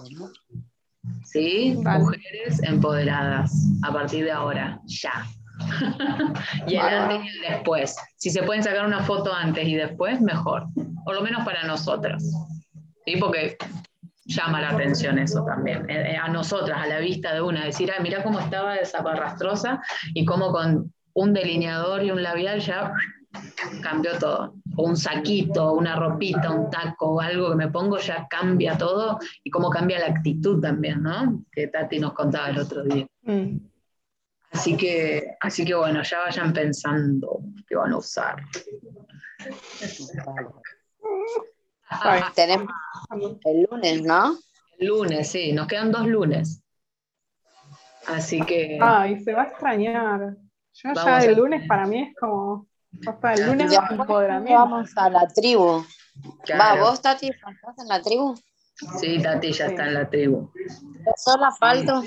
¿Sí? 1.23 1.75
Mujeres 1.77 2.63
empoderadas, 2.63 3.53
a 3.83 3.93
partir 3.93 4.25
de 4.25 4.31
ahora, 4.31 4.81
ya. 4.85 5.23
y 6.67 6.77
el 6.77 6.81
antes 6.81 7.23
y 7.23 7.27
el 7.27 7.41
después. 7.47 7.95
Si 8.17 8.31
se 8.31 8.41
pueden 8.41 8.63
sacar 8.63 8.87
una 8.87 9.03
foto 9.03 9.31
antes 9.31 9.67
y 9.67 9.75
después, 9.75 10.19
mejor. 10.19 10.65
Por 11.05 11.13
lo 11.13 11.21
menos 11.21 11.45
para 11.45 11.61
nosotras. 11.61 12.23
¿Sí? 13.05 13.17
Porque 13.17 13.55
llama 14.25 14.61
la 14.61 14.69
atención 14.71 15.19
eso 15.19 15.45
también. 15.45 15.87
Eh, 15.87 16.13
eh, 16.13 16.17
a 16.17 16.27
nosotras, 16.27 16.79
a 16.81 16.87
la 16.87 16.97
vista 16.97 17.35
de 17.35 17.41
una, 17.41 17.65
decir, 17.65 17.91
ay, 17.95 18.01
mira 18.01 18.23
cómo 18.23 18.39
estaba 18.39 18.77
esa 18.77 19.03
parrastrosa 19.03 19.79
y 20.15 20.25
cómo 20.25 20.51
con 20.51 20.91
un 21.13 21.33
delineador 21.33 22.03
y 22.03 22.09
un 22.09 22.23
labial 22.23 22.61
ya 22.61 22.93
cambió 23.81 24.17
todo. 24.17 24.55
O 24.75 24.83
un 24.83 24.97
saquito, 24.97 25.73
una 25.73 25.95
ropita, 25.95 26.51
un 26.51 26.69
taco 26.69 27.15
o 27.15 27.21
algo 27.21 27.49
que 27.49 27.55
me 27.55 27.67
pongo 27.69 27.97
ya 27.97 28.27
cambia 28.27 28.77
todo 28.77 29.19
y 29.43 29.49
cómo 29.49 29.69
cambia 29.69 29.99
la 29.99 30.07
actitud 30.07 30.61
también, 30.61 31.03
¿no? 31.03 31.43
Que 31.51 31.67
Tati 31.67 31.99
nos 31.99 32.13
contaba 32.13 32.49
el 32.49 32.59
otro 32.59 32.83
día. 32.83 33.07
Mm. 33.23 33.57
Así 34.51 34.75
que, 34.75 35.35
así 35.39 35.63
que 35.63 35.75
bueno, 35.75 36.01
ya 36.01 36.19
vayan 36.19 36.53
pensando 36.53 37.41
qué 37.67 37.75
van 37.75 37.93
a 37.93 37.97
usar. 37.97 38.43
tenemos 42.33 42.67
el 43.45 43.67
lunes, 43.69 44.01
¿no? 44.03 44.37
El 44.79 44.87
lunes, 44.87 45.29
sí, 45.29 45.51
nos 45.51 45.67
quedan 45.67 45.91
dos 45.91 46.07
lunes. 46.07 46.63
Así 48.07 48.41
que. 48.41 48.79
Ay, 48.81 49.19
se 49.23 49.33
va 49.33 49.43
a 49.43 49.45
extrañar. 49.45 50.35
Yo 50.73 50.93
ya 50.93 51.19
el 51.19 51.37
lunes 51.37 51.67
para 51.67 51.85
mí 51.85 52.01
es 52.01 52.15
como. 52.15 52.68
Hasta 53.07 53.33
el 53.33 53.45
lunes 53.45 53.77
Vamos 54.49 54.89
a 54.95 55.09
la 55.09 55.27
tribu. 55.27 55.85
Va, 56.59 56.75
vos, 56.75 57.01
Tati, 57.01 57.29
estás 57.29 57.77
en 57.77 57.87
la 57.87 58.01
tribu. 58.01 58.35
Sí, 58.99 59.21
Tati 59.21 59.51
ya 59.51 59.67
está 59.67 59.87
en 59.87 59.93
la 59.93 60.09
tribu. 60.09 60.51
¿Sola 61.15 61.51
falto? 61.51 62.03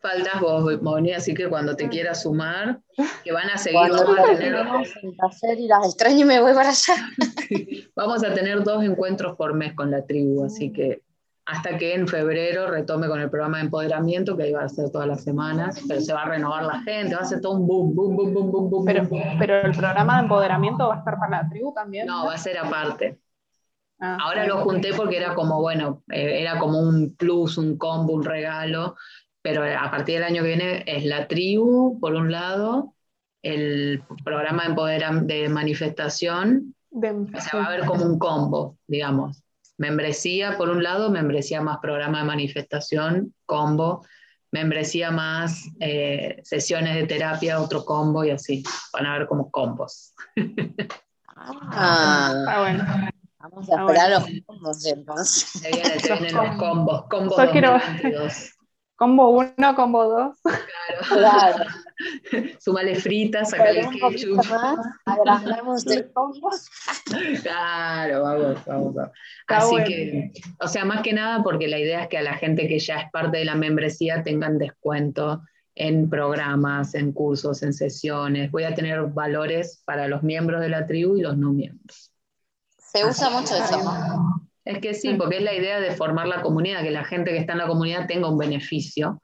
faltas 0.00 0.40
vos, 0.40 0.80
Moni, 0.82 1.12
así 1.12 1.34
que 1.34 1.48
cuando 1.48 1.76
te 1.76 1.88
quieras 1.88 2.22
sumar, 2.22 2.80
que 3.24 3.32
van 3.32 3.50
a 3.50 3.58
seguir. 3.58 3.78
Cuando 3.78 4.04
vamos 4.04 4.30
a 4.30 4.36
tener... 4.36 5.58
y 5.58 5.68
las 5.68 5.86
extraño 5.86 6.20
y 6.20 6.24
me 6.24 6.40
voy 6.40 6.54
para 6.54 6.70
allá. 6.70 6.94
vamos 7.96 8.24
a 8.24 8.32
tener 8.34 8.62
dos 8.62 8.84
encuentros 8.84 9.36
por 9.36 9.54
mes 9.54 9.74
con 9.74 9.90
la 9.90 10.04
tribu, 10.06 10.44
así 10.44 10.72
que 10.72 11.02
hasta 11.48 11.78
que 11.78 11.94
en 11.94 12.06
febrero 12.06 12.70
retome 12.70 13.08
con 13.08 13.22
el 13.22 13.30
programa 13.30 13.56
de 13.56 13.64
empoderamiento, 13.64 14.36
que 14.36 14.42
ahí 14.42 14.52
va 14.52 14.64
a 14.64 14.68
ser 14.68 14.90
todas 14.90 15.08
las 15.08 15.24
semanas, 15.24 15.82
pero 15.88 15.98
se 15.98 16.12
va 16.12 16.24
a 16.24 16.28
renovar 16.28 16.64
la 16.64 16.82
gente, 16.82 17.14
va 17.14 17.22
a 17.22 17.24
ser 17.24 17.40
todo 17.40 17.54
un 17.54 17.66
boom, 17.66 17.94
boom, 17.94 18.16
boom, 18.16 18.34
boom, 18.34 18.50
boom, 18.50 18.70
boom. 18.70 18.84
Pero, 18.84 19.08
pero 19.38 19.62
el 19.62 19.72
programa 19.74 20.16
de 20.16 20.22
empoderamiento 20.24 20.88
va 20.88 20.96
a 20.96 20.98
estar 20.98 21.18
para 21.18 21.42
la 21.42 21.48
tribu 21.48 21.72
también. 21.72 22.06
No, 22.06 22.26
va 22.26 22.34
a 22.34 22.38
ser 22.38 22.58
aparte. 22.58 23.18
Ah, 23.98 24.18
Ahora 24.20 24.46
lo 24.46 24.58
junté 24.58 24.92
porque 24.92 25.16
era 25.16 25.34
como, 25.34 25.62
bueno, 25.62 26.02
eh, 26.12 26.42
era 26.42 26.58
como 26.58 26.80
un 26.80 27.16
plus, 27.16 27.56
un 27.56 27.78
combo, 27.78 28.12
un 28.12 28.24
regalo, 28.24 28.96
pero 29.40 29.62
a 29.64 29.90
partir 29.90 30.16
del 30.16 30.24
año 30.24 30.42
que 30.42 30.48
viene 30.48 30.84
es 30.86 31.06
la 31.06 31.28
tribu, 31.28 31.98
por 31.98 32.14
un 32.14 32.30
lado, 32.30 32.92
el 33.42 34.02
programa 34.22 34.68
de, 34.68 35.20
de 35.22 35.48
manifestación, 35.48 36.74
se 36.92 37.56
va 37.56 37.64
a 37.64 37.70
ver 37.70 37.86
como 37.86 38.04
un 38.04 38.18
combo, 38.18 38.76
digamos. 38.86 39.42
Membresía, 39.78 40.56
por 40.58 40.70
un 40.70 40.82
lado, 40.82 41.10
membresía 41.10 41.60
más 41.60 41.78
programa 41.78 42.18
de 42.18 42.24
manifestación, 42.24 43.34
combo, 43.46 44.04
membresía 44.50 45.10
más 45.10 45.68
eh, 45.80 46.40
sesiones 46.42 46.96
de 46.96 47.06
terapia, 47.06 47.60
otro 47.60 47.84
combo 47.84 48.24
y 48.24 48.30
así. 48.30 48.62
Van 48.92 49.06
a 49.06 49.18
ver 49.18 49.26
como 49.28 49.50
combos. 49.50 50.14
Ah, 51.36 52.32
ah 52.48 52.60
bueno. 52.60 52.84
Vamos 53.38 53.70
a 53.70 53.80
esperar 53.80 54.10
los 54.10 54.24
combos 54.44 54.84
entonces. 54.84 55.48
Se 55.48 55.70
vienen, 55.70 56.00
se 56.00 56.12
vienen 56.12 56.34
los 56.34 56.56
combos, 56.56 57.04
combos 57.08 57.38
Combo 58.98 59.30
1, 59.30 59.76
combo 59.76 60.04
2. 60.04 60.36
Claro. 60.42 60.56
claro. 61.08 61.64
Sumale 62.58 62.96
fritas, 62.96 63.50
sacale 63.50 63.82
el 63.82 63.90
ketchup. 63.90 64.40
Agrandamos 65.04 65.86
el 65.86 66.10
combo. 66.12 66.50
Claro, 67.42 68.22
vamos, 68.24 68.64
vamos. 68.66 68.94
vamos. 68.96 69.10
Así 69.46 69.76
que, 69.84 70.32
o 70.60 70.66
sea, 70.66 70.84
más 70.84 71.02
que 71.02 71.12
nada 71.12 71.44
porque 71.44 71.68
la 71.68 71.78
idea 71.78 72.02
es 72.02 72.08
que 72.08 72.18
a 72.18 72.22
la 72.22 72.34
gente 72.34 72.66
que 72.66 72.80
ya 72.80 72.96
es 73.02 73.10
parte 73.12 73.38
de 73.38 73.44
la 73.44 73.54
membresía 73.54 74.24
tengan 74.24 74.58
descuento 74.58 75.42
en 75.76 76.10
programas, 76.10 76.96
en 76.96 77.12
cursos, 77.12 77.62
en 77.62 77.74
sesiones. 77.74 78.50
Voy 78.50 78.64
a 78.64 78.74
tener 78.74 79.00
valores 79.02 79.80
para 79.84 80.08
los 80.08 80.24
miembros 80.24 80.60
de 80.60 80.70
la 80.70 80.88
tribu 80.88 81.16
y 81.16 81.22
los 81.22 81.38
no 81.38 81.52
miembros. 81.52 82.12
Se 82.78 83.06
usa 83.06 83.30
mucho 83.30 83.54
eso. 83.54 84.47
Es 84.68 84.80
que 84.80 84.92
sí, 84.92 85.14
porque 85.14 85.38
es 85.38 85.42
la 85.42 85.54
idea 85.54 85.80
de 85.80 85.92
formar 85.92 86.28
la 86.28 86.42
comunidad, 86.42 86.82
que 86.82 86.90
la 86.90 87.02
gente 87.02 87.30
que 87.30 87.38
está 87.38 87.52
en 87.52 87.58
la 87.60 87.66
comunidad 87.66 88.06
tenga 88.06 88.28
un 88.28 88.36
beneficio, 88.36 89.22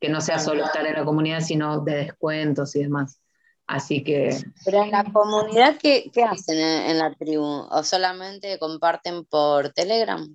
que 0.00 0.08
no 0.08 0.22
sea 0.22 0.38
solo 0.38 0.64
estar 0.64 0.86
en 0.86 0.94
la 0.94 1.04
comunidad, 1.04 1.40
sino 1.40 1.82
de 1.82 1.96
descuentos 1.96 2.74
y 2.76 2.84
demás. 2.84 3.20
Así 3.66 4.02
que... 4.02 4.34
Pero 4.64 4.84
en 4.84 4.92
la 4.92 5.04
comunidad, 5.04 5.76
¿qué, 5.82 6.10
hacen 6.26 6.58
en, 6.58 6.98
la 6.98 7.12
tribu? 7.12 7.44
¿O 7.44 7.82
solamente 7.82 8.58
comparten 8.58 9.26
por 9.26 9.68
Telegram? 9.74 10.34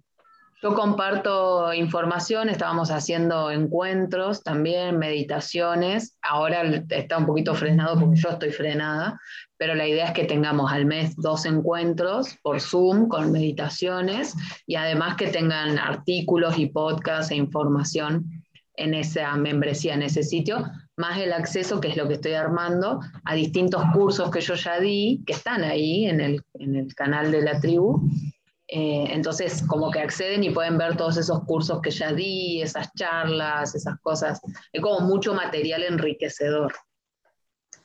Yo 0.63 0.75
comparto 0.75 1.73
información, 1.73 2.47
estábamos 2.47 2.91
haciendo 2.91 3.49
encuentros 3.49 4.43
también, 4.43 4.99
meditaciones. 4.99 6.19
Ahora 6.21 6.61
está 6.89 7.17
un 7.17 7.25
poquito 7.25 7.55
frenado 7.55 7.99
porque 7.99 8.19
yo 8.19 8.29
estoy 8.29 8.51
frenada, 8.51 9.19
pero 9.57 9.73
la 9.73 9.87
idea 9.87 10.05
es 10.05 10.11
que 10.11 10.25
tengamos 10.25 10.71
al 10.71 10.85
mes 10.85 11.15
dos 11.15 11.47
encuentros 11.47 12.37
por 12.43 12.61
Zoom 12.61 13.07
con 13.07 13.31
meditaciones 13.31 14.35
y 14.67 14.75
además 14.75 15.15
que 15.15 15.29
tengan 15.29 15.79
artículos 15.79 16.59
y 16.59 16.67
podcasts 16.67 17.31
e 17.31 17.35
información 17.37 18.43
en 18.75 18.93
esa 18.93 19.35
membresía, 19.37 19.95
en 19.95 20.03
ese 20.03 20.21
sitio, 20.21 20.63
más 20.95 21.17
el 21.17 21.33
acceso, 21.33 21.81
que 21.81 21.87
es 21.87 21.97
lo 21.97 22.07
que 22.07 22.15
estoy 22.15 22.33
armando, 22.33 22.99
a 23.25 23.33
distintos 23.33 23.83
cursos 23.93 24.29
que 24.29 24.41
yo 24.41 24.53
ya 24.53 24.79
di, 24.79 25.23
que 25.25 25.33
están 25.33 25.63
ahí 25.63 26.05
en 26.05 26.21
el, 26.21 26.43
en 26.53 26.75
el 26.75 26.93
canal 26.93 27.31
de 27.31 27.41
la 27.41 27.59
tribu. 27.59 28.07
Eh, 28.73 29.07
entonces, 29.09 29.63
como 29.67 29.91
que 29.91 29.99
acceden 29.99 30.45
y 30.45 30.49
pueden 30.49 30.77
ver 30.77 30.95
todos 30.95 31.17
esos 31.17 31.43
cursos 31.43 31.81
que 31.81 31.91
ya 31.91 32.13
di, 32.13 32.61
esas 32.61 32.89
charlas, 32.93 33.75
esas 33.75 33.99
cosas. 33.99 34.39
Es 34.71 34.81
como 34.81 35.01
mucho 35.01 35.33
material 35.33 35.83
enriquecedor. 35.83 36.73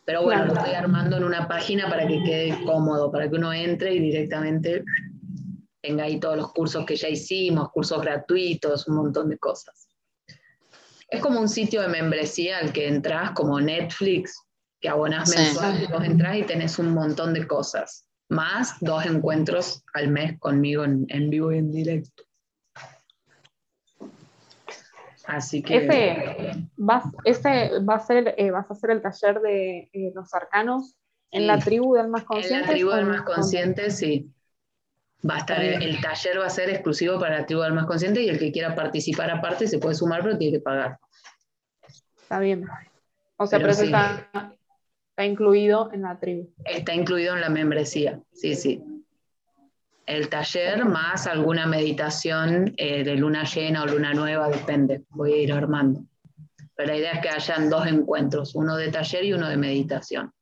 Pero 0.04 0.22
bueno, 0.22 0.46
lo 0.46 0.54
estoy 0.54 0.74
armando 0.74 1.16
en 1.16 1.24
una 1.24 1.48
página 1.48 1.90
para 1.90 2.06
que 2.06 2.22
quede 2.22 2.64
cómodo, 2.64 3.10
para 3.10 3.28
que 3.28 3.34
uno 3.34 3.52
entre 3.52 3.94
y 3.94 3.98
directamente 3.98 4.84
tenga 5.82 6.04
ahí 6.04 6.20
todos 6.20 6.36
los 6.36 6.52
cursos 6.52 6.86
que 6.86 6.94
ya 6.94 7.08
hicimos, 7.08 7.70
cursos 7.72 8.00
gratuitos, 8.00 8.86
un 8.86 8.94
montón 8.94 9.28
de 9.28 9.38
cosas. 9.38 9.88
Es 11.08 11.20
como 11.20 11.40
un 11.40 11.48
sitio 11.48 11.82
de 11.82 11.88
membresía 11.88 12.58
al 12.58 12.72
que 12.72 12.86
entras, 12.86 13.32
como 13.32 13.60
Netflix, 13.60 14.40
que 14.80 14.88
abonas 14.88 15.28
mensual, 15.30 15.88
vos 15.90 16.04
entras 16.04 16.36
y 16.36 16.42
tenés 16.44 16.78
un 16.78 16.90
montón 16.94 17.34
de 17.34 17.44
cosas, 17.44 18.05
más 18.28 18.76
dos 18.80 19.06
encuentros 19.06 19.84
al 19.94 20.08
mes 20.08 20.38
conmigo 20.38 20.84
en, 20.84 21.06
en 21.08 21.30
vivo 21.30 21.52
y 21.52 21.58
en 21.58 21.72
directo. 21.72 22.24
Así 25.26 25.62
que. 25.62 25.76
Ese, 25.78 26.68
vas, 26.76 27.04
ese 27.24 27.80
va 27.80 27.96
a 27.96 28.00
ser, 28.00 28.34
eh, 28.38 28.50
vas 28.50 28.70
a 28.70 28.74
hacer 28.74 28.90
el 28.90 29.02
taller 29.02 29.40
de 29.40 29.90
eh, 29.92 30.12
los 30.14 30.32
arcanos 30.34 30.96
en 31.32 31.46
la 31.46 31.58
tribu 31.58 31.94
del 31.94 32.08
más 32.08 32.24
consciente. 32.24 32.54
En 32.54 32.60
la 32.62 32.68
tribu 32.68 32.90
del 32.90 33.06
más 33.06 33.22
consciente, 33.22 33.90
sí. 33.90 34.32
Va 35.28 35.36
a 35.36 35.38
estar 35.38 35.60
el, 35.60 36.00
taller 36.00 36.38
va 36.38 36.46
a 36.46 36.50
ser 36.50 36.70
exclusivo 36.70 37.18
para 37.18 37.40
la 37.40 37.46
tribu 37.46 37.62
del 37.62 37.72
más 37.72 37.86
consciente 37.86 38.22
y 38.22 38.28
el 38.28 38.38
que 38.38 38.52
quiera 38.52 38.74
participar 38.74 39.30
aparte 39.30 39.66
se 39.66 39.78
puede 39.78 39.96
sumar, 39.96 40.22
pero 40.22 40.38
tiene 40.38 40.58
que 40.58 40.62
pagar. 40.62 40.98
Está 42.16 42.38
bien. 42.38 42.64
O 43.36 43.46
sea, 43.46 43.58
pero, 43.58 43.72
está, 43.72 44.28
está 45.16 45.24
incluido 45.24 45.90
en 45.92 46.02
la 46.02 46.18
tribu. 46.18 46.52
Está 46.64 46.94
incluido 46.94 47.34
en 47.34 47.40
la 47.40 47.48
membresía, 47.48 48.20
sí, 48.32 48.54
sí 48.54 48.82
el 50.06 50.28
taller 50.28 50.84
más 50.84 51.26
alguna 51.26 51.66
meditación 51.66 52.72
eh, 52.76 53.02
de 53.02 53.16
luna 53.16 53.44
llena 53.44 53.82
o 53.82 53.86
luna 53.86 54.14
nueva, 54.14 54.48
depende, 54.48 55.04
voy 55.10 55.32
a 55.32 55.36
ir 55.38 55.52
armando. 55.52 56.04
Pero 56.76 56.92
la 56.92 56.96
idea 56.96 57.12
es 57.12 57.20
que 57.20 57.28
hayan 57.28 57.68
dos 57.68 57.86
encuentros, 57.86 58.54
uno 58.54 58.76
de 58.76 58.90
taller 58.90 59.24
y 59.24 59.32
uno 59.32 59.48
de 59.48 59.56
meditación. 59.56 60.32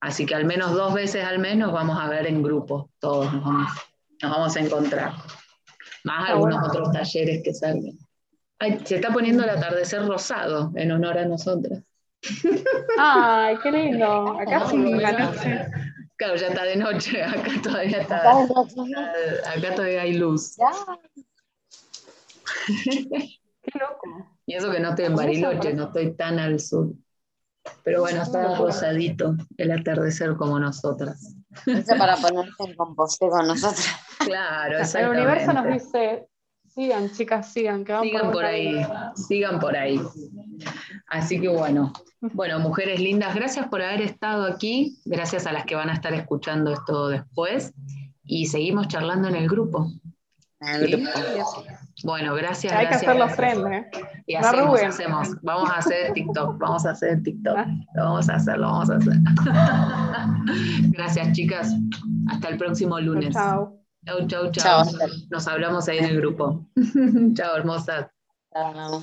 Así 0.00 0.26
que 0.26 0.34
al 0.34 0.44
menos 0.44 0.72
dos 0.72 0.92
veces 0.92 1.24
al 1.24 1.38
menos 1.38 1.72
vamos 1.72 1.98
a 1.98 2.08
ver 2.08 2.26
en 2.26 2.42
grupo, 2.42 2.90
todos 2.98 3.32
nos 3.32 3.42
vamos, 4.20 4.56
a 4.56 4.60
encontrar. 4.60 5.12
Más 6.04 6.30
algunos 6.30 6.68
otros 6.68 6.92
talleres 6.92 7.42
que 7.42 7.54
salgan. 7.54 7.96
se 8.84 8.96
está 8.96 9.12
poniendo 9.12 9.44
el 9.44 9.50
atardecer 9.50 10.04
rosado 10.06 10.72
en 10.74 10.92
honor 10.92 11.18
a 11.18 11.24
nosotras. 11.24 11.82
Ay, 12.98 13.56
qué 13.62 13.72
lindo. 13.72 14.38
Acá 14.40 14.68
sí 14.68 14.76
la 14.76 15.12
noche. 15.12 15.66
Claro, 16.16 16.36
ya 16.36 16.48
está 16.48 16.62
de 16.64 16.76
noche, 16.76 17.22
acá 17.24 17.50
todavía 17.62 18.00
está. 18.02 18.30
Acá 18.42 19.74
todavía 19.74 20.02
hay 20.02 20.14
luz. 20.14 20.56
Qué 22.66 23.78
loco. 23.78 24.28
Y 24.46 24.54
eso 24.54 24.70
que 24.70 24.80
no 24.80 24.90
estoy 24.90 25.06
en 25.06 25.16
Bariloche, 25.16 25.74
no 25.74 25.84
estoy 25.84 26.14
tan 26.14 26.38
al 26.38 26.60
sur. 26.60 26.92
Pero 27.84 28.00
bueno, 28.00 28.22
está 28.22 28.56
rosadito 28.56 29.36
el 29.56 29.70
atardecer 29.72 30.36
como 30.36 30.58
nosotras. 30.58 31.34
Eso 31.66 31.96
para 31.96 32.16
ponerse 32.16 32.62
en 32.66 32.74
composte 32.74 33.28
con 33.28 33.46
nosotras. 33.46 33.88
Claro, 34.18 34.78
El 34.78 35.08
universo 35.08 35.52
nos 35.52 35.66
dice, 35.66 36.28
sigan 36.68 37.10
chicas, 37.10 37.52
sigan, 37.52 37.84
que 37.84 37.98
Sigan 38.00 38.30
por 38.30 38.44
ahí, 38.44 38.86
sigan 39.14 39.58
por 39.60 39.76
ahí. 39.76 40.00
Así 41.08 41.40
que 41.40 41.48
bueno, 41.48 41.92
bueno, 42.32 42.60
mujeres 42.60 43.00
lindas, 43.00 43.34
gracias 43.34 43.66
por 43.68 43.82
haber 43.82 44.00
estado 44.00 44.44
aquí, 44.44 45.00
gracias 45.04 45.46
a 45.46 45.52
las 45.52 45.64
que 45.64 45.74
van 45.74 45.90
a 45.90 45.94
estar 45.94 46.14
escuchando 46.14 46.72
esto 46.72 47.08
después 47.08 47.74
y 48.24 48.46
seguimos 48.46 48.88
charlando 48.88 49.28
en 49.28 49.36
el 49.36 49.48
grupo. 49.48 49.90
Bueno, 52.04 52.34
gracias. 52.34 52.72
Hay 52.72 52.86
que 52.86 52.94
hacer 52.94 53.16
los 53.16 53.32
¿eh? 53.38 53.90
Y 54.26 54.36
hacemos, 54.36 54.80
hacemos, 54.80 55.42
vamos 55.42 55.68
a 55.70 55.78
hacer 55.78 56.12
TikTok, 56.12 56.58
vamos 56.58 56.86
a 56.86 56.90
hacer 56.90 57.20
TikTok, 57.22 57.56
ah. 57.56 57.66
lo 57.94 58.04
vamos 58.04 58.28
a 58.28 58.36
hacer, 58.36 58.58
lo 58.58 58.66
vamos 58.68 58.90
a 58.90 58.96
hacer. 58.96 59.14
gracias 60.90 61.32
chicas, 61.32 61.74
hasta 62.28 62.48
el 62.48 62.58
próximo 62.58 63.00
lunes. 63.00 63.34
Chao. 63.34 63.78
Chau, 64.06 64.26
chau, 64.26 64.50
chau. 64.50 64.84
Nos 65.30 65.46
hablamos 65.48 65.88
ahí 65.88 65.98
en 65.98 66.04
el 66.06 66.16
grupo. 66.16 66.64
chao, 67.34 67.56
hermosa. 67.56 68.12
Chao. 68.52 69.02